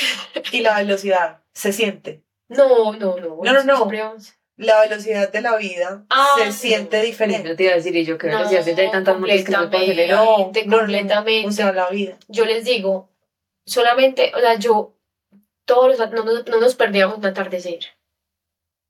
Y 0.52 0.60
la 0.60 0.76
velocidad 0.78 1.42
se 1.52 1.72
siente. 1.72 2.22
no, 2.48 2.92
no, 2.94 3.16
no. 3.16 3.40
No, 3.42 3.52
no, 3.52 3.62
no. 3.64 4.16
La 4.58 4.80
velocidad 4.80 5.30
de 5.30 5.40
la 5.42 5.56
vida 5.56 6.06
Ah, 6.08 6.34
se 6.38 6.50
siente 6.52 6.96
no. 6.98 7.02
diferente. 7.04 7.48
No 7.48 7.56
te 7.56 7.64
iba 7.64 7.72
a 7.72 7.76
decir, 7.76 7.94
y 7.96 8.04
yo 8.04 8.16
que 8.16 8.28
No, 8.28 8.38
velocidad, 8.38 8.78
hay 8.78 8.90
tantas 8.90 9.18
motos 9.18 9.42
que 9.44 9.52
no 9.52 9.62
No, 9.62 10.34
completamente. 10.36 11.46
O 11.46 11.52
sea, 11.52 11.72
la 11.72 11.88
vida. 11.90 12.16
yo 12.28 12.44
les 12.46 12.64
digo, 12.64 13.10
solamente, 13.66 14.32
o 14.34 14.38
sea, 14.40 14.54
yo, 14.58 14.94
todos 15.66 15.98
los, 15.98 16.10
no, 16.10 16.24
nos- 16.24 16.46
no 16.46 16.58
nos 16.60 16.74
perdíamos 16.74 17.18
un 17.18 17.26
atardecer. 17.26 17.80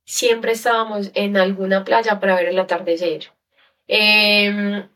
Siempre 0.04 0.52
estábamos 0.52 1.10
en 1.14 1.36
alguna 1.36 1.84
playa 1.84 2.20
para 2.20 2.36
ver 2.36 2.46
el 2.46 2.58
atardecer. 2.60 3.32
Em, 3.88 4.88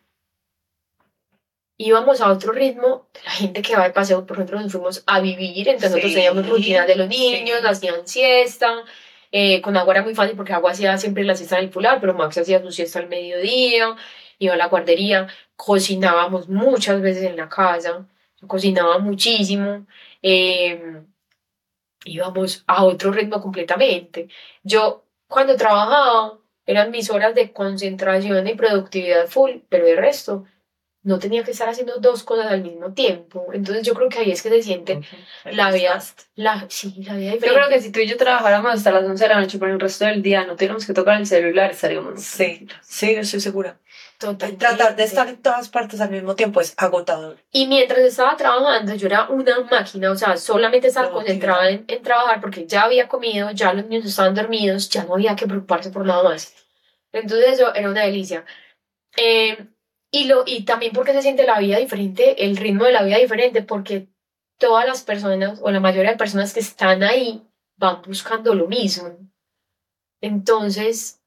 íbamos 1.78 2.20
a 2.20 2.30
otro 2.30 2.52
ritmo, 2.52 3.08
la 3.24 3.30
gente 3.30 3.62
que 3.62 3.76
va 3.76 3.84
de 3.84 3.90
paseo, 3.92 4.26
por 4.26 4.36
ejemplo, 4.36 4.60
nos 4.60 4.72
fuimos 4.72 5.02
a 5.06 5.20
vivir, 5.20 5.68
entonces 5.68 5.90
nosotros 5.90 6.10
Sí, 6.10 6.14
teníamos 6.16 6.48
rutinas 6.48 6.86
de 6.86 6.96
los 6.96 7.08
niños, 7.08 7.60
sí. 7.60 7.66
hacían 7.66 8.06
siesta, 8.06 8.84
eh, 9.32 9.60
con 9.62 9.76
agua 9.76 9.94
era 9.94 10.02
muy 10.02 10.14
fácil 10.14 10.36
porque 10.36 10.52
agua 10.52 10.72
hacía 10.72 10.98
siempre 10.98 11.24
la 11.24 11.34
siesta 11.36 11.58
en 11.58 11.64
el 11.64 11.70
fular, 11.72 12.00
pero 12.00 12.14
Max 12.14 12.36
hacía 12.38 12.60
su 12.62 12.70
siesta 12.72 12.98
al 12.98 13.08
mediodía, 13.08 13.96
iba 14.38 14.54
a 14.54 14.56
la 14.56 14.66
guardería, 14.68 15.28
cocinábamos 15.56 16.48
muchas 16.48 17.00
veces 17.00 17.24
en 17.24 17.36
la 17.36 17.48
casa, 17.48 18.06
yo 18.40 18.48
cocinaba 18.48 18.98
muchísimo, 18.98 19.86
eh, 20.22 21.02
íbamos 22.04 22.64
a 22.66 22.84
otro 22.84 23.12
ritmo 23.12 23.40
completamente. 23.40 24.28
Yo 24.62 25.04
cuando 25.28 25.56
trabajaba 25.56 26.39
eran 26.66 26.90
mis 26.90 27.10
horas 27.10 27.34
de 27.34 27.52
concentración 27.52 28.46
y 28.46 28.54
productividad 28.54 29.26
full, 29.26 29.52
pero 29.68 29.86
el 29.86 29.96
resto 29.96 30.44
no 31.02 31.18
tenía 31.18 31.42
que 31.42 31.52
estar 31.52 31.66
haciendo 31.68 31.98
dos 31.98 32.22
cosas 32.24 32.48
al 32.48 32.62
mismo 32.62 32.92
tiempo. 32.92 33.46
Entonces 33.54 33.86
yo 33.86 33.94
creo 33.94 34.10
que 34.10 34.18
ahí 34.18 34.30
es 34.32 34.42
que 34.42 34.50
se 34.50 34.62
siente 34.62 35.00
la 35.50 35.70
vida, 35.72 35.98
la, 36.34 36.66
sí, 36.68 36.94
la 37.04 37.14
vida 37.14 37.30
Yo 37.30 37.34
diferente. 37.36 37.48
creo 37.54 37.68
que 37.70 37.80
si 37.80 37.90
tú 37.90 38.00
y 38.00 38.06
yo 38.06 38.18
trabajáramos 38.18 38.74
hasta 38.74 38.90
las 38.90 39.04
11 39.04 39.24
de 39.24 39.28
la 39.34 39.40
noche, 39.40 39.58
pero 39.58 39.72
el 39.72 39.80
resto 39.80 40.04
del 40.04 40.20
día 40.22 40.44
no 40.44 40.56
tuviéramos 40.56 40.86
que 40.86 40.92
tocar 40.92 41.18
el 41.18 41.26
celular, 41.26 41.70
estaríamos. 41.70 42.22
Sí, 42.22 42.66
sí, 42.82 43.14
yo 43.14 43.20
estoy 43.22 43.40
segura. 43.40 43.78
Totalmente. 44.20 44.66
Tratar 44.66 44.96
de 44.96 45.02
estar 45.04 45.28
en 45.28 45.40
todas 45.40 45.70
partes 45.70 45.98
al 46.00 46.10
mismo 46.10 46.36
tiempo 46.36 46.60
es 46.60 46.74
agotador. 46.76 47.38
Y 47.50 47.66
mientras 47.66 48.00
estaba 48.00 48.36
trabajando, 48.36 48.94
yo 48.94 49.06
era 49.06 49.28
una 49.30 49.60
máquina, 49.60 50.10
o 50.10 50.14
sea, 50.14 50.36
solamente 50.36 50.88
estaba 50.88 51.08
Productiva. 51.08 51.32
concentrada 51.32 51.70
en, 51.70 51.84
en 51.88 52.02
trabajar 52.02 52.40
porque 52.42 52.66
ya 52.66 52.82
había 52.82 53.08
comido, 53.08 53.50
ya 53.52 53.72
los 53.72 53.86
niños 53.86 54.04
estaban 54.04 54.34
dormidos, 54.34 54.90
ya 54.90 55.04
no 55.04 55.14
había 55.14 55.34
que 55.34 55.46
preocuparse 55.46 55.90
por 55.90 56.04
nada 56.04 56.22
más. 56.22 56.54
Entonces 57.12 57.52
eso 57.54 57.74
era 57.74 57.88
una 57.90 58.02
delicia. 58.02 58.44
Eh, 59.16 59.66
y, 60.12 60.24
lo, 60.26 60.42
y 60.46 60.64
también 60.64 60.92
porque 60.92 61.12
se 61.14 61.22
siente 61.22 61.46
la 61.46 61.58
vida 61.58 61.78
diferente, 61.78 62.44
el 62.44 62.58
ritmo 62.58 62.84
de 62.84 62.92
la 62.92 63.02
vida 63.02 63.16
diferente, 63.16 63.62
porque 63.62 64.08
todas 64.58 64.86
las 64.86 65.02
personas, 65.02 65.60
o 65.62 65.70
la 65.70 65.80
mayoría 65.80 66.10
de 66.10 66.18
personas 66.18 66.52
que 66.52 66.60
están 66.60 67.02
ahí, 67.02 67.42
van 67.78 68.02
buscando 68.02 68.54
lo 68.54 68.66
mismo. 68.68 69.16
Entonces, 70.20 71.22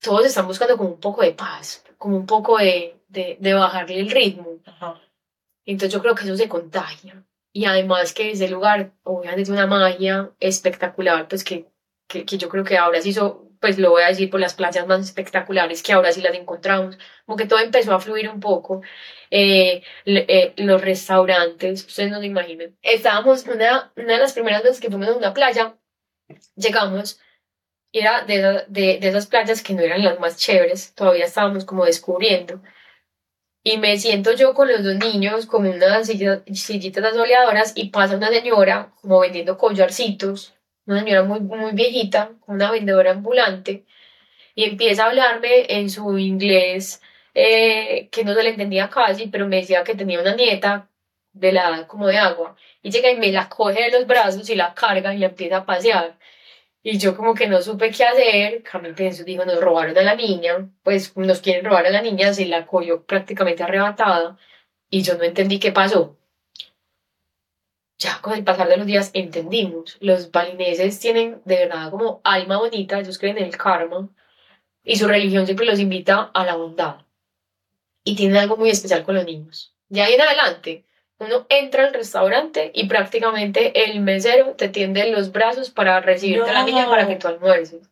todos 0.00 0.24
están 0.24 0.46
buscando 0.46 0.78
como 0.78 0.90
un 0.90 1.00
poco 1.00 1.22
de 1.22 1.32
paz, 1.32 1.84
como 1.98 2.16
un 2.16 2.26
poco 2.26 2.58
de, 2.58 2.96
de, 3.08 3.36
de 3.40 3.54
bajarle 3.54 4.00
el 4.00 4.10
ritmo. 4.10 4.58
Ajá. 4.64 5.00
Entonces 5.66 5.92
yo 5.92 6.00
creo 6.00 6.14
que 6.14 6.24
eso 6.24 6.36
se 6.36 6.48
contagia. 6.48 7.24
y 7.52 7.64
además 7.64 8.12
que 8.12 8.30
ese 8.32 8.48
lugar 8.48 8.92
obviamente 9.02 9.42
es 9.42 9.48
una 9.48 9.66
magia 9.66 10.30
espectacular, 10.40 11.28
pues 11.28 11.44
que, 11.44 11.66
que, 12.08 12.24
que 12.24 12.38
yo 12.38 12.48
creo 12.48 12.64
que 12.64 12.78
ahora 12.78 13.00
sí 13.00 13.10
hizo, 13.10 13.50
pues 13.60 13.78
lo 13.78 13.90
voy 13.90 14.02
a 14.02 14.08
decir 14.08 14.30
por 14.30 14.40
las 14.40 14.54
playas 14.54 14.86
más 14.86 15.00
espectaculares 15.00 15.82
que 15.82 15.92
ahora 15.92 16.12
sí 16.12 16.20
las 16.22 16.34
encontramos, 16.34 16.98
como 17.26 17.36
que 17.36 17.46
todo 17.46 17.58
empezó 17.60 17.94
a 17.94 18.00
fluir 18.00 18.28
un 18.28 18.40
poco, 18.40 18.82
eh, 19.30 19.82
eh, 20.06 20.54
los 20.56 20.80
restaurantes, 20.80 21.84
ustedes 21.86 22.10
no 22.10 22.20
se 22.20 22.26
imaginen, 22.26 22.78
estábamos, 22.82 23.46
una, 23.46 23.92
una 23.96 24.12
de 24.14 24.18
las 24.18 24.32
primeras 24.34 24.62
veces 24.62 24.80
que 24.80 24.88
fuimos 24.90 25.08
a 25.08 25.16
una 25.16 25.34
playa, 25.34 25.76
llegamos 26.56 27.20
era 27.92 28.22
de, 28.24 28.64
de, 28.68 28.98
de 28.98 29.08
esas 29.08 29.26
playas 29.26 29.62
que 29.62 29.74
no 29.74 29.82
eran 29.82 30.04
las 30.04 30.20
más 30.20 30.36
chéveres, 30.36 30.94
todavía 30.94 31.24
estábamos 31.26 31.64
como 31.64 31.84
descubriendo. 31.84 32.60
Y 33.64 33.76
me 33.78 33.98
siento 33.98 34.32
yo 34.32 34.54
con 34.54 34.68
los 34.68 34.82
dos 34.84 34.96
niños, 34.96 35.46
con 35.46 35.66
unas 35.66 36.06
silla- 36.06 36.42
sillitas 36.52 37.04
asoleadoras, 37.04 37.72
y 37.74 37.90
pasa 37.90 38.16
una 38.16 38.28
señora 38.28 38.92
como 39.00 39.20
vendiendo 39.20 39.58
collarcitos, 39.58 40.54
una 40.86 41.00
señora 41.00 41.24
muy, 41.24 41.40
muy 41.40 41.72
viejita, 41.72 42.32
una 42.46 42.70
vendedora 42.70 43.10
ambulante, 43.12 43.84
y 44.54 44.64
empieza 44.64 45.04
a 45.04 45.08
hablarme 45.08 45.66
en 45.68 45.90
su 45.90 46.18
inglés, 46.18 47.02
eh, 47.34 48.08
que 48.10 48.24
no 48.24 48.34
se 48.34 48.42
le 48.42 48.50
entendía 48.50 48.88
casi, 48.90 49.28
pero 49.28 49.46
me 49.46 49.56
decía 49.56 49.84
que 49.84 49.94
tenía 49.94 50.20
una 50.20 50.34
nieta 50.34 50.88
de 51.32 51.52
la 51.52 51.68
edad 51.68 51.86
como 51.86 52.06
de 52.08 52.18
agua, 52.18 52.56
y 52.82 52.90
llega 52.90 53.10
y 53.10 53.16
me 53.16 53.32
la 53.32 53.48
coge 53.48 53.82
de 53.84 53.90
los 53.90 54.06
brazos 54.06 54.48
y 54.50 54.56
la 54.56 54.74
carga 54.74 55.14
y 55.14 55.18
la 55.18 55.26
empieza 55.26 55.58
a 55.58 55.66
pasear. 55.66 56.17
Y 56.90 56.96
yo 56.96 57.14
como 57.14 57.34
que 57.34 57.46
no 57.48 57.60
supe 57.60 57.90
qué 57.90 58.02
hacer, 58.02 58.62
Camil 58.62 58.94
pensó, 58.94 59.22
dijo, 59.22 59.44
nos 59.44 59.60
robaron 59.60 59.98
a 59.98 60.00
la 60.00 60.14
niña, 60.14 60.70
pues 60.82 61.14
nos 61.18 61.42
quieren 61.42 61.66
robar 61.66 61.84
a 61.84 61.90
la 61.90 62.00
niña, 62.00 62.32
se 62.32 62.46
la 62.46 62.66
cogió 62.66 63.04
prácticamente 63.04 63.62
arrebatada 63.62 64.38
y 64.88 65.02
yo 65.02 65.18
no 65.18 65.24
entendí 65.24 65.58
qué 65.58 65.70
pasó. 65.70 66.16
Ya 67.98 68.22
con 68.22 68.32
el 68.32 68.42
pasar 68.42 68.70
de 68.70 68.78
los 68.78 68.86
días 68.86 69.10
entendimos, 69.12 69.98
los 70.00 70.30
balineses 70.30 70.98
tienen 70.98 71.42
de 71.44 71.56
verdad 71.56 71.90
como 71.90 72.22
alma 72.24 72.56
bonita, 72.56 72.98
ellos 72.98 73.18
creen 73.18 73.36
en 73.36 73.44
el 73.44 73.58
karma 73.58 74.08
y 74.82 74.96
su 74.96 75.06
religión 75.06 75.44
siempre 75.44 75.66
los 75.66 75.80
invita 75.80 76.30
a 76.32 76.46
la 76.46 76.54
bondad 76.56 77.02
y 78.02 78.16
tienen 78.16 78.38
algo 78.38 78.56
muy 78.56 78.70
especial 78.70 79.04
con 79.04 79.14
los 79.14 79.26
niños. 79.26 79.74
De 79.90 80.00
ahí 80.00 80.14
en 80.14 80.22
adelante, 80.22 80.86
uno 81.18 81.46
entra 81.48 81.84
al 81.86 81.94
restaurante 81.94 82.70
y 82.74 82.86
prácticamente 82.86 83.84
el 83.84 84.00
mesero 84.00 84.54
te 84.54 84.68
tiende 84.68 85.10
los 85.10 85.32
brazos 85.32 85.70
para 85.70 86.00
recibirte 86.00 86.50
a 86.50 86.52
la 86.52 86.64
niña 86.64 86.88
para 86.88 87.06
que 87.08 87.16
tú 87.16 87.28
almuerces. 87.28 87.88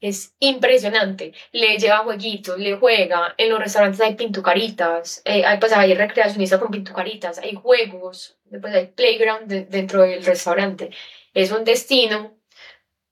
Es 0.00 0.34
impresionante. 0.40 1.32
Le 1.52 1.78
lleva 1.78 1.98
jueguitos, 1.98 2.58
le 2.58 2.74
juega. 2.76 3.34
En 3.38 3.50
los 3.50 3.60
restaurantes 3.60 4.00
hay 4.00 4.16
pintucaritas, 4.16 5.22
eh, 5.24 5.44
hay, 5.44 5.58
pues 5.58 5.72
hay 5.72 5.94
recreacionistas 5.94 6.58
con 6.58 6.72
pintucaritas, 6.72 7.38
hay 7.38 7.54
juegos, 7.54 8.36
después 8.46 8.74
hay 8.74 8.86
playground 8.88 9.46
de- 9.46 9.64
dentro 9.64 10.02
del 10.02 10.24
restaurante. 10.24 10.90
Es 11.34 11.52
un 11.52 11.62
destino, 11.62 12.36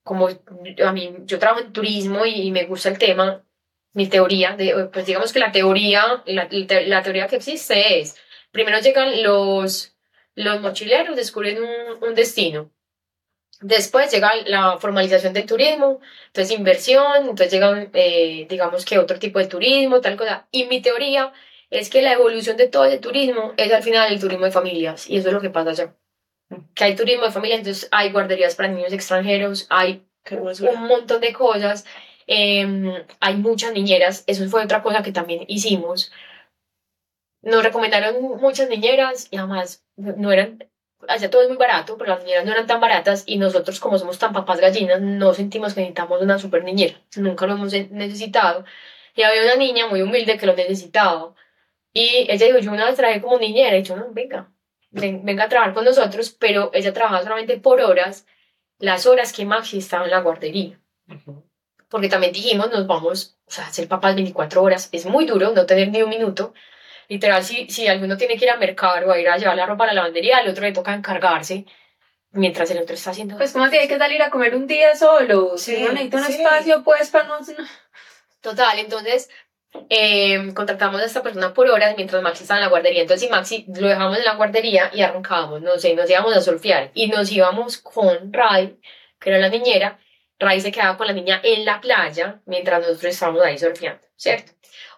como 0.03 0.27
a 0.27 0.91
mí, 0.91 1.15
yo 1.23 1.39
trabajo 1.39 1.61
en 1.61 1.71
turismo 1.71 2.25
y, 2.25 2.41
y 2.47 2.51
me 2.51 2.65
gusta 2.65 2.89
el 2.89 2.97
tema, 2.97 3.41
mi 3.93 4.07
teoría, 4.07 4.57
de, 4.57 4.89
pues 4.91 5.05
digamos 5.05 5.31
que 5.31 5.39
la 5.39 5.53
teoría, 5.53 6.23
la, 6.25 6.49
la 6.49 7.01
teoría 7.03 7.27
que 7.27 7.37
existe 7.37 7.99
es 8.01 8.17
Primero 8.51 8.79
llegan 8.79 9.23
los, 9.23 9.95
los 10.35 10.61
mochileros, 10.61 11.15
descubren 11.15 11.59
un, 11.63 12.03
un 12.03 12.15
destino. 12.15 12.71
Después 13.61 14.11
llega 14.11 14.31
la 14.47 14.77
formalización 14.79 15.33
del 15.33 15.45
turismo, 15.45 15.99
entonces 16.27 16.57
inversión, 16.57 17.17
entonces 17.21 17.51
llegan, 17.51 17.91
eh, 17.93 18.47
digamos 18.49 18.85
que 18.85 18.97
otro 18.97 19.19
tipo 19.19 19.37
de 19.37 19.45
turismo, 19.47 20.01
tal 20.01 20.17
cosa. 20.17 20.47
Y 20.51 20.65
mi 20.65 20.81
teoría 20.81 21.31
es 21.69 21.89
que 21.91 22.01
la 22.01 22.13
evolución 22.13 22.57
de 22.57 22.67
todo 22.67 22.85
ese 22.85 22.97
turismo 22.97 23.53
es 23.57 23.71
al 23.71 23.83
final 23.83 24.11
el 24.11 24.19
turismo 24.19 24.45
de 24.45 24.51
familias, 24.51 25.07
y 25.09 25.17
eso 25.17 25.27
es 25.27 25.33
lo 25.33 25.41
que 25.41 25.51
pasa 25.51 25.69
allá. 25.71 25.95
Que 26.75 26.85
hay 26.85 26.95
turismo 26.95 27.25
de 27.25 27.31
familias, 27.31 27.59
entonces 27.59 27.87
hay 27.91 28.11
guarderías 28.11 28.55
para 28.55 28.69
niños 28.69 28.93
extranjeros, 28.93 29.67
hay 29.69 30.05
un 30.31 30.87
montón 30.87 31.21
de 31.21 31.33
cosas. 31.33 31.85
em, 32.27 32.93
hay 33.19 33.35
muchas 33.35 33.73
niñeras, 33.73 34.23
eso 34.27 34.47
fue 34.49 34.63
otra 34.63 34.81
cosa 34.81 35.03
que 35.03 35.11
también 35.11 35.43
hicimos. 35.47 36.11
Nos 37.41 37.63
recomendaron 37.63 38.21
muchas 38.39 38.69
niñeras 38.69 39.27
y 39.31 39.37
además 39.37 39.83
no 39.95 40.31
eran, 40.31 40.69
allá 41.07 41.29
todo 41.29 41.41
es 41.41 41.47
muy 41.47 41.57
barato, 41.57 41.97
pero 41.97 42.11
las 42.15 42.23
niñeras 42.23 42.45
no 42.45 42.51
eran 42.51 42.67
tan 42.67 42.79
baratas 42.79 43.23
y 43.25 43.37
nosotros 43.37 43.79
como 43.79 43.97
somos 43.97 44.19
tan 44.19 44.31
papás 44.33 44.59
gallinas 44.59 45.01
no 45.01 45.33
sentimos 45.33 45.73
que 45.73 45.81
necesitamos 45.81 46.21
una 46.21 46.37
super 46.37 46.63
niñera, 46.63 46.99
nunca 47.17 47.47
lo 47.47 47.53
hemos 47.53 47.73
necesitado. 47.73 48.63
Y 49.15 49.23
había 49.23 49.43
una 49.43 49.55
niña 49.55 49.87
muy 49.87 50.01
humilde 50.03 50.37
que 50.37 50.45
lo 50.45 50.55
necesitaba. 50.55 51.33
Y 51.93 52.27
ella 52.31 52.45
dijo, 52.45 52.59
yo 52.59 52.71
una 52.71 52.85
vez 52.85 52.95
trabajé 52.95 53.21
como 53.21 53.37
niñera 53.39 53.75
y 53.77 53.83
yo, 53.83 53.97
no, 53.97 54.07
venga, 54.11 54.49
ven- 54.91 55.25
venga 55.25 55.43
a 55.45 55.49
trabajar 55.49 55.73
con 55.73 55.83
nosotros, 55.83 56.29
pero 56.29 56.69
ella 56.73 56.93
trabajaba 56.93 57.23
solamente 57.23 57.57
por 57.57 57.81
horas, 57.81 58.25
las 58.79 59.05
horas 59.05 59.33
que 59.33 59.43
Maxi 59.45 59.79
estaba 59.79 60.05
en 60.05 60.11
la 60.11 60.21
guardería. 60.21 60.79
Porque 61.89 62.07
también 62.07 62.31
dijimos, 62.31 62.71
nos 62.71 62.87
vamos, 62.87 63.37
o 63.45 63.51
sea, 63.51 63.65
ser 63.69 63.87
papás 63.89 64.15
24 64.15 64.63
horas 64.63 64.87
es 64.93 65.05
muy 65.05 65.25
duro, 65.25 65.51
no 65.51 65.65
tener 65.65 65.89
ni 65.89 66.01
un 66.01 66.09
minuto. 66.09 66.53
Literal, 67.11 67.43
si, 67.43 67.67
si 67.69 67.89
alguno 67.89 68.15
tiene 68.15 68.37
que 68.37 68.45
ir 68.45 68.51
a 68.51 68.55
mercar 68.55 69.03
o 69.03 69.11
a 69.11 69.19
ir 69.19 69.27
a 69.27 69.35
llevar 69.35 69.57
la 69.57 69.65
ropa 69.65 69.83
a 69.83 69.87
la 69.87 69.93
lavandería, 69.95 70.37
al 70.37 70.47
otro 70.47 70.63
le 70.63 70.71
toca 70.71 70.93
encargarse, 70.93 71.65
mientras 72.31 72.71
el 72.71 72.77
otro 72.77 72.95
está 72.95 73.11
haciendo... 73.11 73.35
Pues 73.35 73.51
como 73.51 73.65
hay 73.65 73.85
que 73.85 73.97
salir 73.97 74.21
a 74.21 74.29
comer 74.29 74.55
un 74.55 74.65
día 74.65 74.95
solo, 74.95 75.57
Sí, 75.57 75.75
si 75.75 75.83
uno 75.83 75.91
necesita 75.91 76.17
un 76.19 76.23
sí. 76.23 76.33
espacio, 76.41 76.83
pues 76.85 77.09
para 77.09 77.25
no... 77.25 77.39
Total, 78.39 78.79
entonces 78.79 79.29
eh, 79.89 80.53
contratamos 80.53 81.01
a 81.01 81.05
esta 81.05 81.21
persona 81.21 81.53
por 81.53 81.69
horas 81.69 81.95
mientras 81.97 82.23
Maxi 82.23 82.43
estaba 82.43 82.59
en 82.59 82.63
la 82.63 82.69
guardería. 82.69 83.01
Entonces, 83.01 83.27
si 83.27 83.29
Maxi 83.29 83.65
lo 83.67 83.89
dejamos 83.89 84.17
en 84.17 84.23
la 84.23 84.35
guardería 84.35 84.89
y 84.93 85.01
arrancábamos, 85.01 85.61
no 85.61 85.77
sé, 85.79 85.93
nos 85.95 86.09
íbamos 86.09 86.33
a 86.37 86.39
surfear 86.39 86.91
y 86.93 87.07
nos 87.07 87.29
íbamos 87.29 87.77
con 87.79 88.31
Ray, 88.31 88.79
que 89.19 89.31
era 89.31 89.39
la 89.39 89.49
niñera. 89.49 89.99
Ray 90.39 90.61
se 90.61 90.71
quedaba 90.71 90.95
con 90.95 91.07
la 91.07 91.13
niña 91.13 91.41
en 91.43 91.65
la 91.65 91.81
playa 91.81 92.39
mientras 92.45 92.79
nosotros 92.79 93.13
estábamos 93.13 93.43
ahí 93.43 93.57
surfeando, 93.59 94.01
¿cierto? 94.15 94.53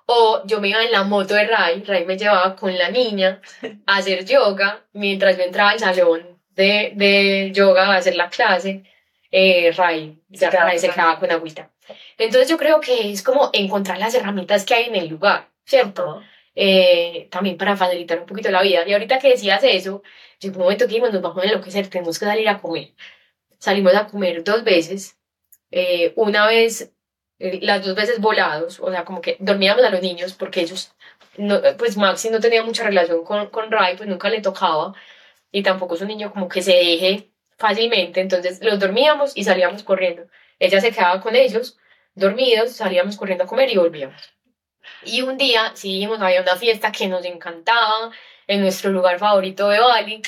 O 0.06 0.41
yo 0.45 0.60
me 0.60 0.70
iba 0.70 0.84
en 0.84 0.91
la 0.91 1.04
moto 1.04 1.34
de 1.34 1.45
Ray, 1.47 1.84
Ray 1.84 2.06
me 2.06 2.18
llevaba 2.18 2.56
con 2.56 2.78
la 2.78 2.89
niña 2.89 3.41
a 3.86 3.97
hacer 3.97 4.26
yoga 4.26 4.86
mientras 4.93 5.38
yo 5.38 5.43
entraba 5.43 5.72
al 5.72 5.80
salón 5.80 6.39
de, 6.51 6.91
de 6.95 7.51
yoga 7.54 7.86
a 7.88 7.95
hacer 7.97 8.16
la 8.16 8.30
clase. 8.30 8.84
Eh, 9.32 9.72
Ray, 9.76 10.20
Se 10.34 10.49
quedaba 10.49 10.66
Ray 10.70 10.80
se 10.80 10.88
con- 10.88 10.95
quedaba 10.95 11.20
con 11.20 11.32
agüita. 11.32 11.70
Entonces 12.18 12.49
yo 12.49 12.58
creo 12.58 12.80
que 12.82 13.12
es 13.12 13.24
como 13.24 13.49
encontrar 13.54 13.97
las 13.97 14.14
herramientas 14.14 14.66
que 14.66 14.74
hay 14.76 14.86
en 14.86 14.95
el 14.95 15.08
lugar, 15.08 15.49
¿cierto? 15.66 16.22
Eh, 16.56 17.28
también 17.32 17.58
para 17.58 17.76
facilitar 17.76 18.20
un 18.20 18.26
poquito 18.26 18.51
la 18.51 18.62
vida. 18.62 18.84
Y 18.88 18.93
ahorita 18.93 19.20
que 19.20 19.30
decías 19.30 19.64
eso, 19.64 20.04
llegó 20.39 20.58
un 20.58 20.64
momento 20.64 20.88
que 20.88 20.99
nos 20.99 21.22
vamos 21.22 21.43
a 21.43 21.47
enloquecer, 21.47 21.88
tenemos 21.88 22.20
que 22.20 22.26
salir 22.26 22.47
a 22.47 22.60
comer. 22.62 22.93
Salimos 23.58 23.95
a 23.95 24.06
comer 24.08 24.43
dos 24.43 24.64
veces, 24.64 25.18
eh, 25.72 26.14
una 26.16 26.45
vez, 26.45 26.91
las 27.40 27.86
dos 27.86 27.96
veces 27.96 28.20
volados, 28.20 28.80
o 28.80 28.90
sea, 28.92 29.06
como 29.06 29.22
que 29.22 29.38
dormíamos 29.40 29.84
a 29.84 29.90
los 29.90 30.02
niños 30.02 30.34
porque 30.34 30.62
ellos, 30.62 30.94
no, 31.38 31.62
pues 31.78 31.98
Maxi 31.98 32.30
no 32.30 32.40
tenía 32.40 32.64
mucha 32.64 32.84
relación 32.84 33.24
con, 33.24 33.50
con 33.50 33.72
Ray, 33.72 33.98
pues 33.98 34.08
nunca 34.08 34.30
le 34.30 34.42
tocaba, 34.42 34.94
y 35.52 35.64
tampoco 35.64 35.96
es 35.96 36.02
un 36.02 36.08
niño 36.08 36.32
como 36.32 36.48
que 36.48 36.62
se 36.62 36.74
deje 36.74 37.32
fácilmente, 37.58 38.22
entonces 38.22 38.62
los 38.62 38.80
dormíamos 38.80 39.34
y 39.36 39.44
salíamos 39.44 39.84
corriendo. 39.84 40.28
Ella 40.60 40.82
se 40.82 40.91
quedaba 40.91 41.22
con 41.22 41.36
ellos, 41.36 41.78
dormidos, 42.16 42.74
salíamos 42.74 43.18
corriendo 43.18 43.44
a 43.44 43.48
comer 43.48 43.70
y 43.70 43.78
volvíamos. 43.78 44.34
Y 45.06 45.22
un 45.22 45.38
día, 45.38 45.72
sí 45.76 46.03
había 46.06 46.41
una 46.41 46.56
fiesta 46.56 46.91
que 46.91 47.07
nos 47.07 47.26
encantaba, 47.26 48.12
en 48.48 48.62
nuestro 48.62 48.91
lugar 48.91 49.20
favorito 49.20 49.70
de 49.70 49.80
Bali, 49.80 50.22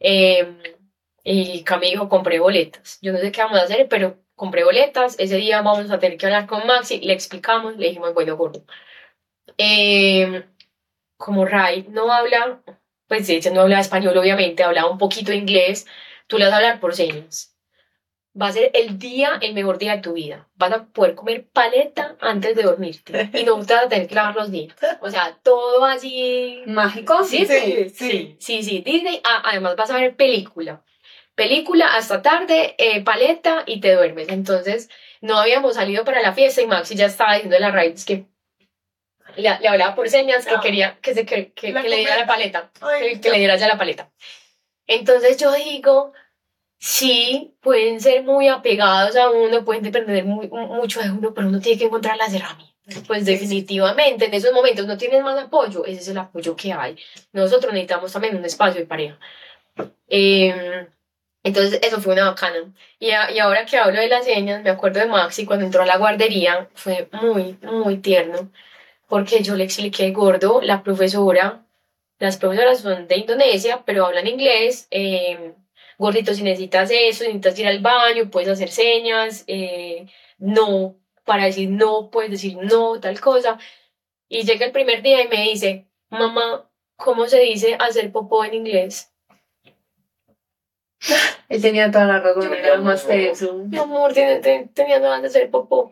eh, 0.00 0.74
y 1.22 1.64
Cami 1.64 1.90
dijo, 1.90 2.08
compré 2.08 2.38
boletas. 2.38 2.98
Yo 3.00 3.12
no 3.12 3.18
sé 3.18 3.32
qué 3.32 3.42
vamos 3.42 3.58
a 3.58 3.62
hacer, 3.62 3.88
pero 3.88 4.18
compré 4.34 4.64
boletas. 4.64 5.16
Ese 5.18 5.36
día 5.36 5.62
vamos 5.62 5.90
a 5.90 5.98
tener 5.98 6.18
que 6.18 6.26
hablar 6.26 6.46
con 6.46 6.66
Maxi, 6.66 7.00
le 7.00 7.12
explicamos, 7.12 7.76
le 7.76 7.88
dijimos, 7.88 8.14
bueno, 8.14 8.36
gordo. 8.36 8.64
Eh, 9.58 10.44
como 11.16 11.44
Ray 11.44 11.86
no 11.90 12.12
habla, 12.12 12.62
pues 13.06 13.28
ella 13.28 13.50
no 13.52 13.62
habla 13.62 13.80
español, 13.80 14.16
obviamente, 14.16 14.62
hablaba 14.62 14.90
un 14.90 14.98
poquito 14.98 15.32
inglés, 15.32 15.86
tú 16.26 16.38
le 16.38 16.44
vas 16.44 16.54
a 16.54 16.56
hablar 16.56 16.80
por 16.80 16.94
señas. 16.94 17.50
Va 18.40 18.48
a 18.48 18.52
ser 18.52 18.72
el 18.74 18.98
día, 18.98 19.38
el 19.40 19.54
mejor 19.54 19.78
día 19.78 19.94
de 19.94 20.02
tu 20.02 20.14
vida. 20.14 20.48
Vas 20.56 20.72
a 20.72 20.86
poder 20.86 21.14
comer 21.14 21.46
paleta 21.52 22.16
antes 22.20 22.56
de 22.56 22.64
dormirte 22.64 23.30
y 23.32 23.44
no 23.44 23.64
te 23.64 23.74
vas 23.74 23.84
a 23.84 23.88
tener 23.88 24.08
que 24.08 24.14
lavar 24.16 24.34
los 24.34 24.50
dientes. 24.50 24.76
O 25.00 25.08
sea, 25.08 25.38
todo 25.40 25.84
así 25.84 26.62
Mágico. 26.66 27.22
Sí, 27.22 27.46
Sí, 27.46 27.88
sí, 27.90 28.36
sí, 28.40 28.62
sí. 28.64 28.80
Disney, 28.80 29.20
ah, 29.22 29.42
además 29.44 29.76
vas 29.76 29.90
a 29.90 29.98
ver 29.98 30.16
película. 30.16 30.82
Película 31.34 31.96
hasta 31.96 32.22
tarde, 32.22 32.74
eh, 32.78 33.02
paleta 33.02 33.64
y 33.66 33.80
te 33.80 33.92
duermes. 33.94 34.28
Entonces, 34.28 34.88
no 35.20 35.38
habíamos 35.38 35.74
salido 35.74 36.04
para 36.04 36.22
la 36.22 36.32
fiesta 36.32 36.62
y 36.62 36.66
Maxi 36.66 36.94
ya 36.94 37.06
estaba 37.06 37.34
diciendo 37.34 37.58
la 37.58 37.70
Raids 37.70 38.04
que 38.04 38.26
le, 39.36 39.58
le 39.58 39.68
hablaba 39.68 39.94
por 39.94 40.08
señas 40.08 40.46
que 40.46 40.54
quería 40.60 40.98
que, 41.00 41.14
se, 41.14 41.26
que, 41.26 41.52
que, 41.52 41.72
que 41.72 41.88
le 41.88 41.96
diera 41.96 42.16
la 42.16 42.26
paleta, 42.26 42.70
Ay, 42.80 43.20
que, 43.20 43.30
le 43.30 43.38
diera 43.38 43.56
ya 43.56 43.68
la 43.68 43.78
paleta. 43.78 44.10
Entonces 44.86 45.36
yo 45.38 45.52
digo, 45.52 46.12
sí, 46.78 47.56
pueden 47.60 48.00
ser 48.00 48.22
muy 48.22 48.48
apegados 48.48 49.16
a 49.16 49.30
uno, 49.30 49.64
pueden 49.64 49.82
depender 49.82 50.24
muy, 50.24 50.48
mucho 50.48 51.00
de 51.00 51.10
uno, 51.10 51.32
pero 51.34 51.48
uno 51.48 51.60
tiene 51.60 51.78
que 51.78 51.86
encontrar 51.86 52.16
las 52.16 52.32
herramientas. 52.32 52.74
Pues 53.06 53.24
definitivamente, 53.24 54.26
en 54.26 54.34
esos 54.34 54.52
momentos 54.52 54.86
no 54.86 54.98
tienes 54.98 55.22
más 55.22 55.38
apoyo, 55.38 55.86
ese 55.86 56.00
es 56.00 56.08
el 56.08 56.18
apoyo 56.18 56.54
que 56.54 56.72
hay. 56.72 56.96
Nosotros 57.32 57.72
necesitamos 57.72 58.12
también 58.12 58.36
un 58.36 58.44
espacio 58.44 58.80
de 58.80 58.86
pareja. 58.86 59.18
Em, 60.06 60.86
entonces, 61.44 61.78
eso 61.82 62.00
fue 62.00 62.14
una 62.14 62.24
bacana. 62.30 62.74
Y, 62.98 63.08
y 63.08 63.38
ahora 63.38 63.66
que 63.66 63.76
hablo 63.76 64.00
de 64.00 64.08
las 64.08 64.24
señas, 64.24 64.62
me 64.62 64.70
acuerdo 64.70 65.00
de 65.00 65.06
Maxi 65.06 65.46
cuando 65.46 65.66
entró 65.66 65.82
a 65.82 65.86
la 65.86 65.98
guardería, 65.98 66.68
fue 66.74 67.08
muy, 67.12 67.58
muy 67.62 67.98
tierno, 67.98 68.50
porque 69.08 69.42
yo 69.42 69.54
le 69.54 69.64
expliqué, 69.64 70.10
gordo, 70.10 70.60
la 70.62 70.82
profesora, 70.82 71.64
las 72.18 72.38
profesoras 72.38 72.80
son 72.80 73.06
de 73.08 73.18
Indonesia, 73.18 73.82
pero 73.84 74.06
hablan 74.06 74.26
inglés. 74.26 74.88
Eh, 74.90 75.54
gordito, 75.98 76.34
si 76.34 76.42
necesitas 76.42 76.90
eso, 76.90 77.24
necesitas 77.24 77.58
ir 77.58 77.66
al 77.66 77.80
baño, 77.80 78.30
puedes 78.30 78.48
hacer 78.48 78.70
señas, 78.70 79.44
eh, 79.46 80.06
no, 80.38 80.96
para 81.24 81.44
decir 81.44 81.70
no, 81.70 82.10
puedes 82.10 82.30
decir 82.30 82.56
no, 82.56 83.00
tal 83.00 83.20
cosa. 83.20 83.58
Y 84.28 84.44
llega 84.44 84.66
el 84.66 84.72
primer 84.72 85.02
día 85.02 85.22
y 85.22 85.28
me 85.28 85.42
dice, 85.42 85.86
mamá, 86.10 86.70
¿cómo 86.96 87.26
se 87.26 87.40
dice 87.40 87.76
hacer 87.78 88.12
popó 88.12 88.44
en 88.44 88.54
inglés? 88.54 89.13
Él 91.48 91.62
tenía 91.62 91.90
toda 91.90 92.06
la 92.06 92.20
razón, 92.20 92.52
era 92.54 92.78
más 92.78 93.06
eso. 93.08 93.54
Mi 93.54 93.78
amor, 93.78 94.12
tenía 94.12 94.98
ganas 94.98 95.22
de 95.22 95.28
hacer 95.28 95.50
popó. 95.50 95.90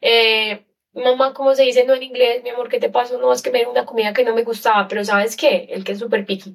Eh, 0.00 0.64
mamá, 0.92 1.34
¿cómo 1.34 1.54
se 1.54 1.62
dice 1.62 1.84
no 1.84 1.94
en 1.94 2.02
inglés? 2.02 2.42
Mi 2.42 2.50
amor, 2.50 2.68
¿qué 2.68 2.78
te 2.78 2.88
pasó? 2.88 3.18
No, 3.18 3.32
es 3.32 3.42
que 3.42 3.50
me 3.50 3.60
dio 3.60 3.70
una 3.70 3.86
comida 3.86 4.12
que 4.12 4.24
no 4.24 4.34
me 4.34 4.42
gustaba, 4.42 4.88
pero 4.88 5.04
¿sabes 5.04 5.36
qué? 5.36 5.68
El 5.70 5.84
que 5.84 5.92
es 5.92 5.98
súper 5.98 6.24
picky. 6.24 6.54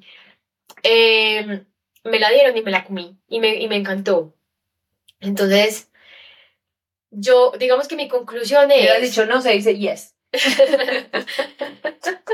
Eh, 0.82 1.64
me 2.04 2.18
la 2.18 2.30
dieron 2.30 2.56
y 2.56 2.62
me 2.62 2.70
la 2.70 2.84
comí 2.84 3.18
y 3.28 3.40
me, 3.40 3.56
y 3.56 3.68
me 3.68 3.76
encantó. 3.76 4.34
Entonces, 5.20 5.90
yo, 7.10 7.52
digamos 7.58 7.88
que 7.88 7.96
mi 7.96 8.08
conclusión 8.08 8.70
es... 8.70 8.90
has 8.90 9.02
dicho 9.02 9.26
no, 9.26 9.42
se 9.42 9.52
dice 9.52 9.76
yes. 9.76 10.16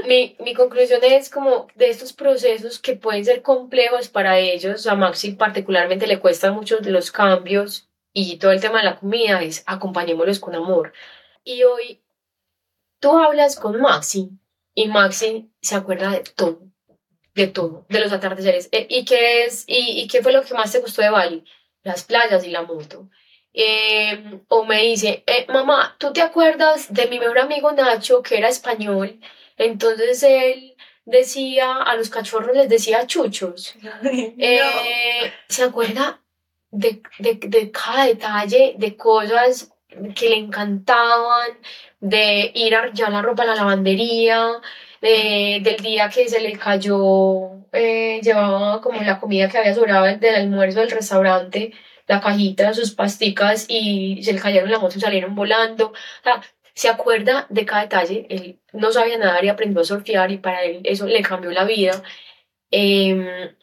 Mi, 0.07 0.37
mi 0.41 0.55
conclusión 0.55 1.01
es 1.03 1.31
como 1.31 1.69
de 1.75 1.89
estos 1.89 2.13
procesos 2.13 2.79
que 2.79 2.97
pueden 2.97 3.25
ser 3.25 3.43
complejos 3.43 4.09
para 4.09 4.39
ellos, 4.39 4.87
a 4.87 4.95
Maxi 4.95 5.33
particularmente 5.33 6.07
le 6.07 6.21
cuestan 6.21 6.55
mucho 6.55 6.79
los 6.81 7.11
cambios 7.11 7.89
y 8.13 8.37
todo 8.39 8.53
el 8.53 8.61
tema 8.61 8.79
de 8.79 8.85
la 8.85 8.99
comida 8.99 9.43
es 9.43 9.63
acompañémoslos 9.67 10.41
con 10.41 10.55
amor. 10.55 10.93
Y 11.45 11.63
hoy 11.65 12.03
tú 13.01 13.17
hablas 13.19 13.57
con 13.57 13.81
Maxi 13.81 14.31
y 14.75 14.89
Maxi 14.89 15.51
se 15.61 15.75
acuerda 15.75 16.11
de 16.11 16.21
todo 16.21 16.67
de 17.37 17.47
todo, 17.47 17.85
de 17.91 18.01
los 18.01 18.13
atardeceres. 18.13 18.69
Eh, 18.73 18.87
¿Y, 18.89 19.05
qué 19.05 19.45
es, 19.45 19.65
y, 19.69 20.01
y, 20.01 20.09
qué 20.09 20.23
fue 20.23 20.33
lo 20.33 20.43
que 20.43 20.55
más 20.55 20.73
te 20.73 20.81
gustó 20.81 21.03
de 21.03 21.11
Bali? 21.11 21.45
Las 21.83 22.03
playas 22.03 22.45
y 22.45 22.51
la 22.51 22.63
moto. 22.63 23.11
Eh, 23.59 24.41
o 24.49 24.67
me 24.67 24.83
dice, 24.83 25.25
eh, 25.27 25.47
mamá, 25.49 25.97
¿tú 25.99 26.13
te 26.13 26.21
acuerdas 26.21 26.93
de 26.93 27.07
mi 27.07 27.19
mejor 27.19 27.39
amigo 27.39 27.73
Nacho, 27.73 28.23
que 28.23 28.37
era 28.37 28.49
español? 28.49 29.19
Entonces 29.57 30.23
él 30.23 30.77
decía, 31.07 31.77
a 31.77 31.97
los 31.97 32.11
cachorros 32.11 32.55
les 32.55 32.69
decía 32.69 33.07
chuchos. 33.07 33.75
¿Se 35.49 35.63
acuerda 35.63 36.21
de, 36.71 37.01
de, 37.19 37.35
de 37.35 37.71
cada 37.71 38.05
detalle, 38.05 38.75
de 38.77 38.95
cosas 38.97 39.73
que 40.15 40.29
le 40.29 40.37
encantaban, 40.37 41.59
de 42.01 42.53
ir 42.55 42.75
a 42.75 42.93
ya 42.93 43.09
la 43.09 43.23
ropa 43.23 43.45
a 43.45 43.47
la 43.47 43.55
lavandería, 43.55 44.61
del 45.01 45.77
día 45.83 46.09
que 46.09 46.29
se 46.29 46.41
le 46.41 46.53
cayó, 46.59 47.51
eh, 47.73 48.21
llevaba 48.23 48.81
como 48.81 49.03
la 49.03 49.21
comida 49.21 49.49
que 49.49 49.59
había 49.59 49.75
sobrado 49.75 50.07
del 50.07 50.35
almuerzo 50.35 50.81
del 50.81 50.91
restaurante, 50.91 51.73
la 52.07 52.21
cajita, 52.21 52.75
sus 52.75 52.93
pasticas 52.93 53.67
y 53.69 54.23
se 54.23 54.33
le 54.33 54.41
cayeron 54.41 54.71
la 54.71 54.79
moto 54.79 54.99
y 54.99 55.01
salieron 55.01 55.35
volando. 55.35 55.89
O 55.89 56.23
sea, 56.23 56.43
se 56.75 56.89
acuerda 56.89 57.47
de 57.51 57.65
cada 57.65 57.83
detalle. 57.83 58.27
Él 58.31 58.61
no 58.73 58.93
sabía 58.93 59.19
nadar 59.19 59.45
y 59.45 59.49
aprendió 59.49 59.81
a 59.81 59.85
surfear 59.85 60.31
y 60.31 60.39
para 60.39 60.63
él 60.63 60.81
eso 60.85 61.07
le 61.07 61.23
cambió 61.23 61.51
la 61.51 61.65
vida. 61.65 62.03
Eh, 62.71 63.55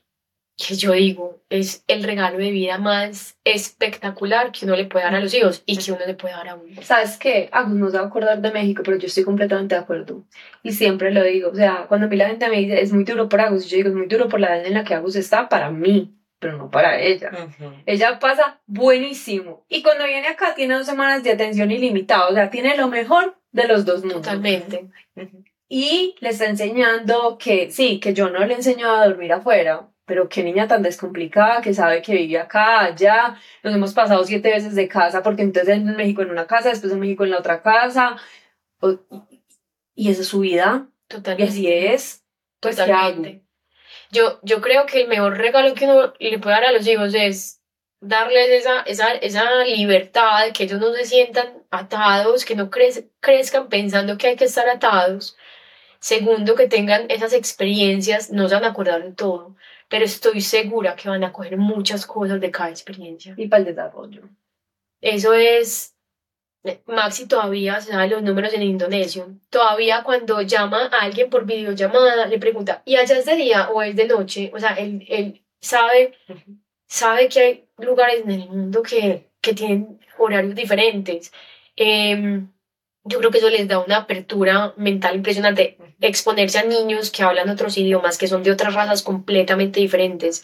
que 0.55 0.75
yo 0.75 0.91
digo, 0.93 1.41
es 1.49 1.83
el 1.87 2.03
regalo 2.03 2.37
de 2.37 2.51
vida 2.51 2.77
más 2.77 3.37
espectacular 3.43 4.51
que 4.51 4.65
uno 4.65 4.75
le 4.75 4.85
puede 4.85 5.05
dar 5.05 5.15
a 5.15 5.19
los 5.19 5.33
hijos 5.33 5.63
y 5.65 5.77
que 5.77 5.91
uno 5.91 6.05
le 6.05 6.13
puede 6.13 6.35
dar 6.35 6.47
a 6.47 6.55
uno. 6.55 6.81
¿Sabes 6.81 7.17
qué? 7.17 7.49
Agus 7.51 7.75
nos 7.75 7.95
va 7.95 8.01
a 8.01 8.05
acordar 8.05 8.39
de 8.41 8.51
México, 8.51 8.83
pero 8.85 8.97
yo 8.97 9.07
estoy 9.07 9.23
completamente 9.23 9.75
de 9.75 9.81
acuerdo. 9.81 10.23
Y 10.61 10.71
siempre 10.71 11.11
lo 11.11 11.23
digo, 11.23 11.49
o 11.49 11.55
sea, 11.55 11.85
cuando 11.87 12.05
a 12.07 12.09
mí 12.09 12.15
la 12.17 12.27
gente 12.27 12.49
me 12.49 12.57
dice, 12.57 12.81
es 12.81 12.93
muy 12.93 13.03
duro 13.03 13.29
por 13.29 13.41
Agus, 13.41 13.67
yo 13.67 13.77
digo, 13.77 13.89
es 13.89 13.95
muy 13.95 14.07
duro 14.07 14.29
por 14.29 14.39
la 14.39 14.55
edad 14.55 14.65
en 14.67 14.75
la 14.75 14.83
que 14.83 14.93
Agus 14.93 15.15
está 15.15 15.49
para 15.49 15.71
mí, 15.71 16.13
pero 16.43 16.57
no 16.57 16.69
para 16.69 16.99
ella. 16.99 17.31
Ella 17.85 18.19
pasa 18.19 18.59
buenísimo. 18.65 19.65
Y 19.69 19.81
cuando 19.81 20.03
viene 20.03 20.27
acá 20.27 20.53
tiene 20.53 20.73
dos 20.73 20.85
semanas 20.85 21.23
de 21.23 21.31
atención 21.31 21.71
ilimitada, 21.71 22.27
o 22.27 22.33
sea, 22.33 22.49
tiene 22.49 22.75
lo 22.75 22.89
mejor 22.89 23.37
de 23.53 23.65
los 23.65 23.85
dos 23.85 24.01
mundos. 24.01 24.23
Totalmente. 24.23 24.89
Y 25.69 26.15
le 26.19 26.29
está 26.29 26.47
enseñando 26.47 27.37
que 27.37 27.71
sí, 27.71 28.01
que 28.01 28.13
yo 28.13 28.29
no 28.29 28.45
le 28.45 28.55
enseño 28.55 28.91
a 28.91 29.07
dormir 29.07 29.31
afuera, 29.31 29.87
pero 30.05 30.27
qué 30.27 30.43
niña 30.43 30.67
tan 30.67 30.83
descomplicada 30.83 31.61
que 31.61 31.73
sabe 31.73 32.01
que 32.01 32.13
vive 32.13 32.37
acá, 32.39 32.81
allá, 32.81 33.37
nos 33.63 33.73
hemos 33.73 33.93
pasado 33.93 34.25
siete 34.25 34.49
veces 34.49 34.75
de 34.75 34.89
casa, 34.89 35.23
porque 35.23 35.43
entonces 35.43 35.77
en 35.77 35.95
México 35.95 36.23
en 36.23 36.31
una 36.31 36.45
casa, 36.45 36.69
después 36.69 36.91
en 36.91 36.99
México 36.99 37.23
en 37.23 37.31
la 37.31 37.39
otra 37.39 37.61
casa, 37.61 38.17
y 39.95 40.11
esa 40.11 40.21
es 40.23 40.27
su 40.27 40.41
vida, 40.41 40.89
Totalmente. 41.07 41.43
y 41.43 41.47
así 41.47 41.67
es, 41.71 42.25
pues 42.59 42.75
Totalmente. 42.75 43.42
Yo, 44.13 44.39
yo 44.43 44.61
creo 44.61 44.85
que 44.85 45.01
el 45.01 45.07
mejor 45.07 45.37
regalo 45.37 45.73
que 45.73 45.85
uno 45.85 46.13
le 46.19 46.39
puede 46.39 46.55
dar 46.55 46.65
a 46.65 46.71
los 46.71 46.87
hijos 46.87 47.13
es 47.15 47.61
darles 47.99 48.49
esa, 48.49 48.81
esa, 48.81 49.13
esa 49.13 49.63
libertad, 49.63 50.51
que 50.53 50.65
ellos 50.65 50.79
no 50.79 50.93
se 50.93 51.05
sientan 51.05 51.63
atados, 51.71 52.45
que 52.45 52.55
no 52.55 52.69
crezcan 52.69 53.69
pensando 53.69 54.17
que 54.17 54.27
hay 54.27 54.35
que 54.35 54.45
estar 54.45 54.67
atados. 54.69 55.37
Segundo, 55.99 56.55
que 56.55 56.67
tengan 56.67 57.09
esas 57.09 57.33
experiencias, 57.33 58.29
no 58.29 58.47
se 58.49 58.55
van 58.55 58.65
a 58.65 58.69
acordar 58.69 59.03
de 59.03 59.13
todo, 59.13 59.55
pero 59.87 60.03
estoy 60.03 60.41
segura 60.41 60.95
que 60.95 61.07
van 61.07 61.23
a 61.23 61.31
coger 61.31 61.57
muchas 61.57 62.05
cosas 62.05 62.41
de 62.41 62.51
cada 62.51 62.69
experiencia. 62.69 63.33
Y 63.37 63.47
para 63.47 63.61
el 63.61 63.67
desarrollo. 63.67 64.23
Eso 64.99 65.33
es, 65.33 65.92
Maxi 66.87 67.27
todavía 67.27 67.81
sabe 67.81 68.07
los 68.07 68.23
números 68.23 68.53
en 68.53 68.63
indonesio. 68.63 69.37
Todavía 69.49 70.03
cuando 70.03 70.41
llama 70.41 70.89
a 70.91 71.01
alguien 71.01 71.29
por 71.29 71.45
videollamada, 71.45 72.25
le 72.27 72.39
pregunta, 72.39 72.81
¿y 72.85 72.95
allá 72.95 73.17
es 73.17 73.25
de 73.25 73.35
día 73.35 73.69
o 73.69 73.81
es 73.81 73.95
de 73.95 74.07
noche? 74.07 74.51
O 74.53 74.59
sea, 74.59 74.73
él, 74.75 75.05
él 75.09 75.43
sabe, 75.59 76.17
sabe 76.87 77.27
que 77.27 77.39
hay 77.39 77.65
lugares 77.77 78.21
en 78.23 78.31
el 78.31 78.49
mundo 78.49 78.81
que, 78.81 79.27
que 79.41 79.53
tienen 79.53 79.99
horarios 80.17 80.55
diferentes. 80.55 81.33
Eh, 81.75 82.43
yo 83.05 83.19
creo 83.19 83.31
que 83.31 83.39
eso 83.39 83.49
les 83.49 83.67
da 83.67 83.79
una 83.79 83.97
apertura 83.97 84.73
mental 84.77 85.15
impresionante. 85.15 85.77
Exponerse 85.99 86.59
a 86.59 86.63
niños 86.63 87.11
que 87.11 87.23
hablan 87.23 87.49
otros 87.49 87.77
idiomas, 87.77 88.17
que 88.17 88.27
son 88.27 88.43
de 88.43 88.51
otras 88.51 88.73
razas 88.73 89.03
completamente 89.03 89.79
diferentes. 89.79 90.43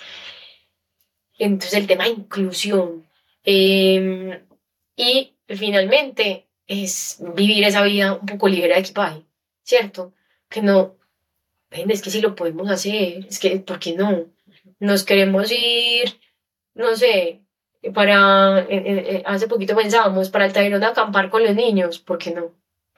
Entonces 1.37 1.79
el 1.79 1.87
tema 1.87 2.03
de 2.05 2.11
inclusión. 2.11 3.07
Em, 3.43 4.39
y 4.97 5.33
finalmente 5.55 6.47
es 6.67 7.17
vivir 7.35 7.63
esa 7.63 7.83
vida 7.83 8.13
un 8.13 8.25
poco 8.25 8.47
libre 8.47 8.73
de 8.73 8.79
equipaje, 8.79 9.25
¿cierto? 9.63 10.13
Que 10.49 10.61
no, 10.61 10.95
es 11.71 12.01
que 12.01 12.09
si 12.09 12.21
lo 12.21 12.35
podemos 12.35 12.69
hacer, 12.69 13.25
es 13.27 13.39
que, 13.39 13.59
¿por 13.59 13.79
qué 13.79 13.95
no? 13.95 14.25
Nos 14.79 15.03
queremos 15.03 15.51
ir, 15.51 16.19
no 16.73 16.95
sé, 16.95 17.41
para, 17.93 18.59
eh, 18.59 18.67
eh, 18.69 19.23
hace 19.25 19.47
poquito 19.47 19.75
pensábamos, 19.75 20.29
para 20.29 20.45
el 20.45 20.53
taller 20.53 20.83
a 20.83 20.87
acampar 20.89 21.29
con 21.29 21.43
los 21.43 21.55
niños, 21.55 21.99
¿por 21.99 22.17
qué 22.17 22.31
no? 22.31 22.55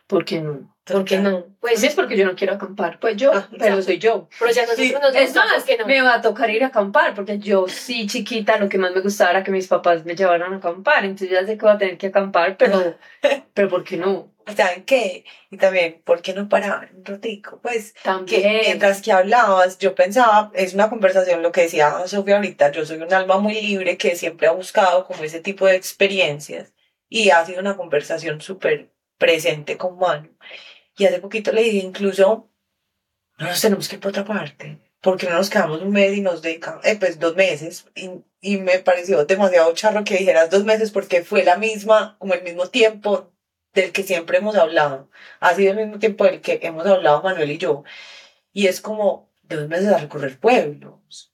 ¿Por 0.08 0.26
qué 0.26 0.42
no? 0.42 0.76
¿Por 0.92 1.06
qué 1.06 1.18
no? 1.20 1.46
Pues 1.60 1.84
es 1.84 1.94
porque 1.96 2.18
yo 2.18 2.26
no 2.26 2.36
quiero 2.36 2.54
acampar, 2.54 3.00
pues 3.00 3.18
yo, 3.18 3.32
Ah, 3.34 3.48
pero 3.52 3.64
exacto. 3.66 3.82
soy 3.84 3.98
yo. 4.00 4.28
Pero 4.40 4.52
ya 4.52 4.62
nosotros 4.64 4.88
Sí, 4.88 4.94
nos 5.02 5.16
es 5.16 5.36
más, 5.36 5.54
¿por 5.56 5.64
qué 5.66 5.78
no? 5.78 5.86
me 5.88 6.02
va 6.02 6.16
a 6.16 6.22
tocar 6.22 6.50
ir 6.50 6.64
a 6.64 6.68
acampar, 6.68 7.14
porque 7.14 7.40
yo 7.40 7.68
sí 7.68 8.08
chiquita 8.08 8.58
lo 8.58 8.70
que 8.70 8.78
más 8.78 8.94
me 8.94 9.02
gustaba 9.02 9.32
era 9.32 9.44
que 9.44 9.52
mis 9.52 9.68
papás 9.68 10.06
me 10.06 10.16
llevaran 10.16 10.54
a 10.54 10.58
acampar, 10.58 11.04
entonces 11.06 11.30
ya 11.30 11.46
sé 11.46 11.58
que 11.58 11.66
voy 11.66 11.76
a 11.76 11.78
tener 11.78 11.98
que 11.98 12.08
acampar, 12.08 12.58
pero, 12.58 12.96
pero 13.54 13.70
¿por 13.70 13.84
qué 13.84 13.98
no? 13.98 14.32
¿Saben 14.58 14.84
qué? 14.86 15.24
Y 15.52 15.58
también, 15.58 16.02
¿por 16.04 16.22
qué 16.22 16.34
no 16.34 16.50
parar 16.50 16.90
un 16.96 17.06
ratico? 17.06 17.60
Pues 17.62 17.94
que 17.94 18.00
También. 18.04 18.62
mientras 18.66 19.02
que 19.02 19.12
hablabas, 19.12 19.78
yo 19.78 19.94
pensaba, 19.94 20.52
es 20.56 20.74
una 20.74 20.90
conversación, 20.90 21.44
lo 21.44 21.52
que 21.52 21.62
decía 21.62 22.08
Sofía 22.08 22.38
ahorita, 22.38 22.72
yo 22.72 22.84
soy 22.86 22.98
un 22.98 23.14
alma 23.14 23.38
muy 23.38 23.54
libre 23.62 23.98
que 23.98 24.16
siempre 24.16 24.48
ha 24.48 24.52
buscado 24.52 25.06
como 25.06 25.24
ese 25.24 25.40
tipo 25.42 25.68
de 25.68 25.76
experiencias 25.76 26.74
y 27.08 27.30
ha 27.30 27.46
sido 27.46 27.60
una 27.62 27.78
conversación 27.78 28.42
súper 28.42 28.90
presente 29.20 29.78
con 29.78 30.00
Manu. 30.00 30.30
Y 31.02 31.06
hace 31.08 31.18
poquito 31.20 31.52
le 31.52 31.64
dije 31.64 31.78
incluso, 31.80 32.48
no 33.40 33.48
nos 33.48 33.60
tenemos 33.60 33.90
que 33.90 33.96
ir 33.96 34.00
por 34.00 34.10
otra 34.10 34.24
parte, 34.24 34.78
porque 35.02 35.28
no 35.28 35.34
nos 35.34 35.50
quedamos 35.50 35.82
un 35.82 35.90
mes 35.90 36.16
y 36.16 36.22
nos 36.22 36.44
dedicamos, 36.44 36.86
eh, 36.86 36.96
pues 37.00 37.20
dos 37.20 37.36
meses, 37.36 37.88
y, 37.96 38.12
y 38.40 38.58
me 38.58 38.78
pareció 38.78 39.26
demasiado 39.26 39.74
charro 39.74 40.04
que 40.04 40.18
dijeras 40.18 40.52
dos 40.52 40.64
meses 40.64 40.92
porque 40.92 41.24
fue 41.24 41.44
la 41.44 41.58
misma, 41.58 42.18
como 42.20 42.36
el 42.36 42.44
mismo 42.44 42.68
tiempo 42.68 43.32
del 43.74 43.92
que 43.92 44.04
siempre 44.04 44.38
hemos 44.38 44.56
hablado. 44.56 45.10
Ha 45.40 45.56
sido 45.56 45.72
el 45.72 45.78
mismo 45.78 45.98
tiempo 45.98 46.24
del 46.26 46.40
que 46.40 46.60
hemos 46.62 46.86
hablado 46.86 47.24
Manuel 47.24 47.50
y 47.50 47.58
yo. 47.58 47.84
Y 48.54 48.68
es 48.68 48.80
como 48.80 49.34
dos 49.42 49.68
meses 49.68 49.88
a 49.88 49.98
recorrer 49.98 50.40
pueblos. 50.40 51.34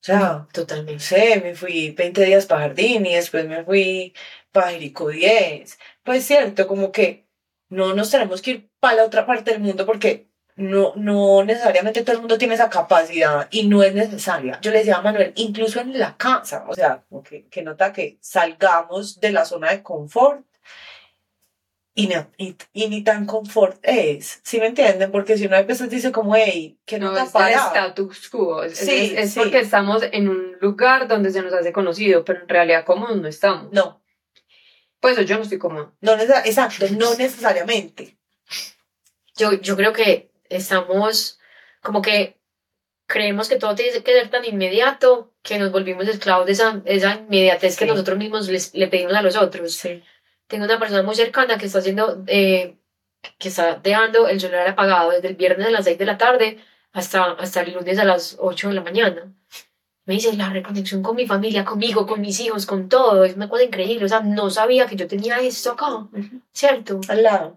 O 0.00 0.04
sea, 0.04 0.48
Totalmente. 0.52 0.98
sé, 0.98 1.40
me 1.40 1.54
fui 1.54 1.92
20 1.92 2.24
días 2.24 2.46
para 2.46 2.62
Jardín 2.62 3.06
y 3.06 3.14
después 3.14 3.46
me 3.46 3.62
fui 3.62 4.14
para 4.50 4.72
Jerico 4.72 5.10
10. 5.10 5.78
Pues 6.02 6.26
cierto, 6.26 6.66
como 6.66 6.90
que 6.90 7.23
no 7.74 7.94
nos 7.94 8.10
tenemos 8.10 8.40
que 8.42 8.50
ir 8.52 8.70
para 8.80 8.96
la 8.96 9.04
otra 9.04 9.26
parte 9.26 9.50
del 9.52 9.60
mundo 9.60 9.84
porque 9.86 10.28
no, 10.56 10.92
no 10.96 11.42
necesariamente 11.44 12.02
todo 12.02 12.14
el 12.14 12.20
mundo 12.20 12.38
tiene 12.38 12.54
esa 12.54 12.70
capacidad 12.70 13.48
y 13.50 13.66
no 13.66 13.82
es 13.82 13.92
necesaria. 13.94 14.58
Yo 14.62 14.70
le 14.70 14.78
decía 14.78 14.96
a 14.96 15.02
Manuel, 15.02 15.32
incluso 15.36 15.80
en 15.80 15.98
la 15.98 16.16
casa, 16.16 16.64
o 16.68 16.74
sea, 16.74 17.02
como 17.08 17.22
que, 17.24 17.46
que 17.48 17.62
nota 17.62 17.92
que 17.92 18.18
salgamos 18.20 19.18
de 19.20 19.32
la 19.32 19.44
zona 19.44 19.70
de 19.72 19.82
confort 19.82 20.44
y, 21.96 22.08
no, 22.08 22.28
y, 22.38 22.56
y 22.72 22.88
ni 22.88 23.04
tan 23.04 23.24
confort 23.24 23.78
es, 23.82 24.40
¿sí 24.42 24.58
me 24.58 24.66
entienden? 24.66 25.12
Porque 25.12 25.38
si 25.38 25.46
uno 25.46 25.56
a 25.56 25.62
veces 25.62 25.88
dice 25.90 26.10
como, 26.10 26.34
hey, 26.34 26.76
que 26.84 26.98
no, 26.98 27.12
No, 27.12 27.18
está 27.18 27.48
es 27.50 27.56
el 27.56 27.62
status 27.62 28.28
quo. 28.30 28.64
Es, 28.64 28.78
Sí, 28.78 28.90
es- 28.90 29.12
es 29.12 29.32
sí. 29.34 29.38
porque 29.40 29.60
estamos 29.60 30.02
en 30.10 30.28
un 30.28 30.56
lugar 30.60 31.06
donde 31.06 31.30
se 31.30 31.40
nos 31.42 31.52
hace 31.52 31.72
conocido, 31.72 32.24
pero 32.24 32.40
en 32.42 32.48
realidad 32.48 32.84
cómodos 32.84 33.16
no 33.20 33.28
estamos. 33.28 33.72
No, 33.72 34.02
Pues 35.04 35.26
yo 35.26 35.36
no 35.36 35.42
estoy 35.42 35.58
cómoda. 35.58 35.92
no 36.00 36.12
exacto, 36.14 36.86
no 36.96 37.14
necesariamente. 37.14 38.16
Yo, 39.36 39.52
yo 39.52 39.76
creo 39.76 39.92
que 39.92 40.30
estamos 40.48 41.38
como 41.82 42.00
que 42.00 42.38
creemos 43.06 43.50
que 43.50 43.56
todo 43.56 43.74
tiene 43.74 44.02
que 44.02 44.12
ser 44.14 44.30
tan 44.30 44.46
inmediato 44.46 45.34
que 45.42 45.58
nos 45.58 45.70
volvimos 45.72 46.08
esclavos 46.08 46.46
de 46.46 46.52
esa, 46.52 46.80
esa 46.86 47.16
inmediatez 47.16 47.76
que 47.76 47.84
Sí. 47.84 47.90
nosotros 47.90 48.16
mismos 48.16 48.48
les, 48.48 48.74
le 48.74 48.88
pedimos 48.88 49.12
a 49.12 49.20
los 49.20 49.36
otros. 49.36 49.74
Sí. 49.74 50.02
Tengo 50.46 50.64
una 50.64 50.78
persona 50.78 51.02
muy 51.02 51.14
cercana 51.14 51.58
que 51.58 51.66
está 51.66 51.80
haciendo, 51.80 52.24
eh, 52.26 52.78
que 53.38 53.48
está 53.48 53.74
dejando 53.74 54.26
el 54.26 54.40
celular 54.40 54.68
apagado 54.68 55.10
desde 55.10 55.28
el 55.28 55.36
viernes 55.36 55.66
a 55.66 55.70
las 55.70 55.84
6 55.84 55.98
de 55.98 56.06
la 56.06 56.16
tarde 56.16 56.64
hasta, 56.94 57.32
hasta 57.32 57.60
el 57.60 57.74
lunes 57.74 57.98
a 57.98 58.06
las 58.06 58.38
8 58.40 58.68
de 58.68 58.74
la 58.74 58.80
mañana. 58.82 59.34
Me 60.06 60.14
dice, 60.14 60.36
la 60.36 60.50
reconexión 60.50 61.02
con 61.02 61.16
mi 61.16 61.26
familia, 61.26 61.64
conmigo, 61.64 62.06
con 62.06 62.20
mis 62.20 62.38
hijos, 62.40 62.66
con 62.66 62.88
todo, 62.88 63.24
es 63.24 63.36
una 63.36 63.48
cosa 63.48 63.64
increíble. 63.64 64.04
O 64.04 64.08
sea, 64.08 64.20
no 64.20 64.50
sabía 64.50 64.86
que 64.86 64.96
yo 64.96 65.06
tenía 65.06 65.38
esto 65.40 65.72
acá, 65.72 66.08
¿cierto? 66.52 67.00
Al 67.08 67.22
lado. 67.22 67.56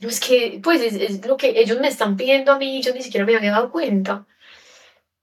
No, 0.00 0.08
es 0.08 0.20
que, 0.20 0.60
pues, 0.62 0.80
es, 0.80 0.94
es 0.94 1.26
lo 1.26 1.36
que 1.36 1.60
ellos 1.60 1.80
me 1.80 1.88
están 1.88 2.16
pidiendo 2.16 2.52
a 2.52 2.58
mí 2.58 2.78
y 2.78 2.82
yo 2.82 2.94
ni 2.94 3.02
siquiera 3.02 3.26
me 3.26 3.36
había 3.36 3.50
dado 3.50 3.70
cuenta. 3.70 4.26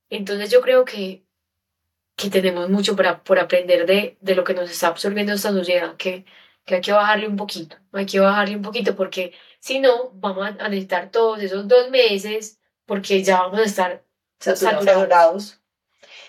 Entonces 0.09 0.49
yo 0.51 0.61
creo 0.61 0.85
que, 0.85 1.23
que 2.15 2.29
tenemos 2.29 2.69
mucho 2.69 2.95
para, 2.95 3.23
por 3.23 3.39
aprender 3.39 3.85
de, 3.85 4.17
de 4.19 4.35
lo 4.35 4.43
que 4.43 4.53
nos 4.53 4.69
está 4.69 4.87
absorbiendo 4.87 5.33
esta 5.33 5.51
sociedad, 5.51 5.95
que, 5.95 6.25
que 6.65 6.75
hay 6.75 6.81
que 6.81 6.91
bajarle 6.91 7.27
un 7.27 7.37
poquito, 7.37 7.77
hay 7.93 8.05
que 8.05 8.19
bajarle 8.19 8.55
un 8.55 8.61
poquito 8.61 8.95
porque 8.95 9.33
si 9.59 9.79
no, 9.79 10.11
vamos 10.13 10.45
a 10.45 10.65
a 10.65 10.69
necesitar 10.69 11.11
todos 11.11 11.41
esos 11.41 11.67
dos 11.67 11.89
meses 11.89 12.59
porque 12.85 13.23
ya 13.23 13.41
vamos 13.41 13.59
a 13.59 13.63
estar 13.63 14.03
saturados. 14.39 14.85
saturados. 14.85 15.61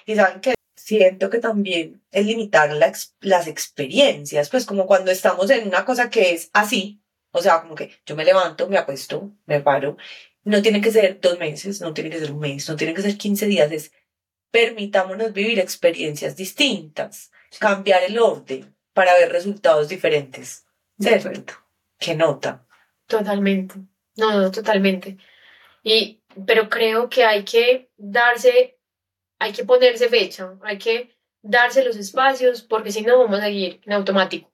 Y 0.08 0.16
saben 0.16 0.40
que 0.40 0.54
siento 0.74 1.28
que 1.28 1.38
también 1.38 2.02
es 2.10 2.24
limitar 2.24 2.72
la 2.72 2.92
las 3.20 3.46
experiencias, 3.46 4.48
pues 4.48 4.64
como 4.64 4.86
cuando 4.86 5.10
estamos 5.10 5.50
en 5.50 5.68
una 5.68 5.84
cosa 5.84 6.08
que 6.08 6.32
es 6.32 6.48
así, 6.54 7.02
o 7.30 7.42
sea, 7.42 7.60
como 7.60 7.74
que 7.74 7.90
yo 8.06 8.16
me 8.16 8.24
levanto, 8.24 8.70
me 8.70 8.78
acuesto, 8.78 9.30
me 9.44 9.60
paro, 9.60 9.98
no 10.44 10.62
tiene 10.62 10.80
que 10.80 10.90
ser 10.90 11.20
dos 11.20 11.38
meses, 11.38 11.82
no 11.82 11.92
tiene 11.92 12.08
que 12.08 12.20
ser 12.20 12.32
un 12.32 12.38
mes, 12.38 12.66
no 12.70 12.76
tiene 12.76 12.94
que 12.94 13.02
ser 13.02 13.18
15 13.18 13.44
días, 13.48 13.70
es 13.70 13.92
permitámonos 14.50 15.34
vivir 15.34 15.58
experiencias 15.58 16.36
distintas, 16.36 17.30
cambiar 17.58 18.02
el 18.04 18.18
orden 18.18 18.74
para 18.94 19.12
ver 19.18 19.30
resultados 19.30 19.90
diferentes. 19.90 20.64
¿Cierto? 20.98 21.52
¿Qué 21.98 22.14
nota? 22.14 22.66
Totalmente. 23.06 23.74
No, 24.16 24.40
no, 24.40 24.50
totalmente. 24.50 25.18
Y, 25.82 26.22
pero 26.46 26.70
creo 26.70 27.10
que 27.10 27.24
hay 27.24 27.44
que 27.44 27.90
darse, 27.98 28.77
hay 29.38 29.52
que 29.52 29.64
ponerse 29.64 30.08
fecha, 30.08 30.54
hay 30.62 30.78
que 30.78 31.16
darse 31.42 31.84
los 31.84 31.96
espacios, 31.96 32.62
porque 32.62 32.92
si 32.92 33.02
no 33.02 33.18
vamos 33.18 33.40
a 33.40 33.48
ir 33.48 33.80
en 33.84 33.92
automático, 33.92 34.50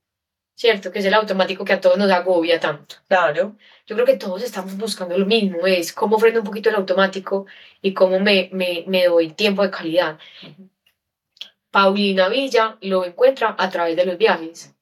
¿cierto? 0.55 0.93
Que 0.93 1.01
es 1.01 1.05
el 1.05 1.15
automático 1.15 1.65
que 1.65 1.73
a 1.73 1.81
todos 1.81 1.99
nos 1.99 2.11
agobia 2.11 2.61
tanto. 2.61 2.97
Claro. 3.09 3.57
Yo 3.87 3.97
creo 3.97 4.07
que 4.07 4.17
todos 4.17 4.43
estamos 4.43 4.77
buscando 4.77 5.17
lo 5.19 5.27
mismo, 5.27 5.67
es 5.67 5.93
cómo 5.93 6.19
freno 6.19 6.41
un 6.41 6.47
poquito 6.47 6.69
el 6.69 6.77
automático 6.77 7.47
y 7.83 7.95
cómo 7.95 8.21
me, 8.21 8.51
me, 8.53 8.85
me 8.87 9.07
doy 9.07 9.33
tiempo 9.33 9.63
de 9.63 9.71
calidad. 9.71 10.19
Paulina 11.71 12.29
Villa 12.29 12.79
lo 12.83 13.05
encuentra 13.05 13.57
a 13.59 13.69
través 13.71 13.97
de 13.97 14.07
los 14.07 14.17
viajes. 14.17 14.74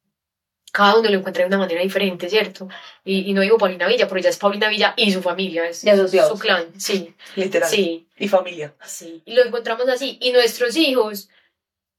Cada 0.73 0.99
uno 0.99 1.09
lo 1.11 1.19
encuentra 1.19 1.43
de 1.43 1.49
una 1.49 1.59
manera 1.59 1.83
diferente, 1.83 2.29
¿cierto? 2.31 2.67
Y, 3.05 3.31
y 3.31 3.35
no 3.35 3.43
digo 3.43 3.59
Paulina 3.59 3.87
Villa, 3.87 4.09
porque 4.09 4.23
ya 4.23 4.31
es 4.31 4.39
Paulina 4.39 4.69
Villa 4.69 4.95
y 4.97 5.13
su 5.13 5.21
familia, 5.23 5.69
es 5.69 5.81
su 5.81 6.39
clan, 6.39 6.81
sí, 6.81 7.15
Literal. 7.37 7.69
sí, 7.69 8.09
Y 8.19 8.27
familia. 8.29 8.75
sí. 8.85 9.23
Y 9.27 9.35
lo 9.35 9.45
encontramos 9.45 9.87
así. 9.89 10.17
Y 10.21 10.33
nuestros 10.33 10.75
hijos 10.77 11.29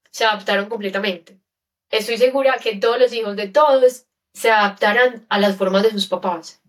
se 0.09 0.25
adaptaron 0.25 0.67
completamente. 0.69 1.37
Estoy 1.91 2.17
segura 2.17 2.57
que 2.57 2.75
todos 2.77 2.99
los 2.99 3.13
hijos 3.13 3.35
de 3.35 3.47
todos 3.47 4.05
se 4.33 4.49
adaptarán 4.49 5.25
a 5.29 5.39
las 5.39 5.55
formas 5.55 5.83
de 5.83 5.91
sus 5.91 6.07
papás. 6.07 6.59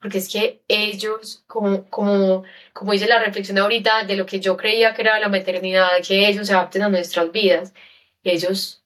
Porque 0.00 0.18
es 0.18 0.28
que 0.28 0.62
ellos, 0.68 1.42
como, 1.48 1.90
como, 1.90 2.44
como 2.72 2.92
dice 2.92 3.08
la 3.08 3.18
reflexión 3.18 3.58
ahorita 3.58 4.04
de 4.04 4.14
lo 4.14 4.26
que 4.26 4.38
yo 4.38 4.56
creía 4.56 4.94
que 4.94 5.02
era 5.02 5.18
la 5.18 5.28
maternidad, 5.28 5.88
que 6.06 6.28
ellos 6.28 6.46
se 6.46 6.52
adapten 6.54 6.82
a 6.82 6.88
nuestras 6.88 7.32
vidas, 7.32 7.74
ellos 8.22 8.77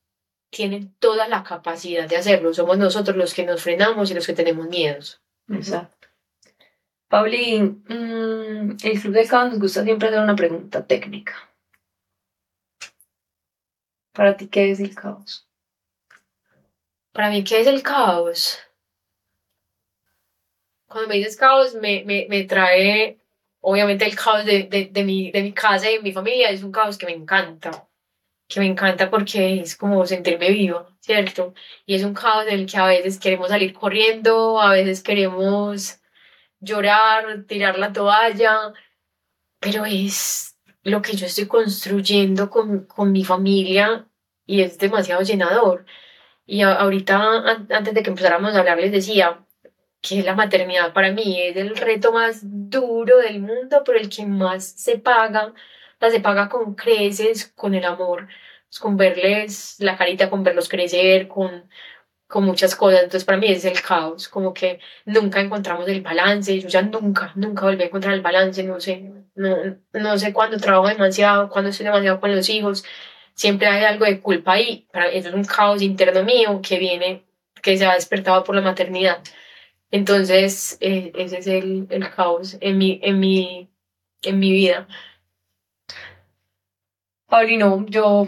tienen 0.53 0.95
toda 0.99 1.29
la 1.29 1.43
capacidad 1.43 2.07
de 2.07 2.19
hacerlo. 2.19 2.53
Somos 2.53 2.77
nosotros 2.77 3.16
los 3.16 3.33
que 3.33 3.47
nos 3.47 3.62
frenamos 3.62 4.11
y 4.11 4.15
los 4.15 4.27
que 4.27 4.35
tenemos 4.35 4.69
miedos. 4.69 5.23
Exacto. 5.49 6.09
Pauli, 7.09 7.62
mm, 7.62 8.77
el 8.83 9.01
Club 9.01 9.15
del 9.15 9.29
Caos 9.29 9.51
nos 9.51 9.61
gusta 9.61 9.83
siempre 9.83 10.09
hacer 10.09 10.20
una 10.20 10.37
pregunta 10.37 10.87
técnica. 10.87 11.33
Para 14.12 14.37
ti, 14.37 14.49
¿qué 14.49 14.70
es 14.70 14.81
el 14.81 14.95
caos? 14.95 15.49
Para 17.12 17.31
mí, 17.31 17.43
¿qué 17.45 17.62
es 17.62 17.66
el 17.66 17.83
caos? 17.83 18.59
Cuando 20.87 21.09
me 21.09 21.16
dices 21.16 21.39
caos, 21.39 21.74
me, 21.77 22.05
me, 22.05 22.27
me 22.29 22.45
trae, 22.45 23.19
obviamente, 23.61 24.05
el 24.05 24.15
caos 24.15 24.45
de, 24.45 24.65
de, 24.65 24.91
de, 24.93 25.05
mi, 25.05 25.31
de 25.31 25.43
mi 25.43 25.55
casa 25.55 25.91
y 25.91 25.97
de 25.97 26.03
mi 26.03 26.12
familia. 26.12 26.51
Es 26.51 26.62
un 26.62 26.73
caos 26.73 26.99
que 26.99 27.07
me 27.07 27.12
encanta. 27.12 27.89
Que 28.53 28.61
me 28.61 28.66
encanta 28.66 29.09
porque 29.11 29.61
es 29.61 29.77
como 29.77 30.05
sentirme 30.07 30.51
viva, 30.51 30.87
¿cierto? 31.01 31.55
Y 31.87 31.95
es 31.95 32.05
un 32.05 32.12
caos 32.15 32.47
en 32.47 32.55
el 32.61 32.66
que 32.70 32.77
a 32.77 32.87
veces 32.87 33.19
queremos 33.19 33.49
salir 33.49 33.73
corriendo, 33.73 34.61
a 34.61 34.73
veces 34.73 35.03
queremos 35.03 36.01
llorar, 36.61 37.45
tirar 37.47 37.79
la 37.79 37.93
toalla, 37.93 38.73
pero 39.61 39.85
es 39.87 40.57
lo 40.83 41.01
que 41.03 41.16
yo 41.16 41.27
estoy 41.27 41.47
construyendo 41.47 42.51
con, 42.51 42.85
con 42.87 43.12
mi 43.12 43.24
familia 43.24 44.09
y 44.47 44.62
es 44.62 44.79
demasiado 44.79 45.23
llenador. 45.23 45.87
Y 46.47 46.62
a- 46.62 46.74
ahorita, 46.74 47.16
an- 47.51 47.69
antes 47.73 47.95
de 47.95 48.03
que 48.03 48.11
empezáramos 48.11 48.55
a 48.55 48.61
hablar, 48.61 48.79
les 48.79 48.93
decía 48.93 49.45
que 50.03 50.23
la 50.23 50.35
maternidad 50.35 50.93
para 50.93 51.12
mí 51.12 51.41
es 51.41 51.57
el 51.57 51.77
reto 51.77 52.12
más 52.12 52.41
duro 52.43 53.19
del 53.19 53.41
mundo, 53.41 53.83
pero 53.85 53.99
el 53.99 54.09
que 54.11 54.27
más 54.27 54.65
se 54.66 54.99
paga. 54.99 55.55
Se 56.11 56.20
paga 56.20 56.49
con 56.49 56.74
creces, 56.74 57.53
con 57.55 57.74
el 57.74 57.85
amor, 57.85 58.29
pues, 58.69 58.79
con 58.81 58.97
verles 58.97 59.77
la 59.79 59.97
carita, 59.97 60.31
con 60.31 60.43
verlos 60.45 60.69
crecer, 60.69 61.29
con, 61.29 61.69
con 62.27 62.45
muchas 62.45 62.77
cosas. 62.77 63.03
Entonces, 63.03 63.24
para 63.24 63.39
mí 63.39 63.47
es 63.49 63.65
el 63.65 63.81
caos, 63.83 64.29
como 64.29 64.55
que 64.55 64.81
nunca 65.05 65.41
encontramos 65.41 65.89
el 65.89 66.03
balance. 66.03 66.61
Yo 66.61 66.69
ya 66.69 66.83
nunca, 66.83 67.33
nunca 67.37 67.66
volví 67.66 67.83
a 67.83 67.87
encontrar 67.87 68.15
el 68.15 68.23
balance. 68.23 68.62
No 68.65 68.81
sé, 68.81 69.11
no, 69.35 69.57
no 69.93 70.19
sé 70.19 70.33
cuándo 70.33 70.59
trabajo 70.59 70.89
demasiado, 70.89 71.49
cuándo 71.49 71.70
estoy 71.70 71.87
demasiado 71.87 72.20
con 72.20 72.35
los 72.35 72.49
hijos 72.49 72.85
siempre 73.35 73.66
hay 73.66 73.85
algo 73.85 74.05
de 74.05 74.20
culpa 74.20 74.53
ahí. 74.53 74.87
Para, 74.93 75.11
eso 75.11 75.29
es 75.29 75.35
un 75.35 75.45
caos 75.45 75.83
interno 75.83 76.24
mío 76.24 76.61
que 76.62 76.79
viene, 76.79 77.24
que 77.62 77.77
se 77.77 77.87
ha 77.87 77.95
despertado 77.95 78.45
por 78.45 78.55
la 78.55 78.62
maternidad. 78.62 79.23
Entonces, 79.91 80.79
eh, 80.81 81.12
ese 81.15 81.39
es 81.39 81.47
el, 81.47 81.87
el 81.91 82.11
caos 82.11 82.57
en 82.61 82.79
mi, 82.79 83.01
en, 83.03 83.20
mi, 83.20 83.70
en 84.23 84.39
mi 84.39 84.53
vida. 84.53 84.89
Pauli, 87.33 87.57
no, 87.57 87.87
yo 87.87 88.27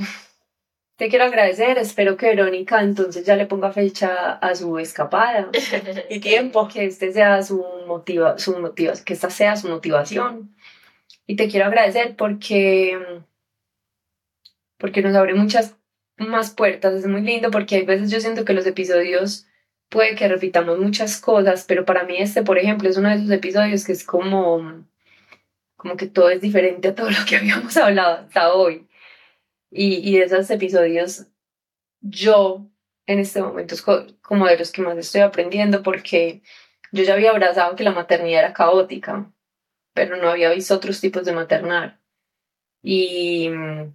te 0.96 1.10
quiero 1.10 1.26
agradecer. 1.26 1.76
Espero 1.76 2.16
que 2.16 2.28
Verónica 2.28 2.80
entonces 2.80 3.26
ya 3.26 3.36
le 3.36 3.44
ponga 3.44 3.70
fecha 3.70 4.32
a 4.32 4.54
su 4.54 4.78
escapada. 4.78 5.50
Y 6.08 6.20
tiempo. 6.20 6.68
que 6.68 6.86
este 6.86 7.12
sea 7.12 7.42
su 7.42 7.62
motiva, 7.86 8.38
su 8.38 8.58
motiva, 8.58 8.94
que 9.04 9.12
esta 9.12 9.28
sea 9.28 9.56
su 9.56 9.68
motivación. 9.68 10.56
Y 11.26 11.36
te 11.36 11.50
quiero 11.50 11.66
agradecer 11.66 12.16
porque, 12.16 12.98
porque 14.78 15.02
nos 15.02 15.14
abre 15.14 15.34
muchas 15.34 15.76
más 16.16 16.52
puertas. 16.52 16.94
Es 16.94 17.06
muy 17.06 17.20
lindo 17.20 17.50
porque 17.50 17.76
hay 17.76 17.84
veces 17.84 18.10
yo 18.10 18.20
siento 18.20 18.46
que 18.46 18.54
los 18.54 18.66
episodios 18.66 19.46
puede 19.90 20.14
que 20.14 20.28
repitamos 20.28 20.78
muchas 20.78 21.20
cosas, 21.20 21.66
pero 21.68 21.84
para 21.84 22.04
mí 22.04 22.16
este, 22.16 22.42
por 22.42 22.56
ejemplo, 22.56 22.88
es 22.88 22.96
uno 22.96 23.10
de 23.10 23.16
esos 23.16 23.30
episodios 23.30 23.84
que 23.84 23.92
es 23.92 24.02
como, 24.02 24.86
como 25.76 25.98
que 25.98 26.06
todo 26.06 26.30
es 26.30 26.40
diferente 26.40 26.88
a 26.88 26.94
todo 26.94 27.10
lo 27.10 27.18
que 27.28 27.36
habíamos 27.36 27.76
hablado 27.76 28.24
hasta 28.24 28.54
hoy. 28.54 28.88
Y, 29.74 30.08
y 30.08 30.18
de 30.18 30.24
esos 30.26 30.48
episodios, 30.50 31.26
yo 32.00 32.68
en 33.06 33.20
este 33.20 33.42
momento 33.42 33.74
es 33.74 33.82
co- 33.82 34.06
como 34.22 34.46
de 34.46 34.58
los 34.58 34.72
que 34.72 34.82
más 34.82 34.96
estoy 34.98 35.22
aprendiendo 35.22 35.82
porque 35.82 36.42
yo 36.92 37.04
ya 37.04 37.14
había 37.14 37.30
abrazado 37.30 37.76
que 37.76 37.84
la 37.84 37.92
maternidad 37.92 38.40
era 38.44 38.52
caótica, 38.54 39.32
pero 39.94 40.16
no 40.16 40.30
había 40.30 40.50
visto 40.52 40.74
otros 40.76 41.00
tipos 41.00 41.24
de 41.24 41.32
maternar. 41.32 42.00
Y 42.82 43.48
mm, 43.50 43.94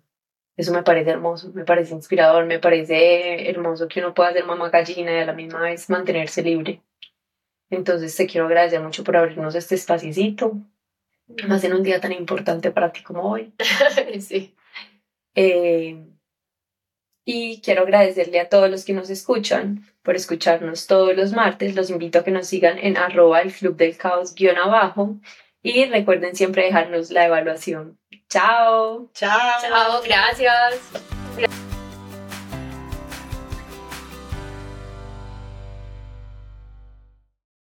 eso 0.58 0.74
me 0.74 0.84
parece 0.84 1.12
hermoso, 1.12 1.52
me 1.54 1.66
parece 1.66 1.94
inspirador, 1.96 2.46
me 2.46 2.60
parece 2.60 3.50
hermoso 3.50 3.88
que 3.88 4.02
uno 4.02 4.14
pueda 4.14 4.34
ser 4.34 4.46
mamá 4.46 4.70
gallina 4.70 5.14
y 5.14 5.20
a 5.22 5.26
la 5.28 5.34
misma 5.34 5.62
vez 5.62 5.90
mantenerse 5.90 6.44
libre. 6.44 6.84
Entonces 7.70 8.16
te 8.16 8.28
quiero 8.28 8.48
agradecer 8.48 8.82
mucho 8.82 9.04
por 9.04 9.18
abrirnos 9.18 9.56
este 9.56 9.76
espaciecito 9.76 10.54
más 11.48 11.64
en 11.64 11.74
un 11.74 11.84
día 11.84 12.02
tan 12.02 12.12
importante 12.14 12.72
para 12.72 12.92
ti 12.92 13.04
como 13.04 13.24
hoy. 13.32 13.54
sí. 14.22 14.56
Eh, 15.36 16.06
y 17.26 17.62
quiero 17.62 17.84
agradecerle 17.84 18.40
a 18.40 18.50
todos 18.50 18.72
los 18.72 18.86
que 18.86 18.94
nos 18.94 19.10
escuchan 19.12 19.86
por 20.02 20.16
escucharnos 20.16 20.88
todos 20.88 21.16
los 21.16 21.32
martes. 21.32 21.76
Los 21.76 21.92
invito 21.92 22.20
a 22.20 22.24
que 22.24 22.32
nos 22.32 22.48
sigan 22.48 22.80
en 22.80 22.98
arroba 22.98 23.42
el 23.42 23.54
club 23.54 23.76
del 23.76 23.96
caos 23.98 24.34
guion 24.34 24.58
abajo. 24.58 25.18
Y 25.62 25.86
recuerden 25.86 26.36
siempre 26.36 26.66
dejarnos 26.66 27.12
la 27.12 27.26
evaluación. 27.26 28.00
Chao. 28.30 29.12
Chao. 29.14 29.62
Chao, 29.62 30.02
gracias. 30.02 30.80